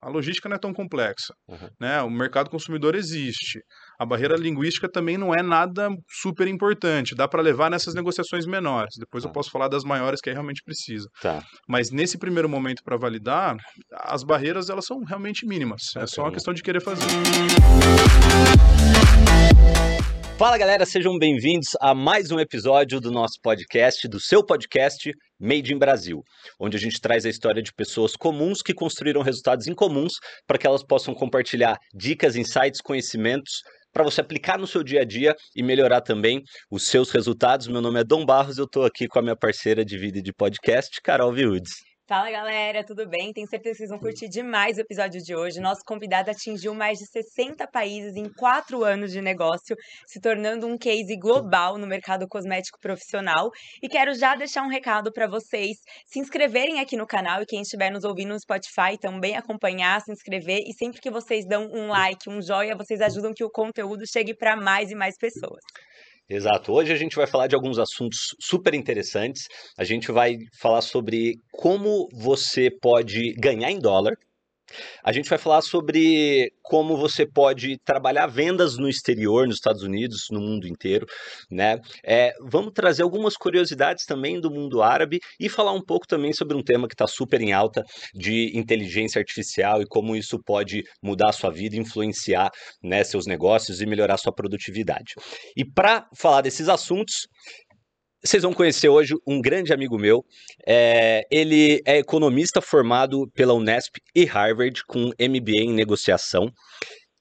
A 0.00 0.08
logística 0.08 0.48
não 0.48 0.54
é 0.54 0.58
tão 0.60 0.72
complexa, 0.72 1.34
uhum. 1.48 1.68
né? 1.80 2.00
O 2.02 2.08
mercado 2.08 2.48
consumidor 2.48 2.94
existe. 2.94 3.58
A 3.98 4.06
barreira 4.06 4.36
linguística 4.36 4.88
também 4.88 5.18
não 5.18 5.34
é 5.34 5.42
nada 5.42 5.88
super 6.08 6.46
importante. 6.46 7.16
Dá 7.16 7.26
para 7.26 7.42
levar 7.42 7.68
nessas 7.68 7.94
negociações 7.94 8.46
menores. 8.46 8.94
Depois 8.96 9.24
tá. 9.24 9.28
eu 9.28 9.32
posso 9.32 9.50
falar 9.50 9.66
das 9.66 9.82
maiores 9.82 10.20
que 10.20 10.30
aí 10.30 10.34
realmente 10.34 10.62
precisa. 10.64 11.08
Tá. 11.20 11.42
Mas 11.68 11.90
nesse 11.90 12.16
primeiro 12.16 12.48
momento 12.48 12.80
para 12.84 12.96
validar, 12.96 13.56
as 13.92 14.22
barreiras 14.22 14.70
elas 14.70 14.84
são 14.86 14.98
realmente 15.02 15.44
mínimas. 15.44 15.82
Okay. 15.90 16.02
É 16.02 16.06
só 16.06 16.22
uma 16.22 16.32
questão 16.32 16.54
de 16.54 16.62
querer 16.62 16.80
fazer. 16.80 17.04
Fala 20.38 20.56
galera, 20.56 20.86
sejam 20.86 21.18
bem-vindos 21.18 21.70
a 21.80 21.92
mais 21.92 22.30
um 22.30 22.38
episódio 22.38 23.00
do 23.00 23.10
nosso 23.10 23.40
podcast, 23.42 24.06
do 24.06 24.20
seu 24.20 24.46
podcast 24.46 25.10
Made 25.38 25.72
in 25.72 25.78
Brasil, 25.78 26.22
onde 26.58 26.76
a 26.76 26.80
gente 26.80 27.00
traz 27.00 27.24
a 27.24 27.28
história 27.28 27.62
de 27.62 27.72
pessoas 27.72 28.16
comuns 28.16 28.62
que 28.62 28.74
construíram 28.74 29.22
resultados 29.22 29.66
incomuns 29.66 30.14
para 30.46 30.58
que 30.58 30.66
elas 30.66 30.82
possam 30.82 31.14
compartilhar 31.14 31.78
dicas, 31.94 32.36
insights, 32.36 32.80
conhecimentos 32.80 33.62
para 33.92 34.04
você 34.04 34.20
aplicar 34.20 34.58
no 34.58 34.66
seu 34.66 34.82
dia 34.82 35.00
a 35.00 35.04
dia 35.04 35.34
e 35.56 35.62
melhorar 35.62 36.00
também 36.00 36.42
os 36.70 36.86
seus 36.86 37.10
resultados. 37.10 37.66
Meu 37.66 37.80
nome 37.80 38.00
é 38.00 38.04
Dom 38.04 38.24
Barros, 38.24 38.58
eu 38.58 38.64
estou 38.64 38.84
aqui 38.84 39.08
com 39.08 39.18
a 39.18 39.22
minha 39.22 39.36
parceira 39.36 39.84
de 39.84 39.96
vida 39.96 40.18
e 40.18 40.22
de 40.22 40.32
podcast, 40.32 41.00
Carol 41.02 41.32
Viudes. 41.32 41.87
Fala 42.08 42.30
galera, 42.30 42.82
tudo 42.82 43.06
bem? 43.06 43.34
Tenho 43.34 43.46
certeza 43.46 43.72
que 43.72 43.78
vocês 43.80 43.90
vão 43.90 43.98
curtir 43.98 44.30
demais 44.30 44.78
o 44.78 44.80
episódio 44.80 45.22
de 45.22 45.36
hoje. 45.36 45.60
Nosso 45.60 45.82
convidado 45.84 46.30
atingiu 46.30 46.72
mais 46.72 46.96
de 46.96 47.04
60 47.04 47.66
países 47.66 48.16
em 48.16 48.32
4 48.32 48.82
anos 48.82 49.12
de 49.12 49.20
negócio, 49.20 49.76
se 50.06 50.18
tornando 50.18 50.66
um 50.66 50.78
case 50.78 51.14
global 51.18 51.76
no 51.76 51.86
mercado 51.86 52.26
cosmético 52.26 52.80
profissional. 52.80 53.50
E 53.82 53.90
quero 53.90 54.14
já 54.14 54.34
deixar 54.34 54.62
um 54.62 54.70
recado 54.70 55.12
para 55.12 55.26
vocês 55.28 55.76
se 56.06 56.18
inscreverem 56.18 56.80
aqui 56.80 56.96
no 56.96 57.06
canal 57.06 57.42
e 57.42 57.46
quem 57.46 57.60
estiver 57.60 57.90
nos 57.90 58.04
ouvindo 58.04 58.30
no 58.30 58.40
Spotify 58.40 58.96
também 58.98 59.36
acompanhar, 59.36 60.00
se 60.00 60.10
inscrever. 60.10 60.60
E 60.66 60.72
sempre 60.72 61.02
que 61.02 61.10
vocês 61.10 61.46
dão 61.46 61.68
um 61.70 61.88
like, 61.88 62.30
um 62.30 62.40
joia, 62.40 62.74
vocês 62.74 63.02
ajudam 63.02 63.34
que 63.34 63.44
o 63.44 63.50
conteúdo 63.50 64.04
chegue 64.10 64.34
para 64.34 64.56
mais 64.56 64.90
e 64.90 64.94
mais 64.94 65.18
pessoas. 65.18 65.62
Exato. 66.28 66.72
Hoje 66.72 66.92
a 66.92 66.96
gente 66.96 67.16
vai 67.16 67.26
falar 67.26 67.46
de 67.46 67.54
alguns 67.54 67.78
assuntos 67.78 68.34
super 68.38 68.74
interessantes. 68.74 69.48
A 69.78 69.84
gente 69.84 70.12
vai 70.12 70.36
falar 70.60 70.82
sobre 70.82 71.40
como 71.50 72.06
você 72.12 72.70
pode 72.70 73.32
ganhar 73.38 73.70
em 73.70 73.78
dólar, 73.78 74.14
a 75.04 75.12
gente 75.12 75.28
vai 75.28 75.38
falar 75.38 75.62
sobre 75.62 76.52
como 76.62 76.96
você 76.96 77.26
pode 77.26 77.78
trabalhar 77.84 78.26
vendas 78.26 78.76
no 78.76 78.88
exterior, 78.88 79.46
nos 79.46 79.56
Estados 79.56 79.82
Unidos, 79.82 80.26
no 80.30 80.40
mundo 80.40 80.66
inteiro, 80.66 81.06
né? 81.50 81.78
É, 82.04 82.32
vamos 82.42 82.72
trazer 82.74 83.02
algumas 83.02 83.36
curiosidades 83.36 84.04
também 84.04 84.40
do 84.40 84.50
mundo 84.50 84.82
árabe 84.82 85.18
e 85.40 85.48
falar 85.48 85.72
um 85.72 85.82
pouco 85.82 86.06
também 86.06 86.32
sobre 86.32 86.56
um 86.56 86.62
tema 86.62 86.86
que 86.86 86.94
está 86.94 87.06
super 87.06 87.40
em 87.40 87.52
alta 87.52 87.82
de 88.14 88.52
inteligência 88.56 89.18
artificial 89.18 89.80
e 89.80 89.86
como 89.86 90.14
isso 90.14 90.38
pode 90.44 90.82
mudar 91.02 91.30
a 91.30 91.32
sua 91.32 91.50
vida, 91.50 91.76
influenciar 91.76 92.50
né, 92.82 93.02
seus 93.04 93.26
negócios 93.26 93.80
e 93.80 93.86
melhorar 93.86 94.16
sua 94.18 94.32
produtividade. 94.32 95.14
E 95.56 95.64
para 95.64 96.06
falar 96.16 96.42
desses 96.42 96.68
assuntos, 96.68 97.26
vocês 98.22 98.42
vão 98.42 98.52
conhecer 98.52 98.88
hoje 98.88 99.14
um 99.26 99.40
grande 99.40 99.72
amigo 99.72 99.98
meu. 99.98 100.24
É, 100.66 101.22
ele 101.30 101.80
é 101.86 101.98
economista 101.98 102.60
formado 102.60 103.28
pela 103.34 103.54
Unesp 103.54 103.96
e 104.14 104.24
Harvard, 104.24 104.84
com 104.86 105.10
MBA 105.18 105.62
em 105.62 105.72
negociação. 105.72 106.52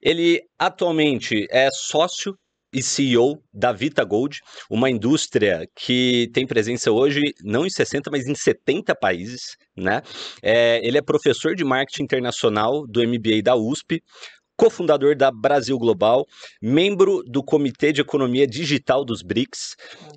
Ele 0.02 0.42
atualmente 0.58 1.48
é 1.52 1.70
sócio 1.72 2.36
e 2.74 2.84
CEO 2.84 3.42
da 3.54 3.72
Vita 3.72 4.04
Gold, 4.04 4.40
uma 4.70 4.90
indústria 4.90 5.68
que 5.74 6.30
tem 6.34 6.46
presença 6.46 6.92
hoje 6.92 7.22
não 7.42 7.66
em 7.66 7.70
60, 7.70 8.12
mas 8.12 8.28
em 8.28 8.36
70 8.36 8.94
países. 8.96 9.56
Né? 9.76 10.02
É, 10.42 10.86
ele 10.86 10.98
é 10.98 11.02
professor 11.02 11.56
de 11.56 11.64
marketing 11.64 12.04
internacional 12.04 12.86
do 12.86 13.02
MBA 13.08 13.42
da 13.44 13.56
USP, 13.56 14.02
cofundador 14.58 15.16
da 15.16 15.32
Brasil 15.32 15.78
Global, 15.78 16.26
membro 16.62 17.24
do 17.24 17.44
Comitê 17.44 17.94
de 17.94 18.02
Economia 18.02 18.48
Digital 18.48 19.06
dos 19.06 19.22
BRICS 19.22 19.76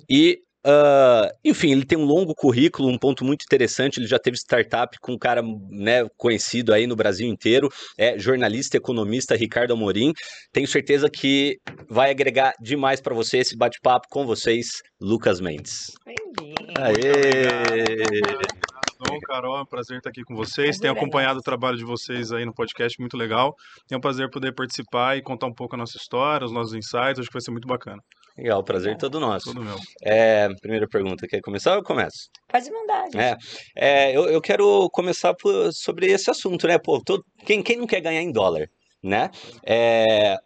e 0.09 0.39
Uh, 0.65 1.27
enfim, 1.43 1.71
ele 1.71 1.85
tem 1.85 1.97
um 1.97 2.05
longo 2.05 2.35
currículo, 2.35 2.87
um 2.89 2.97
ponto 2.97 3.25
muito 3.25 3.43
interessante. 3.43 3.99
Ele 3.99 4.07
já 4.07 4.19
teve 4.19 4.37
startup 4.37 4.97
com 4.99 5.13
um 5.13 5.17
cara 5.17 5.41
né, 5.69 6.07
conhecido 6.17 6.73
aí 6.73 6.85
no 6.85 6.95
Brasil 6.95 7.27
inteiro, 7.27 7.69
é 7.97 8.17
jornalista, 8.17 8.77
economista 8.77 9.35
Ricardo 9.35 9.73
Amorim. 9.73 10.13
Tenho 10.51 10.67
certeza 10.67 11.09
que 11.09 11.57
vai 11.89 12.11
agregar 12.11 12.53
demais 12.61 13.01
para 13.01 13.15
você 13.15 13.39
esse 13.39 13.57
bate-papo 13.57 14.07
com 14.09 14.25
vocês, 14.25 14.81
Lucas 14.99 15.41
Mendes. 15.41 15.91
Bem-vindo. 16.05 16.73
Aê! 16.77 18.21
Bom, 19.03 19.19
Carol, 19.21 19.57
é 19.57 19.61
um 19.63 19.65
prazer 19.65 19.97
estar 19.97 20.11
aqui 20.11 20.21
com 20.23 20.35
vocês. 20.35 20.77
Tenho 20.77 20.93
acompanhado 20.93 21.39
o 21.39 21.41
trabalho 21.41 21.75
de 21.75 21.83
vocês 21.83 22.31
aí 22.31 22.45
no 22.45 22.53
podcast, 22.53 22.99
muito 22.99 23.17
legal. 23.17 23.55
É 23.91 23.97
um 23.97 23.99
prazer 23.99 24.29
poder 24.29 24.53
participar 24.53 25.17
e 25.17 25.23
contar 25.23 25.47
um 25.47 25.53
pouco 25.53 25.75
a 25.75 25.77
nossa 25.77 25.97
história, 25.97 26.45
os 26.45 26.51
nossos 26.51 26.75
insights. 26.75 27.19
Acho 27.19 27.27
que 27.27 27.33
vai 27.33 27.41
ser 27.41 27.51
muito 27.51 27.67
bacana. 27.67 27.99
Legal, 28.37 28.63
prazer 28.63 28.97
todo 28.97 29.19
nosso. 29.19 29.53
Todo 29.53 29.63
meu. 29.63 29.77
É, 30.01 30.47
primeira 30.61 30.87
pergunta, 30.87 31.27
quer 31.27 31.41
começar 31.41 31.71
ou 31.71 31.77
eu 31.77 31.83
começo? 31.83 32.29
Pode 32.47 32.71
mandar, 32.71 33.03
gente. 33.05 33.17
É, 33.17 34.09
é 34.09 34.17
eu, 34.17 34.25
eu 34.25 34.41
quero 34.41 34.89
começar 34.91 35.33
por, 35.33 35.71
sobre 35.73 36.07
esse 36.11 36.29
assunto, 36.29 36.67
né? 36.67 36.77
Pô, 36.77 37.01
todo, 37.03 37.23
quem, 37.45 37.61
quem 37.61 37.77
não 37.77 37.87
quer 37.87 38.01
ganhar 38.01 38.21
em 38.21 38.31
dólar, 38.31 38.67
né? 39.03 39.29
É, 39.65 40.37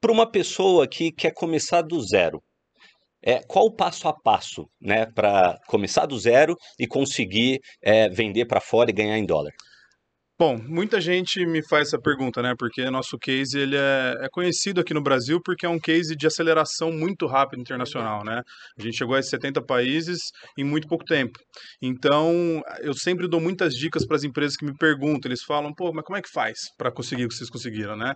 para 0.00 0.12
uma 0.12 0.30
pessoa 0.30 0.86
que 0.86 1.12
quer 1.12 1.32
começar 1.32 1.82
do 1.82 2.00
zero, 2.00 2.42
é, 3.22 3.40
qual 3.42 3.66
o 3.66 3.74
passo 3.74 4.08
a 4.08 4.12
passo 4.12 4.68
né, 4.80 5.06
para 5.06 5.58
começar 5.66 6.06
do 6.06 6.18
zero 6.18 6.56
e 6.78 6.86
conseguir 6.86 7.60
é, 7.82 8.08
vender 8.08 8.46
para 8.46 8.60
fora 8.60 8.90
e 8.90 8.94
ganhar 8.94 9.18
em 9.18 9.26
dólar? 9.26 9.52
Bom, 10.40 10.56
muita 10.68 11.00
gente 11.00 11.44
me 11.44 11.60
faz 11.66 11.88
essa 11.88 11.98
pergunta, 12.00 12.40
né? 12.40 12.54
Porque 12.56 12.88
nosso 12.90 13.18
case 13.18 13.58
ele 13.58 13.76
é, 13.76 14.14
é, 14.20 14.28
conhecido 14.30 14.80
aqui 14.80 14.94
no 14.94 15.02
Brasil 15.02 15.40
porque 15.44 15.66
é 15.66 15.68
um 15.68 15.80
case 15.80 16.14
de 16.14 16.28
aceleração 16.28 16.92
muito 16.92 17.26
rápida 17.26 17.60
internacional, 17.60 18.24
né? 18.24 18.42
A 18.78 18.80
gente 18.80 18.96
chegou 18.96 19.16
a 19.16 19.20
70 19.20 19.60
países 19.62 20.30
em 20.56 20.62
muito 20.62 20.86
pouco 20.86 21.04
tempo. 21.04 21.36
Então, 21.82 22.62
eu 22.82 22.94
sempre 22.94 23.26
dou 23.26 23.40
muitas 23.40 23.74
dicas 23.74 24.06
para 24.06 24.14
as 24.14 24.22
empresas 24.22 24.56
que 24.56 24.64
me 24.64 24.72
perguntam. 24.78 25.28
Eles 25.28 25.42
falam, 25.42 25.74
pô, 25.74 25.92
mas 25.92 26.04
como 26.04 26.16
é 26.16 26.22
que 26.22 26.30
faz 26.32 26.56
para 26.78 26.92
conseguir 26.92 27.24
o 27.24 27.28
que 27.28 27.34
vocês 27.34 27.50
conseguiram, 27.50 27.96
né? 27.96 28.14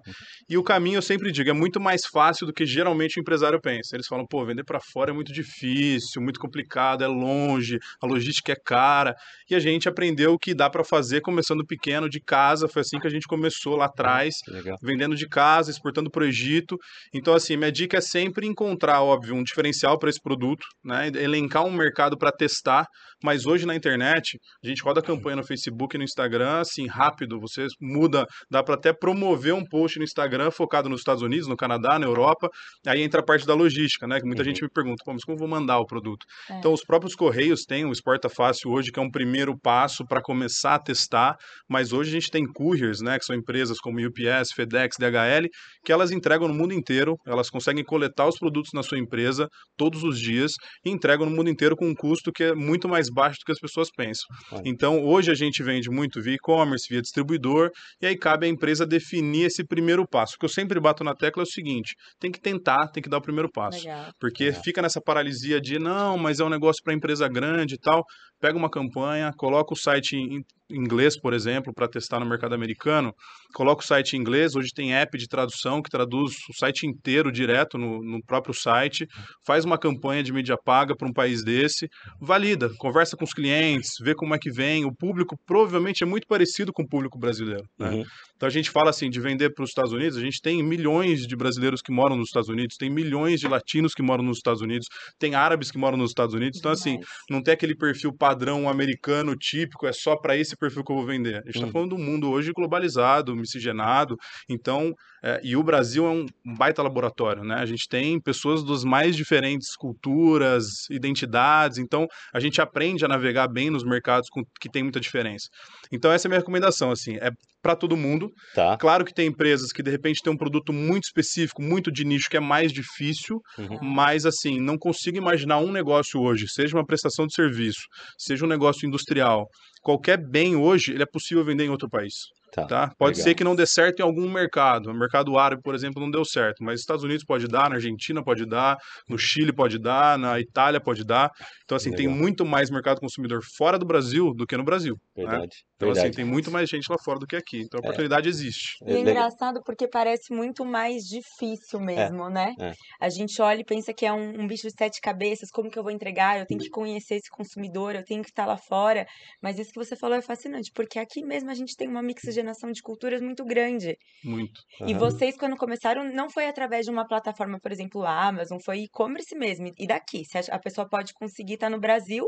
E 0.48 0.56
o 0.56 0.62
caminho 0.62 0.98
eu 0.98 1.02
sempre 1.02 1.32
digo 1.32 1.50
é 1.50 1.52
muito 1.52 1.80
mais 1.80 2.02
fácil 2.06 2.46
do 2.46 2.52
que 2.52 2.64
geralmente 2.64 3.18
o 3.18 3.20
empresário 3.20 3.60
pensa. 3.60 3.96
Eles 3.96 4.06
falam, 4.06 4.24
pô, 4.30 4.46
vender 4.46 4.62
para 4.62 4.78
fora 4.92 5.10
é 5.10 5.12
muito 5.12 5.32
difícil, 5.32 6.22
muito 6.22 6.38
complicado, 6.38 7.02
é 7.02 7.08
longe, 7.08 7.80
a 8.00 8.06
logística 8.06 8.52
é 8.52 8.56
cara. 8.64 9.12
E 9.50 9.56
a 9.56 9.58
gente 9.58 9.88
aprendeu 9.88 10.38
que 10.38 10.54
dá 10.54 10.70
para 10.70 10.84
fazer 10.84 11.20
começando 11.20 11.66
pequeno 11.66 12.11
de 12.12 12.20
casa, 12.20 12.68
foi 12.68 12.82
assim 12.82 12.98
que 12.98 13.06
a 13.06 13.10
gente 13.10 13.26
começou 13.26 13.74
lá 13.74 13.86
atrás, 13.86 14.34
vendendo 14.82 15.16
de 15.16 15.26
casa, 15.26 15.70
exportando 15.70 16.10
para 16.10 16.22
o 16.22 16.26
Egito. 16.26 16.76
Então, 17.12 17.34
assim, 17.34 17.56
minha 17.56 17.72
dica 17.72 17.98
é 17.98 18.00
sempre 18.00 18.46
encontrar, 18.46 19.02
óbvio, 19.02 19.34
um 19.34 19.42
diferencial 19.42 19.98
para 19.98 20.10
esse 20.10 20.20
produto, 20.20 20.64
né? 20.84 21.08
Elencar 21.08 21.64
um 21.64 21.72
mercado 21.72 22.16
para 22.16 22.30
testar, 22.30 22.86
mas 23.22 23.46
hoje 23.46 23.66
na 23.66 23.74
internet, 23.74 24.38
a 24.62 24.68
gente 24.68 24.82
roda 24.82 25.00
campanha 25.02 25.36
no 25.36 25.44
Facebook 25.44 25.96
e 25.96 25.98
no 25.98 26.04
Instagram, 26.04 26.60
assim, 26.60 26.86
rápido, 26.86 27.40
você 27.40 27.66
muda, 27.80 28.26
dá 28.50 28.62
para 28.62 28.74
até 28.74 28.92
promover 28.92 29.54
um 29.54 29.64
post 29.64 29.98
no 29.98 30.04
Instagram 30.04 30.50
focado 30.50 30.88
nos 30.88 31.00
Estados 31.00 31.22
Unidos, 31.22 31.48
no 31.48 31.56
Canadá, 31.56 31.98
na 31.98 32.06
Europa, 32.06 32.48
aí 32.86 33.02
entra 33.02 33.20
a 33.20 33.24
parte 33.24 33.46
da 33.46 33.54
logística, 33.54 34.06
né? 34.06 34.20
Que 34.20 34.26
muita 34.26 34.42
uhum. 34.42 34.48
gente 34.48 34.62
me 34.62 34.68
pergunta, 34.68 35.02
mas 35.06 35.24
como 35.24 35.38
vou 35.38 35.48
mandar 35.48 35.78
o 35.78 35.86
produto? 35.86 36.26
É. 36.50 36.58
Então, 36.58 36.72
os 36.72 36.82
próprios 36.84 37.14
Correios 37.14 37.62
têm 37.62 37.84
o 37.84 37.92
Exporta 37.92 38.28
Fácil 38.28 38.70
hoje, 38.70 38.92
que 38.92 38.98
é 38.98 39.02
um 39.02 39.10
primeiro 39.10 39.58
passo 39.58 40.04
para 40.06 40.20
começar 40.20 40.74
a 40.74 40.78
testar, 40.78 41.36
mas 41.68 41.92
hoje 41.92 42.02
hoje 42.02 42.10
a 42.10 42.20
gente 42.20 42.30
tem 42.30 42.44
couriers, 42.44 43.00
né, 43.00 43.18
que 43.18 43.24
são 43.24 43.34
empresas 43.34 43.78
como 43.78 43.98
UPS, 44.04 44.52
FedEx, 44.54 44.96
DHL, 44.98 45.48
que 45.84 45.92
elas 45.92 46.10
entregam 46.10 46.48
no 46.48 46.54
mundo 46.54 46.74
inteiro, 46.74 47.16
elas 47.26 47.48
conseguem 47.48 47.84
coletar 47.84 48.28
os 48.28 48.38
produtos 48.38 48.72
na 48.74 48.82
sua 48.82 48.98
empresa 48.98 49.48
todos 49.76 50.02
os 50.02 50.18
dias 50.18 50.52
e 50.84 50.90
entregam 50.90 51.26
no 51.26 51.34
mundo 51.34 51.48
inteiro 51.48 51.76
com 51.76 51.88
um 51.88 51.94
custo 51.94 52.32
que 52.32 52.44
é 52.44 52.54
muito 52.54 52.88
mais 52.88 53.08
baixo 53.12 53.38
do 53.40 53.44
que 53.44 53.52
as 53.52 53.58
pessoas 53.58 53.90
pensam. 53.90 54.26
Então, 54.64 55.04
hoje 55.04 55.30
a 55.30 55.34
gente 55.34 55.62
vende 55.62 55.90
muito 55.90 56.20
via 56.22 56.34
e-commerce, 56.34 56.86
via 56.88 57.00
distribuidor, 57.00 57.70
e 58.00 58.06
aí 58.06 58.16
cabe 58.16 58.46
à 58.46 58.48
empresa 58.48 58.86
definir 58.86 59.46
esse 59.46 59.64
primeiro 59.64 60.06
passo. 60.06 60.34
O 60.34 60.38
que 60.38 60.44
eu 60.44 60.48
sempre 60.48 60.81
bato 60.81 61.04
na 61.04 61.14
tecla 61.14 61.42
é 61.42 61.44
o 61.44 61.50
seguinte: 61.50 61.94
tem 62.19 62.31
que 62.31 62.40
tentar, 62.40 62.88
tem 62.88 63.02
que 63.02 63.08
dar 63.08 63.19
o 63.19 63.22
primeiro 63.22 63.50
passo. 63.50 63.78
Legal. 63.78 64.10
Porque 64.20 64.44
Legal. 64.44 64.62
fica 64.62 64.82
nessa 64.82 65.00
paralisia 65.00 65.60
de 65.60 65.78
não, 65.78 66.16
mas 66.16 66.40
é 66.40 66.44
um 66.44 66.48
negócio 66.48 66.82
para 66.82 66.94
empresa 66.94 67.28
grande 67.28 67.75
e 67.75 67.78
tal. 67.78 68.04
Pega 68.40 68.58
uma 68.58 68.70
campanha, 68.70 69.31
coloca 69.37 69.72
o 69.72 69.76
site 69.76 70.16
em 70.16 70.42
inglês, 70.72 71.19
por 71.19 71.32
exemplo, 71.32 71.72
para 71.72 71.88
testar 71.88 72.20
no 72.20 72.26
mercado 72.26 72.54
americano, 72.54 73.14
coloca 73.54 73.82
o 73.82 73.86
site 73.86 74.14
em 74.14 74.20
inglês. 74.20 74.54
Hoje 74.54 74.70
tem 74.74 74.94
app 74.94 75.16
de 75.16 75.28
tradução 75.28 75.82
que 75.82 75.90
traduz 75.90 76.32
o 76.48 76.58
site 76.58 76.86
inteiro 76.86 77.30
direto 77.30 77.78
no, 77.78 78.02
no 78.02 78.22
próprio 78.24 78.54
site. 78.54 79.06
Faz 79.46 79.64
uma 79.64 79.78
campanha 79.78 80.22
de 80.22 80.32
mídia 80.32 80.56
paga 80.64 80.96
para 80.96 81.08
um 81.08 81.12
país 81.12 81.44
desse, 81.44 81.88
valida, 82.20 82.70
conversa 82.78 83.16
com 83.16 83.24
os 83.24 83.32
clientes, 83.32 83.90
vê 84.00 84.14
como 84.14 84.34
é 84.34 84.38
que 84.38 84.50
vem. 84.50 84.84
O 84.84 84.94
público 84.94 85.36
provavelmente 85.46 86.02
é 86.02 86.06
muito 86.06 86.26
parecido 86.26 86.72
com 86.72 86.82
o 86.82 86.88
público 86.88 87.18
brasileiro. 87.18 87.64
Né? 87.78 87.90
Uhum. 87.90 88.04
Então 88.36 88.46
a 88.46 88.50
gente 88.50 88.70
fala 88.70 88.90
assim 88.90 89.08
de 89.08 89.20
vender 89.20 89.50
para 89.54 89.62
os 89.62 89.70
Estados 89.70 89.92
Unidos. 89.92 90.16
A 90.16 90.20
gente 90.20 90.40
tem 90.40 90.62
milhões 90.62 91.26
de 91.26 91.36
brasileiros 91.36 91.80
que 91.80 91.92
moram 91.92 92.16
nos 92.16 92.28
Estados 92.28 92.48
Unidos, 92.48 92.76
tem 92.76 92.90
milhões 92.90 93.40
de 93.40 93.48
latinos 93.48 93.94
que 93.94 94.02
moram 94.02 94.25
nos 94.25 94.38
Estados 94.38 94.62
Unidos, 94.62 94.86
tem 95.18 95.34
árabes 95.34 95.70
que 95.70 95.78
moram 95.78 95.96
nos 95.96 96.10
Estados 96.10 96.34
Unidos. 96.34 96.58
Então 96.58 96.72
assim, 96.72 96.98
não 97.30 97.42
tem 97.42 97.54
aquele 97.54 97.76
perfil 97.76 98.12
padrão 98.12 98.68
americano 98.68 99.36
típico, 99.36 99.86
é 99.86 99.92
só 99.92 100.16
para 100.16 100.36
esse 100.36 100.56
perfil 100.62 100.85
que 100.85 100.93
eu 100.93 100.97
vou 100.97 101.06
vender. 101.06 101.35
A 101.37 101.38
gente 101.47 101.50
está 101.56 101.67
Uhum. 101.67 101.73
falando 101.73 101.91
do 101.91 101.99
mundo 101.99 102.31
hoje 102.31 102.53
globalizado, 102.53 103.35
miscigenado, 103.37 104.17
então, 104.49 104.94
é, 105.24 105.40
e 105.42 105.56
o 105.56 105.62
Brasil 105.62 106.06
é 106.06 106.10
um 106.10 106.26
baita 106.56 106.82
laboratório, 106.82 107.44
né? 107.44 107.54
A 107.56 107.66
gente 107.66 107.86
tem 107.88 108.20
pessoas 108.20 108.64
das 108.64 108.82
mais 108.82 109.14
diferentes 109.14 109.76
culturas, 109.76 110.64
identidades, 110.90 111.78
então 111.78 112.06
a 112.34 112.40
gente 112.40 112.60
aprende 112.60 113.04
a 113.04 113.08
navegar 113.08 113.48
bem 113.48 113.70
nos 113.70 113.84
mercados 113.84 114.28
com, 114.28 114.42
que 114.60 114.69
tem 114.69 114.82
muita 114.82 114.98
diferença. 115.00 115.46
Então 115.92 116.10
essa 116.10 116.26
é 116.26 116.28
a 116.28 116.30
minha 116.30 116.40
recomendação, 116.40 116.90
assim, 116.90 117.16
é 117.16 117.30
para 117.62 117.76
todo 117.76 117.96
mundo. 117.96 118.28
Tá. 118.54 118.76
Claro 118.76 119.04
que 119.04 119.14
tem 119.14 119.28
empresas 119.28 119.70
que 119.72 119.82
de 119.82 119.90
repente 119.90 120.20
têm 120.20 120.32
um 120.32 120.36
produto 120.36 120.72
muito 120.72 121.04
específico, 121.04 121.62
muito 121.62 121.92
de 121.92 122.04
nicho, 122.04 122.28
que 122.28 122.36
é 122.36 122.40
mais 122.40 122.72
difícil, 122.72 123.40
Uhum. 123.56 123.78
mas 123.80 124.26
assim, 124.26 124.60
não 124.60 124.76
consigo 124.76 125.16
imaginar 125.16 125.58
um 125.58 125.70
negócio 125.70 126.20
hoje, 126.20 126.46
seja 126.48 126.76
uma 126.76 126.84
prestação 126.84 127.26
de 127.26 127.34
serviço, 127.34 127.82
seja 128.18 128.44
um 128.44 128.48
negócio 128.48 128.86
industrial, 128.86 129.46
qualquer 129.80 130.18
bem 130.18 130.56
hoje, 130.56 130.92
ele 130.92 131.02
é 131.04 131.06
possível 131.06 131.44
vender 131.44 131.64
em 131.64 131.68
outro 131.70 131.88
país. 131.88 132.14
Tá. 132.52 132.66
Tá? 132.66 132.93
Pode 132.99 133.16
legal. 133.16 133.25
ser 133.25 133.34
que 133.34 133.43
não 133.43 133.56
dê 133.56 133.66
certo 133.66 134.00
em 134.00 134.02
algum 134.02 134.31
mercado. 134.31 134.90
O 134.90 134.94
mercado 134.94 135.38
árabe, 135.38 135.62
por 135.62 135.75
exemplo, 135.75 136.02
não 136.02 136.10
deu 136.10 136.22
certo, 136.22 136.62
mas 136.62 136.81
Estados 136.81 137.02
Unidos 137.02 137.25
pode 137.25 137.49
dar, 137.49 137.70
na 137.70 137.76
Argentina 137.76 138.22
pode 138.22 138.44
dar, 138.44 138.76
no 139.08 139.16
Chile 139.16 139.52
pode 139.54 139.78
dar, 139.78 140.19
na 140.19 140.38
Itália 140.38 140.78
pode 140.78 141.02
dar. 141.02 141.31
Então, 141.64 141.76
assim, 141.76 141.90
tem 141.90 142.06
Legal. 142.06 142.20
muito 142.20 142.44
mais 142.44 142.70
mercado 142.70 143.00
consumidor 143.00 143.40
fora 143.56 143.78
do 143.78 143.87
Brasil 143.87 144.34
do 144.34 144.46
que 144.46 144.54
no 144.54 144.64
Brasil. 144.64 144.96
né? 145.16 145.46
Verdade. 145.82 145.90
Então, 145.90 145.90
assim, 145.90 146.11
verdade. 146.11 146.12
tem 146.12 146.25
muito 146.25 146.50
mais 146.50 146.69
gente 146.69 146.88
lá 146.90 146.96
fora 147.05 147.19
do 147.19 147.26
que 147.26 147.37
aqui. 147.37 147.61
Então, 147.62 147.79
a 147.79 147.82
oportunidade 147.82 148.29
existe. 148.29 148.76
E 148.84 148.96
é 148.96 149.00
engraçado 149.00 149.62
porque 149.64 149.87
parece 149.88 150.32
muito 150.34 150.64
mais 150.64 151.05
difícil 151.05 151.79
mesmo, 151.81 152.29
né? 152.29 152.55
é. 152.58 152.73
A 153.00 153.08
gente 153.08 153.40
olha 153.40 153.61
e 153.61 153.64
pensa 153.64 153.93
que 153.94 154.05
é 154.05 154.12
um, 154.12 154.40
um 154.43 154.46
bicho 154.46 154.67
de 154.67 154.75
sete 154.76 155.00
cabeças, 155.00 155.50
como 155.50 155.70
que 155.70 155.79
eu 155.79 155.82
vou 155.84 155.93
entregar? 155.93 156.38
Eu 156.38 156.46
tenho 156.46 156.61
que 156.61 156.69
conhecer 156.69 157.17
esse 157.17 157.31
consumidor, 157.31 157.94
eu 157.94 158.05
tenho 158.05 158.23
que 158.23 158.31
estar 158.31 158.44
lá 158.46 158.56
fora. 158.56 159.06
Mas 159.40 159.58
isso 159.58 159.70
que 159.73 159.79
você 159.79 159.94
falou 159.96 160.17
é 160.17 160.23
fascinante, 160.23 160.70
porque 160.75 160.99
aqui 160.99 161.25
mesmo 161.25 161.50
a 161.50 161.55
gente 161.55 161.76
tem 161.76 161.88
uma 161.88 162.02
mixigenação 162.02 162.73
de 162.73 162.82
culturas 162.82 163.20
muito 163.23 163.44
grande. 163.44 163.96
Muito. 164.25 164.61
E 164.87 164.94
Aham. 164.94 164.94
vocês, 164.94 165.37
quando 165.37 165.56
começaram, 165.56 166.05
não 166.05 166.31
foi 166.31 166.46
através 166.49 166.85
de 166.85 166.90
uma 166.90 167.06
plataforma, 167.06 167.58
por 167.61 167.73
exemplo, 167.73 168.05
a 168.05 168.26
Amazon, 168.28 168.58
foi 168.64 168.81
e-commerce 168.81 169.35
mesmo. 169.37 169.73
E 169.78 169.87
daqui, 169.87 170.23
a 170.50 170.58
pessoa 170.58 170.88
pode 170.88 171.12
conseguir 171.14 171.55
estar 171.55 171.70
no 171.70 171.81
Brasil 171.81 172.26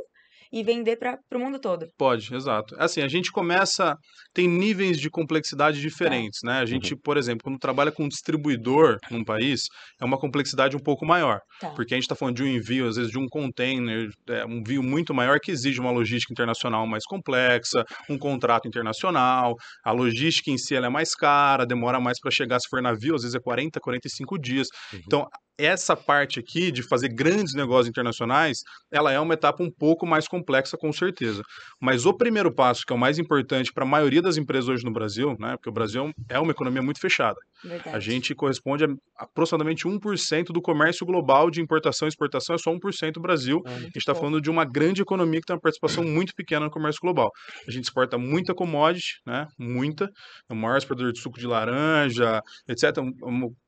e 0.53 0.63
vender 0.63 0.97
para 0.97 1.19
o 1.35 1.39
mundo 1.39 1.59
todo. 1.59 1.87
Pode, 1.97 2.35
exato. 2.35 2.75
Assim, 2.79 3.01
a 3.03 3.09
gente 3.09 3.31
começa. 3.31 3.97
Tem 4.33 4.49
níveis 4.49 4.99
de 4.99 5.09
complexidade 5.09 5.81
diferentes, 5.81 6.41
né? 6.45 6.59
A 6.59 6.67
gente, 6.67 6.97
por 6.97 7.17
exemplo, 7.17 7.43
quando 7.45 7.59
trabalha 7.59 7.93
com 7.93 8.05
um 8.05 8.09
distribuidor 8.09 8.99
num 9.11 9.25
país, 9.25 9.63
é 10.01 10.05
uma 10.05 10.19
complexidade 10.19 10.77
um 10.77 10.81
pouco 10.81 11.07
maior. 11.07 11.39
Tá. 11.61 11.71
Porque 11.71 11.95
a 11.95 11.97
gente 11.97 12.05
está 12.05 12.15
falando 12.15 12.37
de 12.37 12.43
um 12.43 12.47
envio, 12.47 12.89
às 12.89 12.97
vezes, 12.97 13.11
de 13.11 13.19
um 13.19 13.27
container, 13.29 14.09
é, 14.29 14.45
um 14.45 14.59
envio 14.59 14.83
muito 14.83 15.15
maior 15.15 15.39
que 15.41 15.51
exige 15.51 15.81
uma 15.81 15.91
logística 15.91 16.33
internacional 16.33 16.87
mais 16.87 17.05
complexa, 17.05 17.85
um 18.09 18.19
contrato 18.19 18.67
internacional. 18.67 19.55
A 19.85 19.93
logística 19.93 20.51
em 20.51 20.59
si 20.59 20.75
ela 20.75 20.87
é 20.87 20.91
mais 20.91 21.15
cara, 21.15 21.65
demora 21.65 22.01
mais 22.01 22.19
para 22.21 22.31
chegar 22.31 22.59
se 22.59 22.69
for 22.69 22.83
navio, 22.83 23.15
às 23.15 23.23
vezes 23.23 23.35
é 23.35 23.41
40, 23.41 23.81
45 23.81 24.39
dias. 24.39 24.69
Uhum. 24.93 25.01
Então, 25.07 25.27
essa 25.59 25.97
parte 25.97 26.39
aqui 26.41 26.73
de 26.73 26.83
fazer 26.83 27.09
grandes 27.09 27.55
negócios 27.55 27.89
internacionais, 27.89 28.59
ela 28.93 29.13
é 29.13 29.21
uma 29.21 29.35
etapa 29.35 29.63
um 29.63 29.71
pouco 29.71 30.07
mais 30.07 30.27
complexa, 30.27 30.77
com 30.77 30.93
certeza. 30.93 31.43
Mas 31.81 32.07
o 32.07 32.15
primeiro 32.15 32.53
passo, 32.53 32.83
que 32.87 32.93
é 32.93 32.97
o 32.97 32.99
mais 32.99 33.19
importante 33.19 33.73
para 33.73 33.85
a 33.85 33.89
maioria 33.89 34.23
das 34.23 34.37
empresas 34.37 34.69
hoje 34.69 34.85
no 34.85 34.93
Brasil, 34.93 35.37
né? 35.39 35.57
Porque 35.57 35.71
o 35.71 35.73
Brasil 35.73 36.13
é 36.29 36.39
uma 36.39 36.53
economia 36.53 36.83
muito 36.83 37.01
fechada. 37.01 37.39
Verdade. 37.63 37.97
A 37.97 38.01
gente 38.01 38.35
corresponde 38.35 38.85
a 38.85 38.89
aproximadamente 39.17 39.87
1% 39.87 40.47
do 40.53 40.61
comércio 40.61 41.07
global 41.07 41.51
de 41.51 41.61
importação 41.61 42.07
e 42.07 42.11
exportação, 42.11 42.55
é 42.55 42.59
só 42.59 42.71
1% 42.71 43.13
do 43.13 43.21
Brasil. 43.21 43.63
Ah, 43.65 43.71
A 43.71 43.81
gente 43.81 43.97
está 43.97 44.15
falando 44.15 44.41
de 44.41 44.51
uma 44.51 44.65
grande 44.65 45.03
economia 45.03 45.41
que 45.41 45.47
tem 45.47 45.55
uma 45.55 45.61
participação 45.61 46.05
muito 46.05 46.35
pequena 46.35 46.67
no 46.67 46.71
comércio 46.71 47.01
global. 47.01 47.31
A 47.67 47.71
gente 47.71 47.85
exporta 47.85 48.19
muita 48.19 48.55
commodity, 48.55 49.21
né? 49.27 49.47
Muita. 49.59 50.11
É 50.51 50.53
o 50.53 50.57
maior 50.57 50.77
exportador 50.77 51.13
de 51.13 51.21
suco 51.21 51.39
de 51.39 51.47
laranja, 51.47 52.43
etc. 52.69 52.99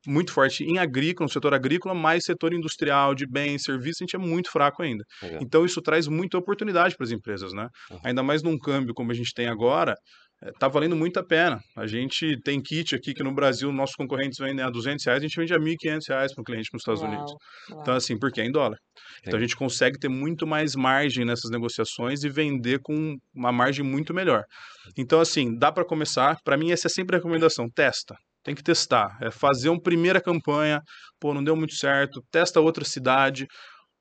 Muito 0.07 0.33
forte 0.33 0.65
em 0.65 0.79
agrícola, 0.79 1.27
no 1.27 1.33
setor 1.33 1.55
agrícola, 1.55 1.76
mas 1.95 2.25
setor 2.25 2.53
industrial, 2.53 3.15
de 3.15 3.27
bens, 3.27 3.63
serviços, 3.63 4.03
a 4.03 4.05
gente 4.05 4.17
é 4.17 4.19
muito 4.19 4.51
fraco 4.51 4.83
ainda. 4.83 5.05
Legal. 5.23 5.41
Então 5.43 5.65
isso 5.65 5.81
traz 5.81 6.07
muita 6.09 6.39
oportunidade 6.39 6.97
para 6.97 7.05
as 7.05 7.13
empresas, 7.13 7.53
né? 7.53 7.69
Uhum. 7.91 8.01
Ainda 8.05 8.23
mais 8.23 8.43
num 8.43 8.59
câmbio 8.59 8.95
como 8.95 9.11
a 9.11 9.15
gente 9.15 9.33
tem 9.35 9.47
agora, 9.49 9.95
eh, 10.43 10.51
tá 10.59 10.69
valendo 10.69 10.95
muito 10.95 11.19
a 11.19 11.25
pena. 11.25 11.61
A 11.77 11.87
gente 11.87 12.39
tem 12.43 12.61
kit 12.61 12.95
aqui 12.95 13.15
que 13.15 13.23
no 13.23 13.35
Brasil 13.35 13.73
nossos 13.73 13.97
concorrentes 13.97 14.39
vendem 14.39 14.65
a 14.65 14.71
200 14.71 15.05
reais, 15.05 15.21
a 15.21 15.27
gente 15.27 15.39
vende 15.39 15.55
a 15.55 15.59
1.500 15.59 16.09
reais 16.09 16.35
para 16.35 16.43
o 16.43 16.45
cliente 16.45 16.69
nos 16.73 16.83
Estados 16.83 17.01
Uau, 17.01 17.11
Unidos. 17.11 17.33
uau. 17.71 17.83
Então 17.83 17.95
assim, 17.95 18.19
porque 18.19 18.41
é 18.41 18.45
em 18.45 18.53
dólar. 18.53 18.79
Então 19.23 19.39
a 19.39 19.43
gente 19.43 19.57
consegue 19.57 19.99
ter 19.99 20.09
muito 20.09 20.47
mais 20.47 20.75
margem 20.75 21.25
nessas 21.25 21.51
negociações 21.51 22.23
e 22.23 22.29
vender 22.29 22.81
com 22.83 23.17
uma 23.35 23.53
margem 23.53 23.85
muito 23.85 24.13
melhor. 24.13 24.45
Então 24.97 25.21
assim, 25.21 25.57
dá 25.57 25.73
para 25.73 25.85
começar. 25.85 26.37
Para 26.45 26.57
mim 26.57 26.71
essa 26.71 26.87
é 26.89 26.91
sempre 26.91 27.17
a 27.17 27.19
recomendação, 27.19 27.69
testa. 27.75 28.15
Tem 28.47 28.55
que 28.55 28.63
testar, 28.63 29.19
é 29.21 29.29
fazer 29.29 29.71
uma 29.71 29.83
primeira 29.83 30.21
campanha, 30.21 30.81
pô, 31.19 31.35
não 31.35 31.43
deu 31.43 31.57
muito 31.57 31.75
certo, 31.75 32.23
testa 32.31 32.61
outra 32.61 32.85
cidade. 32.85 33.43
O 33.43 33.49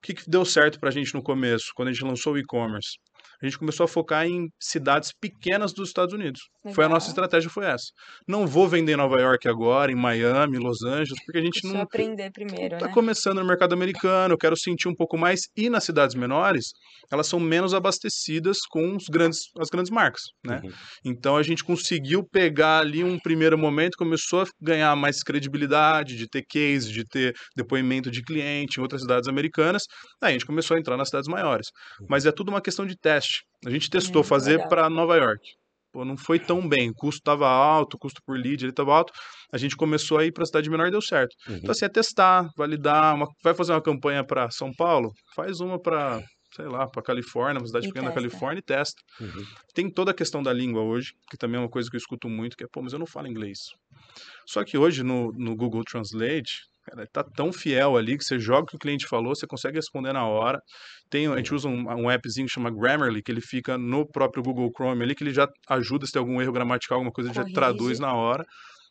que, 0.03 0.13
que 0.13 0.30
deu 0.30 0.45
certo 0.45 0.80
para 0.80 0.89
a 0.89 0.92
gente 0.92 1.15
no 1.15 1.24
começo, 1.24 1.71
quando 1.75 1.88
a 1.88 1.92
gente 1.92 2.06
lançou 2.06 2.33
o 2.33 2.38
e-commerce? 2.38 3.00
A 3.42 3.46
gente 3.46 3.58
começou 3.58 3.84
a 3.84 3.88
focar 3.88 4.26
em 4.26 4.48
cidades 4.60 5.12
pequenas 5.20 5.74
dos 5.74 5.90
Estados 5.90 6.14
Unidos. 6.14 6.42
Foi 6.74 6.86
a 6.86 6.90
nossa 6.90 7.08
Legal. 7.08 7.26
estratégia, 7.26 7.50
foi 7.50 7.66
essa. 7.66 7.86
Não 8.28 8.48
vou 8.48 8.68
vender 8.68 8.94
em 8.94 8.98
Nova 8.98 9.20
York 9.20 9.48
agora, 9.48 9.92
em 9.92 9.96
Miami, 9.96 10.58
Los 10.58 10.84
Angeles, 10.84 11.24
porque 11.26 11.38
a 11.40 11.42
gente 11.42 11.62
Deixa 11.62 11.68
eu 11.68 11.74
não 11.74 11.82
aprender 11.82 12.32
primeiro, 12.32 12.76
está 12.76 12.88
né? 12.88 12.94
começando 12.94 13.40
no 13.40 13.46
mercado 13.46 13.74
americano, 13.74 14.34
eu 14.34 14.38
quero 14.38 14.58
sentir 14.58 14.88
um 14.88 14.96
pouco 14.96 15.18
mais. 15.18 15.42
E 15.56 15.70
nas 15.70 15.84
cidades 15.84 16.16
menores, 16.16 16.72
elas 17.12 17.28
são 17.28 17.40
menos 17.40 17.74
abastecidas 17.74 18.60
com 18.70 18.96
os 18.96 19.06
grandes, 19.08 19.40
as 19.60 19.70
grandes 19.70 19.92
marcas, 19.92 20.24
né? 20.44 20.62
Uhum. 20.64 20.72
Então 21.06 21.38
a 21.38 21.44
gente 21.44 21.64
conseguiu 21.64 22.24
pegar 22.24 22.80
ali 22.80 23.04
um 23.04 23.20
primeiro 23.20 23.58
momento, 23.58 23.98
começou 23.98 24.42
a 24.42 24.46
ganhar 24.62 24.96
mais 24.96 25.22
credibilidade, 25.22 26.18
de 26.18 26.28
ter 26.28 26.44
case, 26.50 26.92
de 26.92 27.04
ter 27.04 27.34
depoimento 27.56 28.10
de 28.10 28.22
cliente 28.24 28.80
em 28.80 28.81
outras 28.81 29.02
cidades 29.02 29.28
americanas. 29.28 29.84
Aí 30.22 30.30
a 30.30 30.31
gente 30.34 30.46
começou 30.46 30.76
a 30.76 30.80
entrar 30.80 30.98
nas 30.98 31.10
cidades 31.10 31.28
maiores. 31.28 31.68
Mas 32.10 32.26
é 32.26 32.31
tudo 32.31 32.50
uma 32.50 32.62
questão 32.62 32.86
de 32.86 32.96
teste. 32.98 33.25
A 33.66 33.69
gente 33.69 33.89
testou 33.89 34.22
Muito 34.22 34.30
fazer 34.30 34.68
para 34.68 34.89
Nova 34.89 35.18
York. 35.18 35.42
Pô, 35.92 36.04
não 36.04 36.18
foi 36.18 36.38
tão 36.38 36.68
bem, 36.68 36.89
o 36.89 36.94
custo 36.94 37.19
estava 37.19 37.48
alto, 37.48 37.94
o 37.94 37.98
custo 37.98 38.22
por 38.25 38.38
lead 38.38 38.68
estava 38.68 38.94
alto. 38.94 39.13
A 39.50 39.57
gente 39.57 39.77
começou 39.77 40.18
a 40.18 40.25
ir 40.25 40.33
para 40.33 40.44
a 40.44 40.45
cidade 40.45 40.69
menor 40.69 40.88
e 40.88 40.92
deu 40.92 41.01
certo. 41.01 41.33
Uhum. 41.48 41.56
Então, 41.56 41.72
assim, 41.72 41.86
é 41.86 41.89
testar, 41.89 42.50
validar. 42.57 43.16
Uma, 43.16 43.27
vai 43.42 43.54
fazer 43.54 43.72
uma 43.72 43.81
campanha 43.81 44.22
para 44.22 44.51
São 44.51 44.74
Paulo? 44.74 45.13
Faz 45.33 45.62
uma 45.62 45.81
para, 45.81 46.22
sei 46.54 46.66
lá, 46.66 46.86
para 46.86 47.01
Califórnia, 47.01 47.62
uma 47.62 47.68
cidade 47.68 47.86
E 47.86 47.89
pequena 47.89 48.10
da. 48.10 48.13
Califórnia 48.13 48.60
e 48.60 48.62
testa. 48.62 49.01
Uhum. 49.22 49.45
Tem 49.74 49.89
toda 49.89 50.12
a 50.12 50.13
questão 50.13 50.44
da 50.44 50.51
língua 50.51 50.81
hoje, 50.81 51.13
que 51.31 51.38
também 51.38 51.56
é 51.56 51.63
uma 51.63 51.69
coisa 51.69 51.89
que 51.89 51.95
eu 51.95 52.00
escuto 52.00 52.28
muito, 52.28 52.57
que 52.57 52.66
é, 52.66 52.68
pô, 52.69 52.81
mas 52.81 52.92
eu 52.92 53.00
não 53.00 53.07
falo 53.07 53.28
inglês. 53.28 53.60
Só 54.45 54.66
que 54.66 54.78
hoje 54.78 55.01
no, 55.01 55.31
no 55.31 55.56
Google 55.56 55.83
Translate, 55.85 56.66
cara, 56.85 57.07
tá 57.11 57.23
tão 57.23 57.51
fiel 57.51 57.97
ali 57.97 58.18
que 58.18 58.23
você 58.23 58.39
joga 58.39 58.63
o 58.63 58.65
que 58.68 58.75
o 58.75 58.80
cliente 58.80 59.07
falou, 59.07 59.35
você 59.35 59.47
consegue 59.47 59.77
responder 59.77 60.13
na 60.13 60.25
hora. 60.27 60.61
Tem, 61.09 61.27
a 61.27 61.37
gente 61.37 61.54
usa 61.54 61.68
um, 61.68 61.85
um 62.04 62.09
appzinho 62.09 62.47
que 62.47 62.54
chama 62.54 62.71
Grammarly, 62.71 63.21
que 63.23 63.31
ele 63.31 63.42
fica 63.42 63.77
no 63.77 64.07
próprio 64.07 64.44
Google 64.44 64.71
Chrome 64.75 65.04
ali, 65.04 65.15
que 65.15 65.23
ele 65.23 65.33
já 65.33 65.47
ajuda 65.69 66.06
se 66.06 66.11
tem 66.11 66.19
algum 66.19 66.42
erro 66.42 66.51
gramatical, 66.54 66.97
alguma 66.97 67.11
coisa, 67.11 67.30
ele 67.30 67.35
já 67.35 67.45
traduz 67.45 67.99
na 67.99 68.13
hora. 68.13 68.45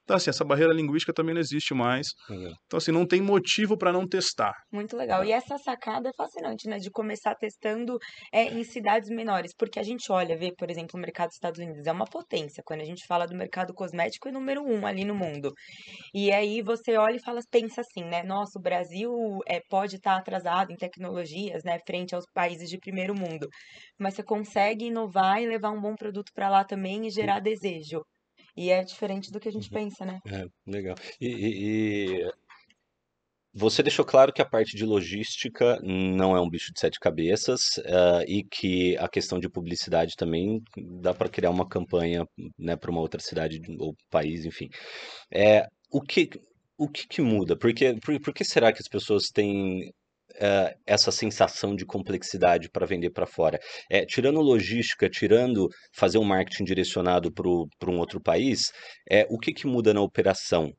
Então, 0.04 0.16
assim, 0.16 0.28
essa 0.28 0.44
barreira 0.44 0.72
linguística 0.72 1.12
também 1.12 1.34
não 1.34 1.40
existe 1.40 1.72
mais. 1.72 2.08
Legal. 2.28 2.52
Então, 2.66 2.76
assim, 2.76 2.92
não 2.92 3.06
tem 3.06 3.22
motivo 3.22 3.76
para 3.76 3.90
não 3.92 4.06
testar. 4.06 4.52
Muito 4.70 4.96
legal. 4.96 5.24
E 5.24 5.32
essa 5.32 5.56
sacada 5.58 6.10
é 6.10 6.12
fascinante, 6.14 6.68
né? 6.68 6.78
De 6.78 6.90
começar 6.90 7.34
testando 7.34 7.98
é, 8.32 8.44
em 8.44 8.62
cidades 8.64 9.08
menores. 9.08 9.52
Porque 9.56 9.80
a 9.80 9.82
gente 9.82 10.12
olha, 10.12 10.36
vê, 10.36 10.52
por 10.56 10.70
exemplo, 10.70 10.98
o 10.98 11.00
mercado 11.00 11.28
dos 11.28 11.36
Estados 11.36 11.58
Unidos. 11.58 11.86
É 11.86 11.92
uma 11.92 12.04
potência. 12.04 12.62
Quando 12.66 12.82
a 12.82 12.84
gente 12.84 13.06
fala 13.06 13.26
do 13.26 13.34
mercado 13.34 13.72
cosmético, 13.72 14.28
é 14.28 14.32
número 14.32 14.62
um 14.62 14.86
ali 14.86 15.04
no 15.04 15.14
mundo. 15.14 15.52
E 16.12 16.30
aí 16.30 16.60
você 16.60 16.96
olha 16.98 17.16
e 17.16 17.22
fala, 17.22 17.40
pensa 17.50 17.80
assim, 17.80 18.04
né? 18.04 18.22
Nossa, 18.22 18.58
o 18.58 18.62
Brasil 18.62 19.10
é, 19.48 19.60
pode 19.70 19.96
estar 19.96 20.16
atrasado 20.16 20.70
em 20.70 20.76
tecnologias, 20.76 21.62
né? 21.64 21.78
Frente 21.86 22.14
aos 22.14 22.26
países 22.34 22.68
de 22.68 22.78
primeiro 22.78 23.14
mundo. 23.14 23.48
Mas 23.98 24.14
você 24.14 24.22
consegue 24.22 24.86
inovar 24.86 25.40
e 25.42 25.46
levar 25.46 25.70
um 25.70 25.80
bom 25.80 25.94
produto 25.94 26.30
para 26.34 26.50
lá 26.50 26.64
também 26.64 27.06
e 27.06 27.10
gerar 27.10 27.40
desejo. 27.40 28.02
E 28.56 28.70
é 28.70 28.82
diferente 28.84 29.30
do 29.32 29.40
que 29.40 29.48
a 29.48 29.52
gente 29.52 29.68
pensa, 29.68 30.04
né? 30.04 30.20
É, 30.26 30.46
legal. 30.66 30.94
E, 31.20 31.26
e- 31.26 32.20
e 32.20 32.30
você 33.56 33.82
deixou 33.84 34.04
claro 34.04 34.32
que 34.32 34.42
a 34.42 34.48
parte 34.48 34.76
de 34.76 34.84
logística 34.84 35.78
não 35.82 36.36
é 36.36 36.40
um 36.40 36.50
bicho 36.50 36.72
de 36.72 36.80
sete 36.80 36.98
cabeças, 36.98 37.60
ah, 37.86 38.24
e 38.26 38.42
que 38.44 38.96
a 38.98 39.08
questão 39.08 39.38
de 39.38 39.48
publicidade 39.48 40.14
também 40.16 40.60
dá 41.00 41.14
para 41.14 41.28
criar 41.28 41.50
uma 41.50 41.68
campanha, 41.68 42.26
né, 42.58 42.74
para 42.76 42.90
uma 42.90 43.00
outra 43.00 43.20
cidade 43.20 43.60
ou 43.78 43.94
país, 44.10 44.44
enfim. 44.44 44.68
É, 45.32 45.66
o 45.90 46.00
que, 46.00 46.30
o 46.76 46.88
que 46.88 47.06
que 47.06 47.22
muda? 47.22 47.56
Porque, 47.56 47.94
por, 48.04 48.20
por 48.20 48.34
que 48.34 48.44
será 48.44 48.72
que 48.72 48.80
as 48.80 48.88
pessoas 48.88 49.24
têm 49.32 49.92
eh, 50.40 50.74
essa 50.86 51.10
sensação 51.12 51.74
de 51.74 51.84
complexidade 51.86 52.70
para 52.70 52.86
vender 52.86 53.10
para 53.10 53.26
fora? 53.26 53.58
É, 53.90 54.04
tirando 54.06 54.40
logística, 54.40 55.08
tirando 55.08 55.68
fazer 55.92 56.18
um 56.18 56.24
marketing 56.24 56.64
direcionado 56.64 57.32
para 57.32 57.90
um 57.90 57.98
outro 57.98 58.20
país, 58.20 58.72
é, 59.10 59.26
o 59.30 59.38
que 59.38 59.52
que 59.52 59.66
muda 59.66 59.94
na 59.94 60.00
operação? 60.00 60.72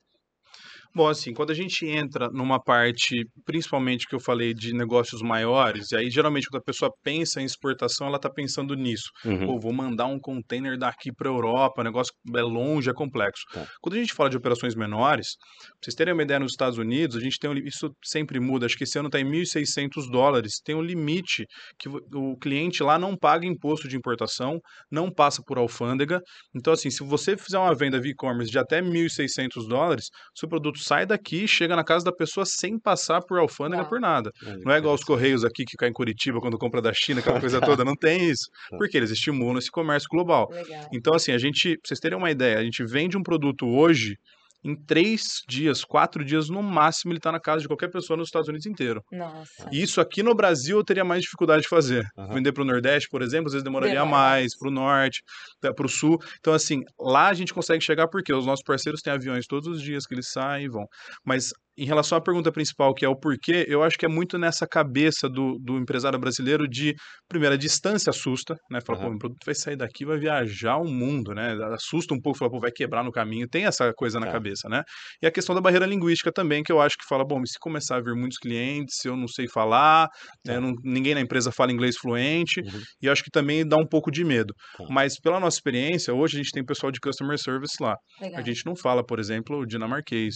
Bom, 0.96 1.10
assim, 1.10 1.34
quando 1.34 1.52
a 1.52 1.54
gente 1.54 1.86
entra 1.86 2.30
numa 2.30 2.58
parte, 2.58 3.28
principalmente 3.44 4.08
que 4.08 4.16
eu 4.16 4.20
falei 4.20 4.54
de 4.54 4.74
negócios 4.74 5.22
maiores, 5.22 5.92
e 5.92 5.98
aí 5.98 6.10
geralmente 6.10 6.48
quando 6.48 6.62
a 6.62 6.66
pessoa 6.66 6.90
pensa 7.04 7.42
em 7.42 7.46
exportação, 7.46 8.08
ela 8.08 8.16
está 8.16 8.30
pensando 8.30 8.74
nisso. 8.76 9.10
Uhum. 9.26 9.46
Pô, 9.46 9.60
vou 9.60 9.74
mandar 9.74 10.06
um 10.06 10.18
container 10.18 10.78
daqui 10.78 11.12
para 11.14 11.28
Europa, 11.28 11.82
o 11.82 11.84
negócio 11.84 12.14
é 12.34 12.42
longe, 12.42 12.90
é 12.90 12.94
complexo. 12.94 13.44
Tá. 13.52 13.68
Quando 13.82 13.96
a 13.96 13.98
gente 13.98 14.14
fala 14.14 14.30
de 14.30 14.38
operações 14.38 14.74
menores, 14.74 15.36
pra 15.36 15.78
vocês 15.84 15.96
terem 15.96 16.14
uma 16.14 16.24
ideia, 16.24 16.40
nos 16.40 16.54
Estados 16.54 16.78
Unidos, 16.78 17.18
a 17.18 17.20
gente 17.20 17.38
tem 17.40 17.50
um, 17.50 17.58
isso 17.58 17.92
sempre 18.02 18.40
muda, 18.40 18.66
acho 18.66 18.78
que 18.78 18.86
esse 18.86 18.98
ano 18.98 19.10
está 19.10 19.20
em 19.20 19.26
1.600 19.26 20.10
dólares, 20.10 20.62
tem 20.64 20.76
um 20.76 20.82
limite 20.82 21.46
que 21.78 21.90
o 21.90 22.38
cliente 22.38 22.82
lá 22.82 22.98
não 22.98 23.18
paga 23.18 23.46
imposto 23.46 23.90
de 23.90 23.98
importação, 23.98 24.60
não 24.90 25.12
passa 25.12 25.42
por 25.46 25.58
alfândega. 25.58 26.22
Então, 26.56 26.72
assim, 26.72 26.90
se 26.90 27.04
você 27.04 27.36
fizer 27.36 27.60
uma 27.60 27.76
venda 27.76 28.00
via 28.00 28.12
e-commerce 28.12 28.50
de 28.50 28.58
até 28.58 28.82
1.600 28.82 29.68
dólares, 29.68 30.06
seu 30.34 30.48
produto 30.48 30.85
sai 30.86 31.06
daqui, 31.06 31.48
chega 31.48 31.76
na 31.76 31.84
casa 31.84 32.06
da 32.06 32.12
pessoa 32.12 32.46
sem 32.46 32.80
passar 32.80 33.22
por 33.22 33.40
alfândega 33.40 33.82
Uau. 33.82 33.90
por 33.90 34.00
nada. 34.00 34.32
Não 34.64 34.72
é 34.72 34.78
igual 34.78 34.94
os 34.94 35.04
Correios 35.04 35.44
aqui 35.44 35.66
que 35.66 35.76
caem 35.78 35.90
em 35.90 35.94
Curitiba 35.94 36.40
quando 36.40 36.58
compra 36.58 36.82
da 36.82 36.94
China, 36.94 37.20
aquela 37.20 37.40
coisa 37.40 37.60
toda. 37.60 37.84
Não 37.84 37.96
tem 37.96 38.30
isso. 38.30 38.46
Tá. 38.66 38.78
Porque 38.78 38.98
eles 38.98 39.12
estimulam 39.12 39.58
esse 39.60 39.70
comércio 39.70 40.08
global. 40.10 40.50
Legal. 40.52 40.90
Então, 40.92 41.14
assim, 41.14 41.32
a 41.32 41.38
gente, 41.38 41.78
pra 41.78 41.82
vocês 41.86 42.00
terem 42.00 42.18
uma 42.18 42.32
ideia, 42.32 42.58
a 42.58 42.64
gente 42.64 42.84
vende 42.84 43.16
um 43.16 43.22
produto 43.22 43.68
hoje, 43.68 44.18
em 44.66 44.76
três 44.76 45.44
dias, 45.48 45.86
quatro 45.86 46.26
dias 46.26 46.50
no 46.50 46.64
máximo, 46.64 47.12
ele 47.12 47.20
está 47.20 47.32
na 47.32 47.40
casa 47.40 47.62
de 47.62 47.68
qualquer 47.68 47.90
pessoa 47.90 48.18
nos 48.18 48.30
Estados 48.30 48.50
Unidos 48.50 48.66
inteiro. 48.66 49.04
Nossa. 49.12 49.70
E 49.72 49.82
isso 49.82 50.02
aqui 50.02 50.24
no 50.24 50.34
Brasil 50.34 50.78
eu 50.78 50.84
teria 50.84 51.06
mais 51.06 51.22
dificuldade 51.22 51.62
de 51.62 51.68
fazer. 51.68 52.04
Aham. 52.18 52.34
Vender 52.34 52.52
para 52.52 52.64
o 52.64 52.66
Nordeste, 52.66 53.08
por 53.08 53.22
exemplo, 53.22 53.48
às 53.48 53.54
vezes 53.54 53.64
demoraria 53.64 54.00
Demora 54.00 54.10
mais, 54.10 54.58
para 54.58 54.68
o 54.68 54.72
Norte, 54.72 55.22
para 55.62 55.86
o 55.86 55.90
Sul. 55.90 56.20
Então, 56.40 56.52
assim, 56.52 56.84
lá 57.00 57.28
a 57.28 57.34
gente 57.36 57.54
consegue 57.54 57.84
chegar 57.84 58.08
porque 58.08 58.34
os 58.34 58.46
nossos 58.46 58.64
parceiros 58.64 59.02
têm 59.02 59.14
aviões 59.14 59.46
todos 59.46 59.68
os 59.68 59.82
dias 59.82 60.08
que 60.08 60.16
eles 60.16 60.32
saem 60.32 60.66
e 60.66 60.70
vão. 60.70 60.88
Mas 61.24 61.54
em 61.78 61.86
relação 61.86 62.18
à 62.18 62.22
pergunta 62.22 62.52
principal, 62.52 62.94
que 62.94 63.04
é 63.06 63.10
o 63.10 63.16
porquê, 63.20 63.66
eu 63.68 63.84
acho 63.84 63.98
que 63.98 64.06
é 64.06 64.10
muito 64.10 64.38
nessa 64.38 64.66
cabeça 64.68 65.28
do, 65.30 65.58
do 65.60 65.78
empresário 65.78 66.18
brasileiro 66.20 66.68
de, 66.68 66.94
primeiro, 67.28 67.56
a 67.56 67.58
distância 67.58 68.10
assusta, 68.10 68.56
né? 68.72 68.80
Fala, 68.86 69.00
Aham. 69.00 69.10
pô, 69.10 69.16
o 69.16 69.20
produto 69.20 69.44
vai 69.46 69.56
sair 69.56 69.76
daqui, 69.76 70.06
vai 70.06 70.18
viajar 70.18 70.78
o 70.78 70.86
mundo, 70.86 71.34
né? 71.34 71.54
Assusta 71.74 72.14
um 72.14 72.20
pouco, 72.22 72.38
fala, 72.40 72.52
pô, 72.52 72.60
vai 72.60 72.72
quebrar 72.72 73.04
no 73.04 73.12
caminho. 73.12 73.48
Tem 73.48 73.66
essa 73.66 73.92
coisa 73.94 74.20
na 74.20 74.26
Tá. 74.28 74.32
cabeça, 74.34 74.70
né? 74.70 74.84
E 75.22 75.28
a 75.28 75.32
questão 75.32 75.54
da 75.54 75.62
barreira 75.62 75.86
linguística 75.86 76.32
também, 76.32 76.64
que 76.64 76.72
eu 76.72 76.80
acho 76.82 76.96
que 76.98 77.06
fala, 77.08 77.26
bom, 77.26 77.44
se 77.46 77.60
começar 77.60 77.98
a 77.98 78.02
vir 78.02 78.16
muitos 78.16 78.38
clientes, 78.38 79.04
eu 79.04 79.16
não 79.18 79.28
sei 79.28 79.48
falar, 79.48 80.08
né, 80.46 80.56
Tá. 80.56 80.62
não- 80.62 80.74
ninguém 80.84 81.14
na 81.16 81.22
empresa 81.22 81.52
fala 81.52 81.72
inglês 81.72 81.96
fluente, 81.98 82.62
Uhum. 82.62 82.82
e 83.02 83.06
eu 83.08 83.12
acho 83.12 83.24
que 83.24 83.32
também 83.32 83.68
dá 83.68 83.78
um 83.78 83.86
pouco 83.88 84.10
de 84.12 84.24
medo. 84.24 84.54
Tá. 84.78 84.86
Mas 84.90 85.20
pela 85.20 85.40
nossa 85.40 85.58
experiência, 85.58 86.14
hoje 86.14 86.38
a 86.38 86.42
gente 86.42 86.52
tem 86.52 86.64
pessoal 86.66 86.92
de 86.92 87.00
customer 87.00 87.38
service 87.38 87.76
lá. 87.82 87.96
Legal. 88.22 88.40
A 88.40 88.44
gente 88.44 88.66
não 88.66 88.76
fala, 88.76 89.04
por 89.06 89.20
exemplo, 89.20 89.66
dinamarquês, 89.66 90.36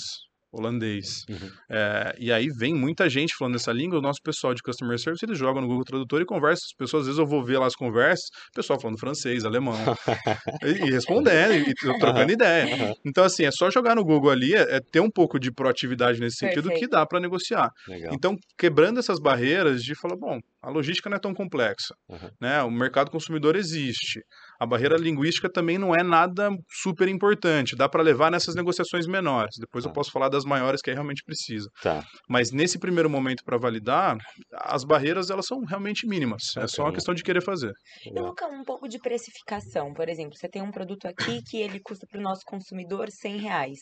holandês. 0.51 1.23
Uhum. 1.29 1.49
É, 1.69 2.15
e 2.19 2.31
aí 2.31 2.47
vem 2.57 2.73
muita 2.73 3.09
gente 3.09 3.35
falando 3.37 3.55
essa 3.55 3.71
língua, 3.71 3.99
o 3.99 4.01
nosso 4.01 4.19
pessoal 4.23 4.53
de 4.53 4.61
customer 4.61 4.97
service, 4.99 5.23
eles 5.25 5.37
jogam 5.37 5.61
no 5.61 5.67
Google 5.67 5.83
Tradutor 5.85 6.21
e 6.21 6.25
conversam. 6.25 6.65
As 6.65 6.75
pessoas, 6.77 7.01
às 7.01 7.07
vezes 7.07 7.19
eu 7.19 7.25
vou 7.27 7.43
ver 7.43 7.57
lá 7.59 7.67
as 7.67 7.75
conversas, 7.75 8.25
o 8.49 8.55
pessoal 8.55 8.79
falando 8.79 8.99
francês, 8.99 9.45
alemão, 9.45 9.75
e, 10.63 10.87
e 10.87 10.91
respondendo, 10.91 11.53
e, 11.53 11.69
e 11.69 11.73
trocando 11.73 12.31
ideia. 12.31 12.73
Aham. 12.75 12.93
Então, 13.05 13.23
assim, 13.23 13.45
é 13.45 13.51
só 13.51 13.69
jogar 13.69 13.95
no 13.95 14.03
Google 14.03 14.31
ali, 14.31 14.53
é, 14.55 14.77
é 14.77 14.79
ter 14.79 14.99
um 14.99 15.09
pouco 15.09 15.39
de 15.39 15.51
proatividade 15.51 16.19
nesse 16.19 16.37
sentido 16.37 16.63
que 16.63 16.69
Perfeito. 16.69 16.91
dá 16.91 17.05
para 17.05 17.19
negociar. 17.19 17.69
Legal. 17.87 18.13
Então, 18.13 18.35
quebrando 18.57 18.99
essas 18.99 19.19
barreiras 19.19 19.81
de 19.81 19.93
falar, 19.95 20.15
bom, 20.17 20.39
a 20.61 20.69
logística 20.69 21.09
não 21.09 21.17
é 21.17 21.19
tão 21.19 21.33
complexa, 21.33 21.93
Uhum. 22.09 22.29
né? 22.41 22.61
O 22.63 22.71
mercado 22.71 23.11
consumidor 23.11 23.55
existe. 23.55 24.21
A 24.59 24.65
barreira 24.65 24.97
linguística 24.97 25.49
também 25.49 25.77
não 25.77 25.95
é 25.95 26.03
nada 26.03 26.49
super 26.69 27.07
importante, 27.07 27.75
dá 27.77 27.87
para 27.87 28.03
levar 28.03 28.29
nessas 28.29 28.55
negociações 28.55 29.07
menores. 29.07 29.55
Depois 29.59 29.85
eu 29.85 29.89
Tá. 29.91 29.95
posso 29.95 30.11
falar 30.11 30.27
das 30.29 30.43
maiores 30.43 30.81
que 30.81 30.89
aí 30.89 30.93
realmente 30.93 31.23
precisa. 31.23 31.69
Tá. 31.81 32.03
Mas 32.27 32.51
nesse 32.51 32.77
primeiro 32.77 33.09
momento 33.09 33.41
para 33.45 33.57
validar, 33.57 34.17
as 34.53 34.83
barreiras 34.83 35.29
elas 35.29 35.45
são 35.45 35.59
realmente 35.65 36.05
mínimas. 36.05 36.43
É 36.57 36.67
só 36.67 36.83
uma 36.83 36.93
questão 36.93 37.13
de 37.13 37.23
querer 37.23 37.41
fazer. 37.41 37.71
E. 38.05 38.19
Luca, 38.19 38.45
um 38.47 38.63
pouco 38.63 38.87
de 38.89 38.99
precificação, 38.99 39.93
por 39.93 40.09
exemplo, 40.09 40.35
você 40.35 40.49
tem 40.49 40.61
um 40.61 40.71
produto 40.71 41.05
aqui 41.07 41.41
que 41.49 41.57
ele 41.57 41.79
custa 41.79 42.05
para 42.09 42.19
o 42.19 42.23
nosso 42.23 42.41
consumidor 42.45 43.09
100 43.09 43.37
reais. 43.37 43.79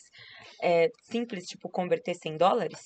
É 0.62 0.88
simples, 1.10 1.44
tipo, 1.44 1.68
converter 1.68 2.14
100 2.14 2.36
dólares? 2.36 2.78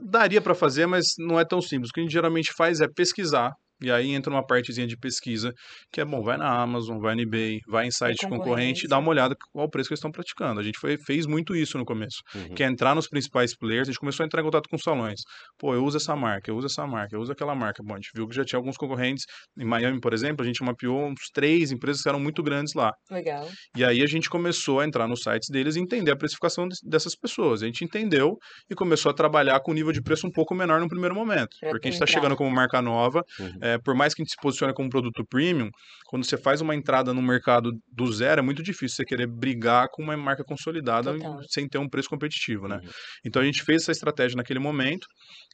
Daria 0.00 0.40
para 0.40 0.54
fazer, 0.54 0.86
mas 0.86 1.04
não 1.18 1.38
é 1.40 1.44
tão 1.44 1.60
simples. 1.60 1.90
O 1.90 1.92
que 1.92 2.00
a 2.00 2.02
gente 2.04 2.12
geralmente 2.12 2.52
faz 2.56 2.80
é 2.80 2.86
pesquisar. 2.88 3.52
E 3.82 3.90
aí 3.90 4.10
entra 4.10 4.30
uma 4.32 4.44
partezinha 4.46 4.86
de 4.86 4.96
pesquisa, 4.96 5.52
que 5.92 6.00
é 6.00 6.04
bom, 6.04 6.22
vai 6.22 6.36
na 6.36 6.48
Amazon, 6.62 6.98
vai 6.98 7.14
no 7.14 7.22
eBay, 7.22 7.60
vai 7.68 7.86
em 7.86 7.90
site 7.90 8.26
concorrente 8.28 8.84
e 8.84 8.88
dá 8.88 8.98
uma 8.98 9.08
olhada 9.08 9.34
qual 9.52 9.66
o 9.66 9.70
preço 9.70 9.88
que 9.88 9.94
eles 9.94 9.98
estão 9.98 10.10
praticando. 10.10 10.60
A 10.60 10.62
gente 10.62 10.78
foi, 10.78 10.96
fez 10.98 11.26
muito 11.26 11.54
isso 11.56 11.78
no 11.78 11.84
começo. 11.84 12.18
Uhum. 12.34 12.54
que 12.54 12.62
é 12.62 12.66
entrar 12.66 12.94
nos 12.94 13.08
principais 13.08 13.56
players, 13.56 13.88
a 13.88 13.92
gente 13.92 13.98
começou 14.00 14.22
a 14.24 14.26
entrar 14.26 14.40
em 14.40 14.44
contato 14.44 14.68
com 14.68 14.76
salões. 14.78 15.20
Pô, 15.58 15.74
eu 15.74 15.84
uso 15.84 15.96
essa 15.96 16.14
marca, 16.16 16.50
eu 16.50 16.56
uso 16.56 16.66
essa 16.66 16.86
marca, 16.86 17.14
eu 17.16 17.20
uso 17.20 17.32
aquela 17.32 17.54
marca. 17.54 17.82
Bom, 17.84 17.94
a 17.94 17.96
gente 17.96 18.10
viu 18.14 18.26
que 18.28 18.34
já 18.34 18.44
tinha 18.44 18.58
alguns 18.58 18.76
concorrentes. 18.76 19.24
Em 19.58 19.64
Miami, 19.64 20.00
por 20.00 20.12
exemplo, 20.12 20.42
a 20.42 20.46
gente 20.46 20.62
mapeou 20.62 21.06
uns 21.06 21.28
três 21.32 21.70
empresas 21.72 22.02
que 22.02 22.08
eram 22.08 22.20
muito 22.20 22.42
grandes 22.42 22.74
lá. 22.74 22.92
Legal. 23.10 23.48
E 23.76 23.84
aí 23.84 24.02
a 24.02 24.06
gente 24.06 24.28
começou 24.28 24.80
a 24.80 24.84
entrar 24.86 25.06
nos 25.08 25.20
sites 25.20 25.48
deles 25.50 25.76
e 25.76 25.80
entender 25.80 26.10
a 26.10 26.16
precificação 26.16 26.66
des- 26.68 26.78
dessas 26.82 27.14
pessoas. 27.16 27.62
A 27.62 27.66
gente 27.66 27.84
entendeu 27.84 28.36
e 28.70 28.74
começou 28.74 29.10
a 29.10 29.14
trabalhar 29.14 29.60
com 29.60 29.70
um 29.72 29.74
nível 29.74 29.92
de 29.92 30.02
preço 30.02 30.26
um 30.26 30.30
pouco 30.30 30.54
menor 30.54 30.80
no 30.80 30.88
primeiro 30.88 31.14
momento. 31.14 31.48
Pra 31.60 31.70
Porque 31.70 31.88
a 31.88 31.90
gente 31.90 32.02
está 32.02 32.06
chegando 32.06 32.36
como 32.36 32.50
marca 32.50 32.80
nova, 32.82 33.22
Uhum. 33.38 33.50
é, 33.60 33.69
por 33.78 33.94
mais 33.94 34.14
que 34.14 34.22
a 34.22 34.24
gente 34.24 34.32
se 34.32 34.40
posicione 34.40 34.74
como 34.74 34.88
produto 34.88 35.24
premium, 35.28 35.70
quando 36.06 36.24
você 36.24 36.36
faz 36.36 36.60
uma 36.60 36.74
entrada 36.74 37.12
no 37.14 37.22
mercado 37.22 37.70
do 37.92 38.12
zero, 38.12 38.40
é 38.40 38.42
muito 38.42 38.62
difícil 38.62 38.96
você 38.96 39.04
querer 39.04 39.26
brigar 39.26 39.88
com 39.92 40.02
uma 40.02 40.16
marca 40.16 40.44
consolidada 40.44 41.12
Total. 41.12 41.40
sem 41.48 41.68
ter 41.68 41.78
um 41.78 41.88
preço 41.88 42.08
competitivo, 42.08 42.68
né? 42.68 42.76
Uhum. 42.82 42.90
Então 43.24 43.42
a 43.42 43.44
gente 43.44 43.62
fez 43.62 43.82
essa 43.82 43.92
estratégia 43.92 44.36
naquele 44.36 44.58
momento 44.58 45.06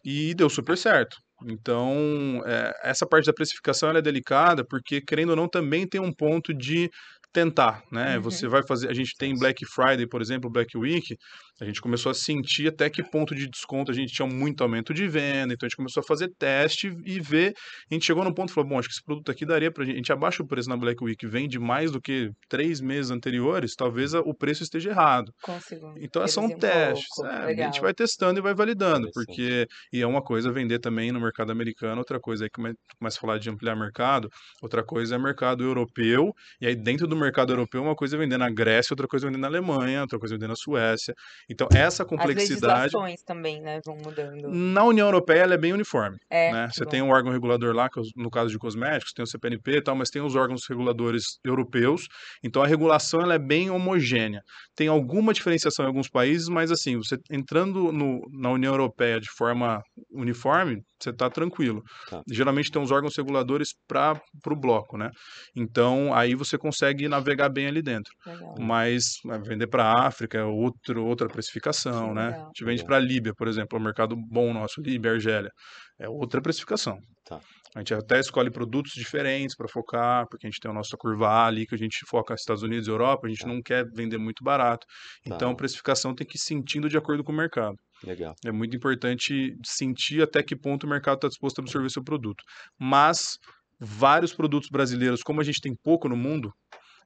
e 0.05 0.35
deu 0.35 0.49
super 0.49 0.77
certo. 0.77 1.17
Então, 1.45 2.43
é, 2.47 2.73
essa 2.83 3.07
parte 3.07 3.27
da 3.27 3.33
precificação 3.33 3.91
ela 3.91 3.99
é 3.99 4.03
delicada, 4.03 4.65
porque, 4.65 5.03
querendo 5.03 5.31
ou 5.31 5.37
não, 5.37 5.49
também 5.49 5.87
tem 5.87 6.01
um 6.01 6.13
ponto 6.13 6.55
de 6.55 6.89
tentar, 7.33 7.83
né? 7.93 8.17
Uhum. 8.17 8.23
Você 8.23 8.49
vai 8.49 8.63
fazer, 8.67 8.89
a 8.89 8.95
gente 8.95 9.15
tem 9.19 9.35
Black 9.39 9.65
Friday, 9.67 10.07
por 10.09 10.23
exemplo, 10.23 10.51
Black 10.51 10.77
Week, 10.77 11.15
a 11.61 11.65
gente 11.65 11.81
começou 11.83 12.11
a 12.11 12.15
sentir 12.15 12.69
até 12.69 12.89
que 12.89 13.03
ponto 13.03 13.35
de 13.35 13.47
desconto 13.47 13.91
a 13.91 13.95
gente 13.95 14.13
tinha 14.13 14.27
muito 14.27 14.63
aumento 14.63 14.95
de 14.95 15.07
venda, 15.07 15.53
então 15.53 15.67
a 15.67 15.69
gente 15.69 15.77
começou 15.77 16.01
a 16.01 16.05
fazer 16.07 16.31
teste 16.39 16.91
e 17.05 17.21
ver, 17.21 17.53
a 17.91 17.95
gente 17.95 18.07
chegou 18.07 18.25
num 18.25 18.33
ponto 18.33 18.51
e 18.51 18.55
falou, 18.55 18.71
bom, 18.71 18.79
acho 18.79 18.89
que 18.89 18.95
esse 18.95 19.05
produto 19.05 19.31
aqui 19.31 19.45
daria 19.45 19.71
pra 19.71 19.85
gente, 19.85 19.95
a 19.95 19.97
gente 19.99 20.13
abaixa 20.13 20.43
o 20.43 20.47
preço 20.47 20.69
na 20.69 20.77
Black 20.79 21.03
Week, 21.05 21.27
vende 21.27 21.59
mais 21.59 21.91
do 21.91 22.01
que 22.01 22.31
três 22.49 22.81
meses 22.81 23.11
anteriores, 23.11 23.75
talvez 23.77 24.15
o 24.15 24.33
preço 24.35 24.63
esteja 24.63 24.91
errado. 24.91 25.31
Consigo. 25.43 25.95
Então 26.01 26.27
são 26.29 26.47
reduzir 26.47 26.57
um 26.57 26.71
testes. 26.71 27.25
é, 27.25 27.63
a 27.63 27.67
gente 27.67 27.81
vai 27.83 27.93
testando 27.93 28.39
e 28.39 28.43
vai 28.43 28.55
validando, 28.55 29.09
porque 29.13 29.67
e 29.93 30.01
é 30.01 30.07
uma 30.07 30.23
coisa 30.23 30.51
vender 30.51 30.79
também 30.79 31.13
no 31.13 31.21
mercado 31.21 31.53
americano, 31.53 31.99
outra 31.99 32.19
coisa 32.19 32.45
aí 32.45 32.49
que 32.51 32.61
come- 32.61 32.75
começa 32.99 33.19
a 33.19 33.21
falar 33.21 33.39
de 33.39 33.51
ampliar 33.51 33.77
mercado, 33.77 34.29
outra 34.63 34.83
coisa 34.83 35.17
é 35.17 35.19
mercado 35.19 35.63
europeu, 35.63 36.33
e 36.61 36.67
aí 36.67 36.75
dentro 36.75 37.07
do 37.07 37.15
mercado 37.15 37.26
europeu 37.51 37.83
uma 37.83 37.95
coisa 37.95 38.17
é 38.17 38.19
vender 38.19 38.39
na 38.39 38.51
Grécia, 38.51 38.93
outra 38.93 39.07
coisa 39.07 39.27
é 39.27 39.29
vender 39.29 39.41
na 39.41 39.47
Alemanha, 39.49 40.03
outra 40.03 40.19
coisa 40.19 40.35
é 40.35 40.37
vender 40.37 40.49
na 40.49 40.57
Suécia. 40.57 41.15
Então 41.51 41.69
essa 41.73 42.03
As 42.03 42.09
complexidade 42.09 42.95
legislações 42.95 43.23
também, 43.23 43.61
né, 43.61 43.81
vão 43.85 43.97
mudando. 43.97 44.49
na 44.49 44.85
União 44.85 45.07
Europeia 45.07 45.41
ela 45.43 45.55
é 45.55 45.59
bem 45.59 45.73
uniforme. 45.73 46.17
É, 46.31 46.53
né? 46.53 46.69
Você 46.73 46.85
bom. 46.85 46.91
tem 46.91 47.03
um 47.03 47.11
órgão 47.11 47.33
regulador 47.33 47.75
lá, 47.75 47.89
no 48.17 48.31
caso 48.31 48.51
de 48.51 48.59
cosméticos, 48.59 49.13
tem 49.13 49.23
o 49.23 49.27
CPNP 49.27 49.77
e 49.79 49.83
tal, 49.83 49.95
mas 49.97 50.11
tem 50.11 50.23
os 50.23 50.35
órgãos 50.35 50.63
reguladores 50.69 51.39
europeus. 51.45 52.07
Então 52.45 52.63
a 52.63 52.67
regulação 52.67 53.21
ela 53.21 53.35
é 53.35 53.39
bem 53.39 53.71
homogênea. 53.71 54.41
Tem 54.75 54.89
alguma 54.89 55.33
diferenciação 55.33 55.85
em 55.85 55.89
alguns 55.89 56.09
países, 56.09 56.49
mas 56.49 56.71
assim, 56.71 56.97
você 56.97 57.17
entrando 57.31 57.91
no- 57.93 58.21
na 58.33 58.51
União 58.51 58.73
Europeia 58.73 59.21
de 59.21 59.29
forma 59.37 59.81
uniforme, 60.11 60.81
você 61.01 61.11
está 61.11 61.29
tranquilo. 61.29 61.83
Tá. 62.09 62.23
Geralmente 62.31 62.71
tem 62.71 62.81
uns 62.81 62.91
órgãos 62.91 63.17
reguladores 63.17 63.71
para 63.87 64.21
o 64.47 64.57
bloco, 64.57 64.97
né? 64.97 65.11
Então 65.55 66.15
aí 66.15 66.35
você 66.35 66.57
consegue 66.57 67.09
navegar 67.09 67.49
bem 67.49 67.67
ali 67.67 67.83
dentro. 67.83 68.13
Legal. 68.27 68.55
Mas 68.59 69.05
é, 69.31 69.39
vender 69.39 69.67
para 69.67 69.85
a 69.85 70.07
África 70.07 70.39
é 70.39 70.45
outro, 70.45 71.05
outra 71.05 71.29
precificação, 71.29 72.09
Sim, 72.09 72.15
né? 72.15 72.27
legal. 72.27 72.43
A 72.43 72.47
gente 72.47 72.65
vende 72.65 72.85
para 72.85 72.97
a 72.97 73.01
Líbia, 73.01 73.33
por 73.37 73.49
exemplo, 73.49 73.79
é 73.79 73.81
um 73.81 73.85
mercado 73.85 74.17
bom 74.17 74.53
nosso, 74.53 74.81
Líbia, 74.81 75.13
Argélia. 75.13 75.51
É 75.99 76.09
outra 76.09 76.41
precificação. 76.41 76.99
Tá. 77.25 77.41
A 77.77 77.81
gente 77.81 77.93
até 77.93 78.19
escolhe 78.19 78.51
produtos 78.51 78.93
diferentes 78.95 79.55
para 79.55 79.69
focar, 79.69 80.27
porque 80.31 80.47
a 80.47 80.51
gente 80.51 80.59
tem 80.61 80.71
a 80.71 80.75
nossa 80.75 80.97
curva 80.97 81.29
A 81.29 81.47
ali, 81.47 81.67
que 81.67 81.75
a 81.75 81.79
gente 81.79 81.99
foca 82.09 82.33
nos 82.33 82.41
Estados 82.41 82.63
Unidos 82.63 82.89
e 82.89 82.91
Europa, 82.91 83.27
a 83.27 83.29
gente 83.29 83.41
Tá. 83.43 83.49
não 83.49 83.61
quer 83.61 83.85
vender 83.95 84.17
muito 84.17 84.43
barato. 84.43 84.87
Então, 85.27 85.49
Tá. 85.49 85.51
a 85.51 85.55
precificação 85.55 86.15
tem 86.15 86.27
que 86.27 86.39
ir 86.39 86.41
sentindo 86.41 86.89
de 86.89 86.97
acordo 86.97 87.23
com 87.23 87.33
o 87.33 87.37
mercado. 87.37 87.77
Legal. 88.03 88.35
É 88.47 88.51
muito 88.51 88.75
importante 88.75 89.55
sentir 89.63 90.23
até 90.23 90.43
que 90.43 90.57
ponto 90.57 90.85
o 90.87 90.89
mercado 90.89 91.17
está 91.17 91.29
disposto 91.29 91.59
a 91.59 91.63
absorver 91.63 91.91
seu 91.91 92.03
produto. 92.03 92.43
Mas 92.81 93.37
vários 93.79 94.33
produtos 94.33 94.71
brasileiros, 94.71 95.21
como 95.23 95.43
a 95.43 95.45
gente 95.45 95.61
tem 95.61 95.75
pouco 95.85 96.09
no 96.09 96.17
mundo, 96.17 96.51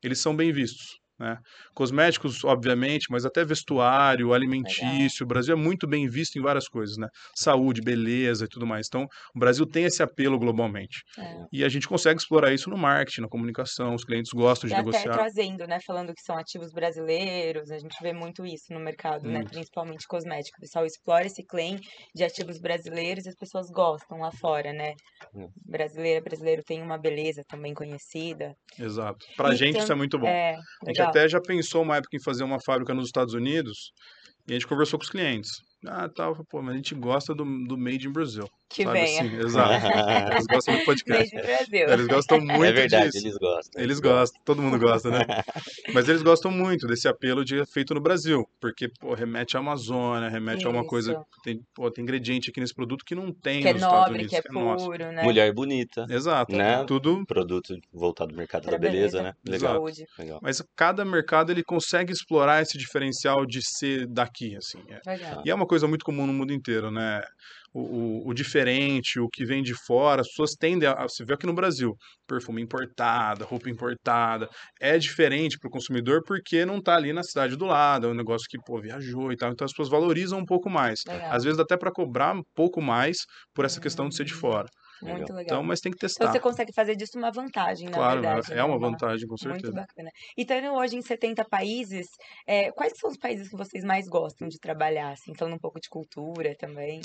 eles 0.04 0.20
são 0.20 0.36
bem 0.36 0.52
vistos. 0.52 1.00
Né? 1.20 1.36
Cosméticos, 1.74 2.42
obviamente, 2.44 3.06
mas 3.10 3.24
até 3.26 3.44
vestuário, 3.44 4.32
alimentício. 4.32 5.24
O 5.24 5.28
Brasil 5.28 5.54
é 5.54 5.58
muito 5.58 5.86
bem 5.86 6.08
visto 6.08 6.36
em 6.38 6.42
várias 6.42 6.66
coisas, 6.66 6.96
né? 6.96 7.06
Saúde, 7.36 7.82
beleza 7.82 8.46
e 8.46 8.48
tudo 8.48 8.66
mais. 8.66 8.86
Então, 8.88 9.06
o 9.34 9.38
Brasil 9.38 9.66
tem 9.66 9.84
esse 9.84 10.02
apelo 10.02 10.38
globalmente. 10.38 11.02
É. 11.18 11.44
E 11.52 11.62
a 11.64 11.68
gente 11.68 11.86
consegue 11.86 12.18
explorar 12.18 12.52
isso 12.52 12.70
no 12.70 12.76
marketing, 12.78 13.20
na 13.20 13.28
comunicação. 13.28 13.94
Os 13.94 14.04
clientes 14.04 14.32
gostam 14.32 14.66
de 14.66 14.72
E 14.72 14.78
até 14.78 14.84
negociar. 14.84 15.12
trazendo, 15.12 15.66
né? 15.66 15.78
Falando 15.86 16.14
que 16.14 16.22
são 16.22 16.36
ativos 16.38 16.72
brasileiros, 16.72 17.70
a 17.70 17.78
gente 17.78 17.96
vê 18.02 18.12
muito 18.12 18.46
isso 18.46 18.72
no 18.72 18.80
mercado, 18.80 19.24
né? 19.28 19.38
Muito. 19.38 19.50
Principalmente 19.50 20.06
cosmético. 20.08 20.56
O 20.58 20.60
pessoal 20.60 20.86
explora 20.86 21.26
esse 21.26 21.44
claim 21.44 21.78
de 22.14 22.24
ativos 22.24 22.58
brasileiros 22.58 23.26
e 23.26 23.28
as 23.28 23.36
pessoas 23.36 23.66
gostam 23.70 24.18
lá 24.20 24.30
fora, 24.40 24.72
né? 24.72 24.94
Hum. 25.34 25.48
Brasileira, 25.66 26.20
brasileiro 26.22 26.62
tem 26.64 26.82
uma 26.82 26.96
beleza 26.98 27.42
também 27.46 27.74
conhecida. 27.74 28.54
Exato. 28.78 29.26
Pra 29.36 29.52
E 29.52 29.56
gente 29.56 29.78
isso 29.78 29.92
é 29.92 29.94
muito 29.94 30.18
bom. 30.18 30.26
É, 30.26 30.56
legal. 30.86 31.09
Até 31.10 31.28
já 31.28 31.40
pensou 31.40 31.82
uma 31.82 31.96
época 31.96 32.16
em 32.16 32.22
fazer 32.22 32.44
uma 32.44 32.60
fábrica 32.60 32.94
nos 32.94 33.06
Estados 33.06 33.34
Unidos 33.34 33.92
e 34.46 34.52
a 34.52 34.54
gente 34.54 34.66
conversou 34.66 34.98
com 34.98 35.04
os 35.04 35.10
clientes. 35.10 35.50
Ah, 35.86 36.08
tal, 36.08 36.44
pô, 36.46 36.62
mas 36.62 36.74
a 36.74 36.76
gente 36.76 36.94
gosta 36.94 37.34
do, 37.34 37.44
do 37.66 37.76
Made 37.76 38.06
in 38.06 38.12
Brasil. 38.12 38.46
Que 38.72 38.84
sabe 38.84 39.00
venha. 39.00 39.22
assim? 39.22 39.36
Exato. 39.36 39.86
Eles 40.32 40.46
gostam 40.46 40.78
do 40.78 40.84
podcast. 40.86 41.34
Brasil. 41.34 41.88
Eles 41.88 42.06
gostam 42.06 42.40
muito 42.40 42.64
é 42.64 42.72
verdade, 42.72 43.10
disso. 43.10 43.26
eles 43.26 43.36
gostam. 43.38 43.82
Eles 43.82 44.00
gostam, 44.00 44.40
todo 44.44 44.62
mundo 44.62 44.78
gosta, 44.78 45.10
né? 45.10 45.24
Mas 45.92 46.08
eles 46.08 46.22
gostam 46.22 46.52
muito 46.52 46.86
desse 46.86 47.08
apelo 47.08 47.44
de 47.44 47.64
feito 47.66 47.92
no 47.94 48.00
Brasil, 48.00 48.48
porque 48.60 48.88
pô, 48.88 49.12
remete 49.12 49.56
à 49.56 49.60
Amazônia, 49.60 50.28
remete 50.28 50.64
a 50.66 50.70
uma 50.70 50.84
coisa, 50.86 51.12
Isso. 51.12 51.24
tem, 51.42 51.60
pô, 51.74 51.90
tem 51.90 52.04
ingrediente 52.04 52.50
aqui 52.50 52.60
nesse 52.60 52.72
produto 52.72 53.04
que 53.04 53.14
não 53.14 53.32
tem 53.32 53.60
Que 53.60 53.68
é 53.68 53.72
nos 53.72 53.82
Estados 53.82 53.98
nobre, 54.06 54.14
Unidos, 54.20 54.30
que 54.40 54.48
é 54.48 54.52
nosso. 54.52 54.86
puro, 54.86 55.12
né? 55.12 55.22
Mulher 55.24 55.52
bonita, 55.52 56.06
Exato, 56.08 56.54
Né? 56.56 56.84
tudo. 56.84 57.24
produto 57.26 57.74
voltado 57.92 58.30
ao 58.30 58.36
mercado 58.36 58.62
Pra 58.62 58.72
da 58.72 58.78
beleza, 58.78 59.20
né? 59.20 59.32
beleza, 59.44 59.66
Legal, 59.66 59.74
Saúde. 59.82 60.06
legal. 60.16 60.38
Mas 60.40 60.62
cada 60.76 61.04
mercado 61.04 61.50
ele 61.50 61.64
consegue 61.64 62.12
explorar 62.12 62.62
esse 62.62 62.78
diferencial 62.78 63.44
de 63.44 63.60
ser 63.62 64.06
daqui, 64.06 64.54
assim. 64.56 64.78
é. 64.88 65.10
Legal. 65.10 65.42
E 65.44 65.50
é 65.50 65.54
uma 65.54 65.66
coisa 65.66 65.88
muito 65.88 66.04
comum 66.04 66.24
no 66.24 66.32
mundo 66.32 66.52
inteiro, 66.52 66.88
né? 66.90 67.20
O, 67.72 67.80
o, 68.26 68.28
o 68.30 68.34
diferente, 68.34 69.20
o 69.20 69.28
que 69.28 69.44
vem 69.44 69.62
de 69.62 69.74
fora, 69.86 70.22
as 70.22 70.28
pessoas 70.28 70.52
tendem 70.58 70.88
a. 70.88 71.02
Você 71.02 71.24
vê 71.24 71.34
aqui 71.34 71.46
no 71.46 71.54
Brasil, 71.54 71.94
perfume 72.26 72.60
importada, 72.62 73.44
roupa 73.44 73.70
importada. 73.70 74.48
É 74.80 74.98
diferente 74.98 75.58
para 75.58 75.68
o 75.68 75.70
consumidor 75.70 76.22
porque 76.26 76.64
não 76.66 76.78
está 76.78 76.96
ali 76.96 77.12
na 77.12 77.22
cidade 77.22 77.56
do 77.56 77.66
lado, 77.66 78.06
é 78.08 78.10
um 78.10 78.14
negócio 78.14 78.46
que, 78.50 78.58
pô, 78.64 78.80
viajou 78.80 79.30
e 79.32 79.36
tal. 79.36 79.50
Então 79.52 79.64
as 79.64 79.72
pessoas 79.72 79.88
valorizam 79.88 80.38
um 80.38 80.44
pouco 80.44 80.68
mais. 80.70 81.00
Legal. 81.04 81.30
Às 81.30 81.44
vezes 81.44 81.58
até 81.60 81.76
para 81.76 81.92
cobrar 81.92 82.34
um 82.36 82.42
pouco 82.54 82.80
mais 82.82 83.18
por 83.54 83.64
essa 83.64 83.80
questão 83.80 84.08
de 84.08 84.16
ser 84.16 84.24
de 84.24 84.34
Hum, 84.34 84.34
fora. 84.34 84.68
Muito 85.00 85.32
legal. 85.32 85.60
Então, 85.60 85.62
mas 85.62 85.80
tem 85.80 85.92
que 85.92 85.98
Então 86.14 86.28
testar. 86.28 86.28
você 86.28 86.40
consegue 86.40 86.72
fazer 86.74 86.96
disso 86.96 87.18
uma 87.18 87.32
vantagem, 87.32 87.88
na 87.90 87.98
Claro, 87.98 88.02
verdade. 88.02 88.52
é 88.52 88.64
né? 88.64 88.64
uma 88.64 88.78
vantagem, 88.80 89.26
com 89.28 89.36
Muito 89.40 89.72
certeza. 89.72 89.72
bacana. 89.72 90.10
E 90.36 90.42
estando 90.42 90.74
hoje 90.74 90.96
em 90.96 91.02
70 91.02 91.44
países, 91.44 92.08
é, 92.46 92.72
quais 92.72 92.92
são 92.98 93.10
os 93.10 93.18
países 93.18 93.48
que 93.48 93.56
vocês 93.56 93.84
mais 93.84 94.06
gostam 94.08 94.48
de 94.48 94.58
trabalhar? 94.60 95.12
Assim, 95.12 95.34
falando 95.36 95.54
um 95.56 95.58
pouco 95.60 95.80
de 95.80 95.88
cultura 95.88 96.56
também. 96.58 97.00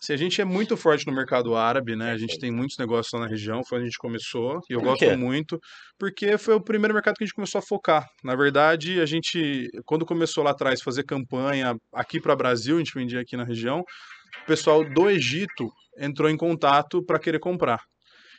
Se 0.00 0.12
a 0.12 0.16
gente 0.16 0.40
é 0.40 0.44
muito 0.44 0.76
forte 0.76 1.06
no 1.06 1.12
mercado 1.14 1.56
árabe, 1.56 1.96
né? 1.96 2.12
A 2.12 2.18
gente 2.18 2.38
tem 2.38 2.50
muitos 2.50 2.76
negócios 2.76 3.12
lá 3.12 3.20
na 3.20 3.26
região, 3.26 3.62
foi 3.64 3.78
onde 3.78 3.86
a 3.86 3.88
gente 3.88 3.98
começou, 3.98 4.60
e 4.68 4.74
eu 4.74 4.80
Por 4.80 4.88
gosto 4.88 4.98
quê? 4.98 5.16
muito, 5.16 5.58
porque 5.98 6.36
foi 6.36 6.54
o 6.54 6.62
primeiro 6.62 6.92
mercado 6.92 7.14
que 7.14 7.24
a 7.24 7.26
gente 7.26 7.34
começou 7.34 7.58
a 7.58 7.62
focar. 7.62 8.06
Na 8.22 8.36
verdade, 8.36 9.00
a 9.00 9.06
gente, 9.06 9.68
quando 9.86 10.04
começou 10.04 10.44
lá 10.44 10.50
atrás 10.50 10.82
fazer 10.82 11.04
campanha 11.04 11.74
aqui 11.92 12.20
para 12.20 12.36
Brasil, 12.36 12.76
a 12.76 12.78
gente 12.80 12.94
vendia 12.94 13.20
aqui 13.20 13.36
na 13.36 13.44
região, 13.44 13.80
o 13.80 14.46
pessoal 14.46 14.84
do 14.84 15.08
Egito 15.08 15.70
entrou 15.98 16.28
em 16.28 16.36
contato 16.36 17.02
para 17.04 17.18
querer 17.18 17.38
comprar. 17.38 17.80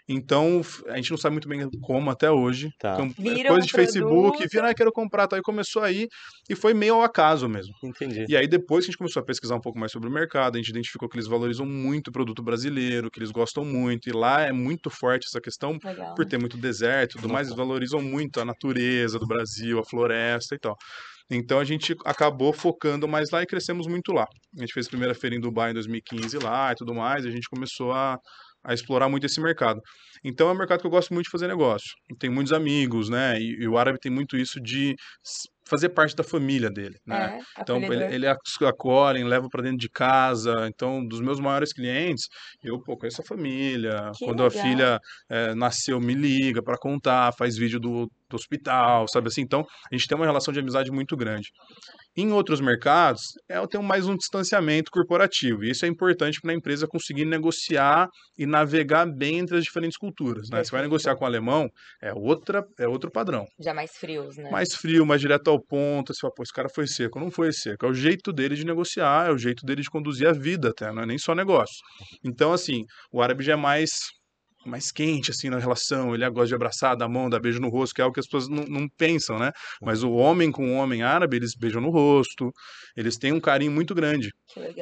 Então, 0.07 0.61
a 0.87 0.97
gente 0.97 1.09
não 1.09 1.17
sabe 1.17 1.33
muito 1.33 1.47
bem 1.49 1.67
como 1.81 2.11
até 2.11 2.29
hoje. 2.29 2.69
Tá. 2.79 2.95
Cam- 2.95 3.09
Viram 3.17 3.51
Coisa 3.53 3.65
de 3.65 3.71
Facebook, 3.71 4.37
produto. 4.37 4.49
viram, 4.51 4.67
ah, 4.67 4.73
quero 4.73 4.91
comprar, 4.91 5.27
tá? 5.27 5.35
Aí 5.35 5.41
começou 5.41 5.81
aí, 5.81 6.07
e 6.47 6.55
foi 6.55 6.73
meio 6.75 6.95
ao 6.95 7.01
acaso 7.01 7.49
mesmo. 7.49 7.73
Entendi. 7.83 8.25
E 8.29 8.37
aí, 8.37 8.47
depois 8.47 8.85
que 8.85 8.89
a 8.89 8.91
gente 8.91 8.97
começou 8.99 9.21
a 9.21 9.25
pesquisar 9.25 9.55
um 9.55 9.61
pouco 9.61 9.79
mais 9.79 9.91
sobre 9.91 10.07
o 10.07 10.11
mercado, 10.11 10.55
a 10.55 10.57
gente 10.59 10.69
identificou 10.69 11.09
que 11.09 11.15
eles 11.17 11.27
valorizam 11.27 11.65
muito 11.65 12.09
o 12.09 12.11
produto 12.11 12.43
brasileiro, 12.43 13.09
que 13.09 13.17
eles 13.19 13.31
gostam 13.31 13.65
muito, 13.65 14.07
e 14.07 14.11
lá 14.11 14.41
é 14.41 14.51
muito 14.51 14.89
forte 14.91 15.25
essa 15.27 15.41
questão, 15.41 15.77
Legal. 15.83 16.13
por 16.13 16.25
ter 16.25 16.37
muito 16.37 16.55
deserto 16.57 17.17
e 17.17 17.21
tudo 17.21 17.33
mais, 17.33 17.47
eles 17.47 17.57
valorizam 17.57 17.99
muito 18.01 18.39
a 18.39 18.45
natureza 18.45 19.17
do 19.17 19.25
Brasil, 19.25 19.79
a 19.79 19.83
floresta 19.83 20.53
e 20.53 20.59
tal. 20.59 20.75
Então 21.31 21.57
a 21.59 21.63
gente 21.63 21.95
acabou 22.05 22.53
focando 22.53 23.07
mais 23.07 23.31
lá 23.31 23.41
e 23.41 23.47
crescemos 23.47 23.87
muito 23.87 24.11
lá. 24.13 24.27
A 24.55 24.61
gente 24.61 24.71
fez 24.71 24.85
a 24.85 24.89
primeira 24.89 25.15
feira 25.15 25.35
em 25.35 25.39
Dubai 25.39 25.71
em 25.71 25.73
2015 25.73 26.37
lá 26.37 26.71
e 26.71 26.75
tudo 26.75 26.93
mais, 26.93 27.25
e 27.25 27.27
a 27.27 27.31
gente 27.31 27.49
começou 27.49 27.91
a, 27.91 28.19
a 28.65 28.73
explorar 28.73 29.07
muito 29.09 29.25
esse 29.25 29.39
mercado. 29.41 29.79
Então 30.23 30.49
é 30.49 30.51
um 30.51 30.57
mercado 30.57 30.81
que 30.81 30.87
eu 30.87 30.91
gosto 30.91 31.13
muito 31.13 31.25
de 31.25 31.31
fazer 31.31 31.47
negócio. 31.47 31.89
Tem 32.19 32.29
muitos 32.29 32.51
amigos, 32.53 33.09
né? 33.09 33.39
E, 33.39 33.63
e 33.63 33.67
o 33.67 33.77
árabe 33.77 33.99
tem 33.99 34.11
muito 34.11 34.35
isso 34.37 34.59
de 34.61 34.95
fazer 35.67 35.89
parte 35.89 36.15
da 36.15 36.23
família 36.23 36.69
dele, 36.69 36.95
né? 37.05 37.25
É, 37.57 37.61
Então, 37.61 37.77
ele, 37.77 38.03
ele 38.13 38.27
ac- 38.27 38.39
acolhem, 38.65 39.23
levam 39.23 39.49
para 39.49 39.63
dentro 39.63 39.77
de 39.77 39.89
casa. 39.89 40.53
Então, 40.67 41.05
dos 41.05 41.19
meus 41.21 41.39
maiores 41.39 41.73
clientes, 41.73 42.25
eu 42.63 42.79
pô, 42.81 42.95
conheço 42.97 43.21
a 43.21 43.25
família. 43.25 44.11
Que 44.17 44.25
Quando 44.25 44.41
a 44.43 44.47
legal. 44.49 44.61
filha 44.61 44.99
eh, 45.29 45.55
nasceu, 45.55 45.99
me 45.99 46.13
liga 46.13 46.61
para 46.61 46.77
contar, 46.77 47.33
faz 47.37 47.57
vídeo 47.57 47.79
do, 47.79 48.05
do 48.29 48.35
hospital, 48.35 49.07
sabe 49.07 49.27
assim? 49.27 49.41
Então, 49.41 49.61
a 49.91 49.95
gente 49.95 50.07
tem 50.07 50.15
uma 50.15 50.25
relação 50.25 50.53
de 50.53 50.59
amizade 50.59 50.91
muito 50.91 51.17
grande. 51.17 51.49
Em 52.17 52.31
outros 52.31 52.61
mercados, 52.61 53.33
é, 53.49 53.57
eu 53.57 53.67
tenho 53.67 53.83
mais 53.83 54.07
um 54.07 54.15
distanciamento 54.15 54.89
corporativo. 54.89 55.65
E 55.65 55.71
isso 55.71 55.85
é 55.85 55.89
importante 55.89 56.39
para 56.39 56.51
a 56.51 56.55
empresa 56.55 56.87
conseguir 56.87 57.25
negociar 57.25 58.07
e 58.37 58.45
navegar 58.45 59.05
bem 59.05 59.39
entre 59.39 59.57
as 59.57 59.65
diferentes 59.65 59.97
culturas. 59.97 60.49
Né? 60.49 60.63
Você 60.63 60.71
vai 60.71 60.81
negociar 60.81 61.17
com 61.17 61.25
o 61.25 61.27
alemão, 61.27 61.67
é, 62.01 62.13
outra, 62.13 62.63
é 62.79 62.87
outro 62.87 63.11
padrão 63.11 63.45
Já 63.59 63.73
mais 63.73 63.97
frios, 63.97 64.37
né? 64.37 64.49
mais 64.49 64.73
frio, 64.73 65.05
mais 65.05 65.19
direto 65.19 65.49
ao 65.49 65.61
ponto. 65.61 66.13
Você 66.13 66.21
fala, 66.21 66.33
pô, 66.33 66.43
esse 66.43 66.53
cara 66.53 66.69
foi 66.73 66.87
seco. 66.87 67.19
Não 67.19 67.29
foi 67.29 67.51
seco. 67.51 67.85
É 67.85 67.89
o 67.89 67.93
jeito 67.93 68.31
dele 68.31 68.55
de 68.55 68.65
negociar, 68.65 69.27
é 69.27 69.31
o 69.31 69.37
jeito 69.37 69.65
dele 69.65 69.81
de 69.81 69.89
conduzir 69.89 70.27
a 70.27 70.31
vida 70.31 70.69
até, 70.69 70.93
não 70.93 71.03
é 71.03 71.05
nem 71.05 71.17
só 71.17 71.35
negócio. 71.35 71.75
Então, 72.23 72.53
assim, 72.53 72.85
o 73.11 73.21
árabe 73.21 73.43
já 73.43 73.53
é 73.53 73.57
mais 73.57 73.91
mais 74.65 74.91
quente, 74.91 75.31
assim, 75.31 75.49
na 75.49 75.59
relação. 75.59 76.13
Ele 76.13 76.29
gosta 76.29 76.47
de 76.47 76.55
abraçar, 76.55 76.95
dar 76.95 77.07
mão, 77.07 77.29
dar 77.29 77.39
beijo 77.39 77.59
no 77.59 77.69
rosto, 77.69 77.93
que 77.93 78.01
é 78.01 78.03
algo 78.03 78.13
que 78.13 78.19
as 78.19 78.25
pessoas 78.25 78.47
não, 78.49 78.63
não 78.65 78.87
pensam, 78.97 79.37
né? 79.37 79.51
Mas 79.81 80.03
o 80.03 80.11
homem 80.11 80.51
com 80.51 80.73
o 80.73 80.75
homem 80.75 81.03
árabe, 81.03 81.37
eles 81.37 81.51
beijam 81.57 81.81
no 81.81 81.89
rosto, 81.89 82.51
eles 82.95 83.17
têm 83.17 83.31
um 83.31 83.39
carinho 83.39 83.71
muito 83.71 83.93
grande. 83.93 84.29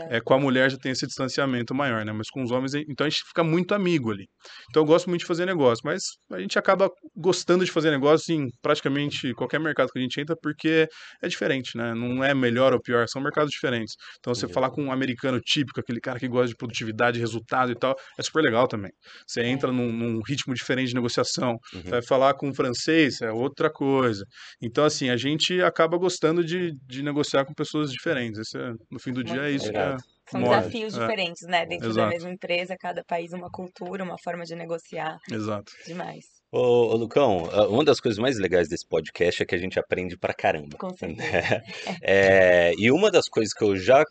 É, 0.09 0.21
com 0.21 0.33
a 0.33 0.39
mulher 0.39 0.69
já 0.69 0.77
tem 0.77 0.91
esse 0.91 1.05
distanciamento 1.05 1.73
maior, 1.73 2.05
né? 2.05 2.11
Mas 2.11 2.29
com 2.29 2.43
os 2.43 2.51
homens, 2.51 2.73
então 2.73 3.05
a 3.05 3.09
gente 3.09 3.23
fica 3.27 3.43
muito 3.43 3.73
amigo 3.73 4.11
ali. 4.11 4.25
Então 4.69 4.83
eu 4.83 4.85
gosto 4.85 5.09
muito 5.09 5.21
de 5.21 5.27
fazer 5.27 5.45
negócio, 5.45 5.81
mas 5.83 6.03
a 6.31 6.39
gente 6.39 6.57
acaba 6.57 6.89
gostando 7.15 7.65
de 7.65 7.71
fazer 7.71 7.91
negócio 7.91 8.33
em 8.33 8.49
praticamente 8.61 9.33
qualquer 9.33 9.59
mercado 9.59 9.89
que 9.91 9.99
a 9.99 10.01
gente 10.01 10.19
entra, 10.19 10.35
porque 10.41 10.87
é 11.21 11.27
diferente, 11.27 11.77
né? 11.77 11.93
Não 11.93 12.23
é 12.23 12.33
melhor 12.33 12.73
ou 12.73 12.81
pior, 12.81 13.07
são 13.07 13.21
mercados 13.21 13.51
diferentes. 13.51 13.95
Então 14.19 14.33
você 14.33 14.47
falar 14.47 14.69
com 14.69 14.83
um 14.83 14.91
americano 14.91 15.39
típico, 15.41 15.79
aquele 15.79 15.99
cara 15.99 16.19
que 16.19 16.27
gosta 16.27 16.47
de 16.49 16.55
produtividade, 16.55 17.19
resultado 17.19 17.71
e 17.71 17.75
tal, 17.75 17.95
é 18.17 18.21
super 18.21 18.41
legal 18.41 18.67
também. 18.67 18.91
Você 19.27 19.41
entra 19.43 19.71
num, 19.73 19.91
num 19.91 20.21
ritmo 20.21 20.53
diferente 20.53 20.89
de 20.89 20.95
negociação. 20.95 21.57
Uhum. 21.73 21.81
Vai 21.88 22.01
falar 22.01 22.33
com 22.36 22.47
um 22.49 22.53
francês, 22.53 23.21
é 23.21 23.31
outra 23.31 23.69
coisa. 23.69 24.23
Então, 24.62 24.86
assim, 24.86 25.09
a 25.09 25.17
gente 25.17 25.62
acaba 25.62 25.97
gostando 25.97 26.43
de, 26.43 26.73
de 26.88 27.03
negociar 27.03 27.45
com 27.45 27.53
pessoas 27.53 27.91
diferentes. 27.91 28.39
Esse 28.39 28.57
é, 28.57 28.71
no 28.91 28.99
fim 28.99 29.12
do 29.12 29.23
dia 29.23 29.41
é 29.41 29.51
isso 29.51 29.65
que 29.65 29.71
legal. 29.71 29.93
é. 29.95 29.97
São 30.31 30.39
mora. 30.39 30.59
desafios 30.62 30.95
É. 30.95 30.99
diferentes, 31.01 31.47
né? 31.47 31.65
Dentro 31.65 31.88
da 31.88 31.91
Exato. 32.03 32.09
mesma 32.09 32.29
empresa, 32.31 32.77
cada 32.79 33.03
país 33.03 33.33
uma 33.33 33.49
cultura, 33.51 34.03
uma 34.05 34.15
forma 34.23 34.45
de 34.45 34.55
negociar. 34.55 35.17
Exato. 35.29 35.71
Demais. 35.86 36.23
Ô, 36.49 36.59
ô, 36.93 36.95
Lucão, 36.95 37.43
uma 37.69 37.83
das 37.83 37.99
coisas 37.99 38.17
mais 38.17 38.38
legais 38.39 38.69
desse 38.69 38.88
podcast 38.88 39.43
é 39.43 39.45
que 39.45 39.53
a 39.53 39.57
gente 39.57 39.77
aprende 39.77 40.17
pra 40.17 40.33
caramba. 40.33 40.77
Com 40.77 40.91
certeza. 40.95 41.62
É, 42.01 42.73
e 42.77 42.89
uma 42.91 43.12
das 43.12 43.27
coisas 43.27 43.53
que 43.53 43.63
eu 43.63 43.75
já 43.75 44.03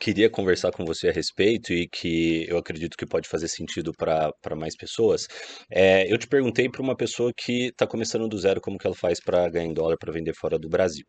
queria 0.00 0.30
conversar 0.30 0.70
com 0.72 0.84
você 0.84 1.08
a 1.08 1.12
respeito 1.12 1.72
e 1.72 1.88
que 1.88 2.46
eu 2.48 2.58
acredito 2.58 2.96
que 2.96 3.06
pode 3.06 3.28
fazer 3.28 3.48
sentido 3.48 3.92
para 3.92 4.56
mais 4.56 4.76
pessoas, 4.76 5.26
é, 5.70 6.12
eu 6.12 6.18
te 6.18 6.26
perguntei 6.26 6.68
para 6.68 6.82
uma 6.82 6.96
pessoa 6.96 7.32
que 7.36 7.66
está 7.68 7.86
começando 7.86 8.28
do 8.28 8.38
zero 8.38 8.60
como 8.60 8.78
que 8.78 8.86
ela 8.86 8.96
faz 8.96 9.20
para 9.20 9.48
ganhar 9.48 9.66
em 9.66 9.74
dólar 9.74 9.96
para 9.98 10.12
vender 10.12 10.34
fora 10.34 10.58
do 10.58 10.68
Brasil. 10.68 11.04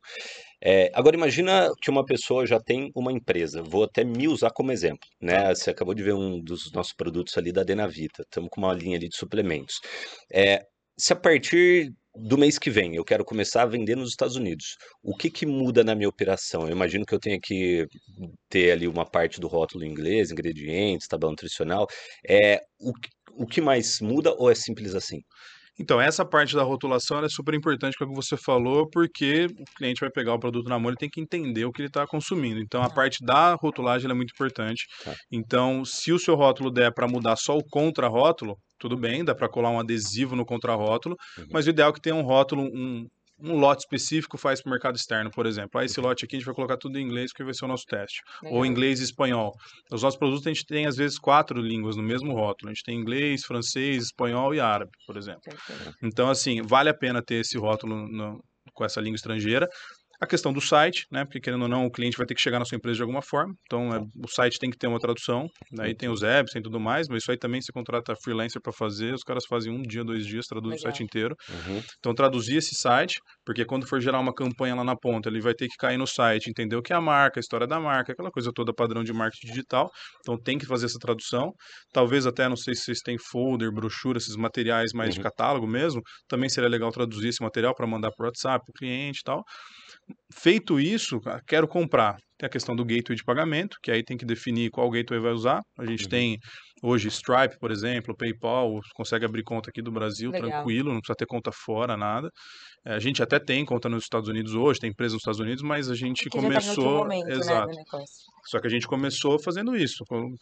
É, 0.64 0.90
agora 0.94 1.16
imagina 1.16 1.70
que 1.82 1.90
uma 1.90 2.06
pessoa 2.06 2.46
já 2.46 2.60
tem 2.60 2.90
uma 2.96 3.12
empresa, 3.12 3.62
vou 3.62 3.84
até 3.84 4.04
me 4.04 4.28
usar 4.28 4.52
como 4.52 4.72
exemplo, 4.72 5.08
né? 5.22 5.54
Você 5.54 5.70
acabou 5.70 5.94
de 5.94 6.04
ver 6.04 6.14
um 6.14 6.42
dos 6.42 6.72
nossos 6.72 6.94
produtos 6.94 7.38
ali 7.38 7.52
da 7.52 7.64
Denavita, 7.64 8.24
estamos 8.24 8.50
com 8.52 8.62
uma 8.62 8.74
linha 8.74 8.98
ali 8.98 9.08
de 9.10 9.16
suplementos. 9.16 9.76
É, 10.34 10.62
se 10.98 11.14
a 11.14 11.16
partir 11.16 11.92
do 12.16 12.38
mês 12.38 12.58
que 12.58 12.70
vem 12.70 12.96
eu 12.96 13.04
quero 13.04 13.26
começar 13.26 13.64
a 13.64 13.66
vender 13.66 13.96
nos 13.96 14.10
Estados 14.10 14.36
Unidos, 14.36 14.78
o 15.04 15.16
que 15.16 15.30
que 15.30 15.46
muda 15.46 15.84
na 15.84 15.96
minha 15.96 16.10
operação? 16.10 16.64
Eu 16.64 16.72
imagino 16.72 17.06
que 17.06 17.14
eu 17.14 17.20
tenha 17.20 17.40
que 17.40 17.88
ter 18.50 18.72
ali 18.72 18.88
uma 18.88 19.06
parte 19.06 19.40
do 19.40 19.48
rótulo 19.48 19.84
em 19.84 19.90
inglês, 19.90 20.32
ingredientes, 20.32 21.08
tabela 21.08 21.32
nutricional. 21.32 21.88
É, 22.28 22.62
o, 22.80 22.92
o 23.38 23.46
que 23.46 23.62
mais 23.62 24.00
muda 24.02 24.34
ou 24.34 24.50
é 24.50 24.56
simples 24.56 24.96
assim? 24.96 25.22
Então, 25.80 26.00
essa 26.00 26.24
parte 26.26 26.56
da 26.56 26.64
rotulação 26.64 27.20
é 27.24 27.30
super 27.30 27.54
importante 27.54 27.98
com 27.98 28.06
o 28.06 28.10
que 28.10 28.16
você 28.16 28.38
falou, 28.38 28.90
porque 28.90 29.46
o 29.60 29.66
cliente 29.78 30.00
vai 30.00 30.10
pegar 30.10 30.34
o 30.34 30.40
produto 30.40 30.68
na 30.70 30.80
mão, 30.80 30.90
ele 30.90 30.98
tem 30.98 31.10
que 31.10 31.20
entender 31.20 31.66
o 31.66 31.72
que 31.72 31.82
ele 31.82 31.88
está 31.90 32.06
consumindo. 32.08 32.60
Então, 32.60 32.82
a 32.82 32.88
Tá. 32.90 32.96
parte 32.96 33.24
da 33.26 33.56
rotulagem 33.56 34.10
é 34.10 34.14
muito 34.14 34.32
importante. 34.32 34.86
Tá. 35.04 35.14
Então, 35.32 35.84
se 35.84 36.12
o 36.14 36.20
seu 36.20 36.36
rótulo 36.36 36.72
der 36.72 36.94
para 36.94 37.08
mudar 37.08 37.36
só 37.36 37.58
o 37.58 37.64
contra-rótulo, 37.64 38.58
tudo 38.80 38.98
bem, 38.98 39.24
dá 39.24 39.34
para 39.36 39.50
colar 39.50 39.70
um 39.72 39.80
adesivo 39.80 40.36
no 40.36 40.46
contra-rótulo, 40.46 41.16
Uhum. 41.38 41.46
mas 41.52 41.66
o 41.66 41.70
ideal 41.70 41.90
é 41.90 41.94
que 41.94 42.02
tenha 42.02 42.16
um 42.16 42.22
rótulo, 42.24 42.64
um, 42.64 43.06
um 43.40 43.58
lote 43.58 43.82
específico 43.82 44.38
faz 44.38 44.62
para 44.62 44.70
o 44.70 44.72
mercado 44.72 44.96
externo, 44.96 45.30
por 45.30 45.46
exemplo. 45.46 45.80
Aí 45.80 45.86
esse 45.88 46.00
lote 46.00 46.24
aqui 46.26 46.36
a 46.36 46.40
gente 46.40 46.46
vai 46.46 46.56
colocar 46.56 46.78
tudo 46.78 46.98
em 46.98 47.04
inglês, 47.04 47.32
que 47.34 47.44
vai 47.44 47.54
ser 47.54 47.66
o 47.66 47.68
nosso 47.68 47.84
teste. 47.86 48.22
Legal. 48.42 48.58
Ou 48.60 48.66
inglês 48.66 49.00
e 49.00 49.04
espanhol. 49.04 49.52
Os 49.92 50.04
nossos 50.04 50.18
produtos 50.18 50.46
a 50.48 50.50
gente 50.50 50.66
tem, 50.66 50.86
às 50.86 50.96
vezes, 50.96 51.18
quatro 51.20 51.60
línguas 51.62 51.96
no 51.96 52.04
mesmo 52.04 52.34
rótulo. 52.34 52.70
A 52.72 52.74
gente 52.74 52.84
tem 52.84 52.98
inglês, 52.98 53.44
francês, 53.44 54.06
espanhol 54.06 54.54
e 54.56 54.60
árabe, 54.60 54.92
por 55.06 55.18
exemplo. 55.18 55.42
Então, 56.02 56.30
assim, 56.30 56.62
vale 56.62 56.90
a 56.90 56.94
pena 56.94 57.22
ter 57.22 57.36
esse 57.42 57.58
rótulo 57.58 58.08
no- 58.08 58.40
com 58.74 58.84
essa 58.84 59.00
língua 59.00 59.16
estrangeira. 59.16 59.68
A 60.22 60.26
questão 60.28 60.54
do 60.54 60.62
site, 60.62 61.06
né? 61.12 61.26
Porque 61.26 61.40
querendo 61.40 61.64
ou 61.64 61.68
não, 61.68 61.86
o 61.86 61.92
cliente 61.92 62.18
vai 62.18 62.26
ter 62.26 62.36
que 62.36 62.42
chegar 62.42 62.60
na 62.60 62.66
sua 62.66 62.78
empresa 62.78 62.96
de 62.98 63.02
alguma 63.02 63.22
forma. 63.22 63.54
Então, 63.66 63.94
é, 63.94 64.00
o 64.00 64.28
site 64.30 64.58
tem 64.60 64.70
que 64.70 64.78
ter 64.78 64.88
uma 64.88 65.00
tradução. 65.00 65.48
Daí 65.72 65.94
tem 65.96 66.10
os 66.10 66.24
apps, 66.24 66.54
tem 66.54 66.62
tudo 66.62 66.80
mais, 66.80 67.08
mas 67.10 67.22
isso 67.24 67.32
aí 67.32 67.38
também 67.38 67.62
você 67.62 67.72
contrata 67.72 68.14
freelancer 68.24 68.62
para 68.62 68.72
fazer. 68.72 69.14
Os 69.14 69.24
caras 69.24 69.44
fazem 69.48 69.74
um 69.74 69.82
dia, 69.82 70.04
dois 70.04 70.26
dias, 70.26 70.46
traduzem 70.46 70.78
o 70.78 70.82
site 70.82 71.04
inteiro. 71.04 71.36
Uhum. 71.50 71.82
Então, 72.00 72.14
traduzir 72.14 72.58
esse 72.58 72.76
site, 72.76 73.20
porque 73.46 73.66
quando 73.66 73.88
for 73.88 74.00
gerar 74.00 74.20
uma 74.20 74.34
campanha 74.34 74.76
lá 74.76 74.84
na 74.84 74.96
ponta, 74.96 75.30
ele 75.30 75.42
vai 75.42 75.54
ter 75.54 75.68
que 75.68 75.76
cair 75.78 75.98
no 75.98 76.08
site, 76.08 76.50
entender 76.50 76.76
o 76.76 76.82
que 76.82 76.94
é 76.94 76.96
a 76.96 77.02
marca, 77.02 77.40
a 77.40 77.42
história 77.42 77.68
da 77.68 77.80
marca, 77.80 78.14
aquela 78.14 78.32
coisa 78.32 78.52
toda 78.54 78.74
padrão 78.74 79.04
de 79.04 79.12
marketing 79.12 79.48
digital. 79.48 79.90
Então, 80.22 80.38
tem 80.42 80.58
que 80.58 80.66
fazer 80.66 80.86
essa 80.86 81.00
tradução. 81.00 81.52
Talvez 81.92 82.26
até, 82.26 82.48
não 82.48 82.56
sei 82.56 82.74
se 82.76 82.84
vocês 82.84 83.00
têm 83.00 83.18
folder, 83.18 83.72
brochura, 83.72 84.18
esses 84.18 84.36
materiais 84.36 84.92
mais 84.94 85.14
de 85.14 85.20
Uhum. 85.20 85.24
catálogo 85.24 85.68
mesmo. 85.68 86.02
Também 86.28 86.50
seria 86.50 86.70
legal 86.70 86.92
traduzir 86.92 87.30
esse 87.30 87.44
material 87.44 87.74
para 87.76 87.86
mandar 87.88 88.12
para 88.16 88.26
o 88.26 88.28
WhatsApp, 88.28 88.64
o 88.70 88.74
cliente 88.74 89.20
e 89.20 89.24
tal. 89.24 89.44
Feito 90.34 90.80
isso, 90.80 91.20
cara, 91.22 91.42
quero 91.48 91.68
comprar. 91.68 92.18
Tem 92.38 92.46
a 92.48 92.50
questão 92.50 92.76
do 92.76 92.86
gateway 92.86 93.16
de 93.16 93.24
pagamento, 93.24 93.78
que 93.82 93.90
aí 93.92 94.04
tem 94.04 94.18
que 94.18 94.26
definir 94.26 94.70
qual 94.70 94.90
gateway 94.92 95.20
vai 95.22 95.32
usar. 95.32 95.62
A 95.80 95.86
gente 95.86 96.08
Uhum. 96.08 96.08
tem 96.08 96.38
hoje 96.86 97.08
Stripe, 97.10 97.58
por 97.60 97.72
exemplo, 97.72 98.16
PayPal, 98.16 98.80
consegue 98.96 99.26
abrir 99.26 99.44
conta 99.44 99.70
aqui 99.70 99.82
do 99.82 99.92
Brasil 99.92 100.32
Legal. 100.32 100.50
tranquilo, 100.50 100.94
não 100.94 101.00
precisa 101.00 101.16
ter 101.18 101.26
conta 101.26 101.52
fora, 101.52 101.98
nada. 101.98 102.30
É, 102.86 102.94
A 102.94 103.00
gente 103.00 103.22
até 103.24 103.40
tem 103.40 103.66
conta 103.66 103.90
nos 103.90 104.04
Estados 104.04 104.30
Unidos 104.30 104.54
hoje, 104.54 104.80
tem 104.80 104.90
empresa 104.92 105.14
nos 105.14 105.22
Estados 105.22 105.40
Unidos, 105.40 105.64
mas 105.64 105.90
a 105.90 105.96
gente 105.96 106.30
Que 106.30 106.38
já 106.38 106.42
tá 106.42 106.48
começou. 106.48 106.98
momento, 107.00 107.28
né, 107.28 107.34
exato. 107.36 107.68
negócio. 107.76 108.26
Só 108.46 108.60
que 108.60 108.68
a 108.68 108.70
gente 108.70 108.86
começou 108.88 109.40
fazendo 109.44 109.76
isso, 109.76 110.04
com 110.08 110.36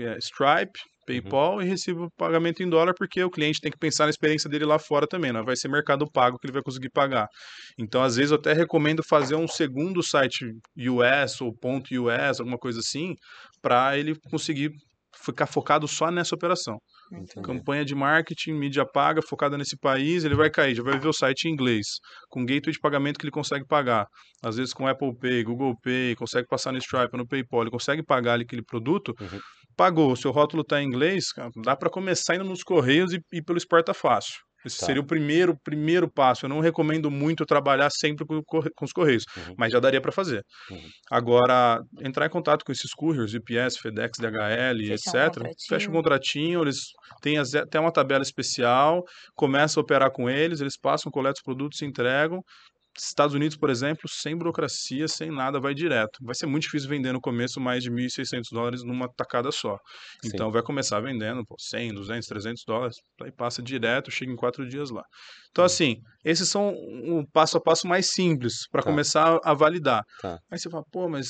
é, 0.00 0.16
Stripe, 0.18 0.78
PayPal 1.06 1.62
e 1.62 1.64
recebo 1.64 2.08
pagamento 2.16 2.62
em 2.62 2.68
dólar, 2.68 2.92
porque 2.96 3.24
o 3.24 3.30
cliente 3.30 3.60
tem 3.60 3.72
que 3.72 3.78
pensar 3.78 4.04
na 4.04 4.10
experiência 4.10 4.48
dele 4.48 4.66
lá 4.66 4.78
fora 4.78 5.06
também, 5.08 5.32
não 5.32 5.42
vai 5.44 5.56
ser 5.56 5.68
mercado 5.68 6.06
pago 6.12 6.38
que 6.38 6.46
ele 6.46 6.52
vai 6.52 6.62
conseguir 6.62 6.90
pagar. 6.90 7.26
Então, 7.78 8.02
às 8.02 8.16
vezes, 8.16 8.30
eu 8.30 8.36
até 8.36 8.52
recomendo 8.52 9.02
fazer 9.08 9.34
um 9.34 9.48
segundo 9.48 10.02
site 10.02 10.44
US 10.76 11.40
ou 11.40 11.52
ponto 11.52 11.88
US, 11.94 12.38
alguma 12.38 12.58
coisa 12.58 12.80
assim, 12.80 13.14
para 13.62 13.96
ele 13.98 14.14
conseguir 14.30 14.70
ficar 15.24 15.46
focado 15.46 15.86
só 15.88 16.10
nessa 16.10 16.34
operação. 16.34 16.78
Entendi. 17.12 17.42
Campanha 17.46 17.84
de 17.84 17.94
marketing, 17.94 18.52
mídia 18.52 18.84
paga, 18.86 19.20
focada 19.22 19.56
nesse 19.56 19.76
país, 19.78 20.24
ele 20.24 20.34
vai 20.34 20.50
cair, 20.50 20.74
já 20.74 20.82
vai 20.82 20.98
ver 20.98 21.08
o 21.08 21.12
site 21.12 21.46
em 21.46 21.52
inglês, 21.52 21.86
com 22.28 22.44
gateway 22.44 22.72
de 22.72 22.78
pagamento 22.80 23.18
que 23.18 23.24
ele 23.24 23.30
consegue 23.30 23.66
pagar. 23.66 24.06
Às 24.42 24.56
vezes 24.56 24.72
com 24.72 24.86
Apple 24.86 25.16
Pay, 25.18 25.42
Google 25.44 25.74
Pay, 25.82 26.14
consegue 26.16 26.46
passar 26.46 26.72
no 26.72 26.78
Stripe, 26.78 27.16
no 27.16 27.26
PayPal, 27.26 27.62
ele 27.62 27.70
consegue 27.70 28.02
pagar 28.02 28.34
ali 28.34 28.44
aquele 28.44 28.62
produto, 28.62 29.14
Uhum. 29.20 29.40
pagou, 29.76 30.14
seu 30.16 30.30
rótulo 30.30 30.62
está 30.62 30.80
em 30.82 30.86
inglês, 30.86 31.24
dá 31.64 31.76
para 31.76 31.90
começar 31.90 32.34
indo 32.34 32.44
nos 32.44 32.62
correios 32.62 33.12
e, 33.12 33.20
e 33.32 33.42
pelo 33.42 33.58
Exporta 33.58 33.94
Fácil. 33.94 34.47
Esse 34.64 34.78
Tá. 34.80 34.86
seria 34.86 35.00
o 35.00 35.06
primeiro, 35.06 35.56
primeiro 35.62 36.10
passo. 36.10 36.44
Eu 36.44 36.48
não 36.50 36.60
recomendo 36.60 37.10
muito 37.10 37.46
trabalhar 37.46 37.90
sempre 37.90 38.26
com, 38.26 38.42
com 38.42 38.84
os 38.84 38.92
correios, 38.92 39.24
Uhum. 39.36 39.54
mas 39.56 39.72
já 39.72 39.78
daria 39.80 40.00
para 40.00 40.12
fazer. 40.12 40.42
Uhum. 40.70 40.82
Agora, 41.10 41.80
entrar 42.00 42.26
em 42.26 42.30
contato 42.30 42.64
com 42.64 42.72
esses 42.72 42.92
couriers, 42.92 43.34
UPS, 43.34 43.78
FedEx, 43.78 44.18
DHL, 44.18 44.86
Fechar 44.86 44.86
um 44.86 44.92
etc. 44.92 45.34
Fecha 45.68 45.86
contratinho. 45.86 45.90
um 45.90 45.92
contratinho, 45.92 46.62
eles 46.62 46.76
têm 47.22 47.38
até 47.38 47.78
uma 47.80 47.92
tabela 47.92 48.22
especial, 48.22 49.02
começa 49.34 49.78
a 49.78 49.82
operar 49.82 50.10
com 50.10 50.28
eles, 50.28 50.60
eles 50.60 50.78
passam, 50.78 51.10
coletam 51.10 51.34
os 51.38 51.42
produtos, 51.42 51.82
entregam. 51.82 52.40
Estados 53.06 53.34
Unidos, 53.34 53.56
por 53.56 53.70
exemplo, 53.70 54.02
sem 54.08 54.36
burocracia, 54.36 55.06
sem 55.08 55.30
nada, 55.30 55.60
vai 55.60 55.74
direto. 55.74 56.18
Vai 56.22 56.34
ser 56.34 56.46
muito 56.46 56.64
difícil 56.64 56.88
vender 56.88 57.12
no 57.12 57.20
começo 57.20 57.60
mais 57.60 57.82
de 57.82 57.90
1.600 57.90 58.48
dólares 58.52 58.82
numa 58.84 59.08
tacada 59.16 59.50
só. 59.52 59.78
Sim. 60.22 60.30
Então 60.34 60.50
vai 60.50 60.62
começar 60.62 61.00
vendendo 61.00 61.44
pô, 61.46 61.54
100, 61.58 61.94
200, 61.94 62.26
300 62.26 62.62
dólares, 62.66 62.96
aí 63.22 63.30
passa 63.32 63.62
direto, 63.62 64.10
chega 64.10 64.32
em 64.32 64.36
quatro 64.36 64.68
dias 64.68 64.90
lá. 64.90 65.02
Então, 65.50 65.64
assim, 65.64 65.96
esses 66.24 66.48
são 66.48 66.70
o 66.70 67.26
passo 67.32 67.56
a 67.56 67.60
passo 67.60 67.86
mais 67.86 68.10
simples 68.12 68.66
para 68.70 68.82
Tá. 68.82 68.90
começar 68.90 69.38
a 69.44 69.54
validar. 69.54 70.02
Tá. 70.20 70.38
Aí 70.50 70.58
você 70.58 70.68
fala, 70.70 70.84
pô, 70.90 71.08
mas 71.08 71.28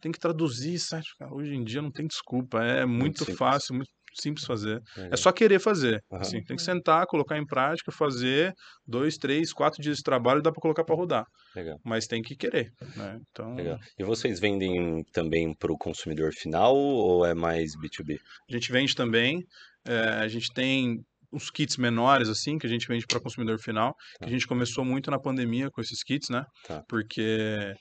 tem 0.00 0.10
que 0.12 0.18
traduzir, 0.18 0.78
sabe? 0.78 1.04
Hoje 1.32 1.54
em 1.54 1.64
dia 1.64 1.82
não 1.82 1.90
tem 1.90 2.06
desculpa, 2.06 2.62
é 2.62 2.84
muito, 2.86 3.18
simples. 3.20 3.36
fácil, 3.38 3.74
muito 3.76 3.90
simples 4.14 4.46
fazer. 4.46 4.80
É 5.10 5.16
só 5.16 5.32
querer 5.32 5.58
fazer. 5.58 6.02
Aham. 6.10 6.20
Assim, 6.22 6.42
tem 6.42 6.56
que 6.56 6.62
sentar, 6.62 7.06
colocar 7.06 7.38
em 7.38 7.46
prática, 7.46 7.92
fazer 7.92 8.52
dois, 8.86 9.16
três, 9.16 9.52
quatro 9.52 9.82
dias 9.82 9.98
de 9.98 10.02
trabalho 10.02 10.42
dá 10.42 10.50
para 10.50 10.60
colocar 10.60 10.84
para 10.84 10.96
rodar. 10.96 11.24
Legal. 11.54 11.78
Mas 11.84 12.06
tem 12.06 12.22
que 12.22 12.36
querer, 12.36 12.70
né? 12.96 13.18
Então, 13.30 13.54
Legal. 13.54 13.78
E 13.98 14.04
vocês 14.04 14.40
vendem 14.40 15.02
também 15.12 15.54
para 15.54 15.72
o 15.72 15.78
consumidor 15.78 16.32
final 16.32 16.76
ou 16.76 17.24
é 17.24 17.34
mais 17.34 17.72
B2B? 17.76 18.18
a 18.50 18.52
gente 18.52 18.72
vende 18.72 18.94
também. 18.94 19.42
é, 19.86 19.98
a 19.98 20.28
gente 20.28 20.52
tem 20.52 20.98
uns 21.32 21.50
kits 21.50 21.76
menores, 21.76 22.28
assim, 22.28 22.58
que 22.58 22.66
a 22.66 22.70
gente 22.70 22.86
vende 22.88 23.06
para 23.06 23.20
consumidor 23.20 23.58
final. 23.58 23.94
Que 24.18 24.26
a 24.26 24.30
gente 24.30 24.46
começou 24.46 24.84
muito 24.84 25.10
na 25.10 25.18
pandemia 25.18 25.70
com 25.70 25.80
esses 25.80 26.02
kits, 26.02 26.28
né? 26.30 26.44
Tá. 26.66 26.82
Porque 26.88 27.74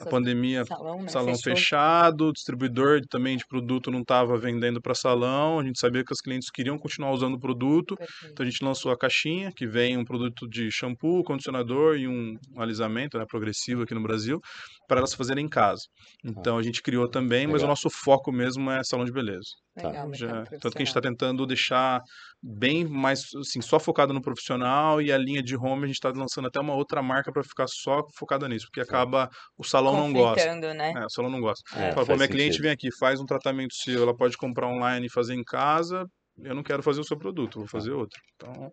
a 0.00 0.06
pandemia 0.06 0.64
Salão, 0.64 1.02
né? 1.02 1.08
salão 1.08 1.34
Fechou. 1.34 1.54
fechado, 1.54 2.32
distribuidor 2.32 3.00
também 3.10 3.36
de 3.36 3.46
produto 3.46 3.90
não 3.90 4.00
estava 4.00 4.38
vendendo 4.38 4.80
para 4.80 4.94
salão, 4.94 5.58
a 5.58 5.64
gente 5.64 5.78
sabia 5.78 6.02
que 6.04 6.12
os 6.12 6.20
clientes 6.20 6.50
queriam 6.50 6.78
continuar 6.78 7.12
usando 7.12 7.34
o 7.34 7.40
produto, 7.40 7.96
Perfeito. 7.96 8.32
então 8.32 8.46
a 8.46 8.48
gente 8.48 8.64
lançou 8.64 8.90
a 8.92 8.96
caixinha, 8.98 9.52
que 9.54 9.66
vem 9.66 9.96
um 9.96 10.04
produto 10.04 10.48
de 10.48 10.70
shampoo, 10.70 11.22
condicionador 11.22 11.96
e 11.96 12.08
um 12.08 12.34
alisamento 12.56 13.18
né, 13.18 13.24
progressivo 13.28 13.82
aqui 13.82 13.94
no 13.94 14.02
Brasil, 14.02 14.40
para 14.88 14.98
elas 14.98 15.14
fazerem 15.14 15.44
em 15.44 15.48
casa. 15.48 15.82
Então 16.24 16.56
a 16.58 16.62
gente 16.62 16.80
criou 16.82 17.08
também, 17.10 17.46
mas 17.46 17.54
o 17.54 17.56
Legal. 17.56 17.68
nosso 17.70 17.90
foco 17.90 18.32
mesmo 18.32 18.70
é 18.70 18.82
salão 18.84 19.04
de 19.04 19.12
beleza. 19.12 19.50
Legal, 19.76 20.14
Já- 20.14 20.26
mercado 20.26 20.60
tanto 20.60 20.70
que 20.74 20.78
a 20.78 20.84
gente 20.84 20.88
está 20.88 21.00
tentando 21.02 21.46
deixar 21.46 22.00
bem 22.48 22.84
mais, 22.84 23.24
assim, 23.34 23.60
só 23.60 23.80
focado 23.80 24.12
no 24.12 24.22
profissional 24.22 25.02
e 25.02 25.10
a 25.10 25.18
linha 25.18 25.42
de 25.42 25.56
home 25.56 25.82
a 25.82 25.86
gente 25.86 25.96
está 25.96 26.10
lançando 26.10 26.46
até 26.46 26.60
uma 26.60 26.74
outra 26.74 27.02
marca 27.02 27.32
para 27.32 27.42
ficar 27.42 27.66
só 27.66 28.06
focada 28.16 28.48
nisso, 28.48 28.66
porque 28.66 28.80
acaba 28.80 29.28
o 29.58 29.64
salão 29.64 29.96
não 29.96 30.12
gosta. 30.12 30.54
Né? 30.54 30.92
É, 30.96 31.04
o 31.04 31.10
salão 31.10 31.30
não 31.30 31.40
gosta. 31.40 31.62
É, 31.76 31.92
Fala, 31.92 32.14
minha 32.14 32.28
cliente 32.28 32.52
sentido. 32.52 32.62
vem 32.62 32.72
aqui, 32.72 32.88
faz 32.98 33.20
um 33.20 33.26
tratamento 33.26 33.74
seu, 33.74 34.02
ela 34.02 34.16
pode 34.16 34.36
comprar 34.36 34.68
online 34.68 35.06
e 35.06 35.10
fazer 35.10 35.34
em 35.34 35.42
casa, 35.42 36.06
eu 36.38 36.54
não 36.54 36.62
quero 36.62 36.82
fazer 36.82 37.00
o 37.00 37.04
seu 37.04 37.18
produto, 37.18 37.58
vou 37.58 37.68
fazer 37.68 37.90
outro. 37.90 38.20
Então, 38.36 38.70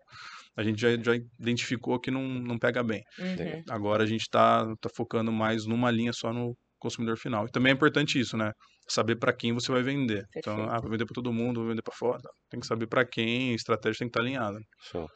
a 0.56 0.62
gente 0.62 0.80
já, 0.80 0.90
já 0.96 1.16
identificou 1.40 1.98
que 1.98 2.10
não, 2.10 2.22
não 2.22 2.58
pega 2.58 2.82
bem. 2.82 3.02
Uhum. 3.18 3.62
Agora 3.68 4.04
a 4.04 4.06
gente 4.06 4.22
está 4.22 4.64
tá 4.80 4.88
focando 4.94 5.32
mais 5.32 5.66
numa 5.66 5.90
linha 5.90 6.12
só 6.12 6.32
no 6.32 6.56
consumidor 6.84 7.16
final. 7.16 7.46
E 7.46 7.50
também 7.50 7.70
é 7.72 7.74
importante 7.74 8.18
isso, 8.20 8.36
né? 8.36 8.52
Saber 8.88 9.16
para 9.16 9.32
quem 9.32 9.52
você 9.52 9.72
vai 9.72 9.82
vender. 9.82 10.24
Então, 10.36 10.56
Perfeito. 10.56 10.76
ah, 10.76 10.80
vou 10.80 10.90
vender 10.90 11.04
para 11.06 11.14
todo 11.14 11.32
mundo, 11.32 11.60
vou 11.60 11.68
vender 11.70 11.82
para 11.82 11.94
fora. 11.94 12.22
Tem 12.50 12.60
que 12.60 12.66
saber 12.66 12.86
para 12.86 13.04
quem, 13.04 13.52
a 13.52 13.54
estratégia 13.54 13.98
tem 14.00 14.08
que 14.08 14.18
estar 14.18 14.20
alinhada. 14.20 14.58
Show. 14.80 15.08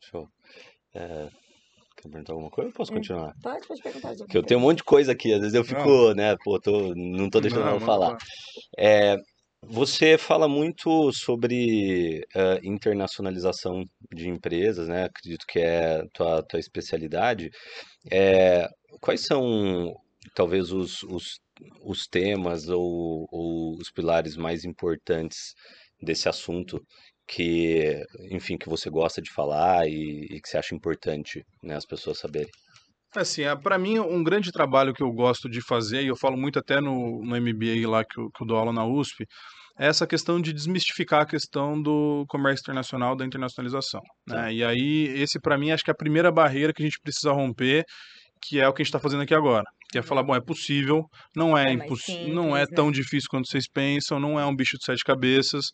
Show. 0.00 0.28
É, 0.94 1.28
Quer 2.00 2.08
perguntar 2.10 2.32
alguma 2.32 2.50
coisa 2.50 2.68
ou 2.68 2.72
posso 2.74 2.92
Hum. 2.92 2.96
continuar? 2.96 3.32
Pode, 3.42 3.66
pode 3.66 3.82
perguntar. 3.82 4.12
de 4.14 4.18
Porque 4.18 4.38
eu 4.38 4.42
tenho 4.42 4.60
um 4.60 4.62
monte 4.62 4.78
de 4.78 4.84
coisa 4.84 5.10
aqui, 5.12 5.32
às 5.32 5.40
vezes 5.40 5.54
eu 5.54 5.64
fico, 5.64 6.14
né, 6.14 6.36
pô, 6.44 6.60
tô, 6.60 6.94
não 6.94 7.28
tô 7.28 7.40
deixando 7.40 7.64
Não, 7.64 7.80
falar. 7.80 8.16
É, 8.78 9.16
você 9.66 10.16
fala 10.16 10.46
muito 10.46 11.12
sobre 11.12 12.24
eh, 12.34 12.60
internacionalização 12.62 13.84
de 14.14 14.28
empresas, 14.28 14.86
né? 14.86 15.04
Acredito 15.04 15.44
que 15.48 15.58
é 15.58 16.04
tua, 16.14 16.42
tua 16.44 16.60
especialidade. 16.60 17.50
É, 18.10 18.68
quais 19.00 19.24
são, 19.26 19.92
talvez, 20.34 20.72
os, 20.72 21.02
os, 21.04 21.40
os 21.84 22.06
temas 22.06 22.68
ou, 22.68 23.26
ou 23.30 23.76
os 23.78 23.90
pilares 23.90 24.36
mais 24.36 24.64
importantes 24.64 25.54
desse 26.00 26.28
assunto 26.28 26.80
que, 27.26 28.02
enfim, 28.30 28.56
que 28.56 28.68
você 28.68 28.88
gosta 28.88 29.20
de 29.20 29.30
falar 29.30 29.86
e, 29.86 30.26
e 30.30 30.40
que 30.40 30.48
você 30.48 30.56
acha 30.56 30.74
importante, 30.74 31.44
né, 31.62 31.76
as 31.76 31.84
pessoas 31.84 32.18
saberem? 32.18 32.50
Assim, 33.14 33.42
para 33.62 33.78
mim, 33.78 33.98
um 33.98 34.22
grande 34.22 34.52
trabalho 34.52 34.92
que 34.94 35.02
eu 35.02 35.10
gosto 35.12 35.48
de 35.48 35.60
fazer, 35.60 36.02
e 36.02 36.08
eu 36.08 36.16
falo 36.16 36.36
muito 36.36 36.58
até 36.58 36.80
no, 36.80 37.22
no 37.22 37.36
MBA 37.40 37.88
lá 37.88 38.04
que 38.04 38.20
eu, 38.20 38.30
que 38.30 38.42
eu 38.42 38.46
dou 38.46 38.56
aula 38.56 38.72
na 38.72 38.86
USP, 38.86 39.26
é 39.78 39.86
essa 39.86 40.06
questão 40.06 40.40
de 40.40 40.52
desmistificar 40.52 41.22
a 41.22 41.26
questão 41.26 41.80
do 41.80 42.24
comércio 42.28 42.62
internacional, 42.62 43.16
da 43.16 43.24
internacionalização. 43.24 44.00
Né? 44.26 44.54
E 44.54 44.64
aí, 44.64 45.04
esse 45.16 45.40
para 45.40 45.56
mim, 45.56 45.70
acho 45.70 45.84
que 45.84 45.90
é 45.90 45.92
a 45.92 45.96
primeira 45.96 46.32
barreira 46.32 46.72
que 46.72 46.82
a 46.82 46.84
gente 46.84 46.98
precisa 47.00 47.32
romper, 47.32 47.84
que 48.42 48.60
é 48.60 48.68
o 48.68 48.72
que 48.72 48.82
a 48.82 48.84
gente 48.84 48.90
está 48.90 49.00
fazendo 49.00 49.22
aqui 49.22 49.34
agora, 49.34 49.64
Que 49.90 49.98
é 49.98 50.02
falar, 50.02 50.22
bom, 50.22 50.34
é 50.34 50.40
possível, 50.40 51.04
não 51.34 51.56
é, 51.56 51.70
É 51.70 51.72
impossível, 51.72 52.34
não 52.34 52.56
é 52.56 52.60
né? 52.60 52.66
tão 52.74 52.90
difícil 52.90 53.28
quanto 53.30 53.48
vocês 53.48 53.64
pensam, 53.66 54.20
não 54.20 54.38
é 54.38 54.44
um 54.44 54.54
bicho 54.54 54.76
de 54.76 54.84
sete 54.84 55.02
cabeças, 55.02 55.66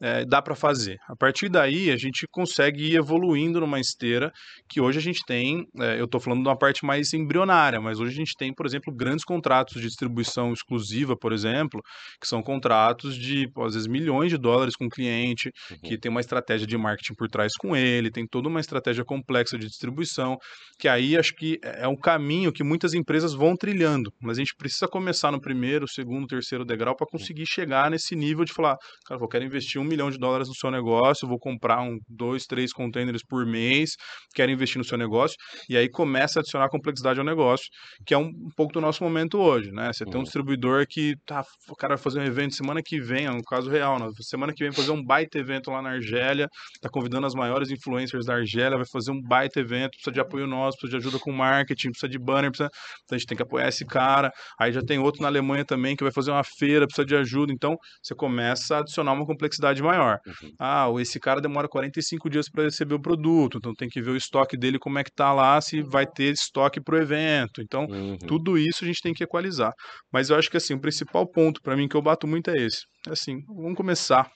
é, 0.00 0.24
dá 0.24 0.40
para 0.40 0.54
fazer. 0.54 0.96
A 1.08 1.14
partir 1.14 1.48
daí, 1.48 1.90
a 1.90 1.96
gente 1.96 2.26
consegue 2.30 2.92
ir 2.92 2.96
evoluindo 2.96 3.60
numa 3.60 3.78
esteira 3.78 4.32
que 4.68 4.80
hoje 4.80 4.98
a 4.98 5.02
gente 5.02 5.20
tem, 5.26 5.66
é, 5.80 6.00
eu 6.00 6.06
estou 6.06 6.20
falando 6.20 6.42
de 6.42 6.48
uma 6.48 6.56
parte 6.56 6.84
mais 6.84 7.12
embrionária, 7.12 7.80
mas 7.80 8.00
hoje 8.00 8.12
a 8.12 8.16
gente 8.16 8.32
tem, 8.38 8.54
por 8.54 8.64
exemplo, 8.64 8.94
grandes 8.94 9.24
contratos 9.24 9.80
de 9.80 9.86
distribuição 9.86 10.52
exclusiva, 10.52 11.16
por 11.16 11.32
exemplo, 11.32 11.82
que 12.20 12.26
são 12.26 12.42
contratos 12.42 13.16
de, 13.16 13.50
às 13.58 13.74
vezes, 13.74 13.86
milhões 13.86 14.30
de 14.30 14.38
dólares 14.38 14.74
com 14.76 14.86
o 14.86 14.90
cliente, 14.90 15.50
que 15.82 15.98
tem 15.98 16.10
uma 16.10 16.20
estratégia 16.20 16.66
de 16.66 16.76
marketing 16.76 17.14
por 17.14 17.28
trás 17.28 17.52
com 17.58 17.76
ele, 17.76 18.10
tem 18.10 18.26
toda 18.26 18.48
uma 18.48 18.60
estratégia 18.60 19.04
complexa 19.04 19.58
de 19.58 19.66
distribuição, 19.66 20.38
que 20.78 20.88
aí 20.88 21.16
acho 21.16 21.34
que 21.34 21.58
é 21.62 21.86
um 21.86 21.96
caminho 21.96 22.52
que 22.52 22.64
muitas 22.64 22.94
empresas 22.94 23.34
vão 23.34 23.56
trilhando, 23.58 24.12
mas 24.22 24.38
a 24.38 24.40
gente 24.40 24.54
precisa 24.56 24.88
começar 24.88 25.30
no 25.32 25.40
primeiro, 25.40 25.86
segundo, 25.88 26.26
terceiro 26.26 26.64
degrau 26.64 26.94
para 26.96 27.06
conseguir 27.06 27.46
chegar 27.46 27.90
nesse 27.90 28.14
nível 28.16 28.44
de 28.44 28.52
falar, 28.52 28.76
cara, 29.06 29.20
eu 29.20 29.28
quero 29.28 29.44
investir 29.44 29.80
um 29.80 29.84
milhão 29.84 30.10
de 30.10 30.18
dólares 30.18 30.48
no 30.48 30.54
seu 30.54 30.70
negócio, 30.70 31.28
vou 31.28 31.38
comprar 31.38 31.82
um, 31.82 31.98
dois, 32.08 32.44
três 32.46 32.72
containers 32.72 33.22
por 33.28 33.44
mês, 33.46 33.90
quero 34.34 34.50
investir 34.52 34.78
no 34.78 34.84
seu 34.84 34.96
negócio, 34.96 35.36
e 35.68 35.76
aí 35.76 35.88
começa 35.90 36.38
a 36.38 36.40
adicionar 36.40 36.68
complexidade 36.68 37.18
ao 37.18 37.24
negócio, 37.26 37.66
que 38.06 38.14
é 38.14 38.18
um, 38.18 38.28
um 38.28 38.50
pouco 38.56 38.72
do 38.72 38.80
nosso 38.80 39.02
momento 39.02 39.38
hoje, 39.38 39.70
né? 39.72 39.92
Você 39.92 40.06
tem 40.06 40.20
um 40.20 40.22
Uhum. 40.22 40.24
distribuidor 40.24 40.86
que 40.88 41.14
tá, 41.26 41.42
o 41.68 41.74
cara 41.76 41.94
vai 41.96 42.02
fazer 42.02 42.20
um 42.20 42.24
evento 42.24 42.54
semana 42.54 42.80
que 42.84 43.00
vem, 43.00 43.26
é 43.26 43.30
um 43.30 43.40
caso 43.42 43.70
real, 43.70 43.98
né? 43.98 44.06
semana 44.20 44.52
que 44.54 44.62
vem 44.64 44.72
fazer 44.72 44.90
um 44.92 45.02
baita 45.04 45.38
evento 45.38 45.70
lá 45.70 45.82
na 45.82 45.90
Argélia, 45.90 46.48
tá 46.80 46.88
convidando 46.90 47.26
as 47.26 47.34
maiores 47.34 47.70
influencers 47.70 48.24
da 48.26 48.34
Argélia, 48.34 48.76
vai 48.76 48.86
fazer 48.90 49.10
um 49.10 49.20
baita 49.20 49.60
evento, 49.60 49.90
precisa 49.92 50.12
de 50.12 50.20
apoio 50.20 50.46
nosso, 50.46 50.76
precisa 50.78 50.98
de 50.98 51.06
ajuda 51.06 51.18
com 51.22 51.32
marketing, 51.32 51.90
precisa 51.90 52.08
de 52.08 52.18
banner, 52.18 52.50
precisa... 52.50 52.70
então 53.04 53.16
a 53.16 53.18
gente 53.18 53.26
tem 53.26 53.36
que 53.36 53.42
esse 53.56 53.84
cara. 53.86 54.30
Aí 54.58 54.72
já 54.72 54.82
tem 54.82 54.98
outro 54.98 55.22
na 55.22 55.28
Alemanha 55.28 55.64
também 55.64 55.94
que 55.96 56.02
vai 56.02 56.12
fazer 56.12 56.30
uma 56.30 56.44
feira, 56.44 56.86
precisa 56.86 57.06
de 57.06 57.16
ajuda. 57.16 57.52
Então 57.52 57.76
você 58.02 58.14
começa 58.14 58.76
a 58.76 58.80
adicionar 58.80 59.12
uma 59.12 59.24
complexidade 59.26 59.82
maior. 59.82 60.18
Uhum. 60.26 60.50
Ah, 60.58 60.86
esse 61.00 61.18
cara 61.20 61.40
demora 61.40 61.68
45 61.68 62.28
dias 62.28 62.48
para 62.50 62.64
receber 62.64 62.94
o 62.94 63.00
produto, 63.00 63.58
então 63.58 63.72
tem 63.74 63.88
que 63.88 64.00
ver 64.02 64.10
o 64.10 64.16
estoque 64.16 64.56
dele 64.56 64.78
como 64.78 64.98
é 64.98 65.04
que 65.04 65.12
tá 65.12 65.32
lá, 65.32 65.60
se 65.60 65.80
vai 65.82 66.06
ter 66.06 66.32
estoque 66.32 66.80
pro 66.80 67.00
evento. 67.00 67.62
Então 67.62 67.86
Uhum. 67.88 68.18
tudo 68.26 68.58
isso 68.58 68.84
a 68.84 68.86
gente 68.86 69.00
tem 69.00 69.14
que 69.14 69.24
equalizar. 69.24 69.72
Mas 70.12 70.30
eu 70.30 70.36
acho 70.36 70.50
que 70.50 70.56
assim, 70.56 70.74
o 70.74 70.80
principal 70.80 71.26
ponto 71.30 71.60
para 71.62 71.76
mim 71.76 71.86
que 71.88 71.96
eu 71.96 72.02
bato 72.02 72.26
muito 72.26 72.50
é 72.50 72.56
esse. 72.56 72.80
É 73.06 73.12
assim, 73.12 73.38
vamos 73.46 73.76
começar, 73.76 74.28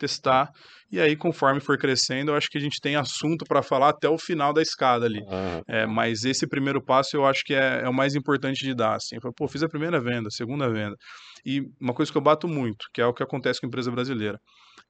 testar, 0.00 0.48
e 0.90 0.98
aí 1.00 1.14
conforme 1.14 1.60
for 1.60 1.78
crescendo, 1.78 2.32
eu 2.32 2.34
acho 2.36 2.48
que 2.50 2.58
a 2.58 2.60
gente 2.60 2.80
tem 2.80 2.96
assunto 2.96 3.44
para 3.46 3.62
falar 3.62 3.90
até 3.90 4.08
o 4.08 4.18
final 4.18 4.52
da 4.52 4.62
escada 4.62 5.04
ali. 5.06 5.20
É, 5.68 5.86
mas 5.86 6.24
esse 6.24 6.48
primeiro 6.48 6.82
passo 6.82 7.16
eu 7.16 7.24
acho 7.26 7.42
que 7.44 7.54
é, 7.54 7.82
é 7.84 7.88
o 7.88 7.94
mais 7.94 8.14
importante 8.16 8.64
de 8.64 8.74
dar. 8.74 8.96
Assim. 8.96 9.16
Pô, 9.36 9.46
fiz 9.46 9.62
a 9.62 9.68
primeira 9.68 10.00
venda, 10.00 10.28
a 10.28 10.30
segunda 10.30 10.68
venda. 10.68 10.96
E 11.44 11.62
uma 11.80 11.94
coisa 11.94 12.10
que 12.10 12.18
eu 12.18 12.22
bato 12.22 12.48
muito, 12.48 12.86
que 12.92 13.00
é 13.00 13.06
o 13.06 13.14
que 13.14 13.22
acontece 13.22 13.60
com 13.60 13.66
a 13.66 13.68
empresa 13.68 13.90
brasileira. 13.90 14.38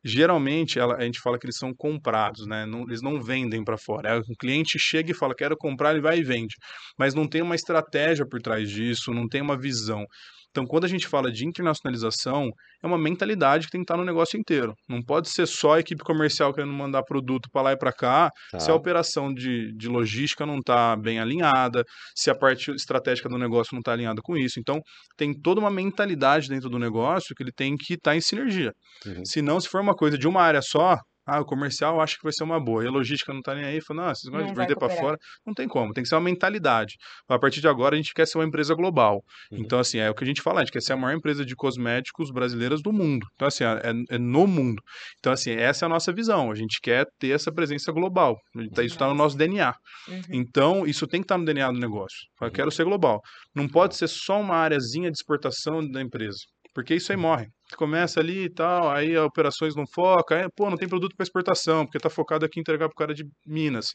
Geralmente 0.02 0.78
ela- 0.78 0.96
a 0.96 1.02
gente 1.04 1.20
fala 1.20 1.38
que 1.38 1.44
eles 1.44 1.58
são 1.58 1.74
comprados, 1.76 2.46
né? 2.46 2.64
Não- 2.64 2.82
eles 2.84 3.02
não 3.02 3.20
vendem 3.20 3.62
para 3.62 3.76
fora. 3.76 4.08
É, 4.08 4.18
o 4.18 4.36
cliente 4.38 4.78
chega 4.78 5.10
e 5.10 5.14
fala, 5.14 5.34
quero 5.34 5.56
comprar, 5.58 5.90
ele 5.92 6.00
vai 6.00 6.18
e 6.18 6.22
vende. 6.24 6.54
Mas 6.98 7.14
não 7.14 7.28
tem 7.28 7.42
uma 7.42 7.54
estratégia 7.54 8.26
por 8.26 8.40
trás 8.40 8.70
disso, 8.70 9.12
não 9.12 9.28
tem 9.28 9.42
uma 9.42 9.58
visão. 9.58 10.06
Então, 10.50 10.66
quando 10.66 10.84
a 10.84 10.88
gente 10.88 11.06
fala 11.06 11.30
de 11.30 11.46
internacionalização, 11.46 12.50
é 12.82 12.86
uma 12.86 12.98
mentalidade 12.98 13.66
que 13.66 13.72
tem 13.72 13.80
que 13.80 13.84
estar 13.84 13.96
no 13.96 14.04
negócio 14.04 14.38
inteiro. 14.38 14.74
Não 14.88 15.00
pode 15.02 15.30
ser 15.30 15.46
só 15.46 15.74
a 15.74 15.80
equipe 15.80 16.02
comercial 16.02 16.52
querendo 16.52 16.72
mandar 16.72 17.02
produto 17.04 17.48
para 17.52 17.62
lá 17.62 17.72
e 17.72 17.76
para 17.78 17.92
cá, 17.92 18.30
se 18.58 18.64
a 18.64 18.66
Tá. 18.66 18.74
operação 18.74 19.32
de, 19.32 19.72
de 19.76 19.88
logística 19.88 20.44
não 20.46 20.58
está 20.58 20.96
bem 20.96 21.20
alinhada, 21.20 21.84
se 22.16 22.30
a 22.30 22.34
parte 22.34 22.70
estratégica 22.72 23.28
do 23.28 23.38
negócio 23.38 23.70
não 23.74 23.80
está 23.80 23.92
alinhada 23.92 24.20
com 24.22 24.36
isso. 24.36 24.58
Então, 24.58 24.80
tem 25.16 25.32
toda 25.32 25.60
uma 25.60 25.70
mentalidade 25.70 26.48
dentro 26.48 26.68
do 26.68 26.78
negócio 26.78 27.34
que 27.36 27.42
ele 27.42 27.52
tem 27.52 27.76
que 27.76 27.94
estar 27.94 28.16
em 28.16 28.20
sinergia. 28.20 28.72
Uhum. 29.06 29.24
Se 29.24 29.40
não, 29.42 29.60
se 29.60 29.68
for 29.68 29.80
uma 29.80 29.94
coisa 29.94 30.18
de 30.18 30.26
uma 30.26 30.42
área 30.42 30.62
só, 30.62 30.96
ah, 31.26 31.40
o 31.40 31.44
comercial 31.44 32.00
acha 32.00 32.16
que 32.16 32.22
vai 32.22 32.32
ser 32.32 32.44
uma 32.44 32.58
boa, 32.58 32.82
e 32.82 32.86
a 32.86 32.90
logística 32.90 33.32
não 33.32 33.40
está 33.40 33.54
nem 33.54 33.64
aí, 33.64 33.80
fala, 33.80 34.02
não, 34.02 34.08
vocês 34.14 34.30
gostam 34.30 34.40
Não 34.40 34.46
de 34.48 34.54
vai 34.56 34.66
vender 34.66 34.78
para 34.78 34.88
fora, 34.90 35.16
não 35.46 35.54
tem 35.54 35.68
como, 35.68 35.92
tem 35.92 36.02
que 36.02 36.08
ser 36.08 36.14
uma 36.16 36.20
mentalidade. 36.22 36.94
A 37.28 37.38
partir 37.38 37.60
de 37.60 37.68
agora, 37.68 37.94
a 37.94 37.96
gente 37.96 38.12
quer 38.12 38.26
ser 38.26 38.38
uma 38.38 38.44
empresa 38.44 38.74
global. 38.74 39.22
Uhum. 39.52 39.58
Então, 39.58 39.78
assim, 39.78 39.98
é 39.98 40.10
o 40.10 40.14
que 40.14 40.24
a 40.24 40.26
gente 40.26 40.42
fala, 40.42 40.60
a 40.60 40.64
gente 40.64 40.72
quer 40.72 40.82
ser 40.82 40.92
a 40.94 40.96
maior 40.96 41.16
empresa 41.16 41.44
de 41.44 41.54
cosméticos 41.54 42.30
brasileiras 42.30 42.80
do 42.82 42.92
mundo. 42.92 43.26
Então, 43.34 43.46
assim, 43.48 43.64
é, 43.64 43.92
é 44.10 44.18
no 44.18 44.46
mundo. 44.46 44.82
Então, 45.18 45.32
assim, 45.32 45.50
essa 45.52 45.84
é 45.84 45.86
a 45.86 45.88
nossa 45.88 46.12
visão. 46.12 46.50
A 46.50 46.54
gente 46.54 46.78
quer 46.82 47.06
ter 47.18 47.30
essa 47.30 47.52
presença 47.52 47.92
global. 47.92 48.36
Tá- 48.74 48.82
Isso 48.82 48.94
está 48.94 49.06
no 49.08 49.14
nosso 49.14 49.36
DNA. 49.36 49.74
Uhum. 50.08 50.20
Então, 50.32 50.86
isso 50.86 51.06
tem 51.06 51.20
que 51.20 51.24
estar 51.26 51.38
no 51.38 51.44
DNA 51.44 51.70
do 51.70 51.78
negócio. 51.78 52.18
Eu 52.40 52.46
Uhum. 52.48 52.52
quero 52.52 52.70
ser 52.70 52.84
global. 52.84 53.20
Não 53.54 53.68
pode 53.68 53.96
ser 53.96 54.08
só 54.08 54.40
uma 54.40 54.56
areazinha 54.56 55.10
de 55.10 55.16
exportação 55.16 55.86
da 55.88 56.00
empresa. 56.00 56.38
Porque 56.74 56.94
isso 56.94 57.12
aí 57.12 57.18
morre. 57.18 57.46
Começa 57.76 58.20
ali 58.20 58.44
e 58.44 58.52
tal, 58.52 58.90
aí 58.90 59.16
as 59.16 59.24
operações 59.24 59.74
não 59.74 59.84
focam, 59.94 60.36
aí, 60.38 60.46
pô, 60.56 60.68
não 60.68 60.76
tem 60.76 60.88
produto 60.88 61.14
para 61.16 61.24
exportação, 61.24 61.84
porque 61.84 61.98
tá 61.98 62.10
focado 62.10 62.44
aqui 62.44 62.58
em 62.58 62.62
entregar 62.62 62.88
pro 62.88 62.96
cara 62.96 63.14
de 63.14 63.24
Minas. 63.46 63.86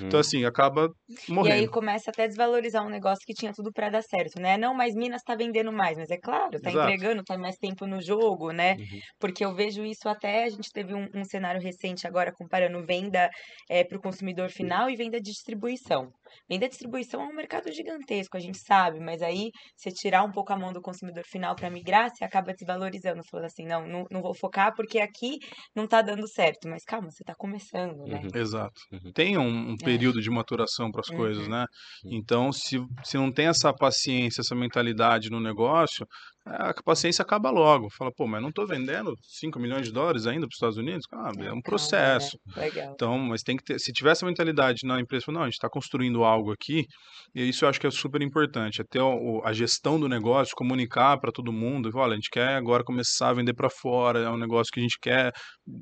Uhum. 0.00 0.06
Então, 0.06 0.20
assim, 0.20 0.44
acaba 0.44 0.88
E 1.08 1.14
aí 1.50 1.68
morrendo. 1.68 1.70
começa 1.70 2.10
até 2.10 2.24
a 2.24 2.26
desvalorizar 2.26 2.84
um 2.84 2.90
negócio 2.90 3.24
que 3.26 3.34
tinha 3.34 3.52
tudo 3.52 3.70
pra 3.72 3.90
dar 3.90 4.02
certo, 4.02 4.40
né? 4.40 4.56
Não, 4.56 4.74
mas 4.74 4.94
Minas 4.94 5.22
tá 5.22 5.34
vendendo 5.34 5.72
mais, 5.72 5.96
mas 5.98 6.10
é 6.10 6.16
claro, 6.18 6.60
tá 6.60 6.70
Exato. 6.70 6.90
entregando, 6.90 7.22
tá 7.24 7.36
mais 7.36 7.56
tempo 7.56 7.86
no 7.86 8.00
jogo, 8.00 8.52
né? 8.52 8.74
Uhum. 8.74 9.00
Porque 9.18 9.44
eu 9.44 9.54
vejo 9.54 9.84
isso 9.84 10.08
até, 10.08 10.44
a 10.44 10.48
gente 10.48 10.70
teve 10.72 10.94
um, 10.94 11.08
um 11.14 11.24
cenário 11.24 11.60
recente 11.60 12.06
agora 12.06 12.32
comparando 12.32 12.84
venda 12.86 13.28
é, 13.68 13.84
para 13.84 13.98
o 13.98 14.00
consumidor 14.00 14.48
final 14.50 14.88
e 14.88 14.96
venda 14.96 15.18
de 15.20 15.30
distribuição. 15.30 16.10
Venda 16.48 16.66
de 16.66 16.70
distribuição 16.70 17.20
é 17.22 17.24
um 17.26 17.34
mercado 17.34 17.70
gigantesco, 17.72 18.36
a 18.36 18.40
gente 18.40 18.58
sabe, 18.58 19.00
mas 19.00 19.22
aí 19.22 19.50
você 19.76 19.90
tirar 19.90 20.22
um 20.24 20.30
pouco 20.30 20.52
a 20.52 20.56
mão 20.58 20.72
do 20.72 20.80
consumidor 20.80 21.24
final 21.26 21.54
para 21.54 21.70
migrar, 21.70 22.10
você 22.10 22.24
acaba 22.24 22.52
desvalorizando, 22.52 23.22
falando 23.30 23.46
assim, 23.46 23.66
não, 23.66 23.86
não, 23.86 24.04
não 24.10 24.22
vou 24.22 24.34
focar 24.34 24.74
porque 24.74 24.98
aqui 24.98 25.38
não 25.74 25.86
tá 25.86 26.02
dando 26.02 26.26
certo. 26.28 26.68
Mas 26.68 26.84
calma, 26.84 27.10
você 27.10 27.24
tá 27.24 27.34
começando, 27.34 28.04
né? 28.06 28.20
Uhum. 28.22 28.40
Exato. 28.40 28.80
Uhum. 28.92 29.12
Tem 29.12 29.36
um, 29.38 29.70
um 29.70 29.74
É. 29.80 29.84
período 29.84 30.20
de 30.20 30.30
maturação 30.30 30.90
para 30.90 31.00
as 31.00 31.08
coisas, 31.08 31.44
Uhum. 31.44 31.50
né? 31.50 31.66
Então, 32.06 32.52
se, 32.52 32.78
se 33.02 33.16
não 33.16 33.32
tem 33.32 33.46
essa 33.46 33.72
paciência, 33.72 34.40
essa 34.40 34.54
mentalidade 34.54 35.30
no 35.30 35.40
negócio, 35.40 36.06
a 36.46 36.74
paciência 36.84 37.22
acaba 37.22 37.50
logo. 37.50 37.88
Fala, 37.96 38.12
pô, 38.12 38.26
mas 38.26 38.42
não 38.42 38.50
estou 38.50 38.66
vendendo 38.66 39.16
5 39.22 39.58
milhões 39.58 39.86
de 39.86 39.92
dólares 39.92 40.26
ainda 40.26 40.46
para 40.46 40.52
os 40.52 40.56
Estados 40.56 40.76
Unidos? 40.76 41.06
Ah, 41.12 41.30
é 41.40 41.52
um 41.52 41.62
Calma, 41.62 41.62
processo. 41.62 42.38
né? 42.56 42.62
Legal. 42.62 42.94
Então, 42.94 43.18
mas 43.18 43.42
tem 43.42 43.56
que 43.56 43.64
ter, 43.64 43.78
se 43.78 43.92
tiver 43.92 44.10
essa 44.12 44.26
mentalidade 44.26 44.86
na 44.86 45.00
empresa, 45.00 45.32
não, 45.32 45.42
a 45.42 45.44
gente 45.46 45.54
está 45.54 45.68
construindo 45.68 46.24
algo 46.24 46.52
aqui, 46.52 46.86
e 47.34 47.48
isso 47.48 47.64
eu 47.64 47.68
acho 47.68 47.80
que 47.80 47.86
é 47.86 47.90
super 47.90 48.22
importante, 48.22 48.80
até 48.82 48.98
a 49.44 49.52
gestão 49.52 49.98
do 49.98 50.08
negócio, 50.08 50.54
comunicar 50.56 51.18
para 51.18 51.32
todo 51.32 51.52
mundo, 51.52 51.90
olha, 51.94 52.12
a 52.12 52.16
gente 52.16 52.30
quer 52.30 52.54
agora 52.56 52.84
começar 52.84 53.30
a 53.30 53.34
vender 53.34 53.54
para 53.54 53.68
fora, 53.70 54.20
é 54.20 54.30
um 54.30 54.36
negócio 54.38 54.70
que 54.72 54.80
a 54.80 54.82
gente 54.82 54.98
quer, 55.00 55.32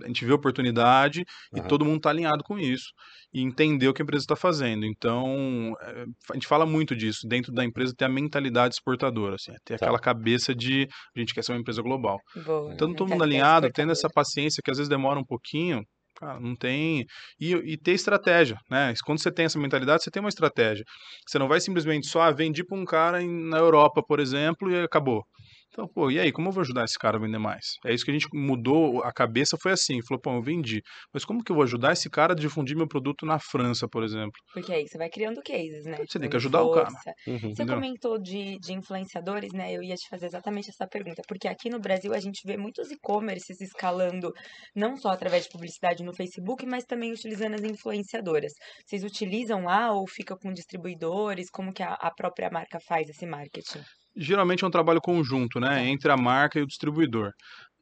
a 0.02 0.06
gente 0.06 0.24
vê 0.24 0.32
oportunidade 0.32 1.22
e 1.54 1.60
Aham. 1.60 1.66
todo 1.66 1.84
mundo 1.84 1.98
está 1.98 2.10
alinhado 2.10 2.42
com 2.44 2.58
isso 2.58 2.92
e 3.32 3.40
entender 3.40 3.88
o 3.88 3.94
que 3.94 4.02
a 4.02 4.04
empresa 4.04 4.24
está 4.24 4.36
fazendo. 4.36 4.84
Então, 4.84 5.74
é, 5.80 6.04
a 6.30 6.34
gente 6.34 6.46
fala 6.46 6.66
muito 6.66 6.94
disso, 6.94 7.26
dentro 7.26 7.52
da 7.52 7.64
empresa 7.64 7.94
ter 7.96 8.04
a 8.04 8.08
mentalidade 8.08 8.74
exportadora, 8.74 9.36
assim, 9.36 9.52
ter 9.64 9.78
Tá. 9.78 9.86
aquela 9.86 9.98
cabeça 9.98 10.54
de 10.54 10.86
a 11.16 11.20
gente 11.20 11.34
quer 11.34 11.42
ser 11.42 11.52
uma 11.52 11.60
empresa 11.60 11.80
global. 11.82 12.18
Boa. 12.44 12.72
Então, 12.74 12.92
todo 12.94 13.08
mundo 13.08 13.22
alinhado, 13.24 13.70
tendo 13.72 13.92
essa 13.92 14.08
paciência 14.08 14.60
que 14.64 14.70
às 14.70 14.76
vezes 14.76 14.88
demora 14.88 15.18
um 15.18 15.24
pouquinho, 15.24 15.82
cara, 16.16 16.38
não 16.38 16.54
tem. 16.54 17.04
E, 17.40 17.52
e 17.54 17.76
ter 17.78 17.92
estratégia, 17.92 18.56
né? 18.70 18.92
Quando 19.04 19.20
você 19.22 19.32
tem 19.32 19.46
essa 19.46 19.58
mentalidade, 19.58 20.02
você 20.04 20.10
tem 20.10 20.20
uma 20.22 20.28
estratégia. 20.28 20.84
Você 21.26 21.38
não 21.38 21.48
vai 21.48 21.58
simplesmente 21.60 22.06
só 22.08 22.22
ah, 22.22 22.30
vendi 22.30 22.64
para 22.64 22.78
um 22.78 22.84
cara 22.84 23.22
em- 23.22 23.48
na 23.48 23.58
Europa, 23.58 24.02
por 24.06 24.20
exemplo, 24.20 24.70
e 24.70 24.82
acabou. 24.82 25.24
Então, 25.72 25.88
pô, 25.88 26.10
e 26.10 26.20
aí, 26.20 26.30
como 26.30 26.48
eu 26.48 26.52
vou 26.52 26.60
ajudar 26.60 26.84
esse 26.84 26.98
cara 26.98 27.16
a 27.16 27.20
vender 27.20 27.38
mais? 27.38 27.64
É 27.86 27.94
isso 27.94 28.04
que 28.04 28.10
a 28.10 28.14
gente 28.14 28.28
mudou, 28.30 29.02
a 29.02 29.10
cabeça 29.10 29.56
foi 29.60 29.72
assim, 29.72 30.02
falou, 30.06 30.20
pô, 30.20 30.30
eu 30.34 30.42
vendi, 30.42 30.82
mas 31.14 31.24
como 31.24 31.42
que 31.42 31.50
eu 31.50 31.56
vou 31.56 31.62
ajudar 31.64 31.92
esse 31.92 32.10
cara 32.10 32.34
a 32.34 32.36
difundir 32.36 32.76
meu 32.76 32.86
produto 32.86 33.24
na 33.24 33.38
França, 33.38 33.88
por 33.88 34.04
exemplo? 34.04 34.32
Porque 34.52 34.70
aí 34.70 34.86
você 34.86 34.98
vai 34.98 35.08
criando 35.08 35.40
cases, 35.42 35.86
né? 35.86 35.96
Você 35.96 36.18
tem 36.18 36.28
que 36.28 36.36
Dando 36.36 36.36
ajudar 36.36 36.62
o 36.62 36.72
cara. 36.72 36.90
força. 36.90 37.14
Uhum. 37.26 37.38
Você 37.38 37.46
Entendeu? 37.46 37.74
comentou 37.76 38.18
de, 38.18 38.58
de 38.58 38.72
influenciadores, 38.74 39.52
né? 39.54 39.72
Eu 39.72 39.82
ia 39.82 39.94
te 39.94 40.06
fazer 40.10 40.26
exatamente 40.26 40.68
essa 40.68 40.86
pergunta, 40.86 41.22
porque 41.26 41.48
aqui 41.48 41.70
no 41.70 41.80
Brasil 41.80 42.12
a 42.12 42.20
gente 42.20 42.42
vê 42.46 42.58
muitos 42.58 42.90
e-commerces 42.90 43.58
escalando 43.62 44.30
não 44.76 44.96
só 44.96 45.08
através 45.08 45.44
de 45.44 45.50
publicidade 45.50 46.04
no 46.04 46.14
Facebook, 46.14 46.66
mas 46.66 46.84
também 46.84 47.12
utilizando 47.12 47.54
as 47.54 47.62
influenciadoras. 47.62 48.52
Vocês 48.86 49.02
utilizam 49.04 49.64
lá 49.64 49.90
ou 49.92 50.06
fica 50.06 50.36
com 50.36 50.52
distribuidores? 50.52 51.48
Como 51.50 51.72
que 51.72 51.82
a, 51.82 51.94
a 51.94 52.10
própria 52.10 52.50
marca 52.50 52.78
faz 52.86 53.08
esse 53.08 53.24
marketing? 53.24 53.80
Geralmente 54.16 54.64
é 54.64 54.66
um 54.66 54.70
trabalho 54.70 55.00
conjunto, 55.00 55.58
né, 55.60 55.68
Tá. 55.68 55.84
entre 55.84 56.10
a 56.12 56.16
marca 56.16 56.58
e 56.58 56.62
o 56.62 56.66
distribuidor. 56.66 57.30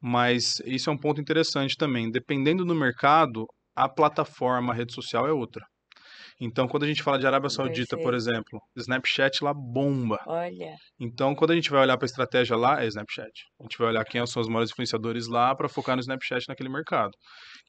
Mas 0.01 0.59
isso 0.65 0.89
é 0.89 0.93
um 0.93 0.97
ponto 0.97 1.21
interessante 1.21 1.75
também. 1.77 2.09
Dependendo 2.09 2.65
do 2.65 2.73
mercado, 2.75 3.45
a 3.75 3.87
plataforma, 3.87 4.73
a 4.73 4.75
rede 4.75 4.93
social 4.93 5.27
é 5.27 5.31
outra. 5.31 5.65
Então, 6.39 6.67
quando 6.67 6.83
a 6.83 6.87
gente 6.87 7.03
fala 7.03 7.19
de 7.19 7.27
Arábia 7.27 7.49
Saudita, 7.51 7.95
por 7.97 8.15
exemplo, 8.15 8.59
Snapchat 8.75 9.43
lá 9.43 9.53
bomba. 9.53 10.17
Olha, 10.25 10.73
Então, 10.99 11.35
quando 11.35 11.51
a 11.51 11.55
gente 11.55 11.69
vai 11.69 11.81
olhar 11.81 11.97
para 11.97 12.05
a 12.05 12.07
estratégia 12.07 12.57
lá, 12.57 12.83
é 12.83 12.87
Snapchat. 12.87 13.31
A 13.59 13.63
gente 13.63 13.77
vai 13.77 13.89
olhar 13.89 14.03
quem 14.05 14.25
são 14.25 14.41
os 14.41 14.47
maiores 14.47 14.71
influenciadores 14.71 15.27
lá 15.27 15.53
para 15.55 15.69
focar 15.69 15.95
no 15.95 15.99
Snapchat 16.01 16.45
naquele 16.47 16.69
mercado. 16.69 17.11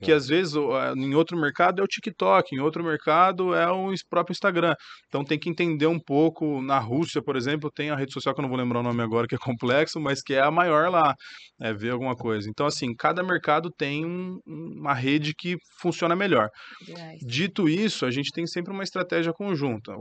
Que 0.04 0.12
às 0.12 0.26
vezes 0.26 0.54
em 0.96 1.14
outro 1.14 1.38
mercado 1.38 1.80
é 1.80 1.84
o 1.84 1.86
TikTok, 1.86 2.54
em 2.54 2.60
outro 2.60 2.82
mercado 2.84 3.54
é 3.54 3.70
o 3.70 3.92
próprio 4.08 4.32
Instagram. 4.32 4.74
Então 5.08 5.24
tem 5.24 5.38
que 5.38 5.48
entender 5.48 5.86
um 5.86 5.98
pouco. 5.98 6.60
Na 6.62 6.78
Rússia, 6.78 7.22
por 7.22 7.36
exemplo, 7.36 7.70
tem 7.74 7.90
a 7.90 7.96
rede 7.96 8.12
social 8.12 8.34
que 8.34 8.40
eu 8.40 8.42
não 8.42 8.48
vou 8.50 8.58
lembrar 8.58 8.80
o 8.80 8.82
nome 8.82 9.02
agora, 9.02 9.26
que 9.26 9.34
é 9.34 9.38
complexo, 9.38 10.00
mas 10.00 10.22
que 10.22 10.34
é 10.34 10.40
a 10.40 10.50
maior 10.50 10.90
lá. 10.90 11.14
É 11.60 11.72
ver 11.72 11.90
alguma 11.90 12.14
coisa. 12.16 12.48
Então, 12.50 12.66
assim, 12.66 12.94
cada 12.94 13.22
mercado 13.22 13.70
tem 13.76 14.04
um- 14.04 14.38
uma 14.46 14.94
rede 14.94 15.32
que 15.36 15.56
funciona 15.80 16.14
melhor. 16.16 16.48
Dito 17.26 17.68
isso, 17.68 18.04
a 18.06 18.10
gente 18.10 18.30
tem 18.32 18.46
sempre 18.46 18.72
uma 18.72 18.82
estratégia 18.82 19.32
conjunta. 19.32 19.92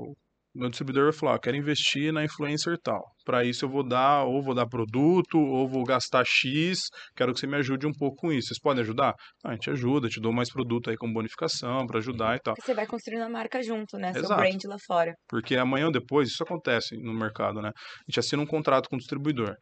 Meu 0.53 0.69
distribuidor 0.69 1.05
vai 1.05 1.13
falar, 1.13 1.35
ó, 1.35 1.37
quero 1.37 1.55
investir 1.55 2.11
na 2.11 2.25
influencer 2.25 2.77
tal. 2.83 3.01
Para 3.23 3.45
isso 3.45 3.63
eu 3.63 3.69
vou 3.69 3.87
dar, 3.87 4.25
ou 4.25 4.43
vou 4.43 4.53
dar 4.53 4.67
produto, 4.67 5.37
ou 5.37 5.65
vou 5.65 5.85
gastar 5.85 6.25
X, 6.25 6.89
quero 7.15 7.33
que 7.33 7.39
você 7.39 7.47
me 7.47 7.55
ajude 7.55 7.87
um 7.87 7.93
pouco 7.93 8.17
com 8.17 8.33
isso. 8.33 8.49
Vocês 8.49 8.59
podem 8.59 8.83
ajudar? 8.83 9.13
Ah, 9.45 9.51
a 9.51 9.53
gente 9.53 9.69
ajuda, 9.69 10.09
te 10.09 10.19
dou 10.19 10.33
mais 10.33 10.51
produto 10.51 10.89
aí 10.89 10.97
com 10.97 11.11
bonificação 11.11 11.87
para 11.87 11.99
ajudar 11.99 12.35
e 12.35 12.39
tal. 12.39 12.53
Você 12.59 12.73
vai 12.73 12.85
construindo 12.85 13.21
a 13.21 13.29
marca 13.29 13.63
junto, 13.63 13.97
né? 13.97 14.11
Seu 14.11 14.23
Exato. 14.23 14.41
brand 14.41 14.59
lá 14.65 14.75
fora. 14.85 15.13
Porque 15.29 15.55
amanhã 15.55 15.85
ou 15.85 15.91
depois, 15.91 16.27
isso 16.27 16.43
acontece 16.43 16.97
no 16.97 17.13
mercado, 17.13 17.61
né? 17.61 17.69
A 17.69 18.11
gente 18.11 18.19
assina 18.19 18.41
um 18.41 18.47
contrato 18.47 18.89
com 18.89 18.97
o 18.97 18.99
distribuidor. 18.99 19.55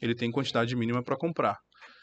Ele 0.00 0.14
tem 0.14 0.32
quantidade 0.32 0.74
mínima 0.74 1.04
para 1.04 1.16
comprar. 1.16 1.56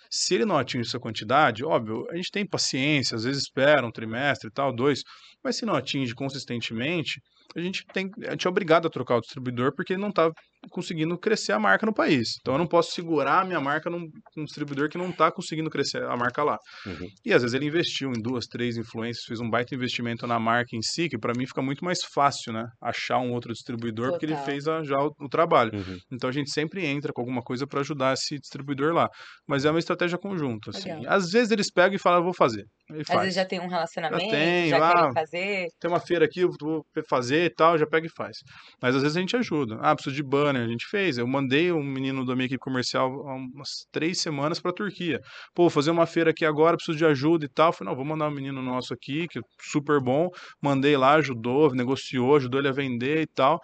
Se 0.09 0.35
ele 0.35 0.45
não 0.45 0.57
atinge 0.57 0.87
essa 0.87 0.99
quantidade, 0.99 1.63
óbvio, 1.63 2.05
a 2.09 2.15
gente 2.15 2.31
tem 2.31 2.47
paciência, 2.47 3.15
às 3.15 3.25
vezes 3.25 3.43
espera 3.43 3.85
um 3.85 3.91
trimestre 3.91 4.49
e 4.49 4.51
tal, 4.51 4.73
dois, 4.73 5.01
mas 5.43 5.57
se 5.57 5.65
não 5.65 5.75
atinge 5.75 6.15
consistentemente, 6.15 7.21
a 7.55 7.59
gente 7.59 7.85
tem, 7.87 8.11
a 8.27 8.31
gente 8.31 8.47
é 8.47 8.49
obrigado 8.49 8.87
a 8.87 8.91
trocar 8.91 9.17
o 9.17 9.21
distribuidor 9.21 9.73
porque 9.73 9.93
ele 9.93 10.01
não 10.01 10.09
está 10.09 10.31
conseguindo 10.71 11.17
crescer 11.17 11.53
a 11.53 11.59
marca 11.59 11.85
no 11.85 11.93
país. 11.93 12.27
Então 12.41 12.53
eu 12.55 12.57
não 12.57 12.67
posso 12.67 12.91
segurar 12.91 13.41
a 13.41 13.45
minha 13.45 13.59
marca 13.59 13.89
num, 13.89 14.05
num 14.35 14.43
distribuidor 14.43 14.89
que 14.89 14.97
não 14.97 15.09
está 15.09 15.31
conseguindo 15.31 15.69
crescer 15.69 16.03
a 16.03 16.15
marca 16.17 16.43
lá. 16.43 16.57
Uhum. 16.85 17.07
E 17.25 17.33
às 17.33 17.41
vezes 17.41 17.53
ele 17.55 17.65
investiu 17.65 18.09
em 18.11 18.21
duas, 18.21 18.45
três 18.45 18.75
influências, 18.77 19.23
fez 19.25 19.39
um 19.39 19.49
baita 19.49 19.73
investimento 19.73 20.27
na 20.27 20.37
marca 20.39 20.75
em 20.75 20.81
si, 20.81 21.07
que 21.07 21.17
para 21.17 21.33
mim 21.33 21.45
fica 21.47 21.61
muito 21.61 21.83
mais 21.83 21.99
fácil, 22.13 22.51
né? 22.53 22.65
Achar 22.81 23.19
um 23.19 23.31
outro 23.31 23.53
distribuidor, 23.53 24.11
porque 24.11 24.25
ele 24.25 24.33
Total. 24.33 24.45
fez 24.45 24.67
a- 24.67 24.83
já 24.83 24.97
o, 24.99 25.11
o 25.21 25.29
trabalho. 25.29 25.71
Uhum. 25.73 25.97
Então 26.11 26.29
a 26.29 26.33
gente 26.33 26.51
sempre 26.51 26.85
entra 26.85 27.11
com 27.13 27.21
alguma 27.21 27.41
coisa 27.41 27.65
para 27.65 27.79
ajudar 27.79 28.13
esse 28.13 28.37
distribuidor 28.37 28.93
lá. 28.93 29.09
Mas 29.47 29.65
é 29.65 29.69
uma 29.69 29.79
estratégia 29.79 30.17
conjunta, 30.17 30.71
assim. 30.71 30.93
Legal. 30.93 31.13
Às 31.13 31.29
vezes 31.31 31.51
eles 31.51 31.71
pegam 31.71 31.95
e 31.95 31.99
falam, 31.99 32.19
eu 32.19 32.23
vou 32.25 32.33
fazer. 32.33 32.65
Aí 32.91 33.01
Às 33.01 33.07
faz. 33.07 33.19
vezes 33.21 33.35
já 33.35 33.45
tem 33.45 33.59
um 33.59 33.67
relacionamento, 33.67 34.23
já, 34.25 34.29
tem, 34.31 34.69
querem 34.69 34.79
lá. 34.79 35.11
fazer. 35.13 35.67
Tem 35.79 35.89
uma 35.89 35.99
feira 35.99 36.25
aqui, 36.25 36.41
eu 36.41 36.49
vou 36.59 36.83
fazer 37.07 37.45
e 37.45 37.49
tal, 37.53 37.77
já 37.77 37.85
pega 37.87 38.07
e 38.07 38.09
faz. 38.09 38.37
Mas 38.81 38.95
às 38.95 39.01
vezes 39.03 39.15
a 39.15 39.19
gente 39.21 39.35
ajuda. 39.37 39.77
Ah, 39.81 39.93
preciso 39.95 40.15
de 40.15 40.23
banner, 40.49 40.63
a 40.63 40.67
gente 40.67 40.85
fez. 40.87 41.17
Eu 41.17 41.27
mandei 41.27 41.71
um 41.71 41.83
menino 41.83 42.25
da 42.25 42.35
minha 42.35 42.45
equipe 42.45 42.59
comercial 42.59 43.27
há 43.27 43.35
umas 43.35 43.85
três 43.91 44.19
semanas 44.19 44.59
para 44.59 44.73
Turquia. 44.73 45.19
Pô, 45.53 45.63
vou 45.63 45.69
fazer 45.69 45.91
uma 45.91 46.05
feira 46.05 46.31
aqui 46.31 46.45
agora, 46.45 46.75
preciso 46.75 46.97
de 46.97 47.05
ajuda 47.05 47.45
e 47.45 47.49
tal. 47.49 47.71
Falei, 47.71 47.91
não, 47.91 47.95
vou 47.95 48.05
mandar 48.05 48.27
um 48.27 48.33
menino 48.33 48.61
nosso 48.61 48.93
aqui, 48.93 49.27
que 49.27 49.39
é 49.39 49.41
super 49.61 50.01
bom. 50.01 50.29
Mandei 50.61 50.97
lá, 50.97 51.15
ajudou, 51.15 51.73
negociou, 51.73 52.35
ajudou 52.35 52.59
ele 52.59 52.69
a 52.69 52.73
vender 52.73 53.21
e 53.21 53.27
tal. 53.27 53.59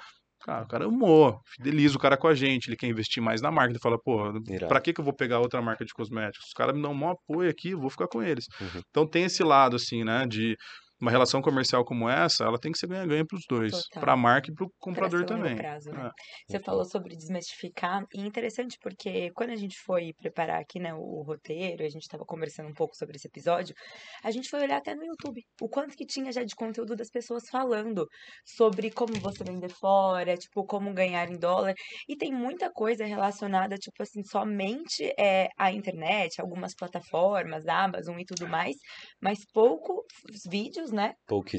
Cara, 0.45 0.63
o 0.63 0.67
cara 0.67 0.85
amou, 0.85 1.39
fideliza 1.55 1.97
o 1.97 1.99
cara 1.99 2.15
com 2.15 2.27
a 2.27 2.35
gente, 2.35 2.67
ele 2.67 2.75
quer 2.75 2.85
investir 2.85 3.21
mais 3.21 3.41
na 3.41 3.49
marca. 3.49 3.71
Ele 3.71 3.79
fala, 3.79 3.97
pô, 3.97 4.31
pra 4.67 4.79
que, 4.79 4.93
que 4.93 5.01
eu 5.01 5.05
vou 5.05 5.13
pegar 5.13 5.39
outra 5.39 5.59
marca 5.59 5.83
de 5.83 5.91
cosméticos? 5.91 6.47
Os 6.47 6.53
caras 6.53 6.75
me 6.75 6.83
dão 6.83 6.93
um 6.93 7.09
apoio 7.09 7.49
aqui, 7.49 7.73
vou 7.73 7.89
ficar 7.89 8.07
com 8.07 8.21
eles. 8.21 8.45
Uhum. 8.61 8.81
Então 8.91 9.07
tem 9.07 9.23
esse 9.23 9.43
lado, 9.43 9.75
assim, 9.75 10.03
né, 10.03 10.27
de 10.27 10.55
uma 11.01 11.11
relação 11.11 11.41
comercial 11.41 11.83
como 11.85 12.09
essa, 12.09 12.43
ela 12.45 12.59
tem 12.59 12.71
que 12.71 12.77
ser 12.77 12.87
ganha-ganha 12.87 13.25
para 13.25 13.37
os 13.37 13.43
dois, 13.49 13.87
para 13.99 14.13
a 14.13 14.17
marca 14.17 14.49
e 14.51 14.53
para 14.53 14.65
o 14.65 14.69
Pra 14.69 14.77
comprador 14.79 15.25
também. 15.25 15.55
prazo, 15.55 15.91
né? 15.91 16.07
É. 16.07 16.09
Você 16.47 16.59
falou 16.59 16.85
sobre 16.85 17.15
desmistificar, 17.15 18.03
e 18.13 18.21
interessante 18.21 18.77
porque 18.81 19.29
quando 19.33 19.49
a 19.51 19.55
gente 19.55 19.77
foi 19.85 20.13
preparar 20.13 20.61
aqui, 20.61 20.79
né, 20.79 20.93
o 20.93 21.21
roteiro, 21.23 21.83
a 21.83 21.89
gente 21.89 22.03
estava 22.03 22.23
conversando 22.25 22.69
um 22.69 22.73
pouco 22.73 22.95
sobre 22.95 23.17
esse 23.17 23.27
episódio, 23.27 23.75
a 24.23 24.31
gente 24.31 24.49
foi 24.49 24.61
olhar 24.61 24.77
até 24.77 24.95
no 24.95 25.03
YouTube, 25.05 25.41
o 25.61 25.67
quanto 25.69 25.95
que 25.97 26.05
tinha 26.05 26.31
já 26.31 26.43
de 26.43 26.55
conteúdo 26.55 26.95
das 26.95 27.09
pessoas 27.09 27.43
falando 27.49 28.07
sobre 28.45 28.89
como 28.91 29.13
você 29.19 29.43
vender 29.43 29.69
fora, 29.69 30.37
tipo, 30.37 30.65
como 30.65 30.93
ganhar 30.93 31.29
em 31.29 31.37
dólar, 31.37 31.73
e 32.07 32.15
tem 32.15 32.31
muita 32.31 32.71
coisa 32.71 33.05
relacionada, 33.05 33.75
tipo 33.77 34.01
assim, 34.01 34.23
somente 34.23 35.11
é, 35.19 35.49
à 35.57 35.71
internet, 35.71 36.39
algumas 36.39 36.73
plataformas, 36.75 37.67
Amazon 37.67 38.17
e 38.19 38.25
tudo 38.25 38.47
mais, 38.47 38.75
mas 39.21 39.39
poucos 39.53 40.03
vídeos, 40.49 40.84
né, 40.91 41.13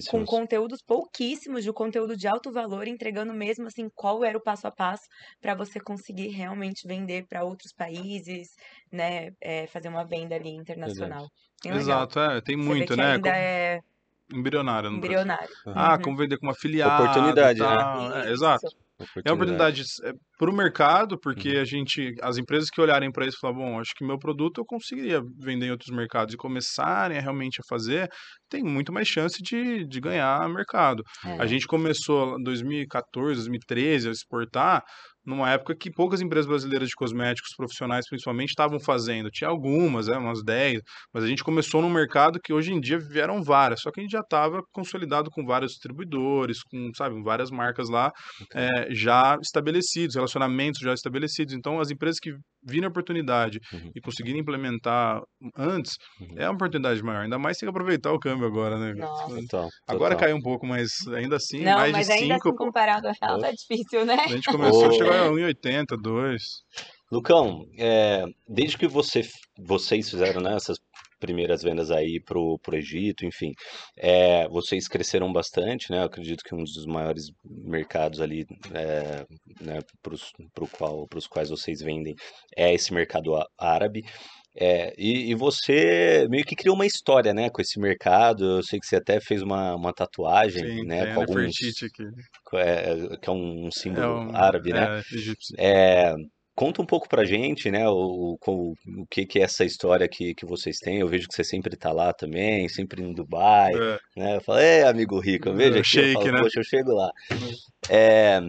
com 0.06 0.24
Pouquíssimos. 0.24 0.26
conteúdos 0.26 0.82
pouquíssimos 0.86 1.64
de 1.64 1.72
conteúdo 1.72 2.16
de 2.16 2.28
alto 2.28 2.52
valor, 2.52 2.86
entregando 2.88 3.34
mesmo 3.34 3.66
assim 3.66 3.88
qual 3.94 4.24
era 4.24 4.38
o 4.38 4.42
passo 4.42 4.66
a 4.68 4.72
passo 4.72 5.04
para 5.40 5.54
você 5.54 5.80
conseguir 5.80 6.28
realmente 6.28 6.86
vender 6.86 7.26
para 7.28 7.44
outros 7.44 7.72
países, 7.72 8.48
né, 8.92 9.30
é, 9.40 9.66
fazer 9.66 9.88
uma 9.88 10.04
venda 10.06 10.34
ali 10.36 10.50
internacional. 10.50 11.28
Legal. 11.68 12.08
Exato, 12.08 12.18
é, 12.20 12.40
tem 12.40 12.56
Você 12.60 12.74
vê 12.76 12.86
muito, 12.86 12.94
que 12.94 13.00
né? 13.00 13.18
ainda 13.18 13.30
Com- 13.30 13.34
é 13.36 13.80
Embrionário 14.32 15.00
Brasil. 15.00 15.28
embrionário. 15.28 15.56
Ah, 15.74 15.98
Uhum. 15.98 16.00
como 16.00 16.16
vender 16.16 16.38
com 16.38 16.46
uma 16.46 16.52
afiliada 16.52 16.90
Oportunidade, 16.90 17.66
né? 17.66 17.76
É, 18.28 18.32
Isso. 18.32 18.68
Exato. 19.00 19.20
É 19.24 19.30
uma 19.30 19.34
oportunidade 19.36 19.82
para 20.38 20.50
o 20.50 20.54
mercado, 20.54 21.18
porque 21.20 21.56
Uhum. 21.56 21.60
a 21.60 21.64
gente, 21.64 22.14
as 22.22 22.38
empresas 22.38 22.70
que 22.70 22.80
olharem 22.80 23.10
para 23.10 23.26
isso 23.26 23.36
e 23.38 23.40
falar, 23.40 23.54
bom, 23.54 23.80
acho 23.80 23.92
que 23.96 24.04
meu 24.04 24.18
produto 24.18 24.58
eu 24.60 24.64
conseguiria 24.64 25.20
vender 25.38 25.66
em 25.66 25.70
outros 25.70 25.94
mercados 25.94 26.34
e 26.34 26.36
começarem 26.36 27.18
a 27.18 27.20
realmente 27.20 27.60
a 27.60 27.64
fazer, 27.68 28.08
tem 28.48 28.62
muito 28.62 28.92
mais 28.92 29.08
chance 29.08 29.42
de, 29.42 29.86
de 29.86 30.00
ganhar 30.00 30.48
mercado. 30.48 31.02
É. 31.24 31.40
A 31.40 31.46
gente 31.46 31.66
começou 31.66 32.38
em 32.38 32.42
2014, 32.42 33.34
2013 33.40 34.08
a 34.08 34.12
exportar 34.12 34.82
numa 35.26 35.50
época 35.50 35.74
que 35.74 35.90
poucas 35.90 36.20
empresas 36.20 36.46
brasileiras 36.46 36.88
de 36.88 36.94
cosméticos 36.94 37.50
profissionais, 37.56 38.06
principalmente, 38.08 38.50
estavam 38.50 38.78
fazendo. 38.78 39.28
Tinha 39.30 39.50
algumas, 39.50 40.06
né, 40.06 40.16
umas 40.16 40.42
10, 40.44 40.80
mas 41.12 41.24
a 41.24 41.26
gente 41.26 41.42
começou 41.42 41.82
num 41.82 41.90
mercado 41.90 42.38
que 42.42 42.52
hoje 42.52 42.72
em 42.72 42.80
dia 42.80 42.98
vieram 42.98 43.42
várias, 43.42 43.80
só 43.80 43.90
que 43.90 44.00
a 44.00 44.02
gente 44.02 44.12
já 44.12 44.20
estava 44.20 44.62
consolidado 44.72 45.30
com 45.30 45.44
vários 45.44 45.72
distribuidores, 45.72 46.58
com, 46.70 46.90
sabe, 46.96 47.20
várias 47.22 47.50
marcas 47.50 47.88
lá 47.88 48.12
é, 48.54 48.86
já 48.94 49.36
estabelecidos, 49.42 50.14
relacionamentos 50.14 50.80
já 50.80 50.92
estabelecidos. 50.92 51.54
Então, 51.54 51.80
as 51.80 51.90
empresas 51.90 52.18
que 52.20 52.32
viram 52.68 52.86
a 52.86 52.90
oportunidade 52.90 53.58
Uhum. 53.72 53.90
e 53.94 54.00
conseguirem 54.00 54.40
implementar 54.40 55.20
antes, 55.56 55.94
Uhum. 56.20 56.34
é 56.36 56.44
uma 56.48 56.54
oportunidade 56.54 57.02
maior. 57.02 57.22
Ainda 57.22 57.38
mais 57.38 57.56
tem 57.58 57.66
que 57.66 57.70
aproveitar 57.70 58.12
o 58.12 58.18
câmbio 58.18 58.46
agora, 58.46 58.76
né? 58.78 58.92
Nossa. 58.94 59.26
Total, 59.42 59.68
Agora 59.88 60.14
total. 60.14 60.28
caiu 60.28 60.36
um 60.36 60.40
pouco, 60.42 60.66
mas 60.66 60.90
ainda 61.14 61.36
assim, 61.36 61.62
Não, 61.62 61.74
mais 61.74 61.92
mas 61.92 62.06
de 62.06 62.12
ainda 62.12 62.34
5. 62.34 62.48
assim 62.48 62.56
comparado 62.56 63.06
ao 63.08 63.14
real 63.20 63.38
tá 63.40 63.50
difícil, 63.52 64.04
né? 64.04 64.14
A 64.14 64.28
gente 64.28 64.50
começou, 64.50 64.88
Oh. 64.88 64.92
chegou 64.92 65.12
a 65.16 65.30
1,80, 65.30 65.96
2. 66.00 66.42
Lucão, 67.10 67.64
é, 67.78 68.24
desde 68.48 68.76
que 68.76 68.88
você, 68.88 69.22
vocês 69.56 70.10
fizeram 70.10 70.40
né, 70.40 70.54
essas 70.56 70.76
primeiras 71.18 71.62
vendas 71.62 71.90
aí 71.90 72.20
pro, 72.20 72.58
pro 72.58 72.76
Egito, 72.76 73.24
enfim, 73.24 73.52
é, 73.96 74.48
vocês 74.48 74.88
cresceram 74.88 75.32
bastante, 75.32 75.90
né? 75.90 75.98
Eu 75.98 76.04
acredito 76.04 76.42
que 76.44 76.54
um 76.54 76.62
dos 76.62 76.86
maiores 76.86 77.30
mercados 77.44 78.20
ali, 78.20 78.44
é, 78.72 79.24
né, 79.60 79.78
pros, 80.02 80.32
pro 80.54 80.68
qual, 80.68 81.06
pros 81.06 81.26
quais 81.26 81.48
vocês 81.48 81.80
vendem 81.80 82.14
é 82.56 82.74
esse 82.74 82.92
mercado 82.92 83.32
árabe. 83.58 84.02
É, 84.58 84.94
e, 84.96 85.30
e 85.30 85.34
você 85.34 86.26
meio 86.30 86.44
que 86.44 86.56
criou 86.56 86.74
uma 86.74 86.86
história, 86.86 87.34
né, 87.34 87.50
com 87.50 87.60
esse 87.60 87.78
mercado. 87.78 88.58
Eu 88.58 88.62
sei 88.62 88.80
que 88.80 88.86
você 88.86 88.96
até 88.96 89.20
fez 89.20 89.42
uma, 89.42 89.74
uma 89.74 89.92
tatuagem, 89.92 90.62
Sim, 90.62 90.86
né, 90.86 91.04
com 91.14 91.20
alguns, 91.20 91.36
Nefertiti 91.36 91.84
aqui. 91.84 92.04
é, 92.54 93.16
que 93.20 93.28
é 93.28 93.32
um 93.32 93.70
símbolo 93.70 94.02
É 94.02 94.08
um, 94.08 94.36
árabe, 94.36 94.72
né? 94.72 95.02
É. 95.58 96.10
É, 96.10 96.14
conta 96.54 96.80
um 96.80 96.86
pouco 96.86 97.06
pra 97.08 97.24
gente, 97.24 97.70
né, 97.70 97.86
o, 97.86 98.38
o, 98.46 98.72
o 98.72 99.06
que 99.10 99.26
que 99.26 99.38
é 99.38 99.42
essa 99.42 99.64
história 99.64 100.08
que, 100.08 100.34
que 100.34 100.46
vocês 100.46 100.78
têm. 100.78 101.00
Eu 101.00 101.08
vejo 101.08 101.28
que 101.28 101.34
você 101.34 101.44
sempre 101.44 101.76
tá 101.76 101.92
lá 101.92 102.12
também, 102.14 102.66
sempre 102.68 103.02
em 103.02 103.12
Dubai, 103.12 103.74
É, 103.74 103.98
né? 104.16 104.36
Eu 104.36 104.40
falo, 104.40 104.58
é, 104.58 104.84
amigo 104.84 105.20
rico, 105.20 105.50
eu 105.50 105.54
vejo 105.54 105.76
É, 105.76 105.80
aqui, 105.80 105.98
eu 105.98 106.02
shake, 106.02 106.14
falo, 106.14 106.32
né? 106.32 106.38
poxa, 106.40 106.60
eu 106.60 106.64
chego 106.64 106.92
lá. 106.92 107.10
É, 107.90 108.40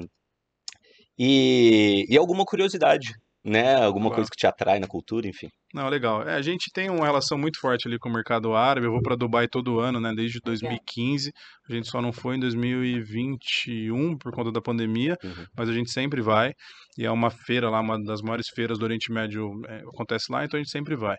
e, 1.17 2.05
e 2.09 2.17
alguma 2.17 2.45
curiosidade, 2.45 3.07
né? 3.43 3.75
Alguma 3.75 4.05
Claro. 4.05 4.15
coisa 4.15 4.29
que 4.29 4.37
te 4.37 4.47
atrai 4.47 4.79
na 4.79 4.87
cultura, 4.87 5.27
enfim. 5.27 5.49
Não, 5.73 5.89
legal. 5.89 6.23
É, 6.23 6.33
a 6.35 6.41
gente 6.41 6.71
tem 6.73 6.89
uma 6.89 7.05
relação 7.05 7.37
muito 7.37 7.59
forte 7.59 7.87
ali 7.87 7.99
com 7.99 8.09
o 8.09 8.13
mercado 8.13 8.53
árabe. 8.55 8.87
Eu 8.87 8.91
vou 8.91 9.01
para 9.01 9.15
Dubai 9.17 9.47
todo 9.47 9.79
ano, 9.79 9.99
né? 9.99 10.13
Desde 10.15 10.39
2015. 10.43 11.31
A 11.69 11.73
gente 11.73 11.89
só 11.89 12.01
não 12.01 12.13
foi 12.13 12.37
em 12.37 12.39
2021 12.39 14.17
por 14.17 14.31
conta 14.33 14.51
da 14.51 14.61
pandemia, 14.61 15.17
Uhum. 15.23 15.45
mas 15.57 15.69
a 15.69 15.73
gente 15.73 15.91
sempre 15.91 16.21
vai. 16.21 16.53
E 16.97 17.05
é 17.05 17.11
uma 17.11 17.29
feira 17.29 17.69
lá, 17.69 17.79
uma 17.79 18.01
das 18.03 18.21
maiores 18.21 18.47
feiras 18.55 18.79
do 18.79 18.83
Oriente 18.85 19.11
Médio 19.11 19.51
é, 19.67 19.79
acontece 19.93 20.31
lá, 20.31 20.43
então 20.43 20.57
a 20.57 20.63
gente 20.63 20.71
sempre 20.71 20.95
vai. 20.95 21.15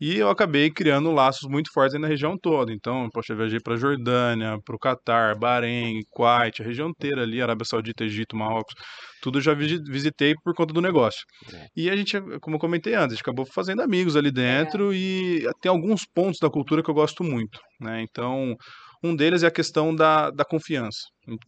E 0.00 0.16
eu 0.18 0.28
acabei 0.28 0.70
criando 0.70 1.10
laços 1.10 1.48
muito 1.48 1.70
fortes 1.72 1.94
aí 1.94 2.00
na 2.00 2.08
região 2.08 2.36
toda. 2.36 2.72
Então, 2.72 3.08
poxa, 3.12 3.32
eu 3.32 3.36
viajei 3.36 3.58
para 3.62 3.76
Jordânia, 3.76 4.58
para 4.64 4.74
o 4.76 4.78
Catar, 4.78 5.38
Bahrein, 5.38 6.00
Kuwait, 6.10 6.60
a 6.60 6.64
região 6.64 6.88
inteira 6.90 7.22
ali, 7.22 7.40
Arábia 7.40 7.64
Saudita, 7.64 8.04
Egito, 8.04 8.36
Marrocos. 8.36 8.74
Tudo 9.22 9.38
eu 9.38 9.42
já 9.42 9.54
visi- 9.54 9.80
visitei 9.88 10.34
por 10.42 10.52
conta 10.54 10.74
do 10.74 10.80
negócio. 10.82 11.20
É. 11.54 11.66
E 11.76 11.88
a 11.88 11.94
gente, 11.96 12.20
como 12.40 12.56
eu 12.56 12.60
comentei 12.60 12.92
antes, 12.94 13.12
a 13.12 13.14
gente 13.14 13.20
acabou 13.22 13.46
fazendo 13.54 13.80
amigos 13.92 14.16
ali 14.16 14.30
dentro 14.30 14.94
e 14.94 15.46
tem 15.60 15.70
alguns 15.70 16.06
pontos 16.06 16.38
da 16.40 16.48
cultura 16.48 16.82
que 16.82 16.88
eu 16.90 16.94
gosto 16.94 17.22
muito, 17.22 17.60
né? 17.78 18.02
Então, 18.02 18.56
Um 19.04 19.16
deles 19.16 19.42
é 19.42 19.48
a 19.48 19.50
questão 19.50 19.94
da, 19.94 20.30
da 20.30 20.44
confiança. 20.44 21.00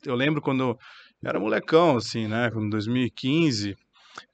Eu 0.04 0.14
lembro 0.16 0.42
quando 0.42 0.62
eu 0.62 0.76
era 1.24 1.38
molecão, 1.40 1.96
assim, 1.96 2.26
né? 2.26 2.50
Em 2.54 2.68
2015, 2.68 3.74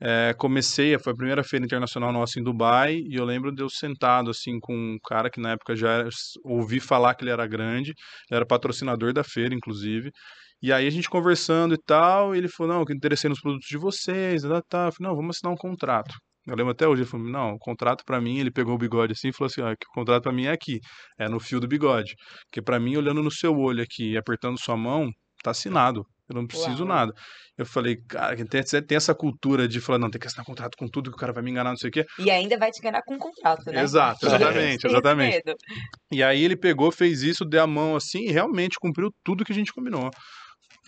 é, 0.00 0.34
comecei, 0.38 0.98
foi 0.98 1.12
a 1.12 1.16
primeira 1.16 1.44
feira 1.44 1.64
internacional 1.64 2.12
nossa 2.12 2.40
em 2.40 2.42
Dubai, 2.42 2.94
e 2.96 3.14
eu 3.16 3.24
lembro 3.24 3.52
de 3.54 3.62
eu 3.62 3.68
sentado, 3.70 4.30
assim, 4.30 4.58
com 4.60 4.74
um 4.74 4.98
cara 5.04 5.30
que 5.30 5.40
na 5.40 5.52
época 5.52 5.76
já 5.76 5.90
era, 5.90 6.08
ouvi 6.44 6.80
falar 6.80 7.14
que 7.14 7.22
ele 7.24 7.30
era 7.30 7.46
grande, 7.46 7.90
ele 8.30 8.36
era 8.38 8.46
patrocinador 8.46 9.12
da 9.12 9.22
feira, 9.24 9.54
inclusive, 9.54 10.10
e 10.62 10.72
aí 10.72 10.86
a 10.86 10.90
gente 10.90 11.08
conversando 11.10 11.74
e 11.74 11.78
tal, 11.86 12.34
e 12.34 12.38
ele 12.38 12.48
falou, 12.48 12.74
não, 12.74 12.84
que 12.84 12.94
interessei 12.94 13.28
nos 13.30 13.40
produtos 13.40 13.68
de 13.68 13.78
vocês, 13.78 14.42
tá, 14.42 14.62
tá. 14.68 14.86
Eu 14.88 14.92
falei, 14.92 15.08
não, 15.10 15.16
vamos 15.16 15.36
assinar 15.36 15.52
um 15.54 15.56
contrato. 15.56 16.14
Eu 16.50 16.56
lembro 16.56 16.72
até 16.72 16.86
hoje, 16.88 17.02
ele 17.02 17.08
falou, 17.08 17.28
não, 17.28 17.52
o 17.52 17.58
contrato 17.58 18.04
para 18.04 18.20
mim, 18.20 18.38
ele 18.38 18.50
pegou 18.50 18.74
o 18.74 18.78
bigode 18.78 19.12
assim 19.12 19.28
e 19.28 19.32
falou 19.32 19.46
assim, 19.46 19.60
ó, 19.60 19.68
que 19.68 19.86
o 19.88 19.94
contrato 19.94 20.24
para 20.24 20.32
mim 20.32 20.46
é 20.46 20.50
aqui, 20.50 20.80
é 21.16 21.28
no 21.28 21.38
fio 21.38 21.60
do 21.60 21.68
bigode. 21.68 22.14
Porque 22.46 22.60
para 22.60 22.80
mim, 22.80 22.96
olhando 22.96 23.22
no 23.22 23.30
seu 23.30 23.56
olho 23.56 23.82
aqui, 23.82 24.16
apertando 24.16 24.58
sua 24.58 24.76
mão, 24.76 25.08
tá 25.44 25.52
assinado. 25.52 26.04
Eu 26.28 26.34
não 26.34 26.46
preciso 26.46 26.84
Uau. 26.84 26.88
nada. 26.88 27.12
Eu 27.56 27.66
falei, 27.66 27.96
cara, 28.08 28.36
tem, 28.36 28.62
tem 28.62 28.96
essa 28.96 29.14
cultura 29.14 29.68
de 29.68 29.80
falar, 29.80 29.98
não, 29.98 30.10
tem 30.10 30.20
que 30.20 30.26
assinar 30.26 30.44
contrato 30.44 30.76
com 30.76 30.88
tudo, 30.88 31.10
que 31.10 31.16
o 31.16 31.20
cara 31.20 31.32
vai 31.32 31.42
me 31.42 31.50
enganar, 31.50 31.70
não 31.70 31.76
sei 31.76 31.88
o 31.88 31.92
quê. 31.92 32.04
E 32.18 32.30
ainda 32.30 32.58
vai 32.58 32.70
te 32.70 32.78
enganar 32.80 33.02
com 33.04 33.14
um 33.14 33.18
contrato, 33.18 33.64
né? 33.70 33.82
Exato, 33.82 34.26
exatamente, 34.26 34.86
exatamente. 34.86 35.42
E 36.10 36.22
aí 36.22 36.42
ele 36.42 36.56
pegou, 36.56 36.90
fez 36.90 37.22
isso, 37.22 37.44
deu 37.44 37.62
a 37.62 37.66
mão 37.66 37.94
assim 37.94 38.26
e 38.28 38.32
realmente 38.32 38.76
cumpriu 38.80 39.10
tudo 39.24 39.44
que 39.44 39.52
a 39.52 39.54
gente 39.54 39.72
combinou 39.72 40.10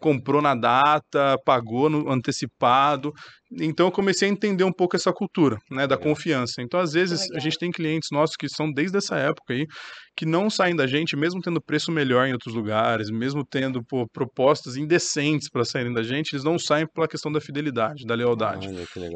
comprou 0.03 0.43
na 0.43 0.55
data, 0.55 1.39
pagou 1.45 1.89
no 1.89 2.11
antecipado. 2.11 3.13
Então 3.61 3.87
eu 3.87 3.93
comecei 3.93 4.29
a 4.29 4.33
entender 4.33 4.65
um 4.65 4.73
pouco 4.73 4.97
essa 4.97 5.13
cultura, 5.13 5.59
né, 5.71 5.87
da 5.87 5.97
confiança. 5.97 6.63
Então 6.63 6.81
às 6.81 6.93
vezes 6.93 7.31
a 7.35 7.39
gente 7.39 7.59
tem 7.59 7.71
clientes 7.71 8.09
nossos 8.11 8.37
que 8.37 8.49
são 8.49 8.73
desde 8.73 8.97
essa 8.97 9.17
época 9.17 9.53
aí 9.55 9.67
que 10.15 10.27
não 10.27 10.51
saem 10.51 10.77
da 10.77 10.87
gente, 10.87 11.17
mesmo 11.17 11.41
tendo 11.41 11.61
preço 11.61 11.91
melhor 11.91 12.27
em 12.27 12.33
outros 12.33 12.55
lugares, 12.55 13.11
mesmo 13.11 13.45
tendo 13.49 13.83
pô, 13.85 14.07
propostas 14.13 14.77
indecentes 14.77 15.49
para 15.49 15.65
saírem 15.65 15.93
da 15.93 16.03
gente, 16.03 16.35
eles 16.35 16.45
não 16.45 16.59
saem 16.59 16.87
pela 16.87 17.09
questão 17.09 17.33
da 17.33 17.41
fidelidade, 17.41 18.05
da 18.05 18.15
lealdade. 18.15 18.69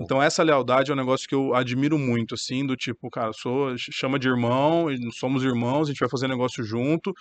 então 0.03 0.23
essa 0.23 0.43
lealdade 0.43 0.91
é 0.91 0.95
um 0.95 0.97
negócio 0.97 1.29
que 1.29 1.35
eu 1.35 1.55
admiro 1.55 1.99
muito, 1.99 2.35
assim, 2.35 2.67
do 2.67 2.75
tipo, 2.77 3.11
cara, 3.11 3.31
sou 3.35 3.75
chama 3.79 4.19
de 4.19 4.29
irmão, 4.29 4.87
somos 5.19 5.45
irmãos, 5.45 5.89
a 5.89 5.91
gente 5.91 6.01
vai 6.01 6.09
fazer 6.09 6.29
negócio 6.29 6.65
junto. 6.65 7.13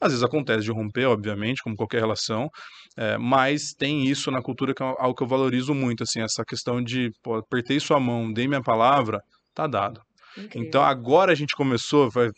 Às 0.00 0.12
vezes 0.12 0.24
acontece 0.24 0.64
de 0.64 0.72
romper, 0.72 1.06
obviamente, 1.06 1.62
como 1.62 1.76
qualquer 1.76 2.00
relação, 2.00 2.48
é, 2.96 3.18
mas 3.18 3.74
tem 3.76 4.04
isso 4.06 4.30
na 4.30 4.42
cultura 4.42 4.74
que 4.74 4.82
é 4.82 4.86
algo 4.86 5.14
que 5.14 5.22
eu 5.22 5.28
valorizo 5.28 5.74
muito, 5.74 6.02
assim, 6.02 6.22
essa 6.22 6.44
questão 6.44 6.82
de, 6.82 7.10
pô, 7.22 7.36
apertei 7.36 7.78
sua 7.78 8.00
mão, 8.00 8.32
dei 8.32 8.48
minha 8.48 8.62
palavra, 8.62 9.20
tá 9.54 9.66
dado. 9.66 10.00
Incrível. 10.36 10.68
Então 10.68 10.82
agora 10.82 11.32
a 11.32 11.34
gente 11.34 11.54
começou, 11.54 12.10
vai, 12.10 12.30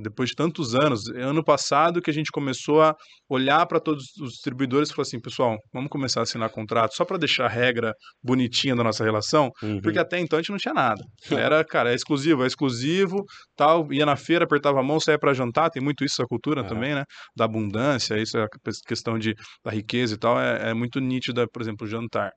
depois 0.00 0.30
de 0.30 0.36
tantos 0.36 0.74
anos, 0.74 1.08
ano 1.08 1.42
passado 1.42 2.02
que 2.02 2.10
a 2.10 2.14
gente 2.14 2.30
começou 2.30 2.82
a 2.82 2.94
olhar 3.28 3.64
para 3.66 3.80
todos 3.80 4.04
os 4.20 4.32
distribuidores 4.32 4.90
e 4.90 4.94
falar 4.94 5.02
assim, 5.02 5.20
pessoal, 5.20 5.56
vamos 5.72 5.88
começar 5.88 6.20
a 6.20 6.22
assinar 6.24 6.50
contrato 6.50 6.94
só 6.94 7.04
para 7.04 7.16
deixar 7.16 7.46
a 7.46 7.48
regra 7.48 7.92
bonitinha 8.22 8.76
da 8.76 8.84
nossa 8.84 9.02
relação, 9.02 9.50
uhum. 9.62 9.80
porque 9.80 9.98
até 9.98 10.18
então 10.18 10.38
a 10.38 10.42
gente 10.42 10.50
não 10.50 10.58
tinha 10.58 10.74
nada. 10.74 11.02
Era, 11.30 11.64
cara, 11.64 11.92
é 11.92 11.94
exclusivo, 11.94 12.44
é 12.44 12.46
exclusivo, 12.46 13.24
tal, 13.56 13.90
ia 13.92 14.04
na 14.04 14.16
feira, 14.16 14.44
apertava 14.44 14.80
a 14.80 14.82
mão, 14.82 15.00
saía 15.00 15.18
para 15.18 15.32
jantar, 15.32 15.70
tem 15.70 15.82
muito 15.82 16.04
isso 16.04 16.22
a 16.22 16.26
cultura 16.26 16.62
também, 16.64 16.94
né? 16.94 17.04
Da 17.36 17.44
abundância, 17.44 18.18
isso 18.18 18.36
é 18.36 18.44
a 18.44 18.48
questão 18.86 19.18
de, 19.18 19.34
da 19.64 19.70
riqueza 19.70 20.14
e 20.14 20.18
tal, 20.18 20.38
é, 20.40 20.70
é 20.70 20.74
muito 20.74 21.00
nítida, 21.00 21.46
por 21.48 21.62
exemplo, 21.62 21.86
o 21.86 21.90
jantar. 21.90 22.30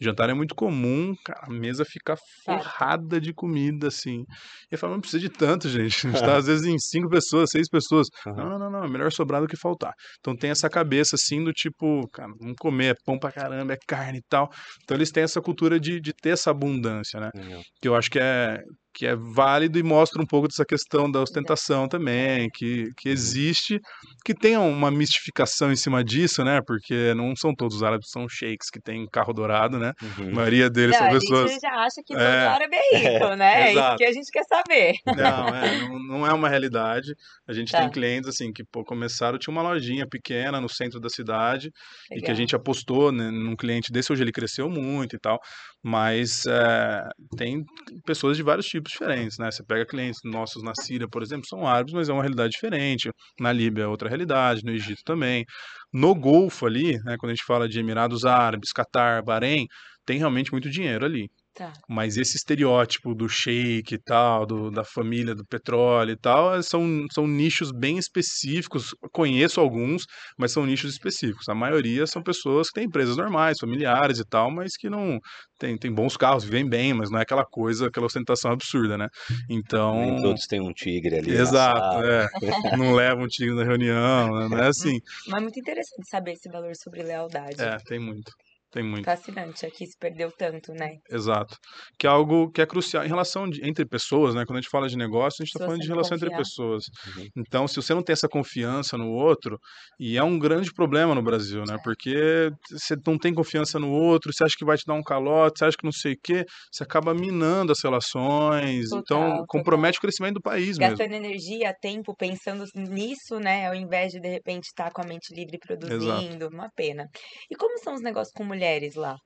Jantar 0.00 0.28
é 0.28 0.34
muito 0.34 0.54
comum, 0.54 1.14
cara, 1.24 1.46
a 1.46 1.50
mesa 1.50 1.84
fica 1.84 2.16
forrada 2.44 3.20
de 3.20 3.32
comida, 3.32 3.88
assim. 3.88 4.24
E 4.70 4.74
eu 4.74 4.78
falo, 4.78 4.94
não 4.94 5.00
precisa 5.00 5.20
de 5.20 5.28
tanto, 5.28 5.68
gente. 5.68 6.06
A 6.06 6.10
gente 6.10 6.20
tá, 6.20 6.36
às 6.36 6.46
vezes, 6.46 6.66
em 6.66 6.78
cinco 6.78 7.08
pessoas, 7.08 7.50
seis 7.50 7.68
pessoas. 7.68 8.08
Uhum. 8.26 8.34
Não, 8.34 8.58
não, 8.58 8.70
não, 8.70 8.84
é 8.84 8.88
melhor 8.88 9.12
sobrar 9.12 9.40
do 9.40 9.46
que 9.46 9.56
faltar. 9.56 9.92
Então 10.18 10.36
tem 10.36 10.50
essa 10.50 10.68
cabeça, 10.68 11.14
assim, 11.16 11.44
do 11.44 11.52
tipo, 11.52 12.08
cara, 12.12 12.32
vamos 12.40 12.56
comer, 12.58 12.94
é 12.94 12.94
pão 13.04 13.18
pra 13.18 13.30
caramba, 13.30 13.74
é 13.74 13.78
carne 13.86 14.18
e 14.18 14.24
tal. 14.28 14.50
Então 14.82 14.96
eles 14.96 15.10
têm 15.10 15.22
essa 15.22 15.40
cultura 15.40 15.78
de, 15.78 16.00
de 16.00 16.12
ter 16.12 16.30
essa 16.30 16.50
abundância, 16.50 17.20
né? 17.20 17.30
Uhum. 17.34 17.62
Que 17.80 17.88
eu 17.88 17.94
acho 17.94 18.10
que 18.10 18.18
é, 18.18 18.60
que 18.94 19.06
é 19.06 19.16
válido 19.16 19.78
e 19.78 19.82
mostra 19.82 20.22
um 20.22 20.26
pouco 20.26 20.46
dessa 20.46 20.64
questão 20.64 21.10
da 21.10 21.20
ostentação 21.20 21.88
também, 21.88 22.48
que, 22.54 22.92
que 22.96 23.08
existe, 23.08 23.80
que 24.24 24.32
tem 24.32 24.56
uma 24.56 24.90
mistificação 24.90 25.72
em 25.72 25.76
cima 25.76 26.04
disso, 26.04 26.44
né? 26.44 26.60
Porque 26.64 27.12
não 27.14 27.34
são 27.34 27.52
todos 27.54 27.76
os 27.76 27.82
árabes, 27.82 28.10
são 28.10 28.28
sheiks 28.28 28.70
que 28.70 28.80
têm 28.80 29.06
carro 29.10 29.32
dourado, 29.32 29.78
né? 29.78 29.92
Uhum. 30.00 30.28
A 30.28 30.34
maioria 30.34 30.70
deles 30.70 30.98
não, 30.98 31.10
são 31.10 31.18
pessoas. 31.18 31.50
A 31.50 31.52
gente 31.52 31.60
já 31.60 31.74
acha 31.74 32.02
que 32.06 32.14
todo 32.14 32.22
é, 32.22 32.46
árabe 32.46 32.76
é 32.76 32.96
rico, 32.96 33.34
né? 33.36 33.62
É 33.62 33.72
isso 33.72 33.96
que 33.96 34.04
a 34.04 34.12
gente 34.12 34.30
quer 34.30 34.44
saber. 34.44 34.94
Não, 35.06 35.48
é, 35.48 35.78
não, 35.80 35.98
não, 35.98 36.26
é 36.26 36.32
uma 36.32 36.48
realidade. 36.48 37.14
A 37.48 37.52
gente 37.52 37.72
tá. 37.72 37.80
tem 37.80 37.90
clientes 37.90 38.28
assim 38.28 38.52
que 38.52 38.64
pô, 38.64 38.84
começaram, 38.84 39.38
tinha 39.38 39.52
uma 39.52 39.62
lojinha 39.62 40.06
pequena 40.08 40.60
no 40.60 40.68
centro 40.68 41.00
da 41.00 41.08
cidade 41.08 41.70
Legal. 42.10 42.18
e 42.18 42.22
que 42.22 42.30
a 42.30 42.34
gente 42.34 42.54
apostou 42.54 43.10
né, 43.10 43.30
num 43.30 43.56
cliente 43.56 43.90
desse, 43.90 44.12
hoje 44.12 44.22
ele 44.22 44.32
cresceu 44.32 44.68
muito 44.68 45.16
e 45.16 45.18
tal. 45.18 45.40
Mas 45.82 46.46
é, 46.46 47.02
tem 47.36 47.62
pessoas 48.06 48.36
de 48.36 48.42
vários 48.42 48.66
tipos 48.66 48.83
diferentes, 48.90 49.38
né? 49.38 49.50
Você 49.50 49.64
pega 49.64 49.86
clientes 49.86 50.20
nossos 50.24 50.62
na 50.62 50.72
Síria, 50.74 51.08
por 51.08 51.22
exemplo, 51.22 51.46
são 51.48 51.66
árabes, 51.66 51.94
mas 51.94 52.08
é 52.08 52.12
uma 52.12 52.22
realidade 52.22 52.52
diferente. 52.52 53.10
Na 53.40 53.52
Líbia 53.52 53.84
é 53.84 53.86
outra 53.86 54.08
realidade, 54.08 54.62
no 54.64 54.72
Egito 54.72 55.02
também. 55.04 55.44
No 55.92 56.14
Golfo 56.14 56.66
ali, 56.66 56.98
né, 57.04 57.16
quando 57.18 57.30
a 57.32 57.34
gente 57.34 57.44
fala 57.46 57.68
de 57.68 57.78
Emirados 57.80 58.24
Árabes, 58.24 58.72
Catar, 58.72 59.22
Bahrein, 59.22 59.66
tem 60.06 60.18
realmente 60.18 60.52
muito 60.52 60.70
dinheiro 60.70 61.04
ali. 61.04 61.28
Tá. 61.54 61.72
Mas 61.88 62.16
esse 62.16 62.36
estereótipo 62.36 63.14
do 63.14 63.28
shake 63.28 63.94
e 63.94 63.98
tal, 63.98 64.44
do, 64.44 64.70
da 64.72 64.82
família 64.82 65.36
do 65.36 65.44
petróleo 65.44 66.10
e 66.10 66.16
tal, 66.16 66.60
são, 66.64 67.06
são 67.12 67.28
nichos 67.28 67.70
bem 67.70 67.96
específicos. 67.96 68.92
Conheço 69.12 69.60
alguns, 69.60 70.04
mas 70.36 70.50
são 70.50 70.66
nichos 70.66 70.92
específicos. 70.92 71.48
A 71.48 71.54
maioria 71.54 72.08
são 72.08 72.22
pessoas 72.22 72.68
que 72.68 72.74
têm 72.74 72.86
empresas 72.86 73.16
normais, 73.16 73.58
familiares 73.60 74.18
e 74.18 74.24
tal, 74.24 74.50
mas 74.50 74.76
que 74.76 74.90
não 74.90 75.20
têm 75.56 75.78
tem 75.78 75.92
bons 75.92 76.16
carros, 76.16 76.42
vivem 76.42 76.68
bem, 76.68 76.92
mas 76.92 77.08
não 77.08 77.20
é 77.20 77.22
aquela 77.22 77.44
coisa, 77.44 77.86
aquela 77.86 78.06
ostentação 78.06 78.50
absurda, 78.50 78.98
né? 78.98 79.08
Então. 79.48 79.94
Nem 79.94 80.22
todos 80.22 80.46
têm 80.46 80.60
um 80.60 80.72
tigre 80.72 81.18
ali. 81.18 81.30
Exato, 81.30 82.04
é. 82.04 82.26
Não 82.76 82.94
levam 82.94 83.24
um 83.24 83.28
tigre 83.28 83.54
na 83.54 83.62
reunião, 83.62 84.34
né? 84.34 84.48
não 84.48 84.58
é 84.58 84.68
assim. 84.68 84.98
Mas 85.28 85.38
é 85.38 85.42
muito 85.42 85.60
interessante 85.60 86.08
saber 86.08 86.32
esse 86.32 86.48
valor 86.48 86.74
sobre 86.74 87.02
lealdade. 87.02 87.60
É, 87.62 87.76
tem 87.86 88.00
muito. 88.00 88.32
Tem 88.74 88.82
muito. 88.82 89.04
Fascinante, 89.04 89.64
aqui 89.64 89.86
se 89.86 89.96
perdeu 89.96 90.32
tanto, 90.36 90.72
né? 90.72 90.96
Exato. 91.08 91.56
Que 91.96 92.08
é 92.08 92.10
algo 92.10 92.50
que 92.50 92.60
é 92.60 92.66
crucial 92.66 93.04
em 93.04 93.08
relação 93.08 93.48
de, 93.48 93.64
entre 93.64 93.86
pessoas, 93.86 94.34
né? 94.34 94.44
Quando 94.44 94.58
a 94.58 94.60
gente 94.60 94.68
fala 94.70 94.88
de 94.88 94.96
negócio, 94.96 95.40
a 95.40 95.44
gente 95.44 95.54
está 95.54 95.64
falando 95.64 95.80
de 95.80 95.86
relação 95.86 96.18
confiar. 96.18 96.26
entre 96.26 96.36
pessoas. 96.36 96.82
Uhum. 97.06 97.28
Então, 97.36 97.68
se 97.68 97.76
você 97.76 97.94
não 97.94 98.02
tem 98.02 98.12
essa 98.12 98.28
confiança 98.28 98.98
no 98.98 99.12
outro, 99.12 99.60
e 100.00 100.18
é 100.18 100.24
um 100.24 100.36
grande 100.36 100.72
problema 100.72 101.14
no 101.14 101.22
Brasil, 101.22 101.62
né? 101.64 101.76
É. 101.76 101.82
Porque 101.84 102.50
você 102.68 102.96
não 103.06 103.16
tem 103.16 103.32
confiança 103.32 103.78
no 103.78 103.92
outro, 103.92 104.32
você 104.32 104.42
acha 104.42 104.56
que 104.58 104.64
vai 104.64 104.76
te 104.76 104.82
dar 104.84 104.94
um 104.94 105.04
calote, 105.04 105.60
você 105.60 105.66
acha 105.66 105.76
que 105.76 105.84
não 105.84 105.92
sei 105.92 106.14
o 106.14 106.18
quê, 106.20 106.44
você 106.72 106.82
acaba 106.82 107.14
minando 107.14 107.70
as 107.70 107.80
relações. 107.80 108.88
Total, 108.88 109.02
então, 109.02 109.30
total. 109.30 109.46
compromete 109.46 109.98
o 109.98 110.00
crescimento 110.00 110.34
do 110.34 110.42
país 110.42 110.76
Gastando 110.76 110.98
mesmo. 110.98 111.12
Gastando 111.12 111.26
energia, 111.26 111.72
tempo, 111.80 112.12
pensando 112.16 112.64
nisso, 112.74 113.38
né? 113.38 113.68
Ao 113.68 113.74
invés 113.76 114.10
de, 114.10 114.18
de 114.18 114.28
repente, 114.28 114.64
estar 114.64 114.90
com 114.90 115.00
a 115.00 115.04
mente 115.04 115.32
livre 115.32 115.58
produzindo. 115.58 115.94
Exato. 115.94 116.54
Uma 116.54 116.68
pena. 116.74 117.06
E 117.48 117.54
como 117.54 117.78
são 117.78 117.94
os 117.94 118.02
negócios 118.02 118.32
com 118.34 118.42
mulheres? 118.42 118.63
Mulheres 118.64 118.94
lá? 118.94 119.16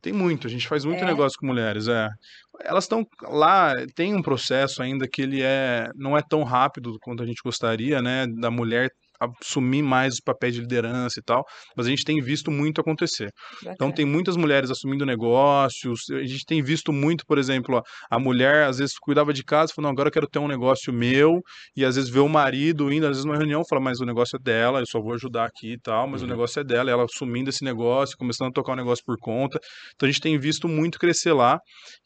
Tem 0.00 0.12
muito, 0.12 0.46
a 0.46 0.50
gente 0.50 0.68
faz 0.68 0.84
muito 0.84 1.02
é. 1.02 1.06
negócio 1.06 1.38
com 1.38 1.46
mulheres, 1.46 1.88
é. 1.88 2.08
Elas 2.60 2.84
estão 2.84 3.04
lá, 3.22 3.72
tem 3.94 4.14
um 4.14 4.22
processo 4.22 4.82
ainda 4.82 5.08
que 5.08 5.20
ele 5.20 5.42
é 5.42 5.88
não 5.96 6.16
é 6.16 6.22
tão 6.22 6.44
rápido 6.44 6.96
quanto 7.00 7.22
a 7.22 7.26
gente 7.26 7.42
gostaria, 7.42 8.00
né, 8.00 8.26
da 8.26 8.50
mulher 8.50 8.90
assumir 9.20 9.82
mais 9.82 10.14
os 10.14 10.20
papéis 10.20 10.54
de 10.54 10.60
liderança 10.60 11.18
e 11.18 11.22
tal, 11.22 11.44
mas 11.76 11.86
a 11.86 11.90
gente 11.90 12.04
tem 12.04 12.20
visto 12.20 12.50
muito 12.50 12.80
acontecer. 12.80 13.30
Bacana. 13.54 13.74
Então 13.74 13.92
tem 13.92 14.04
muitas 14.04 14.36
mulheres 14.36 14.70
assumindo 14.70 15.04
negócios, 15.04 16.00
a 16.10 16.24
gente 16.24 16.44
tem 16.44 16.62
visto 16.62 16.92
muito, 16.92 17.24
por 17.26 17.38
exemplo, 17.38 17.82
a 18.10 18.18
mulher 18.18 18.64
às 18.64 18.78
vezes 18.78 18.94
cuidava 18.98 19.32
de 19.32 19.44
casa, 19.44 19.72
falou, 19.74 19.88
não, 19.88 19.92
agora 19.92 20.08
eu 20.08 20.12
quero 20.12 20.28
ter 20.28 20.38
um 20.38 20.48
negócio 20.48 20.92
meu, 20.92 21.40
e 21.76 21.84
às 21.84 21.96
vezes 21.96 22.10
vê 22.10 22.20
o 22.20 22.28
marido 22.28 22.92
indo, 22.92 23.04
às 23.04 23.10
vezes 23.10 23.24
numa 23.24 23.36
reunião, 23.36 23.62
fala, 23.68 23.80
mas 23.80 24.00
o 24.00 24.04
negócio 24.04 24.36
é 24.36 24.38
dela, 24.42 24.80
eu 24.80 24.86
só 24.86 25.00
vou 25.00 25.14
ajudar 25.14 25.46
aqui 25.46 25.72
e 25.74 25.78
tal, 25.78 26.06
mas 26.08 26.22
uhum. 26.22 26.28
o 26.28 26.30
negócio 26.30 26.60
é 26.60 26.64
dela, 26.64 26.90
e 26.90 26.92
ela 26.92 27.04
assumindo 27.04 27.50
esse 27.50 27.64
negócio, 27.64 28.16
começando 28.16 28.48
a 28.48 28.52
tocar 28.52 28.72
o 28.72 28.76
negócio 28.76 29.04
por 29.04 29.16
conta. 29.18 29.58
Então 29.94 30.08
a 30.08 30.10
gente 30.10 30.20
tem 30.20 30.38
visto 30.38 30.68
muito 30.68 30.98
crescer 30.98 31.32
lá, 31.32 31.58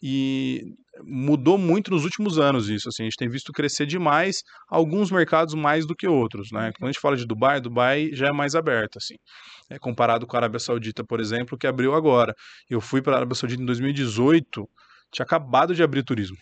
e 0.02 0.60
mudou 1.02 1.56
muito 1.56 1.90
nos 1.90 2.04
últimos 2.04 2.38
anos 2.38 2.68
isso, 2.68 2.88
assim, 2.88 3.04
a 3.04 3.06
gente 3.06 3.16
tem 3.16 3.28
visto 3.28 3.52
crescer 3.52 3.86
demais 3.86 4.42
alguns 4.68 5.10
mercados 5.10 5.54
mais 5.54 5.86
do 5.86 5.94
que 5.94 6.06
outros, 6.06 6.50
né? 6.52 6.72
Quando 6.76 6.88
a 6.88 6.92
gente 6.92 7.00
fala 7.00 7.16
de 7.16 7.26
Dubai, 7.26 7.60
Dubai 7.60 8.10
já 8.12 8.28
é 8.28 8.32
mais 8.32 8.54
aberto, 8.54 8.98
assim, 8.98 9.14
é, 9.70 9.78
comparado 9.78 10.26
com 10.26 10.36
a 10.36 10.40
Arábia 10.40 10.58
Saudita, 10.58 11.04
por 11.04 11.20
exemplo, 11.20 11.56
que 11.56 11.66
abriu 11.66 11.94
agora. 11.94 12.34
Eu 12.68 12.80
fui 12.80 13.00
para 13.00 13.14
a 13.14 13.16
Arábia 13.18 13.34
Saudita 13.34 13.62
em 13.62 13.66
2018, 13.66 14.68
tinha 15.12 15.24
acabado 15.24 15.74
de 15.74 15.82
abrir 15.82 16.02
turismo. 16.02 16.36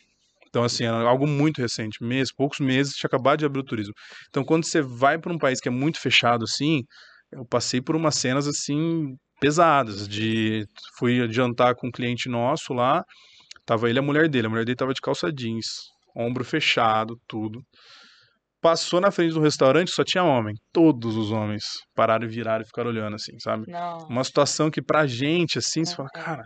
Então, 0.48 0.64
assim, 0.64 0.84
era 0.84 0.96
algo 0.96 1.26
muito 1.26 1.60
recente, 1.60 2.02
meses, 2.02 2.32
poucos 2.32 2.58
meses, 2.58 2.94
tinha 2.94 3.08
acabado 3.08 3.40
de 3.40 3.44
abrir 3.44 3.60
o 3.60 3.64
turismo. 3.64 3.92
Então, 4.30 4.42
quando 4.42 4.64
você 4.64 4.80
vai 4.80 5.18
para 5.18 5.32
um 5.32 5.38
país 5.38 5.60
que 5.60 5.68
é 5.68 5.72
muito 5.72 6.00
fechado, 6.00 6.44
assim, 6.44 6.84
eu 7.30 7.44
passei 7.44 7.82
por 7.82 7.94
umas 7.94 8.16
cenas, 8.16 8.46
assim, 8.46 9.14
pesadas, 9.38 10.08
de... 10.08 10.66
Fui 10.96 11.30
jantar 11.30 11.74
com 11.74 11.88
um 11.88 11.90
cliente 11.90 12.28
nosso 12.30 12.72
lá, 12.72 13.04
Tava 13.68 13.90
ele 13.90 13.98
e 13.98 14.00
a 14.00 14.02
mulher 14.02 14.30
dele. 14.30 14.46
A 14.46 14.50
mulher 14.50 14.64
dele 14.64 14.76
tava 14.76 14.94
de 14.94 15.00
calça 15.02 15.30
jeans, 15.30 15.66
ombro 16.16 16.42
fechado, 16.42 17.14
tudo. 17.28 17.60
passou 18.60 18.98
na 19.00 19.10
frente 19.10 19.34
do 19.34 19.40
restaurante, 19.40 19.90
só 19.92 20.02
tinha 20.02 20.24
homem. 20.24 20.54
Todos 20.72 21.16
os 21.16 21.30
homens 21.30 21.64
pararam 21.94 22.24
e 22.24 22.28
viraram 22.28 22.62
e 22.62 22.66
ficaram 22.66 22.90
olhando, 22.90 23.14
assim, 23.14 23.38
sabe? 23.38 23.70
Não. 23.70 23.98
Uma 24.08 24.24
situação 24.24 24.70
que 24.70 24.82
pra 24.82 25.06
gente, 25.06 25.58
assim, 25.58 25.84
você 25.84 25.94
fala, 25.94 26.08
cara, 26.08 26.42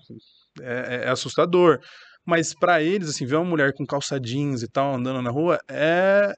é, 0.61 0.97
é- 0.97 1.05
é 1.07 1.09
assustador. 1.09 1.79
Mas 2.27 2.53
pra 2.55 2.83
eles, 2.83 3.09
assim, 3.09 3.25
ver 3.25 3.37
uma 3.37 3.45
mulher 3.49 3.73
com 3.75 3.87
calça 3.87 4.21
jeans 4.21 4.63
e 4.63 4.69
tal 4.69 4.95
andando 4.95 5.23
na 5.23 5.31
rua 5.31 5.59
é, 5.71 6.33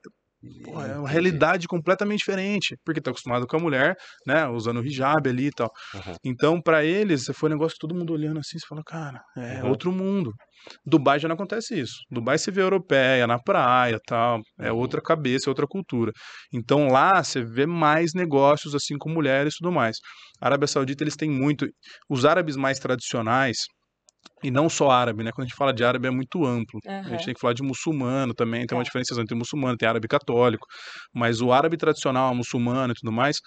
é 0.87 0.99
uma 0.99 1.09
realidade 1.09 1.67
completamente 1.69 2.19
diferente. 2.21 2.77
Porque 2.85 3.01
tá 3.01 3.11
acostumado 3.11 3.47
com 3.47 3.57
a 3.57 3.61
mulher, 3.61 3.95
né, 4.27 4.47
usando 4.49 4.81
o 4.81 4.85
hijab 4.87 5.29
ali 5.29 5.47
e 5.47 5.51
tal. 5.51 5.71
Uhum. 5.95 6.15
Então, 6.25 6.61
pra 6.61 6.85
eles, 6.85 7.27
foi 7.35 7.49
um 7.49 7.53
negócio 7.53 7.75
que 7.75 7.81
todo 7.81 7.95
mundo 7.95 8.13
olhando 8.13 8.39
assim, 8.41 8.59
você 8.59 8.67
fala, 8.67 8.83
cara, 8.85 9.21
é 9.37 9.63
Uhum. 9.63 9.71
outro 9.71 9.93
mundo. 9.93 10.33
Dubai 10.87 11.19
já 11.21 11.29
não 11.29 11.35
acontece 11.35 11.79
isso. 11.79 11.95
Dubai 12.11 12.39
você 12.39 12.51
vê 12.51 12.63
europeia, 12.63 13.27
na 13.27 13.39
praia 13.39 13.99
tal, 14.07 14.41
é 14.59 14.73
Uhum. 14.73 14.79
outra 14.79 15.01
cabeça, 15.03 15.49
é 15.49 15.51
outra 15.51 15.67
cultura. 15.67 16.11
Então 16.53 16.89
lá 16.89 17.23
você 17.23 17.43
vê 17.45 17.67
mais 17.67 18.13
negócios 18.15 18.75
assim 18.75 18.97
com 18.99 19.11
mulheres 19.11 19.55
e 19.55 19.59
tudo 19.59 19.71
mais. 19.73 19.99
A 20.41 20.47
Arábia 20.47 20.67
Saudita 20.67 21.05
eles 21.05 21.17
têm 21.17 21.31
muito. 21.31 21.67
Os 22.09 22.25
árabes 22.25 22.57
mais 22.57 22.79
tradicionais, 22.79 23.59
e 24.43 24.51
não 24.51 24.69
só 24.69 24.91
árabe, 24.91 25.23
né? 25.25 25.31
Quando 25.33 25.47
a 25.47 25.49
gente 25.49 25.57
fala 25.57 25.73
de 25.73 25.85
árabe 25.85 26.07
é 26.07 26.11
muito 26.11 26.45
amplo. 26.45 26.79
A 26.85 26.91
Aham. 26.91 27.11
gente 27.11 27.25
tem 27.27 27.35
que 27.35 27.41
falar 27.41 27.55
de 27.55 27.63
muçulmano 27.63 28.35
também, 28.35 28.67
tem 28.67 28.77
uma 28.77 28.83
Tá. 28.83 28.85
diferenciação 28.85 29.23
entre 29.23 29.35
muçulmano, 29.37 29.77
tem 29.77 29.89
árabe 29.89 30.07
católico. 30.09 30.67
Mas 31.15 31.41
o 31.41 31.53
árabe 31.53 31.77
tradicional, 31.77 32.35
muçulmano 32.35 32.93
e 32.93 32.97
tudo 32.97 33.13
mais, 33.13 33.39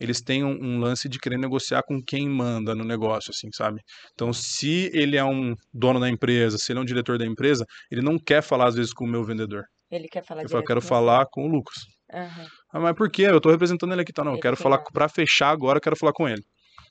eles 0.00 0.20
têm 0.22 0.44
um, 0.44 0.52
um 0.62 0.78
lance 0.80 1.08
de 1.08 1.18
querer 1.18 1.38
negociar 1.38 1.82
com 1.86 2.00
quem 2.02 2.28
manda 2.28 2.74
no 2.74 2.84
negócio, 2.84 3.30
assim, 3.30 3.48
sabe? 3.52 3.80
Então, 4.14 4.32
se 4.32 4.90
ele 4.94 5.16
é 5.16 5.24
um 5.24 5.54
dono 5.72 6.00
da 6.00 6.08
empresa, 6.08 6.56
se 6.58 6.72
ele 6.72 6.78
é 6.78 6.82
um 6.82 6.86
diretor 6.86 7.18
da 7.18 7.26
empresa, 7.26 7.64
ele 7.90 8.00
não 8.02 8.18
quer 8.18 8.42
falar, 8.42 8.68
às 8.68 8.74
vezes, 8.74 8.92
com 8.92 9.04
o 9.04 9.08
meu 9.08 9.24
vendedor. 9.24 9.64
Ele 9.90 10.08
quer 10.08 10.24
falar 10.24 10.42
Ele 10.42 10.48
fala, 10.50 10.60
eu 10.62 10.66
quero 10.66 10.80
com 10.80 10.86
você. 10.86 10.88
falar 10.88 11.26
com 11.30 11.46
o 11.46 11.48
Lucas. 11.48 11.76
Aham. 12.12 12.50
Ah, 12.72 12.80
mas 12.80 12.94
por 12.96 13.10
quê? 13.10 13.22
Eu 13.22 13.40
tô 13.40 13.50
representando 13.50 13.92
ele 13.92 14.02
aqui, 14.02 14.12
tá? 14.12 14.24
Não, 14.24 14.32
eu 14.32 14.38
Ele 14.38 14.40
quero 14.40 14.56
falar 14.56 14.76
a- 14.76 14.90
pra 14.92 15.08
fechar 15.08 15.50
agora, 15.50 15.78
eu 15.78 15.82
quero 15.82 15.96
falar 15.96 16.12
com 16.12 16.28
ele. 16.28 16.42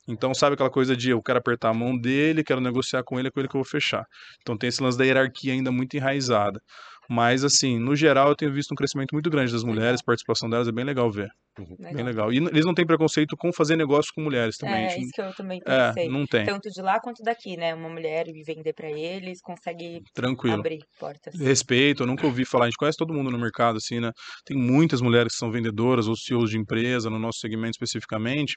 Então, 0.07 0.33
sabe 0.33 0.53
aquela 0.53 0.69
coisa 0.69 0.95
de 0.95 1.09
eu 1.09 1.21
quero 1.21 1.39
apertar 1.39 1.69
a 1.69 1.73
mão 1.73 1.97
dele, 1.97 2.43
quero 2.43 2.61
negociar 2.61 3.03
com 3.03 3.17
ele, 3.19 3.27
é 3.29 3.31
com 3.31 3.39
ele 3.39 3.49
que 3.49 3.55
eu 3.55 3.61
vou 3.61 3.69
fechar. 3.69 4.05
Então, 4.41 4.55
tem 4.57 4.67
esse 4.69 4.81
lance 4.81 4.97
da 4.97 5.03
hierarquia 5.05 5.53
ainda 5.53 5.71
muito 5.71 5.95
enraizada. 5.97 6.61
Mas, 7.09 7.43
assim, 7.43 7.79
no 7.79 7.95
geral, 7.95 8.29
eu 8.29 8.35
tenho 8.35 8.51
visto 8.53 8.71
um 8.71 8.75
crescimento 8.75 9.13
muito 9.13 9.29
grande 9.29 9.51
das 9.51 9.63
mulheres, 9.63 9.99
a 10.01 10.05
participação 10.05 10.49
delas 10.49 10.67
é 10.67 10.71
bem 10.71 10.85
legal 10.85 11.09
ver. 11.11 11.29
Bem 11.57 12.03
Legal. 12.03 12.05
legal. 12.05 12.33
E 12.33 12.37
eles 12.37 12.65
não 12.65 12.73
têm 12.73 12.85
preconceito 12.85 13.37
com 13.37 13.51
fazer 13.53 13.77
negócio 13.77 14.11
com 14.13 14.21
mulheres 14.21 14.57
também. 14.57 14.85
É, 14.85 14.89
gente. 14.89 15.03
isso 15.03 15.11
que 15.13 15.21
eu 15.21 15.33
também 15.33 15.61
É, 15.65 15.87
pensei. 15.87 16.09
não 16.09 16.25
tem. 16.25 16.45
Tanto 16.45 16.69
de 16.69 16.81
lá 16.81 16.99
quanto 16.99 17.23
daqui, 17.23 17.55
né? 17.55 17.73
Uma 17.73 17.87
mulher 17.87 18.27
e 18.27 18.43
vender 18.43 18.73
pra 18.73 18.89
eles, 18.91 19.39
consegue 19.41 20.01
Tranquilo. 20.13 20.59
abrir 20.59 20.79
portas. 20.99 21.33
Respeito, 21.39 22.03
eu 22.03 22.07
nunca 22.07 22.25
ouvi 22.25 22.43
falar, 22.45 22.65
a 22.65 22.67
gente 22.67 22.75
conhece 22.77 22.97
todo 22.97 23.13
mundo 23.13 23.31
no 23.31 23.37
mercado, 23.39 23.77
assim, 23.77 24.01
né? 24.01 24.11
Tem 24.45 24.57
muitas 24.57 24.99
mulheres 24.99 25.31
que 25.33 25.39
são 25.39 25.49
vendedoras 25.49 26.07
ou 26.09 26.15
CEOs 26.17 26.49
de 26.49 26.57
empresa, 26.57 27.09
no 27.09 27.17
nosso 27.19 27.39
segmento 27.39 27.71
especificamente. 27.71 28.55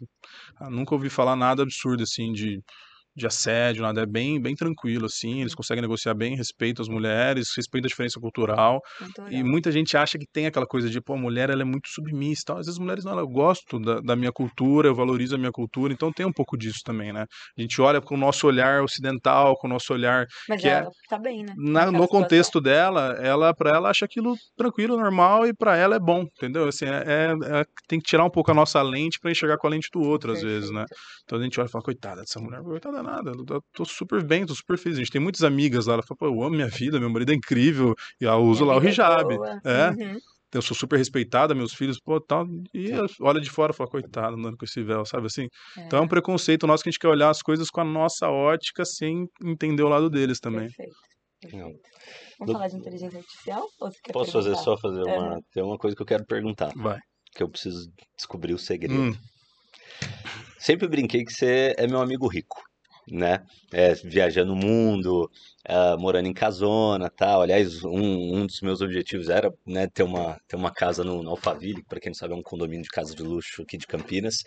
Ah, 0.60 0.68
nunca 0.68 0.92
ouvi 0.94 1.08
falar 1.08 1.36
nada 1.36 1.62
absurdo, 1.62 2.02
assim, 2.02 2.32
de, 2.32 2.58
de 3.16 3.26
assédio, 3.26 3.82
nada. 3.82 4.02
É 4.02 4.06
bem, 4.06 4.40
bem 4.40 4.54
tranquilo, 4.54 5.06
assim. 5.06 5.40
Eles 5.40 5.54
conseguem 5.54 5.82
negociar 5.82 6.14
bem, 6.14 6.36
respeito 6.36 6.80
às 6.82 6.88
mulheres, 6.88 7.48
respeito 7.56 7.86
à 7.86 7.88
diferença 7.88 8.20
cultural. 8.20 8.80
E 9.32 9.42
muita 9.42 9.72
gente 9.72 9.96
acha 9.96 10.16
que 10.18 10.26
tem 10.32 10.46
aquela 10.46 10.66
coisa 10.66 10.88
de, 10.88 11.00
pô, 11.00 11.14
a 11.14 11.18
mulher 11.18 11.50
ela 11.50 11.62
é 11.62 11.64
muito 11.64 11.88
submissa 11.88 12.42
e 12.42 12.44
tal. 12.44 12.56
Às 12.58 12.66
vezes 12.66 12.78
as 12.78 12.82
mulheres 12.82 13.04
não, 13.04 13.18
eu 13.18 13.26
gosto 13.28 13.78
da, 13.80 14.00
da 14.00 14.14
minha 14.14 14.30
cultura, 14.32 14.88
eu 14.88 14.94
valorizo 14.94 15.34
a 15.34 15.38
minha 15.38 15.50
cultura, 15.50 15.92
então 15.92 16.12
tem 16.12 16.24
um 16.26 16.32
pouco 16.32 16.56
disso 16.56 16.78
também, 16.84 17.12
né? 17.12 17.24
A 17.56 17.60
gente 17.60 17.80
olha 17.80 18.00
com 18.00 18.14
o 18.14 18.18
nosso 18.18 18.46
olhar 18.46 18.82
ocidental, 18.82 19.56
com 19.58 19.66
o 19.66 19.70
nosso 19.70 19.92
olhar 19.92 20.26
Mas 20.48 20.60
que 20.62 20.68
é- 20.68 20.72
ela 20.74 20.90
tá 21.08 21.18
bem, 21.18 21.42
né? 21.44 21.52
na- 21.56 21.90
no 21.90 22.06
contexto 22.06 22.60
dela, 22.60 23.16
ela 23.20 23.52
para 23.52 23.70
ela 23.70 23.90
acha 23.90 24.04
aquilo 24.04 24.36
tranquilo, 24.56 24.96
normal 24.96 25.46
e 25.46 25.52
para 25.52 25.76
ela 25.76 25.96
é 25.96 25.98
bom, 26.00 26.22
entendeu? 26.36 26.68
Assim, 26.68 26.84
é, 26.86 27.02
é- 27.06 27.60
é- 27.60 27.64
tem 27.88 27.98
que 27.98 28.06
tirar 28.08 28.24
um 28.24 28.30
pouco 28.30 28.50
a 28.50 28.54
nossa 28.54 28.80
lente 28.80 29.18
para 29.20 29.30
enxergar 29.30 29.56
com 29.58 29.66
a 29.66 29.70
lente 29.70 29.88
do 29.92 30.00
outro 30.00 30.32
às 30.32 30.40
vezes, 30.42 30.70
né? 30.70 30.80
Perfeito. 30.88 31.02
Então 31.24 31.38
a 31.38 31.42
gente 31.42 31.60
olha 31.60 31.66
e 31.66 31.70
fala, 31.70 31.84
coitada 31.84 32.20
dessa 32.20 32.40
mulher, 32.40 32.62
coitada 32.62 33.02
nada, 33.10 33.30
eu 33.30 33.62
tô- 33.72 33.84
super 33.84 34.22
bem, 34.22 34.44
tô 34.46 34.54
super 34.54 34.76
feliz. 34.78 34.98
A 34.98 35.00
gente 35.00 35.10
tem 35.10 35.20
muitas 35.20 35.42
amigas 35.42 35.86
lá, 35.86 35.94
ela 35.94 36.02
fala, 36.02 36.18
pô, 36.18 36.26
eu 36.26 36.42
amo 36.42 36.56
minha 36.56 36.68
vida, 36.68 36.98
meu 37.00 37.10
marido 37.10 37.32
é 37.32 37.34
incrível 37.34 37.94
e 38.20 38.24
eu 38.24 38.34
uso 38.38 38.64
Minha 38.64 38.74
lá 38.76 38.80
o 38.80 38.86
é 38.86 38.90
hijab. 38.90 39.34
É, 39.64 39.90
Uhum. 39.90 40.18
eu 40.54 40.62
sou 40.62 40.76
super 40.76 40.96
respeitada, 40.96 41.54
meus 41.54 41.72
filhos, 41.74 41.98
pô, 42.00 42.20
tal, 42.20 42.46
e 42.74 42.90
olha 43.20 43.40
de 43.40 43.50
fora 43.50 43.72
e 43.72 43.76
fala, 43.76 43.90
coitada, 43.90 44.36
andando 44.36 44.56
com 44.56 44.64
esse 44.64 44.82
véu, 44.82 45.04
sabe 45.04 45.26
assim? 45.26 45.48
Então 45.86 45.98
é 45.98 46.02
um 46.02 46.08
preconceito 46.08 46.66
nosso 46.66 46.82
que 46.82 46.88
a 46.88 46.92
gente 46.92 47.00
quer 47.00 47.08
olhar 47.08 47.30
as 47.30 47.42
coisas 47.42 47.68
com 47.70 47.80
a 47.80 47.84
nossa 47.84 48.28
ótica 48.28 48.84
sem 48.84 49.26
entender 49.44 49.82
o 49.82 49.88
lado 49.88 50.08
deles 50.10 50.38
também. 50.40 50.66
Perfeito. 50.68 50.96
Perfeito. 51.40 51.78
Vamos 52.38 52.52
falar 52.52 52.68
de 52.68 52.76
inteligência 52.76 53.18
artificial? 53.18 53.68
Ou 53.80 53.90
você 53.92 53.98
quer 54.02 54.12
Posso 54.12 54.32
fazer 54.32 54.50
perguntar? 54.50 54.64
só 54.64 54.76
fazer 54.78 55.02
uma. 55.04 55.32
Aham. 55.34 55.40
Tem 55.52 55.62
uma 55.62 55.78
coisa 55.78 55.94
que 55.96 56.02
eu 56.02 56.06
quero 56.06 56.24
perguntar, 56.26 56.72
Vai. 56.76 56.98
que 57.32 57.42
eu 57.42 57.48
preciso 57.48 57.88
descobrir 58.16 58.54
o 58.54 58.58
segredo. 58.58 59.00
Hum, 59.00 59.12
Sempre 60.58 60.88
brinquei 60.88 61.24
que 61.24 61.32
você 61.32 61.74
é 61.78 61.86
meu 61.86 62.00
amigo 62.00 62.26
rico, 62.26 62.56
né? 63.10 63.44
É, 63.72 63.94
viajando 63.94 64.52
o 64.52 64.56
mundo, 64.56 65.30
ah, 65.66 65.96
morando 65.98 66.26
em 66.28 66.32
casona, 66.34 67.10
tal. 67.10 67.42
Aliás, 67.42 67.84
um, 67.84 68.36
um 68.36 68.46
dos 68.46 68.60
meus 68.60 68.80
objetivos 68.80 69.28
era, 69.28 69.52
né, 69.66 69.86
ter 69.88 70.02
uma, 70.02 70.38
ter 70.48 70.56
uma 70.56 70.72
casa 70.72 71.04
no, 71.04 71.22
no 71.22 71.30
Alphaville, 71.30 71.82
que 71.82 71.88
para 71.88 72.00
quem 72.00 72.10
não 72.10 72.14
sabe 72.14 72.34
é 72.34 72.36
um 72.36 72.42
condomínio 72.42 72.82
de 72.82 72.88
casa 72.90 73.14
de 73.14 73.22
luxo 73.22 73.62
aqui 73.62 73.76
de 73.78 73.86
Campinas. 73.86 74.42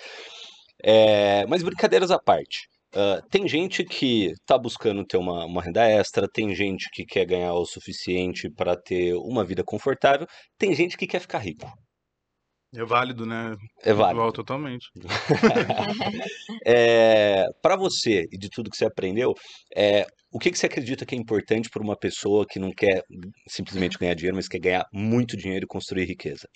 É, 0.84 1.46
mas 1.48 1.64
brincadeiras 1.64 2.12
à 2.12 2.20
parte. 2.20 2.68
ah, 2.94 3.22
tem 3.30 3.48
gente 3.48 3.84
que 3.84 4.34
tá 4.46 4.58
buscando 4.58 5.06
ter 5.06 5.18
uma, 5.18 5.46
uma 5.46 5.62
renda 5.62 5.84
extra, 5.88 6.28
tem 6.28 6.54
gente 6.56 6.90
que 6.92 7.06
quer 7.06 7.26
ganhar 7.26 7.54
o 7.54 7.66
suficiente 7.66 8.50
para 8.50 8.76
ter 8.76 9.14
uma 9.16 9.44
vida 9.46 9.64
confortável, 9.64 10.28
tem 10.58 10.74
gente 10.76 10.98
que 10.98 11.08
quer 11.08 11.20
ficar 11.22 11.40
rico. 11.40 11.68
É 12.74 12.86
válido, 12.86 13.26
né? 13.26 13.56
É 13.84 13.94
válido. 13.94 14.32
Totalmente. 14.32 14.88
É, 16.64 17.46
para 17.62 17.76
você 17.76 18.28
e 18.32 18.38
de 18.38 18.48
tudo 18.50 18.70
que 18.70 18.78
você 18.78 18.86
aprendeu, 18.86 19.34
é, 19.76 20.06
o 20.32 20.38
que, 20.38 20.52
que 20.52 20.58
você 20.58 20.68
acredita 20.68 21.06
que 21.06 21.16
é 21.16 21.18
importante 21.18 21.70
para 21.70 21.82
uma 21.82 21.98
pessoa 21.98 22.46
que 22.48 22.60
não 22.60 22.72
quer 22.72 23.04
simplesmente 23.48 23.98
ganhar 23.98 24.14
dinheiro, 24.14 24.36
mas 24.36 24.48
quer 24.48 24.60
ganhar 24.60 24.86
muito 24.94 25.36
dinheiro 25.36 25.66
e 25.66 25.68
construir 25.68 26.06
riqueza? 26.06 26.48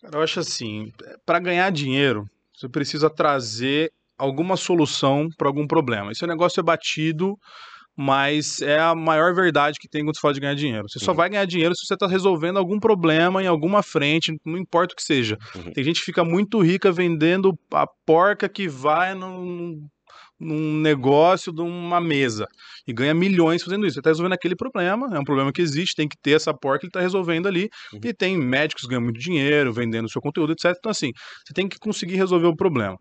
Cara, 0.00 0.16
eu 0.16 0.22
acho 0.22 0.40
assim, 0.40 0.90
para 1.26 1.38
ganhar 1.38 1.70
dinheiro, 1.70 2.24
você 2.54 2.68
precisa 2.68 3.10
trazer 3.10 3.90
alguma 4.16 4.56
solução 4.56 5.28
para 5.36 5.48
algum 5.48 5.66
problema. 5.66 6.10
Esse 6.10 6.26
negócio 6.26 6.60
é 6.60 6.62
batido, 6.62 7.36
mas 7.96 8.60
é 8.62 8.78
a 8.78 8.94
maior 8.94 9.34
verdade 9.34 9.78
que 9.80 9.88
tem 9.88 10.02
quando 10.04 10.14
você 10.16 10.20
fala 10.20 10.34
de 10.34 10.40
ganhar 10.40 10.54
dinheiro. 10.54 10.88
Você 10.88 10.98
só 10.98 11.10
Uhum. 11.12 11.16
vai 11.16 11.28
ganhar 11.30 11.44
dinheiro 11.44 11.74
se 11.74 11.86
você 11.86 11.94
está 11.94 12.06
resolvendo 12.06 12.56
algum 12.58 12.80
problema 12.80 13.42
em 13.42 13.46
alguma 13.46 13.82
frente, 13.82 14.32
não 14.44 14.58
importa 14.58 14.94
o 14.94 14.96
que 14.96 15.02
seja. 15.02 15.36
Uhum. 15.54 15.72
Tem 15.72 15.84
gente 15.84 16.00
que 16.00 16.06
fica 16.06 16.24
muito 16.24 16.60
rica 16.60 16.90
vendendo 16.90 17.58
a 17.72 17.86
porca 18.06 18.48
que 18.48 18.66
vai 18.68 19.14
num, 19.14 19.86
num 20.42 20.80
negócio 20.80 21.52
de 21.52 21.62
uma 21.62 22.00
mesa 22.00 22.46
e 22.86 22.92
ganha 22.92 23.14
milhões 23.14 23.62
fazendo 23.62 23.86
isso. 23.86 23.94
Você 23.94 24.00
está 24.00 24.10
resolvendo 24.10 24.32
aquele 24.32 24.56
problema, 24.56 25.08
é 25.14 25.18
um 25.18 25.24
problema 25.24 25.52
que 25.52 25.62
existe, 25.62 25.94
tem 25.94 26.08
que 26.08 26.16
ter 26.20 26.32
essa 26.32 26.52
porca 26.52 26.80
que 26.80 26.86
ele 26.86 26.90
está 26.90 27.00
resolvendo 27.00 27.46
ali. 27.46 27.68
Uhum. 27.92 28.00
E 28.04 28.12
tem 28.12 28.36
médicos 28.36 28.82
que 28.82 28.88
ganham 28.88 29.02
muito 29.02 29.20
dinheiro 29.20 29.72
vendendo 29.72 30.10
seu 30.10 30.20
conteúdo, 30.20 30.52
etc. 30.52 30.74
Então, 30.76 30.90
assim, 30.90 31.12
você 31.46 31.54
tem 31.54 31.68
que 31.68 31.78
conseguir 31.78 32.16
resolver 32.16 32.46
o 32.46 32.56
problema. 32.56 32.96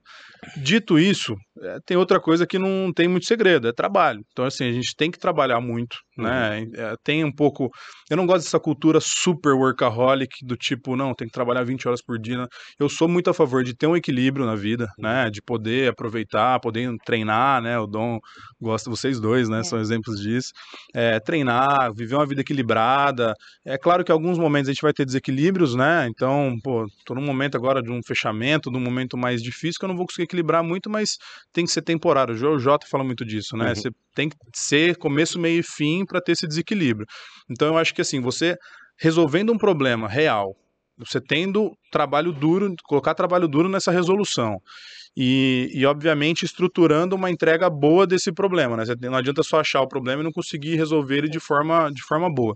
Dito 0.57 0.97
isso, 0.97 1.35
é, 1.63 1.77
tem 1.85 1.97
outra 1.97 2.19
coisa 2.19 2.47
que 2.47 2.57
não 2.57 2.91
tem 2.93 3.07
muito 3.07 3.25
segredo, 3.25 3.67
é 3.67 3.73
trabalho. 3.73 4.21
Então, 4.31 4.45
assim, 4.45 4.67
a 4.67 4.71
gente 4.71 4.95
tem 4.95 5.11
que 5.11 5.19
trabalhar 5.19 5.61
muito, 5.61 5.97
né? 6.17 6.63
É, 6.75 6.95
tem 7.03 7.23
um 7.23 7.31
pouco. 7.31 7.69
Eu 8.09 8.17
não 8.17 8.25
gosto 8.25 8.45
dessa 8.45 8.59
cultura 8.59 8.99
super 8.99 9.53
workaholic 9.53 10.31
do 10.43 10.55
tipo, 10.55 10.95
não, 10.95 11.13
tem 11.13 11.27
que 11.27 11.33
trabalhar 11.33 11.63
20 11.63 11.87
horas 11.87 12.01
por 12.03 12.19
dia. 12.19 12.47
Eu 12.79 12.89
sou 12.89 13.07
muito 13.07 13.29
a 13.29 13.33
favor 13.33 13.63
de 13.63 13.75
ter 13.75 13.87
um 13.87 13.95
equilíbrio 13.95 14.45
na 14.45 14.55
vida, 14.55 14.87
né? 14.97 15.29
De 15.29 15.41
poder 15.41 15.91
aproveitar, 15.91 16.59
poder 16.59 16.89
treinar, 17.05 17.30
né? 17.61 17.79
O 17.79 17.87
Dom 17.87 18.19
gosta, 18.59 18.89
vocês 18.89 19.19
dois, 19.19 19.49
né? 19.49 19.59
É. 19.59 19.63
São 19.63 19.79
exemplos 19.79 20.19
disso. 20.19 20.51
É, 20.93 21.19
treinar, 21.19 21.93
viver 21.93 22.15
uma 22.15 22.25
vida 22.25 22.41
equilibrada. 22.41 23.33
É 23.65 23.77
claro 23.77 24.03
que 24.03 24.11
em 24.11 24.13
alguns 24.13 24.37
momentos 24.37 24.69
a 24.69 24.73
gente 24.73 24.81
vai 24.81 24.93
ter 24.93 25.05
desequilíbrios, 25.05 25.75
né? 25.75 26.07
Então, 26.09 26.55
pô, 26.63 26.85
tô 27.05 27.15
num 27.15 27.23
momento 27.23 27.55
agora 27.55 27.81
de 27.81 27.91
um 27.91 28.01
fechamento, 28.05 28.71
de 28.71 28.77
um 28.77 28.81
momento 28.81 29.17
mais 29.17 29.41
difícil 29.41 29.79
que 29.79 29.85
eu 29.85 29.89
não 29.89 29.97
vou 29.97 30.05
conseguir 30.05 30.23
equilibrar 30.23 30.63
muito, 30.63 30.89
mas 30.89 31.17
tem 31.53 31.65
que 31.65 31.71
ser 31.71 31.81
temporário. 31.81 32.33
O 32.33 32.59
Jota 32.59 32.87
fala 32.89 33.03
muito 33.03 33.25
disso, 33.25 33.55
né? 33.55 33.69
Uhum. 33.69 33.75
Você 33.75 33.89
tem 34.15 34.29
que 34.29 34.35
ser 34.53 34.97
começo, 34.97 35.39
meio 35.39 35.59
e 35.59 35.63
fim 35.63 36.05
para 36.05 36.21
ter 36.21 36.33
esse 36.33 36.47
desequilíbrio. 36.47 37.05
Então, 37.49 37.69
eu 37.69 37.77
acho 37.77 37.93
que 37.93 38.01
assim, 38.01 38.19
você 38.19 38.55
resolvendo 38.99 39.51
um 39.51 39.57
problema 39.57 40.07
real, 40.07 40.55
você 40.97 41.19
tendo 41.19 41.71
trabalho 41.91 42.31
duro, 42.31 42.73
colocar 42.85 43.15
trabalho 43.15 43.47
duro 43.47 43.67
nessa 43.67 43.91
resolução. 43.91 44.57
E, 45.15 45.69
e, 45.73 45.85
obviamente, 45.85 46.45
estruturando 46.45 47.15
uma 47.15 47.29
entrega 47.29 47.69
boa 47.69 48.07
desse 48.07 48.31
problema, 48.31 48.77
né? 48.77 48.83
Não 49.01 49.17
adianta 49.17 49.43
só 49.43 49.59
achar 49.59 49.81
o 49.81 49.87
problema 49.87 50.21
e 50.21 50.23
não 50.23 50.31
conseguir 50.31 50.75
resolver 50.75 51.17
ele 51.19 51.29
de 51.29 51.39
forma, 51.39 51.89
de 51.91 52.01
forma 52.03 52.33
boa. 52.33 52.55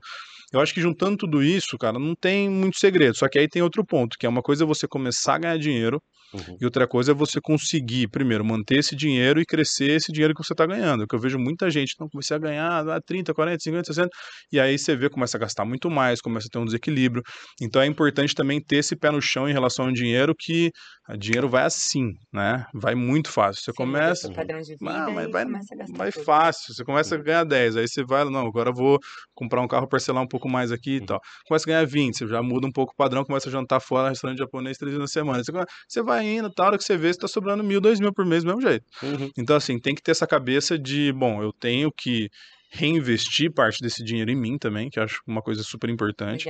Eu 0.53 0.61
acho 0.61 0.73
que 0.73 0.81
juntando 0.81 1.17
tudo 1.17 1.43
isso, 1.43 1.77
cara, 1.77 1.99
não 1.99 2.15
tem 2.15 2.49
muito 2.49 2.77
segredo. 2.79 3.17
Só 3.17 3.27
que 3.27 3.37
aí 3.37 3.47
tem 3.47 3.61
outro 3.61 3.85
ponto, 3.85 4.17
que 4.17 4.25
é 4.25 4.29
uma 4.29 4.41
coisa 4.41 4.63
é 4.63 4.67
você 4.67 4.87
começar 4.87 5.35
a 5.35 5.39
ganhar 5.39 5.57
dinheiro, 5.57 6.01
Uhum. 6.33 6.57
E 6.59 6.65
outra 6.65 6.87
coisa 6.87 7.11
é 7.11 7.15
você 7.15 7.39
conseguir, 7.41 8.07
primeiro, 8.09 8.43
manter 8.43 8.79
esse 8.79 8.95
dinheiro 8.95 9.39
e 9.39 9.45
crescer 9.45 9.91
esse 9.91 10.11
dinheiro 10.11 10.33
que 10.33 10.43
você 10.43 10.53
está 10.53 10.65
ganhando. 10.65 11.05
Que 11.07 11.15
eu 11.15 11.19
vejo 11.19 11.37
muita 11.39 11.69
gente, 11.69 11.93
então 11.95 12.07
comecei 12.09 12.35
a 12.35 12.39
ganhar 12.39 12.87
ah, 12.89 12.99
30, 13.05 13.33
40, 13.33 13.57
50, 13.61 13.85
60, 13.93 14.09
e 14.51 14.59
aí 14.59 14.77
você 14.77 14.95
vê, 14.95 15.09
começa 15.09 15.37
a 15.37 15.39
gastar 15.39 15.65
muito 15.65 15.89
mais, 15.89 16.19
começa 16.21 16.47
a 16.47 16.49
ter 16.51 16.59
um 16.59 16.65
desequilíbrio. 16.65 17.23
Então 17.61 17.81
é 17.81 17.85
importante 17.85 18.33
também 18.35 18.61
ter 18.61 18.77
esse 18.77 18.95
pé 18.97 19.11
no 19.11 19.21
chão 19.21 19.47
em 19.49 19.53
relação 19.53 19.85
ao 19.85 19.91
dinheiro, 19.91 20.33
que 20.37 20.69
o 21.09 21.17
dinheiro 21.17 21.47
vai 21.47 21.63
assim, 21.63 22.09
né? 22.33 22.65
Vai 22.73 22.95
muito 22.95 23.29
fácil. 23.31 23.61
Você, 23.61 23.71
Você 23.71 23.73
começa. 23.77 24.31
padrão 24.33 24.59
de 24.59 24.71
vida 24.75 24.91
Ah, 24.91 25.09
mas 25.11 25.31
vai, 25.31 25.43
começa 25.45 25.75
vai 25.95 26.11
tudo. 26.11 26.23
fácil, 26.25 26.73
você 26.73 26.83
começa 26.83 27.15
a 27.15 27.17
ganhar 27.21 27.43
10, 27.43 27.77
aí 27.77 27.87
você 27.87 28.03
vai, 28.03 28.25
não, 28.25 28.47
agora 28.47 28.69
eu 28.71 28.73
vou 28.73 28.99
comprar 29.35 29.61
um 29.61 29.67
carro, 29.67 29.87
parcelar 29.87 30.23
um 30.23 30.27
pouco 30.27 30.49
mais 30.49 30.71
aqui 30.71 30.95
e 30.97 31.05
tal. 31.05 31.19
Começa 31.47 31.65
a 31.65 31.71
ganhar 31.71 31.85
20, 31.85 32.17
você 32.17 32.27
já 32.27 32.41
muda 32.41 32.65
um 32.67 32.71
pouco 32.71 32.93
o 32.93 32.95
padrão, 32.95 33.23
começa 33.23 33.49
a 33.49 33.51
jantar 33.51 33.79
fora, 33.79 34.09
restaurante 34.09 34.39
japonês 34.39 34.77
três 34.77 34.95
vezes 34.95 34.99
na 35.01 35.07
semana. 35.07 35.43
Você, 35.43 35.51
você 35.87 36.01
vai 36.01 36.14
indo, 36.23 36.49
tal, 36.49 36.67
hora 36.67 36.77
que 36.77 36.83
você 36.83 36.97
vê, 36.97 37.13
você 37.13 37.19
tá 37.19 37.27
sobrando 37.27 37.63
mil, 37.63 37.81
dois 37.81 37.99
mil 37.99 38.13
por 38.13 38.25
mês 38.25 38.43
do 38.43 38.47
mesmo 38.47 38.61
jeito. 38.61 38.85
Uhum. 39.01 39.29
Então, 39.37 39.55
assim, 39.55 39.79
tem 39.79 39.95
que 39.95 40.01
ter 40.01 40.11
essa 40.11 40.27
cabeça 40.27 40.77
de, 40.77 41.11
bom, 41.13 41.41
eu 41.41 41.51
tenho 41.51 41.91
que 41.91 42.29
reinvestir 42.71 43.51
parte 43.53 43.81
desse 43.81 44.03
dinheiro 44.03 44.29
em 44.29 44.35
mim 44.35 44.57
também, 44.57 44.89
que 44.89 44.99
eu 44.99 45.03
acho 45.03 45.21
uma 45.25 45.41
coisa 45.41 45.63
super 45.63 45.89
importante. 45.89 46.49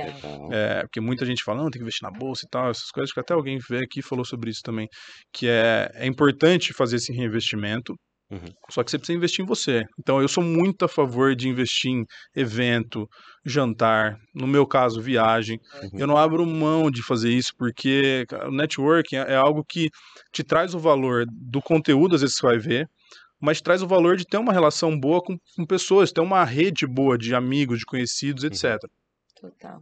É, 0.50 0.82
porque 0.82 1.00
muita 1.00 1.24
gente 1.24 1.42
fala, 1.44 1.62
não, 1.62 1.70
tem 1.70 1.78
que 1.78 1.84
investir 1.84 2.02
na 2.02 2.10
bolsa 2.10 2.44
e 2.44 2.48
tal, 2.50 2.70
essas 2.70 2.90
coisas, 2.90 3.12
que 3.12 3.20
até 3.20 3.32
alguém 3.32 3.58
veio 3.68 3.84
aqui 3.84 4.00
e 4.00 4.02
falou 4.02 4.24
sobre 4.24 4.50
isso 4.50 4.60
também, 4.62 4.88
que 5.32 5.46
é, 5.46 5.88
é 5.94 6.06
importante 6.06 6.72
fazer 6.72 6.96
esse 6.96 7.12
reinvestimento, 7.12 7.94
Uhum. 8.28 8.48
só 8.70 8.82
que 8.82 8.90
você 8.90 8.98
precisa 8.98 9.16
investir 9.16 9.44
em 9.44 9.46
você. 9.46 9.84
Então, 9.98 10.20
eu 10.20 10.26
sou 10.26 10.42
muito 10.42 10.84
a 10.84 10.88
favor 10.88 11.36
de 11.36 11.48
investir 11.48 11.92
em 11.92 12.04
evento, 12.34 13.08
jantar, 13.44 14.16
no 14.34 14.48
meu 14.48 14.66
caso, 14.66 15.00
viagem. 15.00 15.60
Uhum. 15.82 15.90
Eu 16.00 16.06
não 16.08 16.16
abro 16.16 16.44
mão 16.44 16.90
de 16.90 17.04
fazer 17.04 17.30
isso, 17.30 17.52
porque 17.56 18.26
o 18.46 18.50
networking 18.50 19.16
é 19.16 19.26
é 19.32 19.36
algo 19.36 19.64
que 19.64 19.90
te 20.32 20.42
traz 20.42 20.74
o 20.74 20.78
valor 20.78 21.24
do 21.30 21.60
conteúdo, 21.62 22.14
às 22.14 22.22
vezes 22.22 22.36
você 22.36 22.46
vai 22.46 22.58
ver, 22.58 22.88
mas 23.40 23.60
traz 23.60 23.82
o 23.82 23.86
valor 23.86 24.16
de 24.16 24.24
ter 24.24 24.38
uma 24.38 24.52
relação 24.52 24.98
boa 24.98 25.22
com, 25.22 25.36
com 25.54 25.66
pessoas, 25.66 26.10
ter 26.10 26.20
uma 26.20 26.44
rede 26.44 26.86
boa 26.86 27.18
de 27.18 27.34
amigos, 27.34 27.80
de 27.80 27.84
conhecidos, 27.84 28.44
etc. 28.44 28.78
Total. 29.40 29.80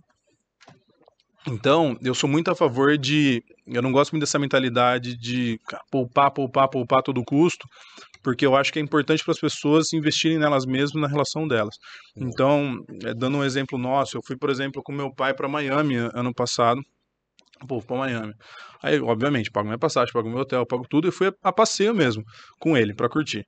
Então, 1.47 1.97
eu 2.03 2.15
sou 2.15 2.29
muito 2.29 2.51
a 2.51 2.55
favor 2.55 2.97
de. 2.97 3.43
Eu 3.67 3.83
não 3.83 3.93
gosto 3.93 4.13
muito 4.13 4.23
dessa 4.23 4.39
mentalidade 4.39 5.17
de 5.17 5.61
poupar, 5.91 6.31
poupar, 6.31 6.69
poupar 6.69 7.01
a 7.01 7.03
todo 7.03 7.23
custo, 7.23 7.69
porque 8.25 8.47
eu 8.47 8.57
acho 8.57 8.73
que 8.73 8.79
é 8.79 8.83
importante 8.83 9.23
para 9.23 9.33
as 9.33 9.39
pessoas 9.39 9.93
investirem 9.93 10.39
nelas 10.39 10.65
mesmas, 10.65 11.03
na 11.03 11.07
relação 11.07 11.47
delas. 11.47 11.77
Então, 12.17 12.83
eh, 13.05 13.13
dando 13.15 13.37
um 13.37 13.45
exemplo 13.45 13.79
nosso, 13.79 14.17
eu 14.17 14.23
fui, 14.27 14.37
por 14.37 14.49
exemplo, 14.49 14.83
com 14.83 14.93
meu 14.93 15.15
pai 15.15 15.35
para 15.35 15.47
Miami 15.47 15.97
ano 15.97 16.35
passado. 16.35 16.81
Pô, 17.69 17.81
para 17.83 17.99
Miami. 17.99 18.33
Aí, 18.83 18.99
obviamente, 19.01 19.51
pago 19.51 19.67
minha 19.67 19.79
passagem, 19.79 20.13
pago 20.13 20.29
meu 20.29 20.39
hotel, 20.39 20.67
pago 20.67 20.87
tudo, 20.89 21.07
e 21.07 21.13
fui 21.13 21.29
a, 21.29 21.33
a 21.43 21.53
passeio 21.53 21.95
mesmo 21.95 22.25
com 22.59 22.77
ele 22.77 22.95
para 22.95 23.09
curtir. 23.09 23.47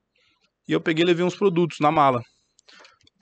E 0.69 0.73
eu 0.73 0.81
peguei 0.81 1.05
e 1.05 1.07
levei 1.07 1.25
uns 1.25 1.35
produtos 1.35 1.79
na 1.81 1.91
mala. 1.91 2.21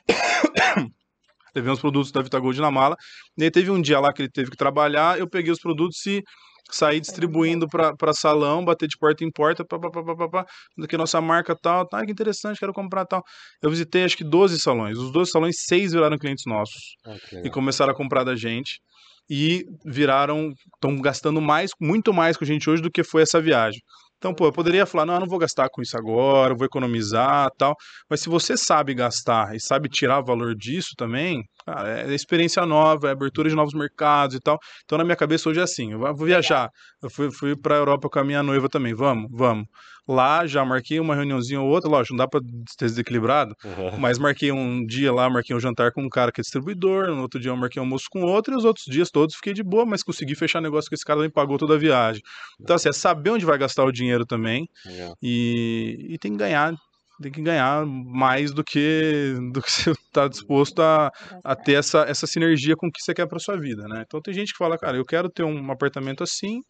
levei 1.55 1.73
uns 1.73 1.81
produtos 1.81 2.11
da 2.11 2.21
Vitagold 2.21 2.61
na 2.61 2.71
mala. 2.71 2.97
E 3.39 3.45
aí 3.45 3.51
teve 3.51 3.71
um 3.71 3.81
dia 3.81 4.01
lá 4.01 4.13
que 4.13 4.23
ele 4.23 4.31
teve 4.31 4.51
que 4.51 4.57
trabalhar, 4.57 5.19
eu 5.21 5.29
peguei 5.29 5.53
os 5.53 5.61
produtos 5.61 6.05
e 6.07 6.23
saí 6.71 7.01
distribuindo 7.01 7.69
para 7.69 8.13
salão, 8.13 8.65
bater 8.65 8.89
de 8.89 8.97
porta 8.97 9.25
em 9.25 9.31
porta, 9.31 9.65
pá, 9.65 9.79
pá, 9.79 9.91
pá, 9.91 10.03
pá, 10.03 10.17
pá, 10.17 10.29
pá, 10.29 10.47
que 10.89 10.97
nossa 10.97 11.21
marca 11.21 11.55
tal, 11.55 11.87
tá, 11.87 12.05
que 12.05 12.13
interessante, 12.13 12.59
quero 12.59 12.73
comprar 12.73 13.05
tal. 13.05 13.23
Eu 13.63 13.71
visitei 13.71 14.05
acho 14.05 14.17
que 14.17 14.25
12 14.25 14.59
salões, 14.61 14.99
os 14.99 15.13
12 15.13 15.31
salões, 15.31 15.57
seis 15.67 15.93
viraram 15.93 16.19
clientes 16.19 16.45
nossos 16.47 16.97
Ah, 17.05 17.17
e 17.45 17.51
começaram 17.51 17.93
a 17.93 17.97
comprar 17.97 18.25
da 18.25 18.35
gente 18.35 18.81
e 19.29 19.65
viraram, 19.85 20.53
estão 20.75 21.01
gastando 21.01 21.41
mais, 21.41 21.71
muito 21.81 22.13
mais 22.13 22.37
com 22.37 22.45
a 22.45 22.47
gente 22.47 22.69
hoje 22.69 22.83
do 22.83 22.91
que 22.91 23.03
foi 23.03 23.23
essa 23.23 23.41
viagem. 23.41 23.81
Então, 24.19 24.35
pô, 24.35 24.47
eu 24.47 24.53
poderia 24.53 24.87
falar, 24.87 25.05
não, 25.05 25.15
eu 25.15 25.21
não 25.21 25.27
vou 25.27 25.39
gastar 25.39 25.69
com 25.69 25.83
isso 25.83 25.97
agora, 25.99 26.55
eu 26.55 26.57
vou 26.57 26.67
economizar 26.67 27.51
tal. 27.59 27.75
Mas 28.09 28.21
se 28.21 28.29
você 28.29 28.57
sabe 28.57 28.95
gastar 28.95 29.55
e 29.55 29.61
sabe 29.61 29.89
tirar 29.89 30.23
valor 30.23 30.55
disso 30.55 30.93
também, 30.97 31.43
cara, 31.67 32.01
é 32.11 32.15
experiência 32.15 32.65
nova, 32.67 33.09
é 33.09 33.13
abertura 33.13 33.49
de 33.49 33.55
novos 33.57 33.75
mercados 33.75 34.37
e 34.37 34.41
tal. 34.41 34.59
Então, 34.85 34.99
na 34.99 35.05
minha 35.05 35.17
cabeça 35.17 35.49
hoje 35.49 35.61
é 35.61 35.63
assim, 35.63 35.93
eu 35.93 35.99
vou 35.99 36.27
viajar. 36.27 36.69
Eu 37.03 37.11
fui, 37.11 37.31
fui 37.33 37.57
pra 37.57 37.77
Europa 37.77 38.09
com 38.09 38.19
a 38.19 38.25
minha 38.25 38.43
noiva 38.43 38.69
também, 38.69 38.95
vamos, 38.95 39.29
vamos. 39.33 39.67
Lá 40.07 40.47
já 40.47 40.63
marquei 40.67 41.01
uma 41.01 41.15
reuniãozinha 41.15 41.59
ou 41.63 41.67
outra, 41.69 41.89
lógico, 41.89 42.13
não 42.15 42.19
dá 42.25 42.29
pra 42.29 42.39
ter 42.79 42.85
desequilibrado, 42.85 43.55
Uhum. 43.65 43.99
mas 43.99 44.19
marquei 44.19 44.53
um 44.53 44.85
dia 44.85 45.11
lá, 45.11 45.31
marquei 45.31 45.57
um 45.57 45.61
jantar 45.61 45.93
com 45.93 46.03
um 46.03 46.11
cara 46.11 46.31
que 46.31 46.41
é 46.41 46.43
distribuidor, 46.43 47.07
no 47.07 47.23
outro 47.23 47.41
dia 47.41 47.51
eu 47.51 47.57
marquei 47.57 47.81
um 47.81 47.87
almoço 47.87 48.05
com 48.11 48.21
outro, 48.23 48.53
e 48.53 48.57
os 48.57 48.67
outros 48.67 48.85
dias 48.85 49.11
todos 49.11 49.35
fiquei 49.35 49.55
de 49.55 49.63
boa, 49.63 49.87
mas 49.87 50.03
consegui 50.03 50.35
fechar 50.35 50.61
negócio 50.61 50.91
que 50.91 50.95
esse 50.95 51.05
cara 51.07 51.21
me 51.21 51.31
pagou 51.31 51.57
toda 51.57 51.75
a 51.75 51.79
viagem. 51.79 52.21
Então, 52.61 52.77
assim, 52.77 52.91
é 52.91 52.93
saber 52.93 53.31
onde 53.31 53.47
vai 53.47 53.57
gastar 53.57 53.83
o 53.85 53.91
dinheiro 53.91 54.27
também 54.27 54.69
Legal. 54.85 55.17
e, 55.23 56.09
e 56.11 56.19
tem 56.19 56.33
que 56.33 56.39
ganhar, 56.39 56.75
tem 57.21 57.31
que 57.31 57.43
ganhar 57.43 57.85
mais 57.87 58.53
do 58.53 58.65
que, 58.65 59.35
do 59.53 59.63
que 59.63 59.71
você 59.71 59.91
está 59.91 60.29
disposto 60.29 60.81
a, 60.81 61.11
a 61.45 61.57
ter 61.57 61.75
essa, 61.75 62.01
essa 62.03 62.27
sinergia 62.27 62.77
com 62.77 62.89
o 62.89 62.91
que 62.91 63.03
você 63.03 63.15
quer 63.15 63.27
para 63.27 63.39
sua 63.39 63.59
vida, 63.59 63.87
né? 63.89 64.05
Então 64.07 64.21
tem 64.21 64.35
gente 64.35 64.53
que 64.53 64.59
fala, 64.59 64.79
cara, 64.79 64.97
eu 64.97 65.05
quero 65.05 65.29
ter 65.29 65.45
um 65.45 65.71
apartamento 65.71 66.23
assim, 66.23 66.61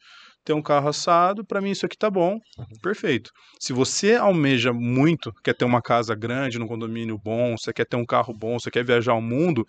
ter 0.44 0.52
um 0.52 0.62
carro 0.62 0.88
assado, 0.88 1.44
para 1.44 1.60
mim 1.60 1.70
isso 1.70 1.86
aqui 1.86 1.96
tá 1.96 2.10
bom, 2.10 2.38
perfeito. 2.82 3.30
Se 3.60 3.72
você 3.72 4.14
almeja 4.14 4.72
muito, 4.72 5.32
quer 5.42 5.54
ter 5.54 5.64
uma 5.64 5.80
casa 5.80 6.14
grande, 6.14 6.58
num 6.58 6.66
condomínio 6.66 7.18
bom, 7.22 7.56
você 7.56 7.72
quer 7.72 7.86
ter 7.86 7.96
um 7.96 8.04
carro 8.04 8.34
bom, 8.34 8.58
você 8.58 8.70
quer 8.70 8.84
viajar 8.84 9.12
ao 9.12 9.22
mundo, 9.22 9.64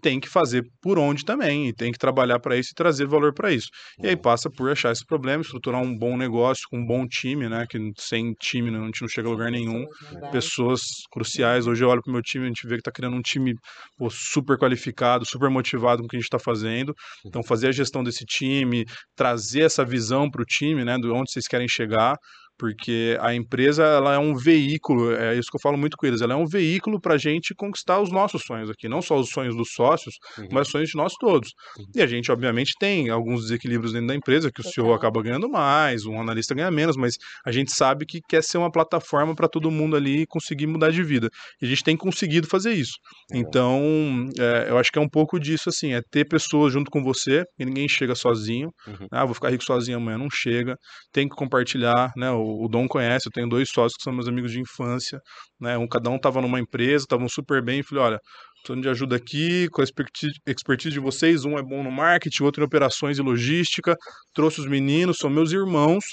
tem 0.00 0.20
que 0.20 0.28
fazer 0.28 0.64
por 0.80 0.98
onde 0.98 1.24
também, 1.24 1.68
e 1.68 1.72
tem 1.72 1.90
que 1.90 1.98
trabalhar 1.98 2.38
para 2.38 2.56
isso 2.56 2.70
e 2.72 2.74
trazer 2.74 3.06
valor 3.06 3.34
para 3.34 3.52
isso. 3.52 3.68
E 4.02 4.08
aí 4.08 4.16
passa 4.16 4.48
por 4.48 4.70
achar 4.70 4.92
esse 4.92 5.04
problema, 5.04 5.42
estruturar 5.42 5.82
um 5.82 5.96
bom 5.96 6.16
negócio 6.16 6.64
com 6.70 6.78
um 6.78 6.86
bom 6.86 7.06
time, 7.06 7.48
né? 7.48 7.66
Que 7.68 7.78
sem 7.98 8.32
time 8.34 8.74
a 8.74 8.84
gente 8.86 9.02
não 9.02 9.08
chega 9.08 9.28
a 9.28 9.30
lugar 9.30 9.50
nenhum 9.50 9.84
pessoas 10.30 10.80
cruciais. 11.10 11.66
Hoje 11.66 11.84
eu 11.84 11.88
olho 11.88 12.02
pro 12.02 12.12
meu 12.12 12.22
time, 12.22 12.44
a 12.44 12.48
gente 12.48 12.66
vê 12.66 12.76
que 12.76 12.82
tá 12.82 12.92
criando 12.92 13.16
um 13.16 13.22
time 13.22 13.54
pô, 13.98 14.08
super 14.10 14.56
qualificado, 14.58 15.24
super 15.26 15.50
motivado 15.50 16.02
com 16.02 16.06
o 16.06 16.08
que 16.08 16.16
a 16.16 16.18
gente 16.18 16.26
está 16.26 16.38
fazendo. 16.38 16.94
Então, 17.26 17.42
fazer 17.42 17.68
a 17.68 17.72
gestão 17.72 18.02
desse 18.02 18.24
time, 18.24 18.84
trazer 19.16 19.62
essa 19.62 19.84
visão 19.84 20.19
para 20.28 20.42
o 20.42 20.44
time, 20.44 20.84
né, 20.84 20.96
de 20.98 21.08
onde 21.08 21.30
vocês 21.30 21.46
querem 21.46 21.68
chegar, 21.68 22.16
porque 22.60 23.16
a 23.20 23.34
empresa 23.34 23.82
ela 23.82 24.14
é 24.14 24.18
um 24.18 24.34
veículo, 24.36 25.12
é 25.14 25.34
isso 25.34 25.48
que 25.50 25.56
eu 25.56 25.60
falo 25.62 25.78
muito 25.78 25.96
com 25.96 26.06
eles, 26.06 26.20
ela 26.20 26.34
é 26.34 26.36
um 26.36 26.44
veículo 26.46 27.00
para 27.00 27.14
a 27.14 27.18
gente 27.18 27.54
conquistar 27.54 27.98
os 28.00 28.10
nossos 28.12 28.42
sonhos 28.42 28.68
aqui, 28.68 28.86
não 28.86 29.00
só 29.00 29.18
os 29.18 29.30
sonhos 29.30 29.56
dos 29.56 29.70
sócios, 29.72 30.14
Uhum. 30.38 30.48
mas 30.52 30.66
os 30.66 30.72
sonhos 30.72 30.90
de 30.90 30.96
nós 30.96 31.14
todos. 31.18 31.48
E 31.94 32.02
a 32.02 32.06
gente, 32.06 32.30
obviamente, 32.30 32.72
tem 32.78 33.08
alguns 33.08 33.42
desequilíbrios 33.44 33.92
dentro 33.94 34.08
da 34.08 34.14
empresa, 34.14 34.50
que 34.52 34.60
o 34.60 34.64
CEO 34.64 34.84
Total. 34.84 34.94
acaba 34.94 35.22
ganhando 35.22 35.48
mais, 35.48 36.04
um 36.04 36.20
analista 36.20 36.54
ganha 36.54 36.70
menos, 36.70 36.96
mas 36.96 37.14
a 37.46 37.50
gente 37.50 37.72
sabe 37.74 38.04
que 38.04 38.20
quer 38.28 38.42
ser 38.42 38.58
uma 38.58 38.70
plataforma 38.70 39.34
para 39.34 39.48
todo 39.48 39.70
mundo 39.70 39.96
ali 39.96 40.26
conseguir 40.28 40.66
mudar 40.66 40.90
de 40.90 41.02
vida. 41.02 41.28
E 41.62 41.64
a 41.64 41.68
gente 41.68 41.82
tem 41.82 41.96
conseguido 41.96 42.46
fazer 42.46 42.72
isso. 42.72 42.92
Legal. 43.30 43.48
Então, 43.48 44.28
é, 44.38 44.66
eu 44.68 44.76
acho 44.78 44.90
que 44.92 44.98
é 44.98 45.02
um 45.02 45.08
pouco 45.08 45.38
disso, 45.40 45.68
assim, 45.70 45.94
é 45.94 46.00
ter 46.10 46.26
pessoas 46.28 46.72
junto 46.72 46.90
com 46.90 47.02
você, 47.02 47.44
e 47.58 47.64
ninguém 47.64 47.88
chega 47.88 48.14
sozinho. 48.14 48.68
Uhum. 48.86 49.06
Ah, 49.10 49.24
vou 49.24 49.34
ficar 49.34 49.48
rico 49.50 49.64
sozinho 49.64 49.96
amanhã, 49.96 50.18
não 50.18 50.28
chega. 50.30 50.76
Tem 51.12 51.28
que 51.28 51.34
compartilhar, 51.34 52.10
né? 52.16 52.30
O, 52.30 52.49
o 52.50 52.68
Dom 52.68 52.88
conhece, 52.88 53.28
eu 53.28 53.32
tenho 53.32 53.48
dois 53.48 53.68
sócios 53.70 53.96
que 53.96 54.02
são 54.02 54.12
meus 54.12 54.28
amigos 54.28 54.52
de 54.52 54.60
infância, 54.60 55.20
né? 55.60 55.76
Um, 55.76 55.86
cada 55.86 56.10
um 56.10 56.16
estava 56.16 56.40
numa 56.40 56.60
empresa, 56.60 57.04
estavam 57.04 57.28
super 57.28 57.62
bem, 57.62 57.82
falei, 57.82 58.04
olha, 58.04 58.18
precisando 58.62 58.82
de 58.82 58.88
ajuda 58.88 59.16
aqui, 59.16 59.68
com 59.70 59.80
a 59.80 59.84
expertise, 59.84 60.90
de 60.90 61.00
vocês, 61.00 61.44
um 61.44 61.58
é 61.58 61.62
bom 61.62 61.82
no 61.82 61.90
marketing, 61.90 62.42
outro 62.42 62.62
em 62.62 62.66
operações 62.66 63.18
e 63.18 63.22
logística, 63.22 63.96
trouxe 64.34 64.60
os 64.60 64.66
meninos, 64.66 65.18
são 65.18 65.30
meus 65.30 65.52
irmãos, 65.52 66.04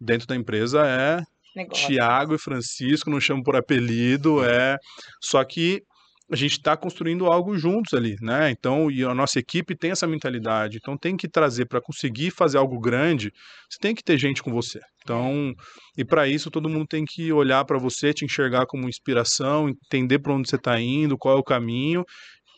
dentro 0.00 0.26
da 0.26 0.36
empresa 0.36 0.86
é 0.86 1.22
Negócio. 1.56 1.86
Tiago 1.86 2.34
e 2.34 2.38
Francisco, 2.38 3.08
não 3.08 3.18
chamo 3.18 3.42
por 3.42 3.56
apelido, 3.56 4.44
é. 4.44 4.76
Só 5.22 5.42
que 5.42 5.80
a 6.30 6.34
gente 6.34 6.52
está 6.52 6.76
construindo 6.76 7.26
algo 7.26 7.56
juntos 7.56 7.94
ali, 7.94 8.16
né? 8.20 8.50
Então, 8.50 8.90
e 8.90 9.04
a 9.04 9.14
nossa 9.14 9.38
equipe 9.38 9.76
tem 9.76 9.92
essa 9.92 10.06
mentalidade. 10.06 10.78
Então, 10.78 10.96
tem 10.96 11.16
que 11.16 11.28
trazer 11.28 11.66
para 11.66 11.80
conseguir 11.80 12.30
fazer 12.32 12.58
algo 12.58 12.80
grande, 12.80 13.30
você 13.70 13.78
tem 13.80 13.94
que 13.94 14.02
ter 14.02 14.18
gente 14.18 14.42
com 14.42 14.52
você. 14.52 14.80
Então, 15.02 15.54
e 15.96 16.04
para 16.04 16.26
isso, 16.26 16.50
todo 16.50 16.68
mundo 16.68 16.86
tem 16.88 17.04
que 17.04 17.32
olhar 17.32 17.64
para 17.64 17.78
você, 17.78 18.12
te 18.12 18.24
enxergar 18.24 18.66
como 18.66 18.88
inspiração, 18.88 19.68
entender 19.68 20.18
para 20.18 20.34
onde 20.34 20.48
você 20.48 20.56
está 20.56 20.80
indo, 20.80 21.16
qual 21.16 21.36
é 21.36 21.38
o 21.38 21.44
caminho, 21.44 22.04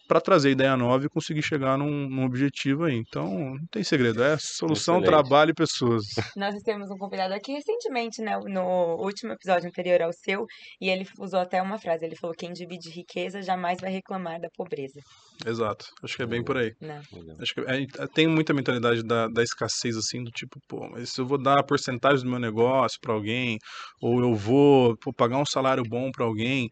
para 0.09 0.21
trazer 0.23 0.51
ideia 0.51 0.77
nova 0.77 1.05
e 1.05 1.09
conseguir 1.09 1.43
chegar 1.43 1.77
num, 1.77 2.09
num 2.09 2.25
objetivo 2.25 2.85
aí. 2.85 2.97
Então, 2.97 3.29
não 3.29 3.67
tem 3.71 3.85
segredo, 3.85 4.23
é 4.23 4.37
solução, 4.41 4.97
Excelente. 4.97 5.07
trabalho 5.07 5.51
e 5.51 5.55
pessoas. 5.55 6.05
Nós 6.37 6.55
temos 6.63 6.91
um 6.91 6.97
convidado 6.97 7.35
aqui 7.35 7.53
recentemente, 7.53 8.23
né, 8.23 8.39
no 8.47 8.97
último 8.97 9.33
episódio 9.33 9.69
anterior 9.69 10.01
ao 10.01 10.13
seu, 10.13 10.47
e 10.81 10.89
ele 10.89 11.07
usou 11.21 11.39
até 11.41 11.61
uma 11.61 11.79
frase, 11.79 12.07
ele 12.07 12.17
falou, 12.17 12.35
quem 12.35 12.53
divide 12.53 12.89
riqueza 12.91 13.43
jamais 13.43 13.79
vai 13.81 13.91
reclamar 13.91 14.41
da 14.41 14.49
pobreza, 14.57 15.01
Exato. 15.47 15.87
Acho 16.03 16.17
que 16.17 16.23
é 16.23 16.27
bem 16.27 16.43
por 16.43 16.57
aí. 16.57 16.73
né? 16.81 17.01
Legal. 17.13 17.37
Acho 17.41 17.55
que 17.55 17.61
é, 17.61 18.07
tem 18.15 18.27
muita 18.27 18.55
mentalidade 18.55 19.03
da, 19.03 19.29
da 19.29 19.43
escassez, 19.43 19.97
assim, 19.97 20.25
do 20.25 20.31
tipo, 20.31 20.59
pô, 20.67 20.89
mas 20.89 21.11
se 21.11 21.21
eu 21.21 21.27
vou 21.27 21.41
dar 21.41 21.61
a 21.61 21.63
porcentagem 21.63 22.25
do 22.25 22.31
meu 22.31 22.41
negócio 22.41 22.99
para 23.01 23.13
alguém, 23.13 23.59
ou 24.01 24.21
eu 24.21 24.35
vou 24.35 24.97
pô, 24.97 25.13
pagar 25.13 25.39
um 25.39 25.47
salário 25.47 25.85
bom 25.89 26.11
para 26.11 26.25
alguém, 26.25 26.69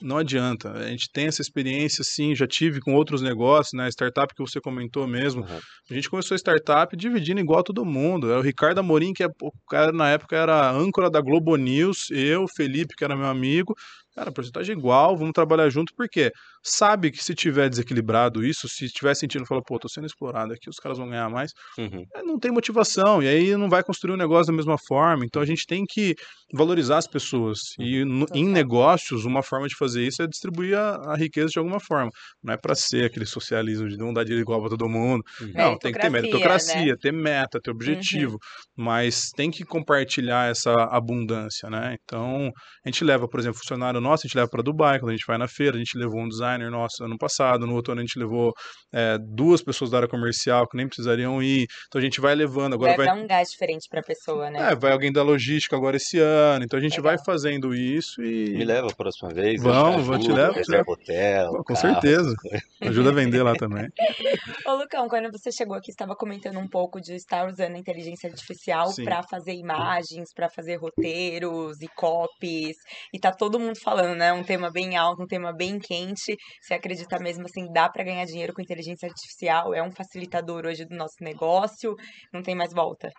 não 0.00 0.18
adianta. 0.18 0.72
A 0.72 0.88
gente 0.88 1.10
tem 1.12 1.26
essa 1.26 1.42
experiência, 1.42 2.02
sim, 2.02 2.34
já 2.34 2.46
tive 2.46 2.80
com 2.80 2.94
outros 2.94 3.20
negócios, 3.20 3.72
né? 3.72 3.88
Startup 3.88 4.32
que 4.34 4.40
você 4.40 4.60
comentou 4.60 5.06
mesmo. 5.06 5.42
Uhum. 5.42 5.60
A 5.90 5.94
gente 5.94 6.08
começou 6.08 6.34
a 6.34 6.38
startup 6.38 6.96
dividindo 6.96 7.40
igual 7.40 7.62
todo 7.62 7.84
mundo. 7.84 8.32
É 8.32 8.36
o 8.36 8.40
Ricardo 8.40 8.78
Amorim, 8.78 9.12
que 9.12 9.22
é, 9.22 9.26
o 9.26 9.52
cara, 9.68 9.92
na 9.92 10.10
época 10.10 10.36
era 10.36 10.70
âncora 10.70 11.10
da 11.10 11.20
Globo 11.20 11.56
News, 11.56 12.10
eu, 12.10 12.46
Felipe, 12.48 12.94
que 12.96 13.04
era 13.04 13.16
meu 13.16 13.26
amigo. 13.26 13.74
Cara, 14.14 14.30
porcentagem 14.30 14.76
igual, 14.76 15.16
vamos 15.16 15.32
trabalhar 15.32 15.70
junto, 15.70 15.92
porque 15.96 16.30
sabe 16.62 17.10
que 17.10 17.22
se 17.22 17.34
tiver 17.34 17.68
desequilibrado 17.68 18.44
isso, 18.44 18.68
se 18.68 18.88
tiver 18.88 19.14
sentindo, 19.14 19.46
fala, 19.46 19.62
pô, 19.66 19.78
tô 19.78 19.88
sendo 19.88 20.06
explorado 20.06 20.52
aqui, 20.52 20.68
os 20.70 20.76
caras 20.76 20.98
vão 20.98 21.08
ganhar 21.08 21.28
mais, 21.30 21.52
Uhum. 21.78 22.04
é, 22.14 22.22
não 22.22 22.38
tem 22.38 22.50
motivação, 22.50 23.22
e 23.22 23.28
aí 23.28 23.56
não 23.56 23.68
vai 23.68 23.82
construir 23.82 24.12
um 24.14 24.16
negócio 24.16 24.46
da 24.46 24.56
mesma 24.56 24.76
forma. 24.86 25.24
Então 25.24 25.42
a 25.42 25.46
gente 25.46 25.66
tem 25.66 25.84
que 25.88 26.14
valorizar 26.54 26.98
as 26.98 27.06
pessoas. 27.08 27.58
E 27.78 28.04
no- 28.04 28.26
em 28.34 28.46
negócios, 28.46 29.24
uma 29.24 29.42
forma 29.42 29.66
de 29.66 29.74
fazer 29.76 30.06
isso 30.06 30.22
é 30.22 30.26
distribuir 30.26 30.76
a, 30.76 31.12
a 31.12 31.16
riqueza 31.16 31.48
de 31.48 31.58
alguma 31.58 31.80
forma. 31.80 32.10
Não 32.42 32.52
é 32.54 32.56
para 32.56 32.74
ser 32.74 33.06
aquele 33.06 33.24
socialismo 33.26 33.88
de 33.88 33.96
não 33.96 34.12
dar 34.12 34.22
dinheiro 34.24 34.42
igual 34.42 34.60
para 34.60 34.70
todo 34.70 34.88
mundo. 34.88 35.22
Uhum. 35.40 35.52
Não, 35.54 35.78
tem 35.78 35.92
que 35.92 35.98
ter 35.98 36.10
Meritocracia, 36.10 36.74
meritocracia, 36.76 36.96
ter 37.00 37.12
meta, 37.12 37.58
ter 37.60 37.70
objetivo, 37.70 38.38
mas 38.76 39.30
tem 39.34 39.50
que 39.50 39.64
compartilhar 39.64 40.50
essa 40.50 40.72
abundância, 40.90 41.68
né? 41.70 41.96
Então, 42.02 42.50
a 42.84 42.88
gente 42.88 43.04
leva, 43.04 43.28
por 43.28 43.40
exemplo, 43.40 43.58
funcionário 43.58 44.00
nosso, 44.00 44.26
a 44.26 44.28
gente 44.28 44.36
leva 44.36 44.48
para 44.50 44.62
Dubai, 44.62 44.98
quando 44.98 45.10
a 45.10 45.16
gente 45.16 45.26
vai 45.26 45.38
na 45.38 45.48
feira, 45.48 45.76
a 45.76 45.78
gente 45.78 45.96
levou 45.98 46.20
um 46.22 46.28
designer 46.52 46.70
nosso 46.70 47.04
ano 47.04 47.16
passado, 47.16 47.66
no 47.66 47.74
outro 47.74 47.92
ano 47.92 48.00
a 48.00 48.04
gente 48.04 48.18
levou 48.18 48.52
é, 48.92 49.18
duas 49.18 49.62
pessoas 49.62 49.90
da 49.90 49.98
área 49.98 50.08
comercial 50.08 50.68
que 50.68 50.76
nem 50.76 50.86
precisariam 50.86 51.42
ir, 51.42 51.66
então 51.86 51.98
a 51.98 52.02
gente 52.02 52.20
vai 52.20 52.34
levando, 52.34 52.74
agora 52.74 52.96
vai, 52.96 53.06
vai... 53.06 53.14
dar 53.14 53.22
um 53.22 53.26
gás 53.26 53.50
diferente 53.50 53.88
pra 53.88 54.02
pessoa, 54.02 54.50
né? 54.50 54.72
É, 54.72 54.74
vai 54.74 54.92
alguém 54.92 55.12
da 55.12 55.22
logística 55.22 55.76
agora 55.76 55.96
esse 55.96 56.18
ano, 56.18 56.64
então 56.64 56.78
a 56.78 56.82
gente 56.82 57.00
vai 57.00 57.12
Legal. 57.12 57.24
fazendo 57.24 57.74
isso 57.74 58.22
e... 58.22 58.50
Me 58.50 58.64
leva 58.64 58.88
a 58.88 58.94
próxima 58.94 59.30
vez. 59.32 59.62
Vamos, 59.62 60.06
vou 60.06 60.18
te 60.18 60.30
levar, 60.30 60.52
te 60.52 60.58
reserva 60.58 60.92
hotel. 60.92 61.50
Pô, 61.50 61.64
com 61.64 61.74
carro, 61.74 61.76
certeza. 61.76 62.34
Ajuda 62.80 63.10
a 63.10 63.12
vender 63.12 63.42
lá 63.42 63.54
também. 63.54 63.88
Ô, 64.66 64.74
Lucão, 64.74 65.08
quando 65.08 65.30
você 65.30 65.50
chegou 65.50 65.76
aqui, 65.76 65.90
estava 65.90 66.14
comentando 66.14 66.58
um 66.58 66.68
pouco 66.68 67.00
de 67.00 67.14
estar 67.14 67.48
usando 67.48 67.74
a 67.74 67.78
inteligência 67.78 68.28
artificial 68.28 68.92
para 69.04 69.22
fazer 69.22 69.54
imagens, 69.54 70.32
para 70.34 70.48
fazer 70.48 70.76
roteiros 70.76 71.80
e 71.80 71.88
copies. 71.88 72.76
E 73.12 73.18
tá 73.18 73.32
todo 73.32 73.58
mundo 73.58 73.78
falando, 73.78 74.16
né? 74.16 74.32
Um 74.32 74.42
tema 74.42 74.70
bem 74.70 74.96
alto, 74.96 75.22
um 75.22 75.26
tema 75.26 75.52
bem 75.52 75.78
quente. 75.78 76.36
Você 76.60 76.74
acredita 76.74 77.18
mesmo 77.18 77.44
assim, 77.44 77.70
dá 77.72 77.88
para 77.88 78.04
ganhar 78.04 78.24
dinheiro 78.24 78.52
com 78.52 78.62
inteligência 78.62 79.08
artificial? 79.08 79.74
É 79.74 79.82
um 79.82 79.92
facilitador 79.92 80.66
hoje 80.66 80.84
do 80.84 80.96
nosso 80.96 81.16
negócio? 81.20 81.94
Não 82.32 82.42
tem 82.42 82.54
mais 82.54 82.72
volta. 82.72 83.10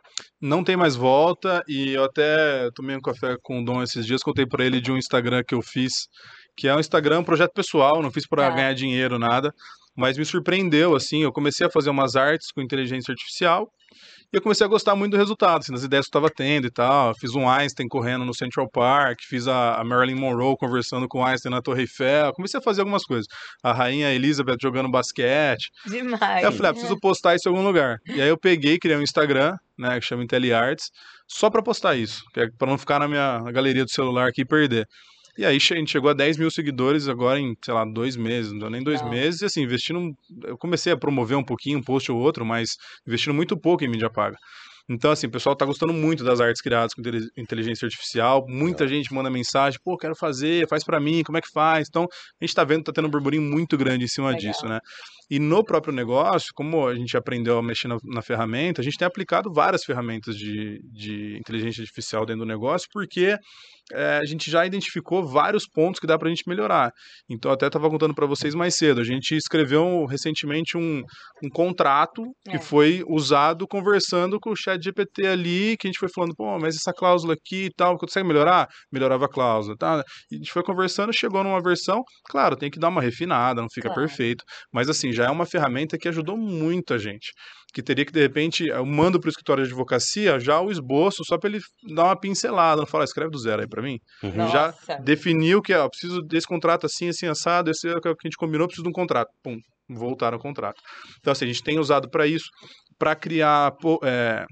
Não 0.41 0.63
tem 0.63 0.75
mais 0.75 0.95
volta 0.95 1.63
e 1.67 1.93
eu 1.93 2.03
até 2.03 2.69
tomei 2.75 2.95
um 2.95 3.01
café 3.01 3.35
com 3.41 3.59
o 3.61 3.65
Dom 3.65 3.81
esses 3.83 4.05
dias, 4.05 4.21
contei 4.21 4.45
pra 4.45 4.65
ele 4.65 4.79
de 4.81 4.91
um 4.91 4.97
Instagram 4.97 5.41
que 5.47 5.55
eu 5.55 5.61
fiz, 5.61 5.91
que 6.57 6.67
é 6.67 6.75
um 6.75 6.79
Instagram, 6.79 7.19
um 7.19 7.23
projeto 7.23 7.51
pessoal, 7.53 8.01
não 8.01 8.11
fiz 8.11 8.27
pra 8.27 8.49
Tá. 8.49 8.55
ganhar 8.55 8.73
dinheiro, 8.73 9.17
nada, 9.17 9.51
mas 9.95 10.17
me 10.17 10.25
surpreendeu, 10.25 10.95
assim, 10.95 11.23
eu 11.23 11.31
comecei 11.31 11.65
a 11.65 11.69
fazer 11.69 11.89
umas 11.89 12.15
artes 12.15 12.51
com 12.51 12.61
inteligência 12.61 13.11
artificial 13.11 13.69
e 14.31 14.37
eu 14.37 14.41
comecei 14.41 14.65
a 14.65 14.69
gostar 14.69 14.95
muito 14.95 15.11
do 15.11 15.17
resultado, 15.17 15.61
assim, 15.61 15.71
das 15.71 15.83
ideias 15.83 16.05
que 16.05 16.15
eu 16.15 16.19
estava 16.19 16.33
tendo 16.33 16.67
e 16.67 16.71
tal. 16.71 17.13
Fiz 17.19 17.35
um 17.35 17.47
Einstein 17.47 17.87
correndo 17.87 18.25
no 18.25 18.33
Central 18.33 18.69
Park, 18.69 19.19
fiz 19.21 19.47
a, 19.47 19.75
a 19.75 19.83
Marilyn 19.83 20.15
Monroe 20.15 20.55
conversando 20.57 21.07
com 21.07 21.19
o 21.19 21.23
Einstein 21.23 21.51
na 21.51 21.61
Torre 21.61 21.81
Eiffel, 21.81 22.33
comecei 22.33 22.59
a 22.59 22.63
fazer 22.63 22.81
algumas 22.81 23.03
coisas. 23.03 23.25
A 23.63 23.71
rainha 23.71 24.13
Elizabeth 24.13 24.57
jogando 24.61 24.89
basquete, 24.89 25.69
Demais. 25.85 26.21
Aí 26.21 26.43
eu 26.43 26.51
falei, 26.51 26.71
ah, 26.71 26.73
preciso 26.73 26.99
postar 26.99 27.35
isso 27.35 27.47
em 27.47 27.51
algum 27.51 27.65
lugar. 27.65 27.97
E 28.07 28.21
aí 28.21 28.29
eu 28.29 28.37
peguei, 28.37 28.77
criei 28.79 28.97
um 28.97 29.01
Instagram, 29.03 29.55
né, 29.77 29.99
que 29.99 30.05
chama 30.05 30.23
IntelliArts, 30.23 30.89
só 31.27 31.49
pra 31.49 31.61
postar 31.61 31.95
isso, 31.95 32.23
que 32.33 32.41
é 32.41 32.47
pra 32.57 32.67
não 32.67 32.77
ficar 32.77 32.99
na 32.99 33.07
minha 33.07 33.39
na 33.39 33.51
galeria 33.51 33.83
do 33.83 33.91
celular 33.91 34.27
aqui 34.29 34.41
e 34.41 34.45
perder. 34.45 34.87
E 35.37 35.45
aí 35.45 35.55
a 35.55 35.59
gente 35.59 35.91
chegou 35.91 36.09
a 36.09 36.13
10 36.13 36.37
mil 36.37 36.51
seguidores 36.51 37.07
agora 37.07 37.39
em, 37.39 37.55
sei 37.63 37.73
lá, 37.73 37.83
dois 37.85 38.15
meses, 38.15 38.51
não 38.51 38.59
deu 38.59 38.69
nem 38.69 38.83
dois 38.83 39.01
Legal. 39.01 39.17
meses, 39.17 39.41
e 39.41 39.45
assim, 39.45 39.61
investindo, 39.63 40.15
eu 40.43 40.57
comecei 40.57 40.93
a 40.93 40.97
promover 40.97 41.37
um 41.37 41.43
pouquinho, 41.43 41.79
um 41.79 41.83
post 41.83 42.11
ou 42.11 42.19
outro, 42.19 42.45
mas 42.45 42.77
investindo 43.07 43.33
muito 43.33 43.57
pouco 43.57 43.83
em 43.83 43.87
mídia 43.87 44.09
paga. 44.09 44.37
Então, 44.89 45.11
assim, 45.11 45.27
o 45.27 45.31
pessoal 45.31 45.55
tá 45.55 45.65
gostando 45.65 45.93
muito 45.93 46.23
das 46.25 46.41
artes 46.41 46.61
criadas 46.61 46.93
com 46.93 47.01
inteligência 47.37 47.85
artificial. 47.85 48.45
Muita 48.49 48.85
gente 48.85 49.13
manda 49.13 49.29
mensagem, 49.29 49.79
pô, 49.81 49.97
quero 49.97 50.13
fazer, 50.13 50.67
faz 50.67 50.83
pra 50.83 50.99
mim, 50.99 51.23
como 51.23 51.37
é 51.37 51.41
que 51.41 51.49
faz? 51.49 51.87
Então, 51.87 52.03
a 52.03 52.45
gente 52.45 52.53
tá 52.53 52.63
vendo 52.65 52.83
tá 52.83 52.91
tendo 52.91 53.07
um 53.07 53.11
burburinho 53.11 53.43
muito 53.43 53.77
grande 53.77 54.03
em 54.03 54.09
cima 54.09 54.27
Legal. 54.27 54.41
disso, 54.41 54.65
né? 54.67 54.79
E 55.35 55.39
no 55.39 55.63
próprio 55.63 55.93
negócio, 55.93 56.49
como 56.53 56.87
a 56.87 56.93
gente 56.95 57.17
aprendeu 57.17 57.57
a 57.57 57.63
mexer 57.63 57.87
na, 57.87 57.97
na 58.03 58.21
ferramenta, 58.21 58.81
a 58.81 58.83
gente 58.83 58.97
tem 58.97 59.07
aplicado 59.07 59.51
várias 59.51 59.83
ferramentas 59.83 60.35
de, 60.35 60.79
de 60.91 61.37
inteligência 61.39 61.81
artificial 61.81 62.25
dentro 62.25 62.41
do 62.45 62.47
negócio, 62.47 62.87
porque 62.93 63.35
é, 63.91 64.19
a 64.21 64.25
gente 64.25 64.49
já 64.49 64.65
identificou 64.65 65.25
vários 65.27 65.63
pontos 65.67 65.99
que 65.99 66.07
dá 66.07 66.17
para 66.17 66.27
a 66.27 66.29
gente 66.33 66.43
melhorar. 66.47 66.91
Então, 67.29 67.51
até 67.51 67.65
estava 67.67 67.89
contando 67.89 68.13
para 68.13 68.25
vocês 68.27 68.53
mais 68.55 68.75
cedo, 68.77 69.01
a 69.01 69.03
gente 69.03 69.35
escreveu 69.35 70.05
recentemente 70.05 70.77
um, 70.77 71.01
um 71.43 71.49
contrato 71.49 72.21
que 72.49 72.57
É. 72.57 72.59
foi 72.59 73.03
usado 73.07 73.67
conversando 73.67 74.39
com 74.39 74.51
o 74.51 74.55
chat 74.55 74.81
GPT 74.81 75.25
ali, 75.27 75.75
que 75.77 75.87
a 75.87 75.89
gente 75.89 75.99
foi 75.99 76.09
falando, 76.15 76.33
pô, 76.35 76.57
mas 76.59 76.75
essa 76.75 76.93
cláusula 76.95 77.33
aqui 77.33 77.65
e 77.65 77.69
tal, 77.75 77.97
consegue 77.97 78.27
melhorar? 78.27 78.67
Melhorava 78.91 79.25
a 79.25 79.29
cláusula, 79.29 79.75
tá? 79.77 80.03
E 80.31 80.35
a 80.35 80.37
gente 80.37 80.51
foi 80.51 80.63
conversando, 80.63 81.11
chegou 81.11 81.43
numa 81.43 81.61
versão, 81.61 82.01
claro, 82.29 82.55
tem 82.55 82.69
que 82.69 82.79
dar 82.79 82.89
uma 82.89 83.01
refinada, 83.01 83.61
não 83.61 83.67
fica 83.73 83.89
Claro. 83.89 84.01
perfeito, 84.07 84.43
mas 84.71 84.87
assim, 84.89 85.11
já 85.11 85.22
é 85.25 85.29
uma 85.29 85.45
ferramenta 85.45 85.97
que 85.97 86.07
ajudou 86.07 86.37
muito 86.37 86.93
a 86.93 86.97
gente. 86.97 87.31
Que 87.73 87.81
teria 87.81 88.05
que, 88.05 88.11
de 88.11 88.21
repente, 88.21 88.67
eu 88.67 88.85
mando 88.85 89.19
para 89.19 89.27
o 89.27 89.31
escritório 89.31 89.63
de 89.63 89.69
advocacia 89.69 90.39
já 90.39 90.61
o 90.61 90.71
esboço, 90.71 91.23
só 91.25 91.37
para 91.37 91.49
ele 91.49 91.59
dar 91.95 92.05
uma 92.05 92.19
pincelada, 92.19 92.81
não 92.81 92.87
falar, 92.87 93.03
escreve 93.03 93.31
do 93.31 93.39
zero 93.39 93.61
aí 93.61 93.67
para 93.67 93.81
mim. 93.81 93.97
Uhum. 94.21 94.47
Já 94.49 94.73
definiu 95.03 95.61
que, 95.61 95.73
ó, 95.73 95.89
preciso 95.89 96.21
desse 96.21 96.47
contrato 96.47 96.85
assim, 96.85 97.09
assim, 97.09 97.25
assado, 97.25 97.71
esse 97.71 97.87
é 97.87 97.93
o 97.95 98.01
que 98.01 98.09
a 98.09 98.13
gente 98.23 98.37
combinou, 98.37 98.67
preciso 98.67 98.83
de 98.83 98.89
um 98.89 98.93
contrato. 98.93 99.29
Pum, 99.43 99.57
voltaram 99.89 100.35
ao 100.35 100.41
contrato. 100.41 100.79
Então, 101.19 101.31
assim, 101.31 101.45
a 101.45 101.47
gente 101.47 101.63
tem 101.63 101.79
usado 101.79 102.09
para 102.09 102.27
isso, 102.27 102.45
para 102.99 103.15
criar 103.15 103.73
é, 104.03 104.45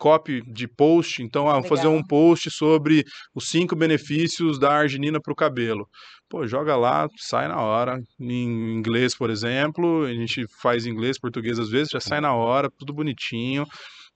copy 0.00 0.40
de 0.50 0.66
post. 0.66 1.22
Então, 1.22 1.48
ah, 1.48 1.60
vou 1.60 1.68
fazer 1.68 1.86
um 1.86 2.02
post 2.02 2.50
sobre 2.50 3.04
os 3.34 3.48
cinco 3.48 3.76
benefícios 3.76 4.58
da 4.58 4.72
arginina 4.72 5.20
para 5.20 5.32
o 5.32 5.36
cabelo. 5.36 5.86
Pô, 6.30 6.46
joga 6.46 6.76
lá, 6.76 7.08
sai 7.18 7.48
na 7.48 7.60
hora. 7.60 8.00
Em 8.20 8.76
inglês, 8.78 9.16
por 9.16 9.30
exemplo, 9.30 10.04
a 10.04 10.14
gente 10.14 10.44
faz 10.62 10.86
inglês, 10.86 11.18
português 11.18 11.58
às 11.58 11.68
vezes, 11.68 11.88
já 11.90 11.98
sai 11.98 12.20
na 12.20 12.32
hora, 12.32 12.70
tudo 12.78 12.94
bonitinho. 12.94 13.66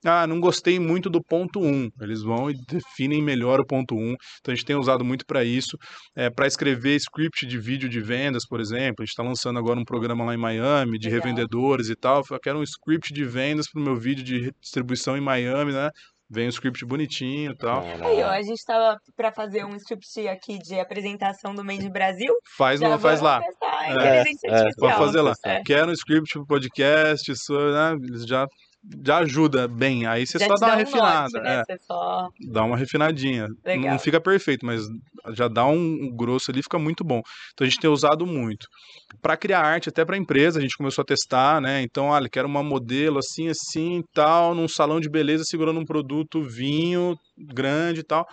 Ah, 0.05 0.25
não 0.25 0.39
gostei 0.39 0.79
muito 0.79 1.09
do 1.09 1.21
ponto 1.21 1.59
1. 1.59 1.89
Eles 1.99 2.21
vão 2.21 2.49
e 2.49 2.53
definem 2.69 3.21
melhor 3.21 3.59
o 3.59 3.65
ponto 3.65 3.95
1. 3.95 4.15
Então 4.39 4.53
a 4.53 4.55
gente 4.55 4.65
tem 4.65 4.75
usado 4.75 5.03
muito 5.03 5.25
para 5.25 5.43
isso. 5.43 5.77
É, 6.15 6.29
para 6.29 6.47
escrever 6.47 6.95
script 6.95 7.45
de 7.45 7.59
vídeo 7.59 7.89
de 7.89 7.99
vendas, 7.99 8.45
por 8.47 8.61
exemplo. 8.61 8.97
A 8.99 9.03
gente 9.03 9.09
está 9.09 9.23
lançando 9.23 9.59
agora 9.59 9.79
um 9.79 9.83
programa 9.83 10.23
lá 10.23 10.33
em 10.33 10.37
Miami 10.37 10.97
de 10.99 11.09
Legal. 11.09 11.23
revendedores 11.23 11.89
e 11.89 11.95
tal. 11.95 12.23
Eu 12.31 12.39
quero 12.39 12.59
um 12.59 12.63
script 12.63 13.13
de 13.13 13.25
vendas 13.25 13.67
para 13.69 13.81
o 13.81 13.83
meu 13.83 13.95
vídeo 13.95 14.23
de 14.23 14.51
distribuição 14.61 15.17
em 15.17 15.21
Miami, 15.21 15.73
né? 15.73 15.89
Vem 16.29 16.47
um 16.47 16.49
script 16.49 16.83
bonitinho 16.85 17.51
e 17.51 17.55
tal. 17.55 17.83
Aí, 17.83 18.23
ó, 18.23 18.29
a 18.29 18.41
gente 18.41 18.63
tava 18.65 18.97
pra 19.15 19.31
fazer 19.31 19.63
um 19.63 19.75
script 19.75 20.27
aqui 20.27 20.57
de 20.57 20.79
apresentação 20.79 21.53
do 21.53 21.63
Made 21.63 21.87
Brasil. 21.89 22.33
Faz, 22.57 22.81
não 22.81 22.97
faz 22.97 23.21
lá. 23.21 23.41
É, 23.83 23.91
inteligência 23.91 24.47
é, 24.47 24.53
artificial. 24.55 24.89
Vamos 24.89 25.05
fazer 25.05 25.21
lá. 25.21 25.33
É. 25.45 25.61
Quero 25.63 25.91
um 25.91 25.93
script 25.93 26.33
pro 26.33 26.47
podcast, 26.47 27.31
isso, 27.31 27.53
né? 27.53 27.93
Eles 28.01 28.25
já, 28.25 28.47
já 29.05 29.17
ajuda 29.19 29.67
bem. 29.67 30.05
Aí 30.05 30.25
você 30.25 30.37
Já 30.37 30.47
só 30.47 30.53
te 30.55 30.59
dá 30.59 30.67
uma 30.67 30.73
um 30.75 30.77
refinada. 30.77 31.19
norte, 31.21 31.39
né? 31.41 31.63
é. 31.69 31.77
Só... 31.79 32.29
dá 32.51 32.63
uma 32.63 32.77
refinadinha. 32.77 33.47
Não- 33.47 33.55
Legal. 33.65 33.91
Não 33.91 33.99
fica 33.99 34.21
perfeito, 34.21 34.65
mas 34.65 34.83
já 35.33 35.47
dá 35.47 35.65
um, 35.65 35.75
um 36.03 36.15
grosso 36.15 36.51
ali, 36.51 36.61
fica 36.61 36.77
muito 36.77 37.03
bom. 37.03 37.21
Então 37.53 37.65
a 37.65 37.69
gente 37.69 37.79
tem 37.79 37.89
usado 37.89 38.25
muito. 38.25 38.67
Para 39.21 39.35
criar 39.37 39.61
arte, 39.61 39.89
até 39.89 40.03
para 40.05 40.17
empresa, 40.17 40.59
a 40.59 40.61
gente 40.61 40.77
começou 40.77 41.01
a 41.01 41.05
testar, 41.05 41.59
né? 41.61 41.81
Então, 41.81 42.05
olha, 42.07 42.29
quero 42.29 42.47
uma 42.47 42.61
modelo 42.63 43.17
assim, 43.19 43.47
assim, 43.47 44.03
tal, 44.13 44.53
num 44.53 44.67
salão 44.67 44.99
de 44.99 45.09
beleza 45.09 45.43
segurando 45.45 45.79
um 45.79 45.85
produto 45.85 46.43
vinho 46.43 47.15
grande 47.37 48.01
e 48.01 48.03
tal. 48.03 48.25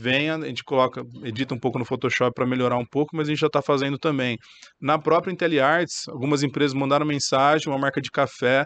Venha, 0.00 0.36
a 0.36 0.46
gente 0.46 0.62
coloca, 0.62 1.02
edita 1.24 1.54
um 1.54 1.58
pouco 1.58 1.76
no 1.76 1.84
Photoshop 1.84 2.32
para 2.32 2.46
melhorar 2.46 2.76
um 2.78 2.86
pouco, 2.86 3.16
mas 3.16 3.26
a 3.26 3.32
gente 3.32 3.40
já 3.40 3.48
está 3.48 3.60
fazendo 3.60 3.98
também. 3.98 4.38
Na 4.80 4.96
própria 4.96 5.32
IntelliArts, 5.32 6.06
algumas 6.08 6.44
empresas 6.44 6.72
mandaram 6.72 7.04
mensagem, 7.04 7.66
uma 7.66 7.80
marca 7.80 8.00
de 8.00 8.08
café, 8.08 8.64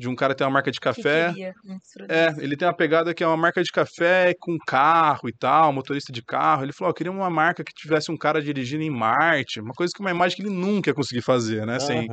de 0.00 0.08
um 0.08 0.16
cara 0.16 0.32
que 0.32 0.38
tem 0.38 0.46
uma 0.46 0.54
marca 0.54 0.70
de 0.70 0.80
que 0.80 0.84
café. 0.84 1.30
É, 2.08 2.34
ele 2.38 2.56
tem 2.56 2.66
uma 2.66 2.72
pegada 2.72 3.12
que 3.12 3.22
é 3.22 3.26
uma 3.26 3.36
marca 3.36 3.62
de 3.62 3.70
café 3.70 4.34
com 4.40 4.56
carro 4.66 5.28
e 5.28 5.32
tal, 5.32 5.70
motorista 5.74 6.10
de 6.10 6.22
carro. 6.22 6.64
Ele 6.64 6.72
falou, 6.72 6.88
ó, 6.88 6.90
eu 6.90 6.94
queria 6.94 7.12
uma 7.12 7.28
marca 7.28 7.62
que 7.62 7.74
tivesse 7.74 8.10
um 8.10 8.16
cara 8.16 8.40
dirigindo 8.40 8.82
em 8.82 8.88
Marte, 8.88 9.60
uma 9.60 9.74
coisa 9.74 9.92
que 9.94 10.00
uma 10.00 10.10
imagem 10.10 10.36
que 10.36 10.42
ele 10.42 10.54
nunca 10.54 10.88
ia 10.88 10.94
conseguir 10.94 11.20
fazer, 11.20 11.66
né? 11.66 11.78
Sem... 11.78 12.08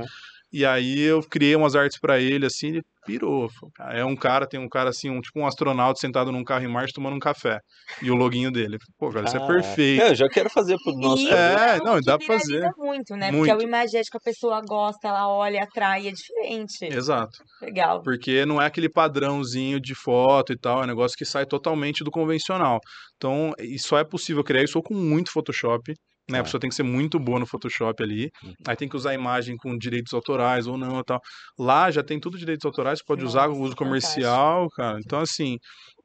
E 0.52 0.66
aí 0.66 1.00
eu 1.02 1.22
criei 1.22 1.56
umas 1.56 1.76
artes 1.76 2.00
pra 2.00 2.20
ele, 2.20 2.46
assim, 2.46 2.68
ele 2.70 2.82
pirou. 3.06 3.50
Falou, 3.50 3.72
"Cara, 3.76 3.98
É 4.00 4.06
um 4.06 4.16
cara, 4.16 4.48
tem 4.48 4.60
um 4.60 4.68
cara 4.70 4.90
assim, 4.90 5.10
um, 5.10 5.20
tipo 5.22 5.40
um 5.40 5.46
astronauta 5.46 6.00
sentado 6.00 6.32
num 6.32 6.44
carro 6.44 6.64
em 6.66 6.68
Marte 6.72 6.94
tomando 6.94 7.16
um 7.16 7.20
café. 7.20 7.60
E 8.02 8.10
o 8.12 8.16
loginho 8.16 8.52
dele. 8.52 8.78
Pô, 8.98 9.10
cara, 9.10 9.26
isso 9.26 9.36
é 9.38 9.40
Caraca. 9.40 9.54
perfeito. 9.62 10.04
Eu 10.04 10.16
já 10.16 10.28
quero 10.30 10.50
fazer 10.50 10.78
pro 10.84 10.94
nosso 10.94 11.24
E 11.24 11.30
É, 11.30 11.78
é 11.78 11.80
não, 11.80 12.00
dá 12.02 12.18
pra 12.18 12.28
fazer. 12.28 12.70
muito, 12.78 13.16
né? 13.16 13.32
Porque 13.32 13.50
é 13.50 13.54
o 13.54 13.58
Muito. 13.58 13.68
imagético, 13.68 14.18
a 14.18 14.22
pessoa 14.22 14.62
gosta, 14.68 15.08
ela 15.08 15.28
olha, 15.30 15.64
atrai, 15.64 16.08
é 16.08 16.12
diferente. 16.12 16.86
Exato. 16.86 17.38
Legal. 17.62 18.02
Porque 18.04 18.46
não 18.46 18.62
é 18.62 18.66
aquele 18.66 18.90
padrãozinho 18.90 19.80
de 19.82 19.94
foto 19.96 20.54
e 20.54 20.58
tal, 20.58 20.82
é 20.82 20.84
um 20.84 20.88
negócio 20.88 21.18
que 21.18 21.26
sai 21.26 21.46
totalmente 21.46 22.04
do 22.04 22.12
convencional. 22.12 22.80
Então, 23.16 23.54
e 23.60 23.78
só 23.80 23.98
é 23.98 24.04
possível 24.04 24.44
criar 24.44 24.64
isso 24.64 24.78
ou 24.78 24.84
com 24.84 24.94
muito 24.94 25.32
Photoshop, 25.32 25.94
né? 26.30 26.40
A 26.40 26.42
Ah. 26.42 26.44
pessoa 26.44 26.60
tem 26.60 26.70
que 26.70 26.76
ser 26.76 26.84
muito 26.84 27.20
boa 27.20 27.40
no 27.40 27.46
Photoshop 27.48 28.02
ali. 28.04 28.30
Uhum. 28.44 28.54
Aí 28.68 28.76
tem 28.76 28.88
que 28.90 28.96
usar 28.96 29.12
a 29.12 29.14
imagem 29.16 29.56
com 29.58 29.78
direitos 29.78 30.14
autorais 30.14 30.68
ou 30.68 30.78
não 30.78 31.00
e 31.00 31.04
tal. 31.04 31.22
Lá 31.58 31.90
já 31.92 32.04
tem 32.04 32.20
tudo 32.20 32.38
direitos 32.38 32.66
autorais, 32.66 33.00
você 33.00 33.06
pode 33.06 33.24
usar 33.26 33.48
Nossa, 33.48 33.60
o 33.60 33.64
uso 33.64 33.76
comercial, 33.76 34.68
cara. 34.72 35.00
Então, 35.00 35.20
assim, 35.20 35.58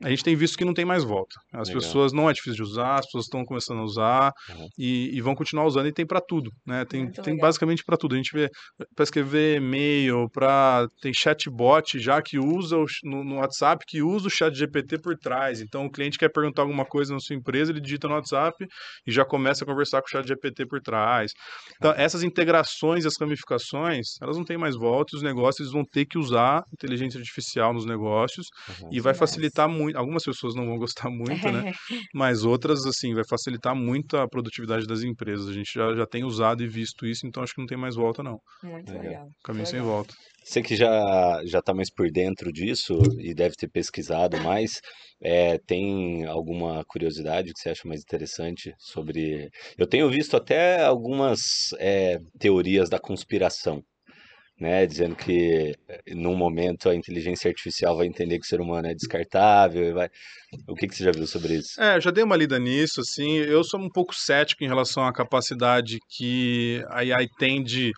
a 0.02 0.10
gente 0.10 0.22
tem 0.24 0.34
visto 0.36 0.56
que 0.56 0.64
não 0.64 0.74
tem 0.74 0.84
mais 0.84 1.04
volta. 1.04 1.34
As 1.52 1.68
Legal. 1.68 1.82
pessoas 1.82 2.12
não 2.12 2.28
é 2.28 2.32
difícil 2.32 2.54
de 2.54 2.62
usar, 2.62 2.94
as 2.98 3.06
pessoas 3.06 3.24
estão 3.24 3.44
começando 3.44 3.78
a 3.80 3.84
usar 3.84 4.32
Uhum. 4.50 4.68
e, 4.78 5.10
e 5.16 5.20
vão 5.20 5.34
continuar 5.34 5.64
usando 5.66 5.86
e 5.86 5.92
tem 5.92 6.06
para 6.06 6.20
tudo, 6.20 6.50
né? 6.66 6.84
Tem, 6.84 7.02
Muito 7.04 7.22
tem 7.22 7.34
legal. 7.34 7.48
basicamente 7.48 7.82
para 7.84 7.96
tudo. 7.96 8.14
A 8.14 8.16
gente 8.16 8.30
vê 8.32 8.48
para 8.94 9.02
escrever 9.04 9.56
e-mail, 9.58 10.28
para 10.32 10.86
tem 11.00 11.12
chatbot 11.14 11.98
já 11.98 12.20
que 12.22 12.38
usa 12.38 12.76
o, 12.76 12.84
no, 13.04 13.24
no 13.24 13.36
WhatsApp 13.36 13.84
que 13.86 14.02
usa 14.02 14.26
o 14.26 14.30
chat 14.30 14.54
GPT 14.54 14.98
por 15.00 15.16
trás. 15.16 15.60
Então 15.60 15.86
o 15.86 15.90
cliente 15.90 16.18
quer 16.18 16.30
perguntar 16.30 16.62
alguma 16.62 16.84
coisa 16.84 17.12
na 17.12 17.20
sua 17.20 17.36
empresa, 17.36 17.70
ele 17.72 17.80
digita 17.80 18.08
no 18.08 18.14
WhatsApp 18.14 18.56
e 19.06 19.12
já 19.12 19.24
começa 19.24 19.64
a 19.64 19.66
conversar 19.66 20.00
com 20.00 20.06
o 20.08 20.10
chat 20.10 20.26
GPT 20.26 20.66
por 20.66 20.80
trás. 20.80 21.32
Então 21.76 21.92
essas 21.96 22.22
integrações, 22.22 23.04
as 23.06 23.14
ramificações, 23.20 24.06
elas 24.20 24.36
não 24.36 24.44
têm 24.44 24.56
mais 24.58 24.76
volta. 24.76 25.10
e 25.14 25.16
Os 25.16 25.22
negócios 25.22 25.70
vão 25.72 25.84
ter 25.84 26.04
que 26.06 26.18
usar 26.18 26.62
inteligência 26.72 27.18
artificial 27.18 27.72
nos 27.72 27.86
negócios 27.86 28.46
Uhum. 28.82 28.88
e 28.92 29.00
vai 29.00 29.14
facilitar 29.14 29.68
muito. 29.68 29.91
Algumas 29.94 30.24
pessoas 30.24 30.54
não 30.54 30.66
vão 30.66 30.76
gostar 30.76 31.10
muito, 31.48 31.50
né? 31.50 31.72
Mas 32.14 32.44
outras, 32.44 32.84
assim, 32.86 33.14
vai 33.14 33.24
facilitar 33.28 33.74
muito 33.74 34.16
a 34.16 34.28
produtividade 34.28 34.86
das 34.86 35.02
empresas. 35.02 35.48
A 35.48 35.52
gente 35.52 35.70
já, 35.74 35.94
já 35.94 36.06
tem 36.06 36.24
usado 36.24 36.62
e 36.62 36.68
visto 36.68 37.06
isso, 37.06 37.26
então 37.26 37.42
acho 37.42 37.54
que 37.54 37.60
não 37.60 37.66
tem 37.66 37.78
mais 37.78 37.94
volta, 37.96 38.22
não. 38.22 38.38
Muito 38.62 38.90
Legal. 38.90 39.04
legal. 39.04 39.28
Caminho 39.44 39.66
sem 39.66 39.80
Legal. 39.80 39.94
volta. 39.94 40.14
Você 40.44 40.60
que 40.60 40.74
já 40.74 41.40
já 41.44 41.60
está 41.60 41.72
mais 41.72 41.90
por 41.90 42.10
dentro 42.10 42.52
disso 42.52 42.94
e 43.18 43.32
deve 43.32 43.54
ter 43.54 43.68
pesquisado 43.68 44.40
mais, 44.40 44.80
é, 45.22 45.56
tem 45.58 46.24
alguma 46.26 46.84
curiosidade 46.84 47.52
que 47.52 47.60
você 47.60 47.70
acha 47.70 47.86
mais 47.86 48.00
interessante 48.00 48.72
sobre? 48.78 49.48
Eu 49.78 49.86
tenho 49.86 50.10
visto 50.10 50.36
até 50.36 50.82
algumas 50.82 51.40
é, 51.78 52.18
teorias 52.38 52.88
da 52.90 52.98
conspiração, 52.98 53.82
né, 54.62 54.86
dizendo 54.86 55.16
que 55.16 55.74
eh, 55.88 56.14
num 56.14 56.36
momento 56.36 56.88
a 56.88 56.94
inteligência 56.94 57.48
artificial 57.48 57.96
vai 57.96 58.06
entender 58.06 58.38
que 58.38 58.46
o 58.46 58.48
ser 58.48 58.60
humano 58.60 58.86
é 58.86 58.94
descartável 58.94 59.92
vai. 59.92 60.08
O 60.68 60.74
que 60.74 60.86
que 60.86 60.94
você 60.94 61.04
já 61.04 61.10
viu 61.10 61.26
sobre 61.26 61.54
isso? 61.54 61.80
É, 61.80 61.96
eu 61.96 62.00
já 62.00 62.10
dei 62.10 62.22
uma 62.22 62.36
lida 62.36 62.58
nisso, 62.58 63.00
assim, 63.00 63.38
eu 63.38 63.64
sou 63.64 63.80
um 63.80 63.90
pouco 63.90 64.14
cético 64.14 64.62
em 64.62 64.68
relação 64.68 65.04
à 65.04 65.12
capacidade 65.12 65.98
que 66.08 66.84
a 66.88 66.98
AI 66.98 67.26
tem 67.38 67.62
de, 67.62 67.90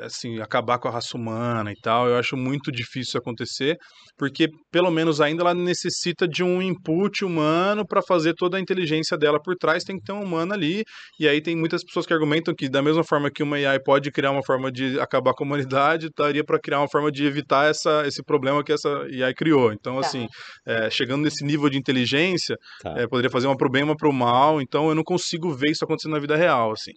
assim, 0.00 0.40
acabar 0.40 0.78
com 0.78 0.88
a 0.88 0.90
raça 0.90 1.16
humana 1.16 1.72
e 1.72 1.76
tal, 1.80 2.08
eu 2.08 2.16
acho 2.16 2.36
muito 2.36 2.70
difícil 2.70 3.18
acontecer, 3.18 3.76
porque 4.18 4.48
pelo 4.70 4.90
menos 4.90 5.20
ainda 5.20 5.42
ela 5.42 5.54
necessita 5.54 6.26
de 6.28 6.42
um 6.42 6.60
input 6.60 7.24
humano 7.24 7.84
para 7.86 8.02
fazer 8.02 8.34
toda 8.34 8.56
a 8.56 8.60
inteligência 8.60 9.16
dela 9.16 9.40
por 9.42 9.54
trás, 9.56 9.84
tem 9.84 9.96
que 9.96 10.04
ter 10.04 10.12
um 10.12 10.22
humano 10.22 10.52
ali, 10.52 10.82
e 11.18 11.28
aí 11.28 11.40
tem 11.40 11.56
muitas 11.56 11.82
pessoas 11.84 12.06
que 12.06 12.12
argumentam 12.12 12.54
que 12.54 12.68
da 12.68 12.82
mesma 12.82 13.04
forma 13.04 13.30
que 13.30 13.42
uma 13.42 13.56
AI 13.56 13.78
pode 13.82 14.10
criar 14.10 14.30
uma 14.30 14.42
forma 14.44 14.70
de 14.70 14.98
acabar 15.00 15.32
com 15.34 15.44
a 15.44 15.46
humanidade, 15.46 16.08
daria 16.16 16.44
para 16.44 16.58
criar 16.60 16.80
uma 16.80 16.88
forma 16.88 17.10
de 17.10 17.24
evitar 17.24 17.70
essa, 17.70 18.04
esse 18.06 18.22
problema 18.22 18.62
que 18.64 18.72
essa 18.72 18.88
AI 18.88 19.34
criou. 19.34 19.72
Então, 19.72 20.00
Tá. 20.00 20.06
assim, 20.06 20.26
é, 20.66 20.90
chegando 20.90 21.22
nesse 21.22 21.44
nível 21.44 21.68
de 21.70 21.78
inteligência, 21.78 22.56
Tá. 22.82 22.94
é, 22.98 23.06
poderia 23.06 23.30
fazer 23.30 23.46
um 23.46 23.56
pro 23.56 23.70
bem, 23.70 23.82
uma 23.82 23.96
pro 23.96 24.12
mal, 24.12 24.60
então 24.60 24.88
eu 24.88 24.94
não 24.94 25.02
consigo 25.04 25.52
ver 25.54 25.70
isso 25.70 25.84
acontecendo 25.84 26.12
na 26.12 26.18
vida 26.18 26.36
real, 26.36 26.72
assim. 26.72 26.92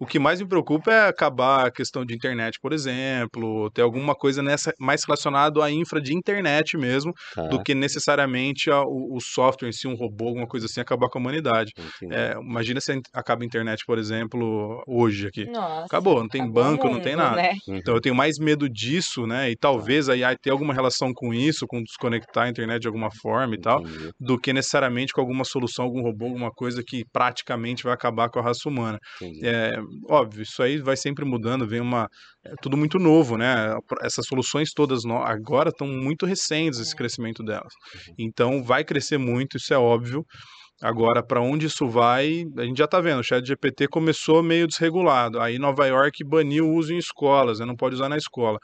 O 0.00 0.06
que 0.06 0.18
mais 0.18 0.40
me 0.40 0.48
preocupa 0.48 0.92
é 0.92 1.08
acabar 1.08 1.66
a 1.66 1.70
questão 1.70 2.04
de 2.04 2.14
internet, 2.14 2.58
por 2.60 2.72
exemplo, 2.72 3.70
ter 3.70 3.82
alguma 3.82 4.14
coisa 4.14 4.42
nessa 4.42 4.72
mais 4.78 5.04
relacionado 5.04 5.62
à 5.62 5.70
infra 5.70 6.00
de 6.00 6.14
internet 6.14 6.76
mesmo, 6.76 7.12
Tá, 7.34 7.46
do 7.48 7.62
que 7.62 7.74
necessariamente 7.74 8.70
a- 8.70 8.82
o, 8.82 9.16
o 9.16 9.20
software 9.20 9.68
em 9.68 9.72
si, 9.72 9.86
um 9.88 9.94
robô, 9.94 10.28
alguma 10.28 10.46
coisa 10.46 10.66
assim, 10.66 10.80
acabar 10.80 11.08
com 11.08 11.18
a 11.18 11.20
humanidade. 11.20 11.72
É, 12.10 12.34
imagina 12.40 12.80
se 12.80 13.00
acaba 13.12 13.42
a 13.42 13.46
internet, 13.46 13.84
por 13.86 13.98
exemplo, 13.98 14.82
hoje 14.86 15.26
aqui. 15.28 15.44
Nossa. 15.46 15.84
Acabou, 15.86 16.20
não 16.20 16.28
tem 16.28 16.42
acabou 16.42 16.62
banco, 16.64 16.88
não 16.88 17.00
tem 17.00 17.12
mundo, 17.16 17.24
nada. 17.24 17.36
né? 17.42 17.52
Então 17.68 17.94
eu 17.94 18.00
tenho 18.00 18.14
mais 18.14 18.38
medo 18.38 18.68
disso, 18.68 19.26
né? 19.26 19.50
E 19.50 19.56
talvez 19.56 20.08
a 20.08 20.12
AI 20.14 20.36
tenha 20.40 20.52
alguma 20.52 20.74
relação 20.74 21.12
com 21.14 21.32
isso, 21.32 21.66
com 21.66 21.82
desconectar 21.82 22.44
a 22.44 22.48
internet 22.48 22.82
de 22.82 22.88
alguma 22.88 23.10
forma 23.22 23.54
e 23.54 23.60
tal 23.60 23.80
Entendi. 23.80 24.10
do 24.20 24.38
que 24.38 24.52
necessariamente 24.52 25.12
com 25.12 25.20
alguma 25.20 25.44
solução, 25.44 25.84
algum 25.84 26.02
robô, 26.02 26.26
alguma 26.26 26.50
coisa 26.50 26.82
que 26.86 27.04
praticamente 27.12 27.82
vai 27.84 27.92
acabar 27.92 28.28
com 28.28 28.38
a 28.38 28.42
raça 28.42 28.68
humana. 28.68 28.98
É, 29.42 29.76
óbvio, 30.08 30.42
isso 30.42 30.62
aí 30.62 30.78
vai 30.78 30.96
sempre 30.96 31.24
mudando, 31.24 31.66
vem 31.66 31.80
uma. 31.80 32.08
É 32.44 32.54
tudo 32.60 32.76
muito 32.76 32.98
novo, 32.98 33.36
né? 33.36 33.74
Essas 34.02 34.26
soluções 34.26 34.70
todas 34.74 35.04
no- 35.04 35.22
agora 35.22 35.70
estão 35.70 35.86
muito 35.86 36.26
recentes, 36.26 36.78
esse 36.78 36.92
É. 36.94 36.96
crescimento 36.96 37.42
delas. 37.42 37.72
Então 38.18 38.62
vai 38.62 38.84
crescer 38.84 39.18
muito, 39.18 39.56
isso 39.56 39.72
é 39.72 39.78
óbvio. 39.78 40.24
Agora, 40.82 41.24
para 41.24 41.40
onde 41.40 41.66
isso 41.66 41.88
vai, 41.88 42.44
a 42.58 42.64
gente 42.64 42.76
já 42.78 42.84
está 42.84 43.00
vendo. 43.00 43.20
O 43.20 43.22
chat 43.24 43.46
GPT 43.46 43.86
começou 43.88 44.42
meio 44.42 44.66
desregulado. 44.66 45.40
Aí 45.40 45.58
Nova 45.58 45.86
York 45.86 46.24
baniu 46.24 46.66
o 46.68 46.74
uso 46.74 46.92
em 46.92 46.98
escolas, 46.98 47.60
né? 47.60 47.64
não 47.64 47.76
pode 47.76 47.94
usar 47.94 48.08
na 48.08 48.16
escola. 48.16 48.58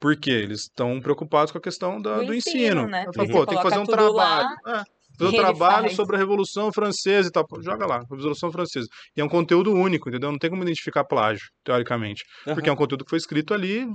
Por 0.00 0.16
quê? 0.16 0.32
Eles 0.32 0.62
estão 0.62 1.00
preocupados 1.00 1.52
com 1.52 1.58
a 1.58 1.60
questão 1.60 2.02
da- 2.02 2.16
Do 2.18 2.34
ensino, 2.34 2.82
ensino. 2.82 2.86
né? 2.88 3.04
Pô, 3.06 3.46
tem 3.46 3.56
que 3.56 3.62
fazer 3.62 3.78
um 3.78 3.84
tudo 3.84 4.12
lá, 4.12 4.56
trabalho. 4.64 4.80
É, 4.80 4.82
fazer 5.18 5.28
um 5.28 5.32
e 5.32 5.36
ele 5.36 5.42
trabalho 5.42 5.84
faz. 5.84 5.96
sobre 5.96 6.16
a 6.16 6.18
Revolução 6.18 6.72
Francesa 6.72 7.28
e 7.28 7.32
tal. 7.32 7.46
Pô, 7.46 7.62
Joga 7.62 7.86
lá, 7.86 8.00
Revolução 8.10 8.50
Francesa. 8.52 8.86
E 9.16 9.20
é 9.20 9.24
um 9.24 9.28
conteúdo 9.28 9.72
único, 9.72 10.08
entendeu? 10.08 10.30
Não 10.30 10.38
tem 10.38 10.50
como 10.50 10.62
identificar 10.62 11.04
plágio, 11.04 11.44
teoricamente. 11.64 12.22
Porque 12.44 12.68
é 12.68 12.72
um 12.72 12.76
conteúdo 12.76 13.04
que 13.04 13.10
foi 13.10 13.18
escrito 13.18 13.54
ali, 13.54 13.86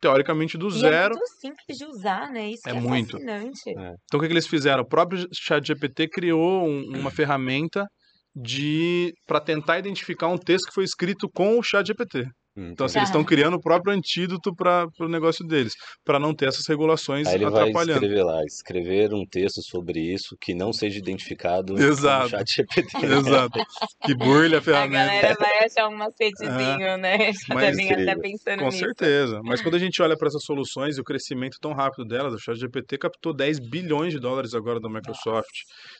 teoricamente, 0.00 0.56
do 0.58 0.68
E 0.68 0.76
é 0.76 0.78
zero. 0.78 1.14
muito 1.14 1.26
simples 1.40 1.78
de 1.78 1.84
usar, 1.84 2.30
né? 2.30 2.50
Isso 2.50 2.68
É 2.68 2.70
é 2.70 2.74
muito. 2.74 3.12
fascinante. 3.12 3.60
Então, 3.70 4.18
o 4.18 4.20
que, 4.20 4.26
que 4.26 4.32
eles 4.32 4.46
fizeram? 4.46 4.82
O 4.82 4.88
próprio 4.88 5.26
ChatGPT 5.32 6.08
criou 6.08 6.66
um- 6.68 6.98
uma 6.98 7.10
ferramenta 7.10 7.86
de 8.34 9.12
para 9.26 9.40
tentar 9.40 9.78
identificar 9.78 10.26
um 10.28 10.36
texto 10.38 10.66
que 10.68 10.74
foi 10.74 10.84
escrito 10.84 11.28
com 11.32 11.58
o 11.58 11.62
ChatGPT. 11.62 12.26
Então, 12.56 12.86
assim, 12.86 12.98
eles 12.98 13.08
estão 13.08 13.22
Tá. 13.22 13.28
criando 13.28 13.54
o 13.54 13.60
próprio 13.60 13.92
antídoto 13.92 14.54
para 14.54 14.86
o 15.00 15.08
negócio 15.08 15.44
deles, 15.46 15.72
para 16.04 16.18
não 16.20 16.34
ter 16.34 16.46
essas 16.48 16.66
regulações 16.68 17.26
Aí 17.26 17.34
ele 17.34 17.46
vai 17.50 17.62
atrapalhando. 17.62 17.92
escrever 18.04 18.22
lá, 18.22 18.40
escrever 18.44 19.12
um 19.14 19.24
texto 19.26 19.60
sobre 19.62 19.98
isso 20.00 20.36
que 20.40 20.54
não 20.54 20.72
seja 20.72 20.98
identificado 20.98 21.76
Exato. 21.76 22.24
no 22.24 22.28
chat 22.30 22.46
GPT. 22.56 22.88
Exato. 23.50 23.60
Que 24.04 24.14
burle 24.14 24.54
a 24.54 24.58
A 24.58 24.62
ferramenta. 24.62 25.04
galera 25.04 25.34
vai 25.38 25.64
achar 25.64 25.88
um 25.88 25.96
macetezinho, 25.96 26.96
né? 26.98 27.32
Já 27.32 27.54
mas 27.54 27.76
devem 27.76 27.92
até 27.92 28.16
pensando 28.20 28.58
Com 28.60 28.66
nisso. 28.66 28.78
certeza. 28.78 29.40
Mas 29.44 29.60
quando 29.60 29.74
a 29.74 29.78
gente 29.78 30.00
olha 30.00 30.16
para 30.16 30.28
essas 30.28 30.44
soluções 30.44 30.96
e 30.96 31.00
o 31.00 31.04
crescimento 31.04 31.56
tão 31.60 31.72
rápido 31.72 32.04
delas, 32.06 32.34
o 32.34 32.38
ChatGPT 32.38 32.98
captou 32.98 33.34
10 33.34 33.58
bilhões 33.68 34.12
de 34.12 34.20
dólares 34.20 34.54
agora 34.54 34.78
da 34.80 34.88
Microsoft. 34.88 35.50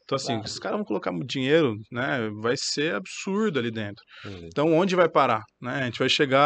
Então, 0.05 0.17
assim, 0.17 0.41
se 0.45 0.53
os 0.53 0.59
caras 0.59 0.77
vão 0.79 0.85
colocar 0.85 1.11
dinheiro, 1.27 1.75
né, 1.91 2.29
vai 2.41 2.55
ser 2.57 2.95
absurdo 2.95 3.59
ali 3.59 3.71
dentro. 3.71 4.03
Uhum. 4.25 4.47
Então, 4.47 4.73
onde 4.73 4.95
vai 4.95 5.09
parar? 5.09 5.43
Né? 5.61 5.81
A 5.83 5.85
gente 5.87 5.99
vai 5.99 6.09
chegar. 6.09 6.44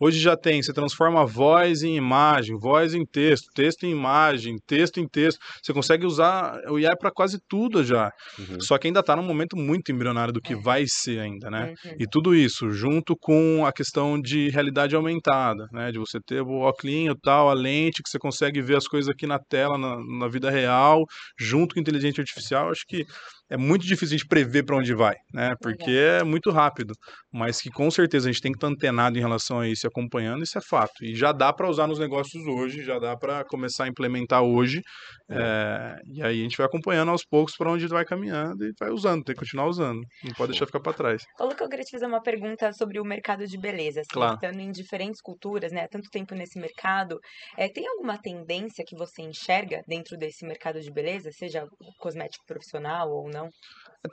Hoje 0.00 0.18
já 0.18 0.36
tem, 0.36 0.62
você 0.62 0.72
transforma 0.72 1.26
voz 1.26 1.82
em 1.82 1.96
imagem, 1.96 2.56
voz 2.58 2.94
em 2.94 3.04
texto, 3.04 3.46
texto 3.54 3.84
em 3.84 3.90
imagem, 3.90 4.56
texto 4.66 4.98
em 4.98 5.06
texto. 5.06 5.38
Você 5.62 5.72
consegue 5.72 6.06
usar 6.06 6.58
o 6.68 6.76
AI 6.76 6.96
para 6.98 7.10
quase 7.10 7.38
tudo 7.48 7.84
já. 7.84 8.10
Uhum. 8.38 8.60
Só 8.60 8.78
que 8.78 8.86
ainda 8.86 9.00
está 9.00 9.14
num 9.14 9.22
momento 9.22 9.56
muito 9.56 9.92
embrionário 9.92 10.32
do 10.32 10.40
que 10.40 10.54
vai 10.54 10.84
ser 10.86 11.20
ainda, 11.20 11.50
né? 11.50 11.74
Uhum. 11.84 11.96
E 11.98 12.06
tudo 12.10 12.34
isso, 12.34 12.70
junto 12.70 13.14
com 13.16 13.66
a 13.66 13.72
questão 13.72 14.20
de 14.20 14.48
realidade 14.50 14.96
aumentada, 14.96 15.66
né? 15.72 15.92
De 15.92 15.98
você 15.98 16.18
ter 16.26 16.40
o 16.40 16.60
óculos 16.60 16.78
e 16.88 17.14
tal, 17.22 17.50
a 17.50 17.54
lente, 17.54 18.02
que 18.02 18.08
você 18.08 18.18
consegue 18.18 18.62
ver 18.62 18.76
as 18.76 18.86
coisas 18.86 19.08
aqui 19.08 19.26
na 19.26 19.38
tela, 19.38 19.76
na, 19.76 19.96
na 20.18 20.28
vida 20.28 20.50
real, 20.50 21.04
junto 21.38 21.74
com 21.74 21.80
inteligência 21.80 22.20
artificial, 22.20 22.70
acho 22.70 22.84
que 22.86 23.04
é 23.50 23.56
muito 23.56 23.86
difícil 23.86 24.14
a 24.14 24.18
gente 24.18 24.28
prever 24.28 24.64
para 24.64 24.76
onde 24.76 24.94
vai, 24.94 25.14
né? 25.32 25.54
Porque 25.60 25.90
é 25.90 26.22
muito 26.22 26.50
rápido. 26.50 26.94
Mas 27.38 27.60
que 27.60 27.70
com 27.70 27.88
certeza 27.90 28.28
a 28.28 28.32
gente 28.32 28.42
tem 28.42 28.50
que 28.50 28.56
estar 28.56 28.66
antenado 28.66 29.16
em 29.16 29.20
relação 29.20 29.60
a 29.60 29.68
isso 29.68 29.86
e 29.86 29.88
acompanhando, 29.88 30.42
isso 30.42 30.58
é 30.58 30.60
fato. 30.60 31.04
E 31.04 31.14
já 31.14 31.30
dá 31.30 31.52
para 31.52 31.70
usar 31.70 31.86
nos 31.86 31.98
negócios 32.00 32.44
hoje, 32.46 32.82
já 32.82 32.98
dá 32.98 33.16
para 33.16 33.44
começar 33.44 33.84
a 33.84 33.88
implementar 33.88 34.42
hoje. 34.42 34.82
é, 35.30 36.00
e 36.06 36.22
aí 36.22 36.40
a 36.40 36.42
gente 36.42 36.56
vai 36.56 36.66
acompanhando 36.66 37.10
aos 37.10 37.24
poucos 37.24 37.54
para 37.56 37.70
onde 37.70 37.86
vai 37.86 38.04
caminhando 38.04 38.64
e 38.64 38.72
vai 38.80 38.90
usando, 38.90 39.22
tem 39.22 39.34
que 39.34 39.40
continuar 39.40 39.66
usando. 39.66 40.00
Não 40.24 40.32
pode 40.32 40.52
deixar 40.52 40.66
ficar 40.66 40.80
para 40.80 40.92
trás. 40.92 41.22
Ô, 41.38 41.44
Luca, 41.44 41.64
eu 41.64 41.68
queria 41.68 41.84
te 41.84 41.92
fazer 41.92 42.06
uma 42.06 42.22
pergunta 42.22 42.72
sobre 42.72 42.98
o 42.98 43.04
mercado 43.04 43.46
de 43.46 43.58
beleza. 43.58 44.00
Assim, 44.00 44.08
Claro. 44.10 44.34
Estando 44.34 44.60
em 44.60 44.72
diferentes 44.72 45.20
culturas, 45.20 45.70
né? 45.70 45.82
Há 45.82 45.88
tanto 45.88 46.08
tempo 46.10 46.34
nesse 46.34 46.58
mercado, 46.58 47.18
é, 47.56 47.68
tem 47.68 47.86
alguma 47.86 48.18
tendência 48.18 48.84
que 48.86 48.96
você 48.96 49.22
enxerga 49.22 49.82
dentro 49.86 50.16
desse 50.16 50.44
mercado 50.46 50.80
de 50.80 50.90
beleza, 50.90 51.30
seja 51.32 51.66
cosmético 51.98 52.44
profissional 52.46 53.10
ou 53.10 53.28
não? 53.30 53.48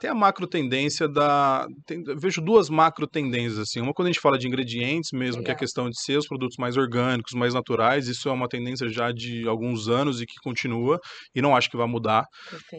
Tem 0.00 0.10
a 0.10 0.14
macro 0.14 0.48
tendência 0.48 1.08
da. 1.08 1.64
tem- 1.86 2.02
vejo 2.18 2.40
duas 2.40 2.68
macro 2.68 3.06
tendências, 3.06 3.58
assim. 3.60 3.80
Uma 3.80 3.92
quando 3.94 4.08
a 4.08 4.10
gente 4.10 4.20
fala 4.20 4.36
de 4.36 4.46
ingredientes 4.48 5.10
mesmo, 5.12 5.42
que 5.42 5.48
é 5.48 5.52
a 5.52 5.54
Legal. 5.54 5.58
questão 5.60 5.88
de 5.88 6.00
ser 6.02 6.18
os 6.18 6.26
produtos 6.26 6.56
mais 6.58 6.76
orgânicos, 6.76 7.32
mais 7.34 7.54
naturais. 7.54 8.08
Isso 8.08 8.28
é 8.28 8.32
uma 8.32 8.48
tendência 8.48 8.88
já 8.88 9.12
de 9.12 9.46
alguns 9.46 9.88
anos 9.88 10.20
e 10.20 10.26
que 10.26 10.34
continua, 10.42 10.98
e 11.34 11.40
não 11.40 11.54
acho 11.54 11.70
que 11.70 11.76
vai 11.76 11.86
mudar. 11.86 12.24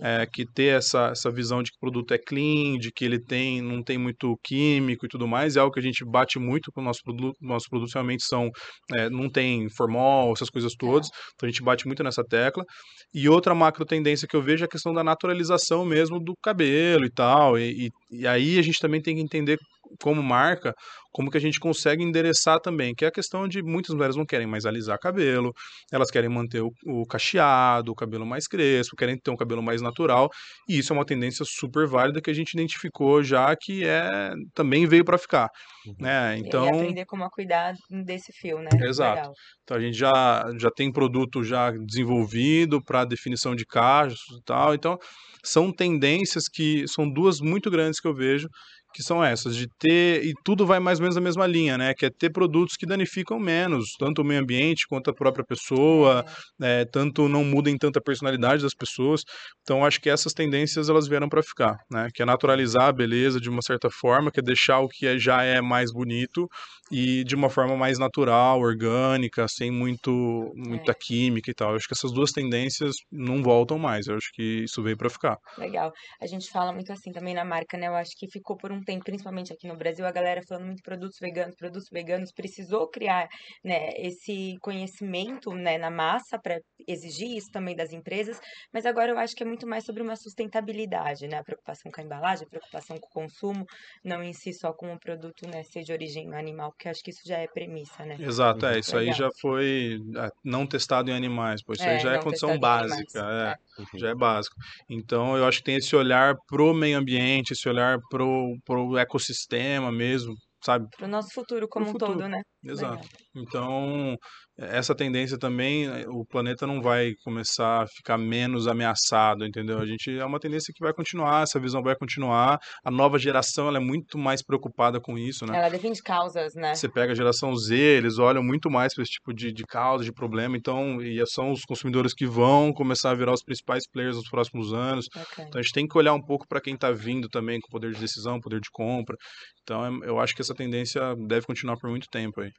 É, 0.04 0.26
que 0.32 0.46
ter 0.46 0.76
essa, 0.78 1.08
essa 1.12 1.32
visão 1.32 1.64
de 1.64 1.72
que 1.72 1.78
o 1.78 1.80
produto 1.80 2.14
é 2.14 2.18
clean, 2.18 2.78
de 2.78 2.92
que 2.92 3.06
ele 3.06 3.20
tem, 3.24 3.62
não 3.62 3.82
tem 3.82 3.98
muito 3.98 4.38
químico 4.44 5.06
e 5.06 5.10
tudo 5.10 5.26
mais, 5.28 5.56
é 5.56 5.60
algo 5.62 5.74
que 5.74 5.80
a 5.80 5.84
gente 5.84 6.04
bate 6.06 6.38
muito 6.38 6.72
com 6.74 6.82
o 6.82 6.84
nosso 6.84 7.00
produto. 7.04 7.36
Nossos 7.42 7.70
produtos 7.70 7.94
realmente 7.94 8.24
são. 8.26 8.50
é, 8.94 9.10
não 9.10 9.30
tem 9.30 9.70
formol, 9.78 10.34
essas 10.34 10.50
coisas 10.50 10.74
todas. 10.78 11.08
Então 11.36 11.48
a 11.48 11.52
gente 11.52 11.64
bate 11.64 11.88
muito 11.88 12.04
nessa 12.04 12.24
tecla. 12.24 12.66
E 13.14 13.30
outra 13.30 13.56
macro 13.56 13.86
tendência 13.86 14.28
que 14.28 14.36
eu 14.36 14.42
vejo 14.42 14.64
é 14.64 14.66
a 14.66 14.70
questão 14.70 14.94
da 14.94 15.04
naturalização 15.04 15.86
mesmo 15.86 16.20
do 16.20 16.34
cabelo 16.44 16.97
e 17.06 17.10
tal. 17.10 17.58
E, 17.58 17.88
e, 17.88 18.20
e 18.22 18.28
aí 18.28 18.58
a 18.60 18.62
gente 18.62 18.80
também 18.80 19.02
tem 19.02 19.16
que 19.16 19.22
entender 19.22 19.58
como 20.02 20.22
marca, 20.22 20.74
como 21.12 21.32
que 21.32 21.38
a 21.38 21.42
gente 21.42 21.60
consegue 21.60 22.04
endereçar 22.04 22.60
também, 22.60 22.94
que 22.94 23.06
é 23.06 23.08
a 23.08 23.12
questão 23.12 23.48
de 23.48 23.64
muitas 23.64 23.96
mulheres 23.96 24.16
não 24.16 24.26
querem 24.26 24.48
mais 24.48 24.66
alisar 24.66 25.00
cabelo, 25.00 25.52
elas 25.92 26.12
querem 26.12 26.30
manter 26.30 26.62
o, 26.62 26.72
o 26.86 27.06
cacheado, 27.06 27.92
o 27.92 27.96
cabelo 27.96 28.26
mais 28.26 28.48
crespo, 28.48 28.96
querem 28.96 29.18
ter 29.18 29.32
um 29.32 29.36
cabelo 29.36 29.64
mais 29.64 29.82
natural, 29.82 30.30
e 30.70 30.78
isso 30.78 30.94
é 30.94 30.96
uma 30.96 31.06
tendência 31.06 31.44
super 31.48 31.88
válida 31.88 32.22
que 32.22 32.30
a 32.30 32.34
gente 32.34 32.54
identificou 32.54 33.24
já 33.24 33.56
que 33.56 33.84
é 33.86 34.32
também 34.54 34.86
veio 34.86 35.04
para 35.06 35.18
ficar, 35.18 35.50
Uhum. 35.88 35.96
né? 36.00 36.38
Então... 36.38 36.66
E 36.66 36.70
aprender 36.70 37.06
como 37.06 37.30
cuidar 37.30 37.74
desse 38.04 38.32
fio, 38.34 38.60
né? 38.60 38.70
Exato. 38.82 39.18
Legal. 39.18 39.34
então 39.64 39.78
a 39.78 39.80
gente 39.80 39.98
já, 39.98 40.44
já 40.60 40.70
tem 40.70 40.92
produto 40.92 41.44
já 41.44 41.72
desenvolvido 41.72 42.84
para 42.84 43.06
definição 43.06 43.56
de 43.56 43.66
cachos 43.66 44.20
e 44.38 44.44
tal. 44.44 44.74
Então, 44.74 44.98
são 45.44 45.72
tendências 45.72 46.48
que 46.48 46.86
são 46.88 47.10
duas 47.10 47.40
muito 47.40 47.70
grandes 47.72 48.00
que 48.00 48.08
eu 48.08 48.14
vejo, 48.14 48.50
que 48.98 49.04
são 49.04 49.24
essas, 49.24 49.56
de 49.56 49.68
ter, 49.78 50.26
e 50.26 50.34
tudo 50.44 50.66
vai 50.66 50.80
mais 50.80 50.98
ou 50.98 51.04
menos 51.04 51.16
na 51.16 51.22
mesma 51.22 51.46
linha, 51.46 51.78
né? 51.78 51.94
Que 51.94 52.08
é 52.08 52.10
ter 52.10 52.32
produtos 52.32 52.76
que 52.76 52.84
danificam 52.88 53.40
menos, 53.40 53.92
tanto 54.00 54.24
o 54.24 54.26
meio 54.26 54.42
ambiente 54.42 54.88
quanto 54.90 55.12
a 55.12 55.14
própria 55.14 55.46
pessoa, 55.46 56.26
É. 56.60 56.82
é, 56.82 56.86
tanto 56.86 57.30
não 57.30 57.44
mudem 57.44 57.78
tanto 57.78 58.00
a 58.00 58.02
personalidade 58.02 58.64
das 58.64 58.74
pessoas. 58.74 59.22
Então, 59.62 59.86
acho 59.86 60.02
que 60.02 60.10
essas 60.10 60.34
tendências 60.34 60.90
elas 60.90 61.08
vieram 61.08 61.30
para 61.30 61.44
ficar, 61.44 61.76
né? 61.92 62.08
Que 62.12 62.24
é 62.24 62.26
naturalizar 62.26 62.86
a 62.88 62.92
beleza 62.92 63.40
de 63.40 63.50
uma 63.52 63.62
certa 63.62 63.88
forma, 63.92 64.32
que 64.32 64.40
é 64.40 64.44
deixar 64.44 64.80
o 64.80 64.88
que 64.88 65.06
é- 65.06 65.20
já 65.20 65.44
é 65.44 65.62
mais 65.62 65.92
bonito 65.94 66.48
e 66.92 67.24
de 67.24 67.36
uma 67.36 67.50
forma 67.52 67.78
mais 67.78 68.00
natural, 68.00 68.60
orgânica, 68.60 69.46
sem 69.48 69.70
muito 69.70 70.52
muita 70.56 70.94
química 70.94 71.52
e 71.52 71.54
tal. 71.54 71.70
Eu 71.72 71.76
acho 71.76 71.88
que 71.88 71.94
essas 71.94 72.12
duas 72.12 72.32
tendências 72.32 72.96
não 73.12 73.44
voltam 73.44 73.78
mais. 73.78 74.08
Eu 74.08 74.16
acho 74.16 74.30
que 74.34 74.64
isso 74.64 74.82
veio 74.82 74.98
para 74.98 75.10
ficar. 75.10 75.38
Legal. 75.58 75.92
A 76.20 76.26
gente 76.26 76.50
fala 76.50 76.72
muito 76.74 76.92
assim 76.92 77.12
também 77.12 77.36
na 77.36 77.46
marca, 77.46 77.78
né? 77.78 77.88
Eu 77.88 77.96
acho 77.96 78.12
que 78.18 78.28
ficou 78.32 78.56
por 78.58 78.72
um 78.72 78.82
tempo, 78.88 79.04
principalmente 79.06 79.52
aqui 79.54 79.68
no 79.68 79.78
Brasil, 79.78 80.06
a 80.06 80.12
galera 80.12 80.42
falando 80.48 80.66
muito 80.68 80.82
produtos 80.84 81.18
veganos, 81.22 81.56
produtos 81.56 81.90
veganos, 81.92 82.32
precisou 82.32 82.90
criar, 82.90 83.28
né, 83.64 83.90
esse 83.98 84.56
conhecimento, 84.62 85.52
né, 85.54 85.78
na 85.78 85.92
massa 85.92 86.40
para 86.40 86.60
exigir 86.88 87.30
isso 87.38 87.50
também 87.52 87.76
das 87.76 87.92
empresas, 87.92 88.40
mas 88.74 88.86
agora 88.86 89.12
eu 89.12 89.18
acho 89.20 89.36
que 89.36 89.44
é 89.44 89.46
muito 89.46 89.68
mais 89.68 89.84
sobre 89.86 90.02
uma 90.04 90.16
sustentabilidade, 90.16 91.28
né? 91.28 91.38
A 91.38 91.44
preocupação 91.44 91.92
com 91.92 92.02
a 92.02 92.04
embalagem, 92.04 92.46
a 92.46 92.50
preocupação 92.50 92.98
com 93.00 93.08
o 93.08 93.24
consumo, 93.24 93.66
não 94.04 94.24
em 94.24 94.34
si 94.34 94.54
só 94.54 94.72
com 94.74 94.94
o 94.94 95.00
produto, 95.00 95.48
né, 95.48 95.64
ser 95.64 95.84
de 95.84 95.92
origem 95.92 96.34
animal, 96.34 96.72
porque 96.72 96.90
acho 96.90 97.02
que 97.04 97.12
isso 97.12 97.22
já 97.28 97.38
é 97.40 97.48
premissa, 97.48 98.06
né? 98.06 98.20
Exato, 98.20 98.66
é. 98.66 98.80
Isso 98.80 98.98
aí 98.98 99.12
já 99.14 99.30
foi 99.40 100.00
é, 100.18 100.30
não 100.44 100.66
testado 100.66 101.12
em 101.12 101.14
animais, 101.14 101.62
pois 101.64 101.80
isso 101.80 101.90
aí 101.90 101.96
É, 101.96 102.00
já 102.00 102.14
é 102.14 102.20
condição 102.20 102.50
em 102.50 102.54
animais, 102.54 102.58
básica, 102.58 103.20
é. 103.20 103.56
Uhum. 103.82 104.00
já 104.00 104.10
é 104.10 104.16
básico. 104.16 104.56
Então, 104.90 105.38
eu 105.38 105.46
acho 105.46 105.60
que 105.60 105.66
tem 105.66 105.76
esse 105.76 105.96
olhar 105.96 106.36
pro 106.48 106.74
meio 106.74 106.98
ambiente, 106.98 107.54
esse 107.54 107.70
olhar 107.70 108.00
pro, 108.10 108.58
pro 108.66 108.77
ecossistema 108.98 109.92
mesmo, 109.92 110.34
sabe? 110.64 110.88
Para 110.96 111.06
o 111.06 111.10
nosso 111.10 111.30
futuro 111.34 111.68
como 111.68 111.88
um 111.88 111.92
futuro. 111.92 112.14
todo, 112.14 112.28
né? 112.28 112.42
Exato. 112.64 113.04
Legal. 113.04 113.10
Então, 113.36 114.18
essa 114.60 114.96
tendência 114.96 115.38
também, 115.38 115.86
eh, 115.86 116.06
o 116.08 116.26
planeta 116.26 116.66
não 116.66 116.82
vai 116.82 117.12
começar 117.24 117.84
a 117.84 117.88
ficar 117.88 118.18
menos 118.18 118.68
ameaçado, 118.68 119.46
entendeu? 119.46 119.80
A 119.80 119.86
gente 119.86 120.10
é 120.18 120.26
uma 120.26 120.40
tendência 120.40 120.74
que 120.76 120.84
vai 120.84 120.94
continuar, 120.94 121.44
essa 121.44 121.60
visão 121.60 121.82
vai 121.84 121.96
continuar. 121.96 122.58
A 122.84 122.92
nova 122.92 123.20
geração, 123.20 123.68
ela 123.68 123.78
é 123.78 123.82
muito 123.82 124.18
mais 124.18 124.44
preocupada 124.44 125.00
com 125.00 125.18
isso, 125.18 125.46
né? 125.46 125.58
Ela 125.58 125.70
defende 125.70 126.02
causas, 126.02 126.54
né? 126.56 126.74
Você 126.74 126.90
pega 126.90 127.12
a 127.12 127.16
geração 127.16 127.56
Z, 127.56 127.76
eles 127.76 128.18
olham 128.18 128.44
muito 128.44 128.70
mais 128.70 128.94
para 128.94 129.04
esse 129.04 129.12
tipo 129.12 129.34
de, 129.34 129.52
de 129.52 129.64
causa, 129.64 130.04
de 130.04 130.12
problema, 130.12 130.58
então, 130.58 131.02
e 131.02 131.22
são 131.28 131.52
os 131.52 131.62
consumidores 131.62 132.14
que 132.14 132.26
vão 132.26 132.74
começar 132.74 133.12
a 133.12 133.16
virar 133.16 133.34
os 133.34 133.44
principais 133.44 133.84
players 133.92 134.16
nos 134.16 134.30
próximos 134.30 134.74
anos. 134.74 135.06
Bacana. 135.14 135.48
Então 135.48 135.60
a 135.60 135.62
gente 135.62 135.74
tem 135.74 135.88
que 135.88 135.98
olhar 135.98 136.14
um 136.14 136.22
pouco 136.22 136.48
para 136.48 136.62
quem 136.62 136.74
está 136.74 136.92
vindo 136.92 137.28
também 137.30 137.60
com 137.60 137.68
poder 137.70 137.92
de 137.94 138.00
decisão, 138.00 138.40
poder 138.40 138.60
de 138.60 138.70
compra. 138.72 139.16
Então 139.62 139.86
é- 139.86 140.10
eu 140.10 140.20
acho 140.20 140.34
que 140.36 140.42
essa 140.42 140.54
tendência 140.56 141.02
deve 141.28 141.46
continuar 141.46 141.78
por 141.78 141.90
muito 141.90 142.08
tempo 142.12 142.42
aí. 142.42 142.50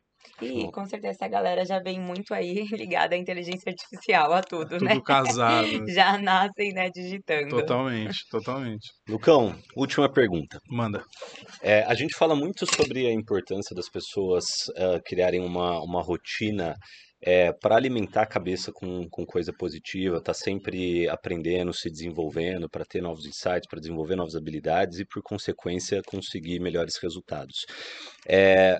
E 0.41 0.71
com 0.71 0.87
certeza 0.87 1.15
essa 1.15 1.29
galera 1.29 1.65
já 1.65 1.81
vem 1.81 2.01
muito 2.01 2.33
aí 2.33 2.65
ligada 2.73 3.15
à 3.15 3.19
inteligência 3.19 3.71
artificial, 3.71 4.33
a 4.33 4.43
tudo, 4.43 4.79
né? 4.81 4.93
Tudo 4.93 5.03
casado. 5.03 5.69
Já 5.89 6.19
nascem, 6.19 6.73
né, 6.73 6.91
digitando. 6.91 7.49
totalmente, 7.49 8.19
totalmente. 8.31 8.89
Lucão, 9.09 9.57
última 9.77 10.11
pergunta. 10.11 10.61
Manda. 10.69 11.03
É, 11.63 11.83
a 11.83 11.95
gente 11.95 12.15
fala 12.15 12.37
muito 12.37 12.67
sobre 12.75 13.07
a 13.07 13.13
importância 13.13 13.75
das 13.75 13.89
pessoas 13.89 14.45
eh, 14.77 15.01
criarem 15.05 15.41
uma, 15.41 15.81
uma 15.83 16.03
rotina 16.03 16.75
para 17.61 17.75
alimentar 17.75 18.23
a 18.23 18.27
cabeça 18.27 18.71
com, 18.73 19.09
com 19.11 19.27
coisa 19.27 19.53
positiva, 19.53 20.23
tá 20.23 20.33
sempre 20.33 21.09
aprendendo, 21.09 21.75
se 21.75 21.91
desenvolvendo, 21.91 22.69
para 22.71 22.85
ter 22.85 23.03
novos 23.03 23.27
insights, 23.27 23.69
para 23.69 23.81
desenvolver 23.81 24.15
novas 24.15 24.37
habilidades 24.37 25.01
e, 25.01 25.05
por 25.05 25.21
consequência, 25.23 26.01
conseguir 26.07 26.61
melhores 26.61 26.95
resultados. 27.03 27.67
É, 28.27 28.79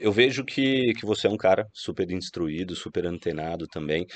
eu 0.00 0.10
vejo 0.10 0.44
que, 0.44 0.94
que 0.94 1.04
você 1.06 1.26
é 1.26 1.30
um 1.30 1.36
cara 1.36 1.66
super 1.74 2.10
instruído, 2.10 2.74
super 2.74 3.06
antenado 3.06 3.66
também. 3.68 4.06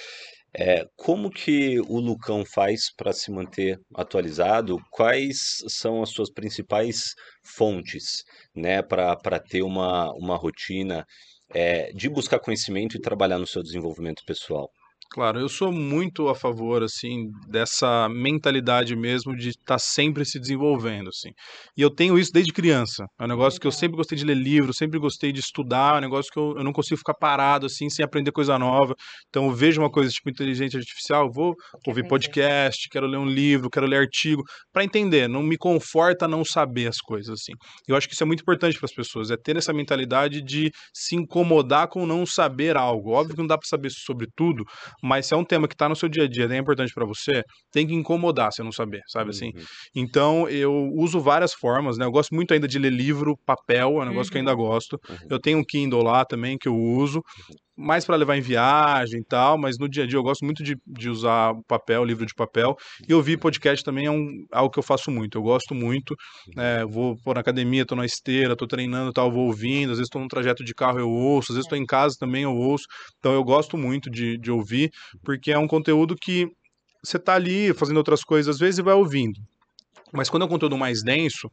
É, 0.57 0.87
como 0.97 1.30
que 1.30 1.80
o 1.80 1.99
Lucão 1.99 2.45
faz 2.45 2.93
para 2.97 3.12
se 3.12 3.30
manter 3.30 3.78
atualizado? 3.95 4.78
Quais 4.91 5.37
são 5.68 6.03
as 6.03 6.11
suas 6.11 6.30
principais 6.32 7.14
fontes, 7.57 8.22
né, 8.55 8.80
para 8.82 9.41
ter 9.41 9.62
uma, 9.62 10.12
uma 10.14 10.37
rotina 10.37 11.05
é, 11.53 11.93
de 11.93 12.09
buscar 12.09 12.39
conhecimento 12.39 12.97
e 12.97 13.01
trabalhar 13.01 13.39
no 13.39 13.47
seu 13.47 13.62
desenvolvimento 13.62 14.22
pessoal? 14.24 14.70
Claro, 15.15 15.39
eu 15.39 15.49
sou 15.49 15.71
muito 15.71 16.29
a 16.29 16.35
favor, 16.35 16.83
assim, 16.83 17.31
dessa 17.47 18.09
mentalidade 18.09 18.97
mesmo 18.97 19.37
de 19.37 19.51
estar 19.51 19.79
sempre 19.79 20.25
se 20.25 20.41
desenvolvendo, 20.41 21.09
assim. 21.09 21.29
E 21.77 21.83
eu 21.83 21.89
tenho 21.89 22.19
isso 22.19 22.33
desde 22.33 22.53
criança. 22.53 23.07
É 23.21 23.23
um 23.23 23.29
negócio 23.29 23.61
que 23.61 23.67
eu 23.69 23.71
sempre 23.71 23.97
gostei 23.97 24.19
de 24.19 24.25
ler 24.25 24.37
livro, 24.37 24.75
sempre 24.75 24.99
gostei 24.99 25.31
de 25.31 25.39
estudar, 25.39 25.95
é 25.95 25.99
um 25.99 26.01
negócio 26.01 26.33
que 26.33 26.39
eu, 26.41 26.55
eu 26.57 26.65
não 26.65 26.73
consigo 26.73 26.99
ficar 26.99 27.15
parado, 27.15 27.67
assim, 27.67 27.89
sem 27.89 28.05
aprender 28.05 28.33
coisa 28.33 28.59
nova. 28.59 28.93
Então, 29.29 29.45
eu 29.45 29.53
vejo 29.53 29.81
uma 29.81 29.89
coisa 29.89 30.11
tipo 30.11 30.29
inteligência 30.29 30.79
artificial, 30.81 31.31
vou 31.33 31.55
ouvir 31.87 32.09
podcast, 32.09 32.89
quero 32.91 33.07
ler 33.07 33.19
um 33.19 33.29
livro, 33.29 33.71
quero 33.71 33.87
ler 33.87 33.99
artigo, 33.99 34.43
para 34.73 34.83
entender. 34.83 35.29
Não 35.29 35.45
me 35.45 35.57
conforta 35.57 36.27
não 36.27 36.45
saber 36.45 36.89
as 36.89 36.99
coisas, 36.99 37.35
assim. 37.41 37.53
Eu 37.87 37.95
acho 37.95 38.09
que 38.09 38.15
isso 38.15 38.25
é 38.25 38.27
muito 38.27 38.41
importante 38.41 38.77
para 38.79 38.87
as 38.87 38.93
pessoas, 38.93 39.31
é 39.31 39.37
ter 39.37 39.57
essa 39.57 39.73
mentalidade 39.73 40.43
de 40.43 40.73
se 40.93 41.15
incomodar 41.15 41.87
com 41.87 42.05
não 42.05 42.27
saber 42.27 42.77
algo. 42.77 43.12
Óbvio 43.12 43.37
que 43.37 43.41
não 43.41 43.47
dá 43.47 43.57
para 43.57 43.69
saber 43.69 43.91
sobre 43.93 44.27
tudo, 44.35 44.65
mas 45.05 45.27
se 45.27 45.35
é 45.35 45.37
um 45.37 45.45
tema 45.45 45.69
que 45.69 45.75
está 45.75 45.87
no 45.87 45.95
seu 45.95 46.09
dia 46.09 46.25
a 46.25 46.27
dia, 46.27 46.47
é 46.51 46.57
importante 46.57 46.95
para 46.95 47.05
você, 47.05 47.43
tem 47.71 47.87
que 47.87 47.93
incomodar 47.93 48.51
se 48.55 48.63
não 48.63 48.73
saber, 48.73 49.03
sabe 49.07 49.31
assim? 49.31 49.53
Uhum. 49.55 49.63
Então, 49.95 50.49
eu 50.49 50.73
uso 50.95 51.21
várias 51.21 51.53
formas, 51.53 51.99
né? 51.99 52.07
Eu 52.07 52.11
gosto 52.11 52.35
muito 52.35 52.55
ainda 52.55 52.67
de 52.67 52.79
ler 52.79 52.91
livro, 52.91 53.37
papel, 53.45 54.01
é 54.01 54.03
um 54.03 54.09
negócio 54.09 54.33
que 54.33 54.39
eu 54.39 54.41
ainda 54.41 54.55
gosto. 54.55 54.99
Uhum. 55.07 55.17
Eu 55.29 55.39
tenho 55.39 55.59
um 55.59 55.63
Kindle 55.63 56.03
lá 56.03 56.25
também 56.25 56.57
que 56.57 56.67
eu 56.67 56.75
uso, 56.75 57.21
mais 57.77 58.05
para 58.05 58.16
levar 58.16 58.37
em 58.37 58.41
viagem 58.41 59.20
e 59.20 59.25
tal, 59.25 59.59
mas 59.59 59.79
no 59.79 59.89
dia 59.89 60.05
a 60.05 60.07
dia 60.07 60.16
eu 60.16 60.22
gosto 60.22 60.45
muito 60.45 60.62
de, 60.62 60.77
de 60.87 61.11
usar 61.11 61.55
papel, 61.66 62.05
livro 62.05 62.25
de 62.25 62.35
papel. 62.35 62.77
E 63.09 63.12
ouvir 63.12 63.37
podcast 63.37 63.85
também 63.85 64.07
é 64.07 64.11
um, 64.11 64.29
algo 64.53 64.70
que 64.70 64.79
eu 64.79 64.83
faço 64.83 65.11
muito, 65.11 65.39
eu 65.39 65.43
gosto 65.43 65.75
muito. 65.75 66.14
né? 66.55 66.85
vou 66.85 67.16
pô, 67.22 67.35
na 67.35 67.41
academia, 67.41 67.85
tô 67.85 67.97
na 67.97 68.07
esteira, 68.07 68.57
tô 68.57 68.66
treinando 68.66 69.11
e 69.11 69.12
tal, 69.12 69.31
vou 69.31 69.47
ouvindo. 69.47 69.91
Às 69.91 69.99
vezes 69.99 70.09
estou 70.09 70.20
num 70.20 70.29
trajeto 70.29 70.64
de 70.64 70.75
carro, 70.75 71.01
eu 71.01 71.11
ouço. 71.11 71.53
Às 71.53 71.57
vezes 71.57 71.66
estou 71.66 71.79
em 71.79 71.87
casa 71.87 72.14
também, 72.18 72.45
eu 72.45 72.55
ouço. 72.55 72.85
Então 73.18 73.33
eu 73.33 73.43
gosto 73.43 73.77
muito 73.77 74.09
de, 74.11 74.39
de 74.39 74.51
ouvir, 74.51 74.91
porque 75.25 75.51
é 75.51 75.59
um 75.59 75.66
conteúdo 75.66 76.14
que 76.20 76.47
você 77.05 77.18
tá 77.18 77.35
ali 77.35 77.75
fazendo 77.75 77.97
outras 77.99 78.22
coisas 78.22 78.55
às 78.55 78.61
vezes 78.61 78.79
e 78.79 78.83
vai 78.83 78.95
ouvindo. 78.95 79.39
Mas 80.12 80.31
quando 80.31 80.45
é 80.45 80.47
um 80.47 80.49
conteúdo 80.49 80.79
mais 80.79 81.03
denso, 81.03 81.51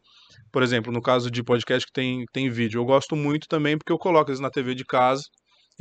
por 0.51 0.61
exemplo, 0.61 0.93
no 0.93 1.01
caso 1.01 1.31
de 1.31 1.43
podcast 1.43 1.85
que 1.85 1.91
tem, 1.91 2.23
tem 2.31 2.49
vídeo, 2.49 2.79
eu 2.79 2.85
gosto 2.85 3.15
muito 3.15 3.47
também 3.47 3.75
porque 3.75 3.91
eu 3.91 3.97
coloco 3.97 4.29
às 4.29 4.37
vezes 4.37 4.41
na 4.41 4.51
TV 4.51 4.75
de 4.75 4.85
casa 4.85 5.23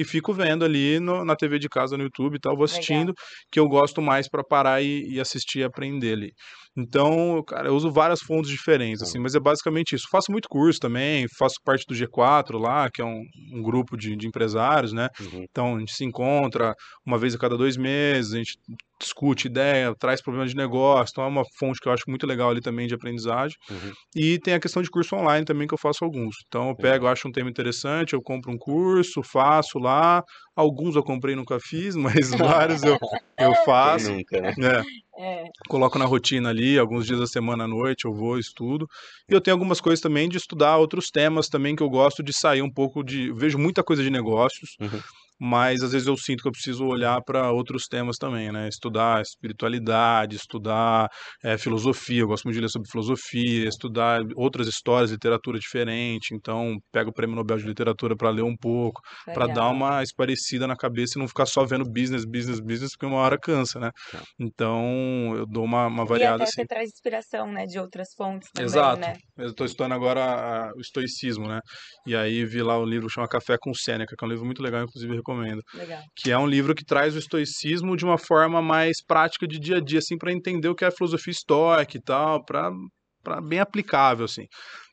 e 0.00 0.04
fico 0.04 0.32
vendo 0.32 0.64
ali 0.64 0.98
no- 1.00 1.24
na 1.24 1.36
TV 1.36 1.58
de 1.58 1.68
casa 1.68 1.96
no 1.96 2.04
YouTube 2.04 2.36
e 2.36 2.40
tal, 2.40 2.56
vou 2.56 2.64
assistindo, 2.64 3.12
que 3.50 3.60
eu 3.60 3.68
gosto 3.68 4.00
mais 4.02 4.28
para 4.28 4.42
parar 4.44 4.82
e, 4.82 5.02
e 5.14 5.20
assistir 5.20 5.60
e 5.60 5.64
aprender 5.64 6.12
ali. 6.14 6.32
Então, 6.80 7.42
cara, 7.46 7.68
eu 7.68 7.74
uso 7.74 7.90
várias 7.90 8.20
fontes 8.20 8.50
diferentes, 8.50 9.02
assim, 9.02 9.18
mas 9.18 9.34
é 9.34 9.40
basicamente 9.40 9.94
isso. 9.94 10.06
Faço 10.10 10.32
muito 10.32 10.48
curso 10.48 10.78
também, 10.78 11.26
faço 11.38 11.56
parte 11.64 11.84
do 11.86 11.94
G4 11.94 12.58
lá, 12.58 12.90
que 12.90 13.02
é 13.02 13.04
um, 13.04 13.22
um 13.54 13.62
grupo 13.62 13.96
de, 13.96 14.16
de 14.16 14.26
empresários, 14.26 14.92
né? 14.92 15.08
Uhum. 15.20 15.44
Então, 15.50 15.76
a 15.76 15.78
gente 15.78 15.92
se 15.92 16.04
encontra 16.04 16.74
uma 17.06 17.18
vez 17.18 17.34
a 17.34 17.38
cada 17.38 17.56
dois 17.56 17.76
meses, 17.76 18.32
a 18.32 18.38
gente 18.38 18.56
discute 19.00 19.46
ideia, 19.46 19.94
traz 19.98 20.22
problemas 20.22 20.50
de 20.50 20.56
negócio, 20.56 21.12
então 21.12 21.24
é 21.24 21.28
uma 21.28 21.42
fonte 21.58 21.80
que 21.80 21.88
eu 21.88 21.92
acho 21.92 22.04
muito 22.06 22.26
legal 22.26 22.50
ali 22.50 22.60
também 22.60 22.86
de 22.86 22.94
aprendizagem. 22.94 23.56
Uhum. 23.70 23.92
E 24.14 24.38
tem 24.38 24.54
a 24.54 24.60
questão 24.60 24.82
de 24.82 24.90
curso 24.90 25.16
online 25.16 25.44
também, 25.44 25.66
que 25.66 25.74
eu 25.74 25.78
faço 25.78 26.04
alguns. 26.04 26.36
Então, 26.46 26.68
eu 26.68 26.76
pego, 26.76 27.06
acho 27.06 27.26
um 27.26 27.32
tema 27.32 27.48
interessante, 27.48 28.12
eu 28.12 28.20
compro 28.22 28.52
um 28.52 28.58
curso, 28.58 29.22
faço 29.22 29.78
lá. 29.78 30.22
Alguns 30.60 30.94
eu 30.94 31.02
comprei 31.02 31.32
e 31.32 31.36
nunca 31.36 31.58
fiz, 31.58 31.96
mas 31.96 32.30
vários 32.36 32.82
eu, 32.82 32.98
eu 33.38 33.54
faço. 33.64 34.12
nunca, 34.12 34.40
né? 34.40 34.54
né? 34.58 34.82
É, 35.18 35.44
Coloco 35.68 35.98
na 35.98 36.04
rotina 36.04 36.50
ali, 36.50 36.78
alguns 36.78 37.06
dias 37.06 37.18
da 37.18 37.26
semana 37.26 37.64
à 37.64 37.68
noite 37.68 38.04
eu 38.04 38.12
vou, 38.12 38.38
estudo. 38.38 38.86
E 39.28 39.34
eu 39.34 39.40
tenho 39.40 39.54
algumas 39.54 39.80
coisas 39.80 40.00
também 40.00 40.28
de 40.28 40.36
estudar 40.36 40.76
outros 40.76 41.06
temas 41.10 41.48
também 41.48 41.74
que 41.74 41.82
eu 41.82 41.88
gosto 41.88 42.22
de 42.22 42.32
sair 42.32 42.60
um 42.60 42.70
pouco 42.70 43.02
de. 43.02 43.32
Vejo 43.32 43.58
muita 43.58 43.82
coisa 43.82 44.02
de 44.02 44.10
negócios. 44.10 44.76
Uhum. 44.78 45.00
Mas 45.40 45.82
às 45.82 45.92
vezes 45.92 46.06
eu 46.06 46.16
sinto 46.18 46.42
que 46.42 46.48
eu 46.48 46.52
preciso 46.52 46.84
olhar 46.84 47.18
para 47.22 47.50
outros 47.50 47.84
temas 47.88 48.16
também, 48.16 48.52
né? 48.52 48.68
Estudar 48.68 49.22
espiritualidade, 49.22 50.36
estudar 50.36 51.08
é, 51.42 51.56
filosofia, 51.56 52.20
eu 52.20 52.26
gosto 52.26 52.44
muito 52.44 52.56
de 52.56 52.60
ler 52.60 52.68
sobre 52.68 52.90
filosofia, 52.90 53.66
estudar 53.66 54.20
outras 54.36 54.68
histórias, 54.68 55.10
literatura 55.10 55.58
diferente, 55.58 56.34
então 56.34 56.76
pego 56.92 57.08
o 57.08 57.12
Prêmio 57.12 57.34
Nobel 57.34 57.56
de 57.56 57.64
Literatura 57.64 58.14
para 58.14 58.28
ler 58.28 58.42
um 58.42 58.54
pouco, 58.54 59.00
para 59.24 59.46
dar 59.46 59.70
uma 59.70 60.02
esparecida 60.02 60.66
na 60.66 60.76
cabeça 60.76 61.14
e 61.16 61.20
não 61.20 61.26
ficar 61.26 61.46
só 61.46 61.64
vendo 61.64 61.84
business, 61.90 62.24
business, 62.26 62.60
business, 62.60 62.90
porque 62.92 63.06
uma 63.06 63.22
hora 63.22 63.38
cansa, 63.38 63.80
né? 63.80 63.90
Então 64.38 65.34
eu 65.36 65.46
dou 65.46 65.64
uma, 65.64 65.86
uma 65.86 66.04
variada 66.04 66.34
e 66.34 66.34
até 66.34 66.44
assim. 66.44 66.52
você 66.52 66.66
traz 66.66 66.90
inspiração, 66.90 67.50
né, 67.50 67.64
de 67.64 67.78
outras 67.78 68.08
fontes 68.14 68.50
também, 68.52 68.66
Exato. 68.66 69.00
né? 69.00 69.14
Eu 69.38 69.48
estou 69.48 69.64
estudando 69.64 69.92
agora 69.92 70.20
a, 70.22 70.72
o 70.76 70.80
estoicismo, 70.80 71.48
né? 71.48 71.60
E 72.06 72.14
aí 72.14 72.44
vi 72.44 72.62
lá 72.62 72.78
o 72.78 72.84
livro 72.84 73.06
que 73.06 73.14
chama 73.14 73.26
Café 73.26 73.56
com 73.58 73.72
Sêneca, 73.72 74.14
que 74.16 74.22
é 74.22 74.26
um 74.26 74.30
livro 74.30 74.44
muito 74.44 74.62
legal, 74.62 74.82
inclusive 74.82 75.14
recomendo. 75.14 75.29
Legal. 75.74 76.02
Que 76.16 76.30
é 76.30 76.38
um 76.38 76.46
livro 76.46 76.74
que 76.74 76.84
traz 76.84 77.14
o 77.14 77.18
estoicismo 77.18 77.96
de 77.96 78.04
uma 78.04 78.18
forma 78.18 78.60
mais 78.60 79.02
prática 79.04 79.46
de 79.46 79.58
dia 79.58 79.76
a 79.76 79.80
dia, 79.80 79.98
assim, 79.98 80.16
para 80.16 80.32
entender 80.32 80.68
o 80.68 80.74
que 80.74 80.84
é 80.84 80.88
a 80.88 80.92
filosofia 80.92 81.32
estoica 81.32 81.96
e 81.96 82.02
tal, 82.02 82.44
para 82.44 83.40
bem 83.40 83.60
aplicável, 83.60 84.24
assim. 84.24 84.46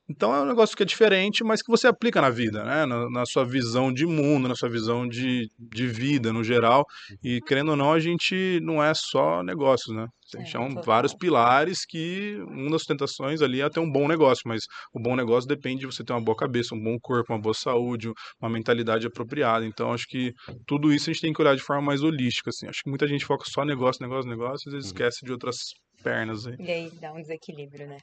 Então 0.10 0.34
é 0.34 0.42
um 0.42 0.46
negócio 0.46 0.76
que 0.76 0.84
é 0.84 0.86
diferente, 0.86 1.44
mas 1.44 1.62
que 1.62 1.70
você 1.70 1.88
aplica 1.88 2.22
na 2.22 2.30
vida, 2.30 2.64
né? 2.64 2.86
Na, 2.86 3.10
na, 3.10 3.26
sua 3.26 3.44
visão 3.44 3.92
de 3.92 4.06
mundo, 4.06 4.48
na 4.48 4.56
sua 4.56 4.70
visão 4.70 5.08
de, 5.08 5.50
de 5.60 5.88
vida 5.88 6.32
no 6.32 6.44
geral. 6.44 6.86
E 7.24 7.36
uhum. 7.36 7.40
querendo 7.46 7.70
ou 7.70 7.76
não, 7.76 7.92
a 7.92 8.00
gente 8.00 8.60
não 8.62 8.82
é 8.82 8.94
só 8.94 9.44
negócios, 9.44 9.96
né? 9.96 10.08
Gente 10.36 10.58
é, 10.58 10.62
é 10.62 10.82
vários 10.82 11.14
pilares 11.14 11.86
que 11.86 12.38
uma 12.48 12.72
das 12.72 12.82
sustentações 12.82 13.42
ali 13.42 13.62
é 13.62 13.70
ter 13.70 13.80
um 13.80 13.90
bom 13.90 14.08
negócio, 14.08 14.44
mas 14.46 14.64
o 14.94 15.00
bom 15.00 15.16
negócio 15.16 15.48
depende 15.48 15.82
de 15.82 15.86
você 15.86 16.04
ter 16.04 16.12
uma 16.12 16.24
boa 16.24 16.36
cabeça, 16.36 16.76
um 16.76 16.82
bom 16.82 16.98
corpo, 17.02 17.32
uma 17.32 17.40
boa 17.40 17.54
saúde, 17.54 18.12
uma 18.42 18.50
mentalidade 18.50 19.08
apropriada. 19.08 19.66
Então 19.66 19.94
acho 19.94 20.06
que 20.08 20.34
tudo 20.66 20.92
isso 20.92 21.10
a 21.10 21.14
gente 21.14 21.22
tem 21.22 21.34
que 21.34 21.42
olhar 21.42 21.56
de 21.56 21.64
forma 21.64 21.82
mais 21.82 22.02
holística, 22.04 22.50
assim. 22.50 22.68
Acho 22.68 22.82
que 22.84 22.90
muita 22.90 23.08
gente 23.08 23.26
foca 23.26 23.46
só 23.48 23.64
negócio, 23.64 24.02
negócio, 24.02 24.30
negócio, 24.30 24.68
e 24.68 24.70
às 24.70 24.74
vezes 24.74 24.92
uhum. 24.92 24.96
esquece 24.96 25.26
de 25.26 25.32
outras 25.32 25.58
pernas 26.04 26.46
aí. 26.46 26.56
E 26.60 26.72
aí 26.72 26.92
dá 27.00 27.14
um 27.14 27.22
desequilíbrio, 27.22 27.88
né? 27.88 27.98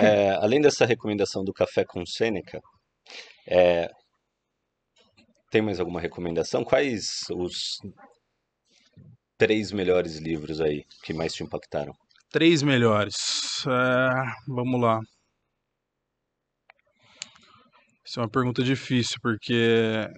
É, 0.00 0.30
além 0.42 0.60
dessa 0.60 0.84
recomendação 0.84 1.44
do 1.44 1.52
café 1.52 1.84
com 1.84 2.04
Sêneca, 2.04 2.60
é, 3.48 3.88
tem 5.50 5.62
mais 5.62 5.78
alguma 5.78 6.00
recomendação? 6.00 6.64
Quais 6.64 7.04
os 7.30 7.78
três 9.38 9.72
melhores 9.72 10.16
livros 10.18 10.60
aí 10.60 10.82
que 11.04 11.12
mais 11.12 11.32
te 11.32 11.42
impactaram? 11.42 11.92
Três 12.30 12.62
melhores. 12.62 13.14
É, 13.66 14.10
vamos 14.48 14.80
lá. 14.80 14.98
Isso 18.04 18.20
é 18.20 18.22
uma 18.22 18.30
pergunta 18.30 18.62
difícil, 18.62 19.16
porque 19.22 20.08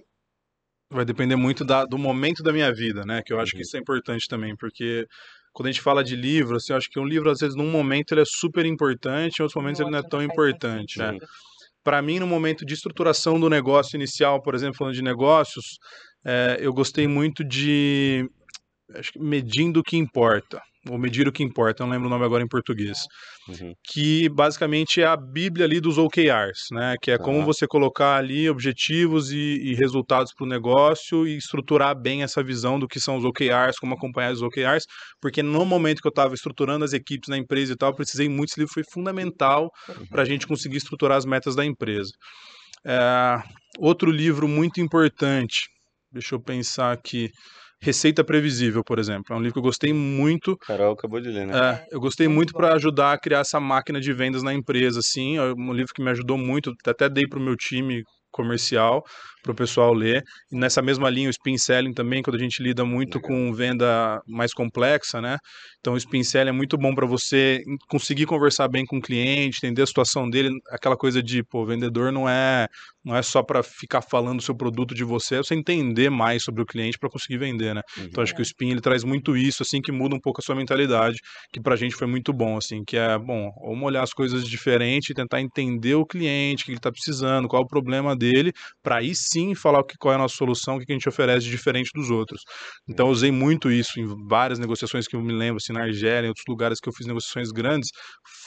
vai 0.89 1.05
depender 1.05 1.35
muito 1.35 1.63
da, 1.63 1.85
do 1.85 1.97
momento 1.97 2.43
da 2.43 2.51
minha 2.51 2.73
vida, 2.73 3.03
né? 3.05 3.21
Que 3.25 3.33
eu 3.33 3.39
acho 3.39 3.53
uhum. 3.53 3.57
que 3.57 3.63
isso 3.63 3.77
é 3.77 3.79
importante 3.79 4.25
também, 4.27 4.55
porque 4.57 5.05
quando 5.57 5.69
a 5.69 5.71
gente 5.71 5.81
fala 5.81 6.03
de 6.03 6.15
livro, 6.15 6.57
assim, 6.57 6.71
eu 6.71 6.77
acho 6.77 6.87
que 6.87 6.99
um 6.99 7.03
livro, 7.03 7.31
às 7.31 7.39
vezes, 7.39 7.55
num 7.55 7.71
momento 7.71 8.11
ele 8.11 8.21
é 8.21 8.25
super 8.27 8.63
importante, 8.63 9.39
em 9.39 9.41
outros 9.41 9.55
momentos 9.55 9.81
ele 9.81 9.89
não 9.89 9.97
é 9.97 10.03
tão 10.03 10.21
importante. 10.21 11.01
É. 11.01 11.17
Para 11.83 11.99
mim, 11.99 12.19
no 12.19 12.27
momento 12.27 12.63
de 12.63 12.75
estruturação 12.75 13.39
do 13.39 13.49
negócio 13.49 13.95
inicial, 13.95 14.39
por 14.39 14.53
exemplo, 14.53 14.77
falando 14.77 14.93
de 14.93 15.01
negócios, 15.01 15.79
é, 16.23 16.59
eu 16.61 16.71
gostei 16.71 17.07
muito 17.07 17.43
de 17.43 18.29
acho 18.95 19.11
que 19.13 19.19
medindo 19.19 19.79
o 19.79 19.83
que 19.83 19.97
importa 19.97 20.61
ou 20.89 20.97
medir 20.97 21.27
o 21.27 21.31
que 21.31 21.43
importa, 21.43 21.83
não 21.83 21.91
lembro 21.91 22.07
o 22.07 22.09
nome 22.09 22.25
agora 22.25 22.43
em 22.43 22.47
português, 22.47 22.99
uhum. 23.47 23.73
que 23.83 24.29
basicamente 24.29 25.01
é 25.01 25.05
a 25.05 25.17
bíblia 25.17 25.65
ali 25.65 25.79
dos 25.79 25.97
OKRs, 25.97 26.67
né, 26.71 26.95
que 27.01 27.11
é 27.11 27.17
como 27.17 27.43
você 27.43 27.67
colocar 27.67 28.15
ali 28.15 28.49
objetivos 28.49 29.31
e, 29.31 29.35
e 29.37 29.75
resultados 29.75 30.33
para 30.33 30.45
o 30.45 30.49
negócio 30.49 31.27
e 31.27 31.37
estruturar 31.37 31.99
bem 31.99 32.23
essa 32.23 32.43
visão 32.43 32.79
do 32.79 32.87
que 32.87 32.99
são 32.99 33.17
os 33.17 33.25
OKRs, 33.25 33.77
como 33.79 33.93
acompanhar 33.93 34.31
os 34.31 34.41
OKRs, 34.41 34.85
porque 35.21 35.43
no 35.43 35.65
momento 35.65 36.01
que 36.01 36.07
eu 36.07 36.11
estava 36.11 36.33
estruturando 36.33 36.85
as 36.85 36.93
equipes 36.93 37.29
na 37.29 37.37
empresa 37.37 37.73
e 37.73 37.75
tal, 37.75 37.89
eu 37.89 37.95
precisei 37.95 38.29
muito, 38.29 38.49
esse 38.49 38.59
livro 38.59 38.73
foi 38.73 38.83
fundamental 38.91 39.69
uhum. 39.89 40.07
para 40.07 40.21
a 40.21 40.25
gente 40.25 40.47
conseguir 40.47 40.77
estruturar 40.77 41.17
as 41.17 41.25
metas 41.25 41.55
da 41.55 41.65
empresa. 41.65 42.11
É, 42.85 43.37
outro 43.79 44.11
livro 44.11 44.47
muito 44.47 44.79
importante, 44.79 45.67
deixa 46.11 46.35
eu 46.35 46.39
pensar 46.39 46.91
aqui, 46.91 47.29
Receita 47.81 48.23
Previsível, 48.23 48.83
por 48.83 48.99
exemplo. 48.99 49.33
É 49.33 49.35
um 49.35 49.39
livro 49.39 49.53
que 49.53 49.59
eu 49.59 49.63
gostei 49.63 49.93
muito. 49.93 50.57
Carol 50.57 50.93
acabou 50.93 51.19
de 51.19 51.29
ler, 51.29 51.45
né? 51.47 51.53
É, 51.55 51.87
eu 51.91 51.99
gostei 51.99 52.27
muito 52.27 52.53
para 52.53 52.73
ajudar 52.73 53.13
a 53.13 53.19
criar 53.19 53.39
essa 53.39 53.59
máquina 53.59 53.99
de 53.99 54.11
vendas 54.13 54.43
na 54.43 54.53
empresa, 54.53 54.99
assim. 54.99 55.37
É 55.37 55.53
um 55.53 55.73
livro 55.73 55.93
que 55.93 56.01
me 56.01 56.09
ajudou 56.11 56.37
muito. 56.37 56.73
Até 56.85 57.07
dei 57.07 57.27
para 57.27 57.39
o 57.39 57.41
meu 57.41 57.55
time 57.55 58.03
comercial 58.31 59.03
para 59.43 59.51
o 59.51 59.55
pessoal 59.55 59.93
ler. 59.93 60.23
E 60.51 60.55
nessa 60.57 60.81
mesma 60.81 61.09
linha, 61.09 61.29
o 61.29 61.31
spin 61.31 61.57
selling 61.57 61.93
também, 61.93 62.21
quando 62.21 62.35
a 62.35 62.39
gente 62.39 62.61
lida 62.61 62.83
muito 62.83 63.15
Legal. 63.15 63.29
com 63.29 63.53
venda 63.53 64.21
mais 64.27 64.53
complexa, 64.53 65.21
né? 65.21 65.37
Então, 65.79 65.93
o 65.93 65.97
spin 65.97 66.23
selling 66.23 66.49
é 66.49 66.53
muito 66.53 66.77
bom 66.77 66.93
para 66.93 67.07
você 67.07 67.61
conseguir 67.89 68.25
conversar 68.25 68.67
bem 68.67 68.85
com 68.85 68.97
o 68.97 69.01
cliente, 69.01 69.59
entender 69.63 69.81
a 69.81 69.87
situação 69.87 70.29
dele, 70.29 70.49
aquela 70.69 70.97
coisa 70.97 71.23
de, 71.23 71.43
pô, 71.43 71.65
vendedor 71.65 72.11
não 72.11 72.27
é 72.27 72.67
não 73.07 73.15
é 73.15 73.21
só 73.21 73.41
para 73.41 73.63
ficar 73.63 74.01
falando 74.01 74.39
o 74.39 74.41
seu 74.41 74.53
produto 74.53 74.93
de 74.93 75.05
você, 75.05 75.35
é 75.35 75.37
você 75.37 75.55
entender 75.55 76.09
mais 76.09 76.43
sobre 76.43 76.61
o 76.61 76.65
cliente 76.65 76.99
para 76.99 77.09
conseguir 77.09 77.37
vender, 77.37 77.73
né? 77.73 77.81
Uhum. 77.97 78.03
Então, 78.03 78.21
acho 78.21 78.35
que 78.35 78.41
o 78.41 78.43
spin 78.43 78.69
ele 78.71 78.81
traz 78.81 79.05
muito 79.05 79.37
isso, 79.37 79.63
assim, 79.63 79.81
que 79.81 79.93
muda 79.93 80.13
um 80.13 80.19
pouco 80.19 80.41
a 80.41 80.43
sua 80.43 80.55
mentalidade, 80.55 81.17
que 81.53 81.61
para 81.61 81.73
a 81.73 81.77
gente 81.77 81.95
foi 81.95 82.05
muito 82.05 82.33
bom, 82.33 82.57
assim, 82.57 82.83
que 82.85 82.97
é, 82.97 83.17
bom, 83.17 83.49
vamos 83.65 83.83
olhar 83.83 84.03
as 84.03 84.11
coisas 84.11 84.45
diferente 84.45 85.11
e 85.11 85.13
tentar 85.13 85.39
entender 85.39 85.95
o 85.95 86.05
cliente, 86.05 86.63
o 86.63 86.65
que 86.65 86.71
ele 86.71 86.79
está 86.79 86.91
precisando, 86.91 87.47
qual 87.47 87.61
é 87.61 87.65
o 87.65 87.67
problema 87.67 88.13
dele, 88.13 88.51
para 88.83 88.97
aí 88.97 89.15
sim 89.15 89.55
falar 89.55 89.79
o 89.79 89.85
que, 89.85 89.95
qual 89.97 90.11
é 90.11 90.15
a 90.15 90.19
nossa 90.19 90.35
solução, 90.35 90.75
o 90.75 90.79
que 90.79 90.91
a 90.91 90.93
gente 90.93 91.07
oferece 91.07 91.45
de 91.45 91.51
diferente 91.51 91.91
dos 91.95 92.11
outros. 92.11 92.41
Então 92.89 93.07
eu 93.07 93.11
usei 93.13 93.31
muito 93.31 93.71
isso 93.71 94.01
em 94.01 94.05
várias 94.27 94.59
negociações 94.59 95.07
que 95.07 95.15
eu 95.15 95.21
me 95.21 95.31
lembro, 95.31 95.57
assim, 95.63 95.71
na 95.71 95.83
Argélia, 95.83 96.27
em 96.27 96.29
outros 96.29 96.45
lugares 96.47 96.79
que 96.81 96.89
eu 96.89 96.93
fiz 96.93 97.07
negociações 97.07 97.51
grandes, 97.51 97.89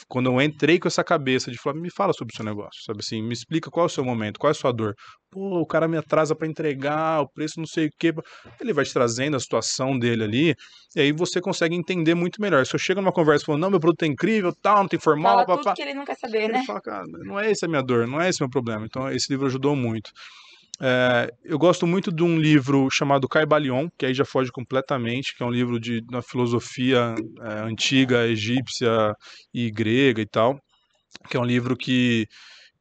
quando 0.06 0.30
eu 0.30 0.38
entrei 0.42 0.78
com 0.78 0.86
essa 0.86 1.02
cabeça 1.02 1.50
de 1.50 1.56
falar, 1.56 1.80
me 1.80 1.90
fala 1.90 2.12
sobre 2.12 2.34
o 2.34 2.36
seu 2.36 2.44
negócio, 2.44 2.82
sabe 2.84 3.00
assim, 3.00 3.22
me 3.22 3.32
explica 3.32 3.70
qual 3.70 3.84
é 3.84 3.86
o 3.86 3.90
seu 3.90 4.04
momento, 4.04 4.38
qual 4.38 4.49
é 4.51 4.53
a 4.53 4.55
sua 4.55 4.72
dor. 4.72 4.94
Pô, 5.30 5.61
o 5.61 5.66
cara 5.66 5.86
me 5.86 5.96
atrasa 5.96 6.34
para 6.34 6.46
entregar, 6.46 7.20
o 7.20 7.28
preço 7.28 7.59
não 7.59 7.66
sei 7.66 7.86
o 7.86 7.90
quê. 7.98 8.12
Ele 8.61 8.72
vai 8.72 8.84
te 8.84 8.92
trazendo 8.92 9.36
a 9.36 9.40
situação 9.40 9.98
dele 9.98 10.24
ali, 10.24 10.55
e 10.94 11.01
aí 11.01 11.12
você 11.12 11.40
consegue 11.40 11.74
entender 11.74 12.14
muito 12.14 12.40
melhor. 12.40 12.66
Se 12.66 12.74
eu 12.74 12.78
chego 12.78 13.01
numa 13.01 13.12
conversa 13.12 13.44
falando, 13.44 13.62
não, 13.62 13.70
meu 13.70 13.80
produto 13.80 14.03
é 14.03 14.07
incrível, 14.07 14.53
tal, 14.53 14.78
não 14.78 14.88
tem 14.88 14.98
formal, 14.98 15.34
Fala 15.34 15.46
papá, 15.46 15.62
tudo 15.62 15.74
que 15.74 15.82
ele 15.82 15.94
não 15.94 16.05
quer 16.05 16.16
saber, 16.16 16.48
né? 16.48 16.64
Fala, 16.66 16.80
cara, 16.80 17.05
não 17.07 17.38
é 17.38 17.51
essa 17.51 17.66
a 17.66 17.68
minha 17.68 17.82
dor, 17.82 18.07
não 18.07 18.20
é 18.20 18.28
esse 18.28 18.40
o 18.40 18.44
meu 18.44 18.51
problema. 18.51 18.84
Então, 18.86 19.11
esse 19.11 19.30
livro 19.30 19.46
ajudou 19.46 19.76
muito. 19.76 20.11
É, 20.82 21.30
eu 21.44 21.59
gosto 21.59 21.86
muito 21.86 22.11
de 22.11 22.22
um 22.22 22.38
livro 22.38 22.88
chamado 22.90 23.28
Caibalion, 23.28 23.88
que 23.98 24.07
aí 24.07 24.14
já 24.14 24.24
foge 24.24 24.51
completamente, 24.51 25.36
que 25.36 25.42
é 25.42 25.46
um 25.46 25.51
livro 25.51 25.78
de 25.78 26.03
uma 26.11 26.22
filosofia 26.22 27.14
é, 27.42 27.61
antiga, 27.61 28.26
egípcia 28.26 29.14
e 29.53 29.70
grega 29.70 30.22
e 30.22 30.26
tal, 30.26 30.59
que 31.28 31.36
é 31.36 31.40
um 31.40 31.44
livro 31.44 31.76
que 31.76 32.26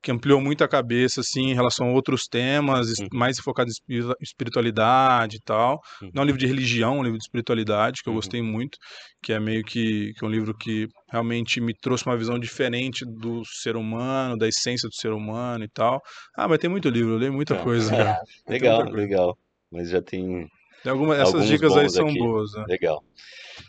que 0.02 0.12
ampliou 0.12 0.39
muito 0.39 0.64
a 0.64 0.68
cabeça 0.68 1.22
assim 1.22 1.50
em 1.50 1.54
relação 1.54 1.89
a 1.89 1.91
outros 1.91 2.28
temas, 2.28 2.88
uhum. 3.00 3.08
mais 3.14 3.39
focado 3.39 3.70
em 3.89 4.00
espiritualidade 4.22 5.38
e 5.38 5.41
tal. 5.41 5.82
Uhum. 6.02 6.12
Não 6.14 6.22
é 6.22 6.24
um 6.24 6.26
livro 6.28 6.39
de 6.39 6.47
religião, 6.47 6.95
é 6.95 7.00
um 7.00 7.04
livro 7.04 7.18
de 7.18 7.24
espiritualidade 7.24 8.02
que 8.02 8.10
eu 8.10 8.14
uhum. 8.14 8.18
gostei 8.18 8.41
muito, 8.41 8.78
que 9.22 9.34
é 9.34 9.39
meio 9.39 9.64
que, 9.64 10.14
que 10.14 10.24
é 10.24 10.28
um 10.28 10.32
livro 10.32 10.56
que 10.56 10.88
realmente 11.12 11.60
me 11.60 11.74
trouxe 11.74 12.06
uma 12.06 12.18
visão 12.18 12.39
diferente 12.39 13.04
do 13.06 13.43
ser 13.45 13.76
humano, 13.76 14.38
da 14.38 14.47
essência 14.47 14.88
do 14.88 14.95
ser 14.95 15.12
humano 15.12 15.64
e 15.64 15.70
tal. 15.70 16.02
Ah, 16.36 16.47
mas 16.47 16.60
tem 16.60 16.70
muito 16.70 16.89
livro, 16.89 17.14
eu 17.14 17.18
leio 17.18 17.34
muita 17.34 17.56
é. 17.56 17.64
coisa. 17.64 17.91
legal, 18.47 18.84
legal. 18.84 19.38
Mas 19.72 19.89
já 19.89 20.02
tem. 20.02 20.47
tem 20.82 20.91
alguma, 20.91 21.16
essas 21.16 21.45
dicas 21.45 21.76
aí 21.76 21.89
são 21.89 22.08
aqui. 22.08 22.18
boas. 22.18 22.54
Né? 22.54 22.66
Legal. 22.70 23.04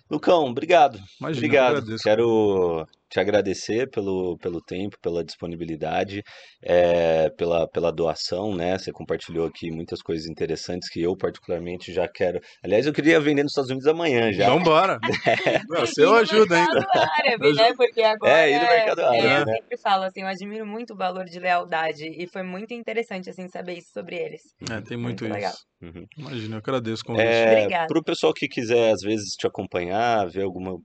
Lucão, 0.09 0.47
obrigado. 0.47 0.99
Imagina, 1.21 1.47
obrigado. 1.47 1.97
Quero 2.03 2.87
te 3.11 3.19
agradecer 3.19 3.91
pelo, 3.91 4.39
pelo 4.39 4.61
tempo, 4.61 4.97
pela 5.03 5.25
disponibilidade, 5.25 6.23
é, 6.63 7.29
pela, 7.31 7.69
pela 7.69 7.91
doação, 7.91 8.55
né? 8.55 8.79
Você 8.79 8.93
compartilhou 8.93 9.47
aqui 9.47 9.71
muitas 9.71 10.01
coisas 10.01 10.29
interessantes 10.29 10.89
que 10.89 11.03
eu, 11.03 11.17
particularmente, 11.17 11.93
já 11.93 12.07
quero. 12.07 12.41
Aliás, 12.63 12.87
eu 12.87 12.93
queria 12.93 13.21
vender 13.21 13.43
nos 13.43 13.51
Estados 13.51 13.71
Unidos 13.71 13.89
amanhã 13.89 14.33
já. 14.33 14.47
Vamos 14.47 14.63
embora. 14.63 14.99
É. 15.47 15.61
Você 15.81 16.03
eu 16.05 16.15
ajuda 16.15 16.57
ainda. 16.57 16.87
Árabe, 16.93 17.53
né? 17.55 17.73
Porque 17.75 18.03
agora. 18.03 18.41
É, 18.41 18.51
e 18.51 18.59
no 18.59 18.67
mercado 18.67 19.01
árabe. 19.01 19.19
É, 19.19 19.41
eu 19.41 19.47
né? 19.47 19.55
sempre 19.55 19.79
falo 19.79 20.05
assim, 20.05 20.21
eu 20.21 20.27
admiro 20.27 20.67
muito 20.67 20.93
o 20.93 20.97
valor 20.97 21.25
de 21.25 21.39
lealdade 21.39 22.05
e 22.05 22.27
foi 22.27 22.43
muito 22.43 22.75
interessante, 22.75 23.31
assim, 23.31 23.49
saber 23.49 23.79
isso 23.79 23.91
sobre 23.93 24.17
eles. 24.17 24.43
É, 24.71 24.81
tem 24.81 24.97
muito, 24.97 25.25
muito 25.25 25.25
isso. 25.25 25.33
Legal. 25.33 25.53
Uhum. 25.83 26.07
Imagina, 26.19 26.57
eu 26.57 26.59
agradeço 26.59 27.05
com 27.05 27.19
é, 27.19 27.53
Obrigada. 27.53 27.87
Para 27.87 27.99
o 27.99 28.05
pessoal 28.05 28.33
que 28.35 28.49
quiser, 28.49 28.93
às 28.93 29.01
vezes, 29.01 29.35
te 29.35 29.47
acompanhar, 29.47 30.29
ver 30.29 30.43
alguma. 30.43 30.77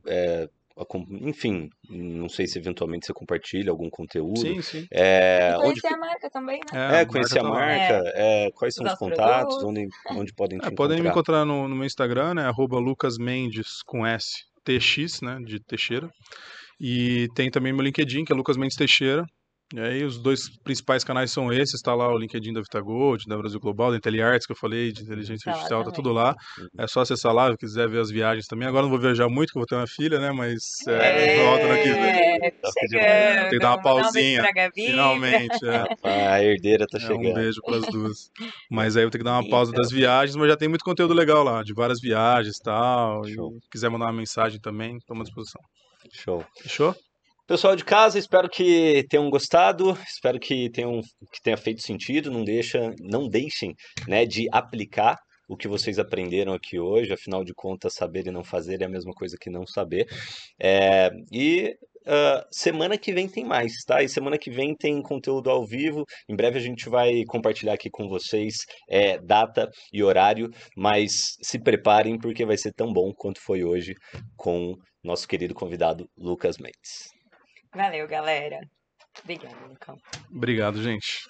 É, 0.77 0.83
enfim, 1.21 1.69
não 1.89 2.27
sei 2.27 2.47
se 2.47 2.59
eventualmente 2.59 3.05
você 3.05 3.13
compartilha 3.13 3.71
algum 3.71 3.89
conteúdo. 3.89 4.39
Sim, 4.39 4.61
sim. 4.61 4.85
É, 4.91 5.51
e 5.51 5.61
conhecer 5.61 5.87
onde... 5.87 5.95
a 5.95 5.97
marca 5.97 6.29
também, 6.29 6.59
né? 6.73 6.97
É, 6.97 7.01
é 7.01 7.05
conhecer 7.05 7.39
a 7.39 7.43
marca, 7.43 8.03
é, 8.13 8.51
quais 8.51 8.75
são 8.75 8.85
os, 8.85 8.91
os 8.91 8.99
contatos, 8.99 9.63
onde, 9.63 9.87
onde 10.11 10.33
podem 10.33 10.59
te 10.59 10.67
é, 10.67 10.71
Podem 10.71 11.01
me 11.01 11.09
encontrar 11.09 11.45
no, 11.45 11.67
no 11.67 11.75
meu 11.75 11.85
Instagram, 11.85 12.33
né, 12.33 12.43
arroba 12.43 12.77
lucasmendes 12.77 13.81
com 13.85 14.05
S, 14.05 14.43
TX, 14.65 15.21
né, 15.21 15.39
de 15.45 15.59
Teixeira. 15.61 16.09
E 16.79 17.27
tem 17.35 17.49
também 17.49 17.71
meu 17.71 17.83
LinkedIn, 17.83 18.25
que 18.25 18.33
é 18.33 18.35
Lucas 18.35 18.57
Mendes 18.57 18.75
Teixeira. 18.75 19.25
E 19.75 19.79
aí 19.79 20.03
os 20.05 20.17
dois 20.17 20.47
principais 20.63 21.03
canais 21.03 21.31
são 21.31 21.51
esses, 21.51 21.81
tá 21.81 21.93
lá 21.93 22.07
o 22.07 22.17
LinkedIn 22.17 22.53
da 22.53 22.61
VitaGold, 22.61 23.25
da 23.27 23.37
Brasil 23.37 23.59
Global, 23.59 23.91
da 23.91 23.97
IntelliArts, 23.97 24.45
que 24.47 24.53
eu 24.53 24.55
falei, 24.55 24.93
de 24.93 25.03
inteligência 25.03 25.43
Tá 25.45 25.51
artificial, 25.51 25.83
tá 25.83 25.91
tudo 25.91 26.13
lá. 26.13 26.33
É 26.77 26.87
só 26.87 27.01
acessar 27.01 27.33
lá, 27.33 27.51
se 27.51 27.57
quiser 27.57 27.89
ver 27.89 27.99
as 27.99 28.09
viagens 28.09 28.47
também. 28.47 28.67
Agora 28.67 28.83
não 28.83 28.89
vou 28.89 28.99
viajar 28.99 29.27
muito, 29.27 29.51
que 29.51 29.57
eu 29.57 29.61
vou 29.61 29.67
ter 29.67 29.75
uma 29.75 29.85
filha, 29.87 30.17
né? 30.17 30.31
Mas 30.31 30.61
é, 30.87 31.43
volta 31.43 31.67
no 31.67 31.73
que 31.83 31.91
vem. 31.91 32.45
É, 32.45 32.51
Tá 32.51 32.69
chegando. 32.79 33.49
Tem 33.49 33.49
que 33.49 33.59
dar 33.59 33.71
uma 33.71 33.79
um 33.79 33.81
pausinha. 33.81 34.43
Finalmente, 34.73 35.65
é. 35.65 35.83
A 36.33 36.41
herdeira 36.43 36.85
tá 36.89 36.97
É, 36.97 37.03
um 37.03 37.07
chegando. 37.07 37.33
beijo 37.33 37.61
para 37.61 37.77
as 37.77 37.85
duas. 37.87 38.31
Mas 38.71 38.95
aí 38.95 39.03
eu 39.03 39.07
vou 39.07 39.11
ter 39.11 39.17
que 39.17 39.23
dar 39.25 39.39
uma 39.39 39.49
pausa 39.49 39.71
das 39.73 39.91
viagens, 39.91 40.35
mas 40.37 40.47
já 40.47 40.55
tem 40.55 40.69
muito 40.69 40.85
conteúdo 40.85 41.13
legal 41.13 41.43
lá, 41.43 41.61
de 41.63 41.73
várias 41.73 41.99
viagens 41.99 42.57
e 42.57 42.63
tal. 42.63 43.25
Show. 43.27 43.57
E 43.57 43.69
quiser 43.69 43.89
mandar 43.89 44.05
uma 44.05 44.13
mensagem 44.13 44.59
também, 44.59 44.95
estamos 44.97 45.21
à 45.21 45.25
disposição. 45.25 45.61
Show. 46.13 46.45
Fechou? 46.61 46.95
Pessoal 47.47 47.75
de 47.75 47.85
casa, 47.85 48.17
espero 48.17 48.49
que 48.49 49.05
tenham 49.07 49.29
gostado, 49.29 49.95
espero 50.07 50.39
que 50.39 50.67
tenham 50.71 50.99
que 51.31 51.41
tenha 51.43 51.55
feito 51.55 51.81
sentido. 51.81 52.31
Não 52.31 52.43
deixa, 52.43 52.91
não 52.99 53.27
deixem, 53.27 53.75
né, 54.07 54.25
de 54.25 54.47
aplicar 54.51 55.15
o 55.47 55.55
que 55.55 55.67
vocês 55.67 55.99
aprenderam 55.99 56.53
aqui 56.53 56.79
hoje. 56.79 57.13
Afinal 57.13 57.43
de 57.43 57.53
contas, 57.53 57.93
saber 57.93 58.25
e 58.25 58.31
não 58.31 58.43
fazer 58.43 58.81
é 58.81 58.85
a 58.85 58.89
mesma 58.89 59.13
coisa 59.13 59.37
que 59.39 59.51
não 59.51 59.65
saber. 59.67 60.07
É, 60.59 61.11
e 61.31 61.75
ah, 62.07 62.45
semana 62.51 62.97
que 62.97 63.11
vem 63.13 63.27
tem 63.27 63.43
mais, 63.43 63.73
tá? 63.85 64.03
E 64.03 64.09
semana 64.09 64.37
que 64.37 64.51
vem 64.51 64.75
tem 64.75 65.01
conteúdo 65.01 65.49
ao 65.49 65.65
vivo. 65.65 66.03
Em 66.29 66.35
breve 66.35 66.57
a 66.57 66.61
gente 66.61 66.87
vai 66.89 67.23
compartilhar 67.27 67.73
aqui 67.73 67.89
com 67.89 68.07
vocês 68.07 68.57
é, 68.89 69.19
data 69.19 69.69
e 69.91 70.03
horário, 70.03 70.49
mas 70.77 71.35
se 71.41 71.59
preparem 71.59 72.17
porque 72.17 72.45
vai 72.45 72.57
ser 72.57 72.73
tão 72.73 72.93
bom 72.93 73.11
quanto 73.15 73.39
foi 73.41 73.63
hoje 73.63 73.93
com 74.35 74.75
nosso 75.03 75.27
querido 75.27 75.53
convidado 75.53 76.07
Lucas 76.17 76.57
Mendes. 76.57 77.14
Valeu, 77.75 78.07
galera. 78.07 78.61
Obrigada, 79.21 79.65
Lucão. 79.67 79.97
Obrigado, 80.31 80.81
gente. 80.81 81.27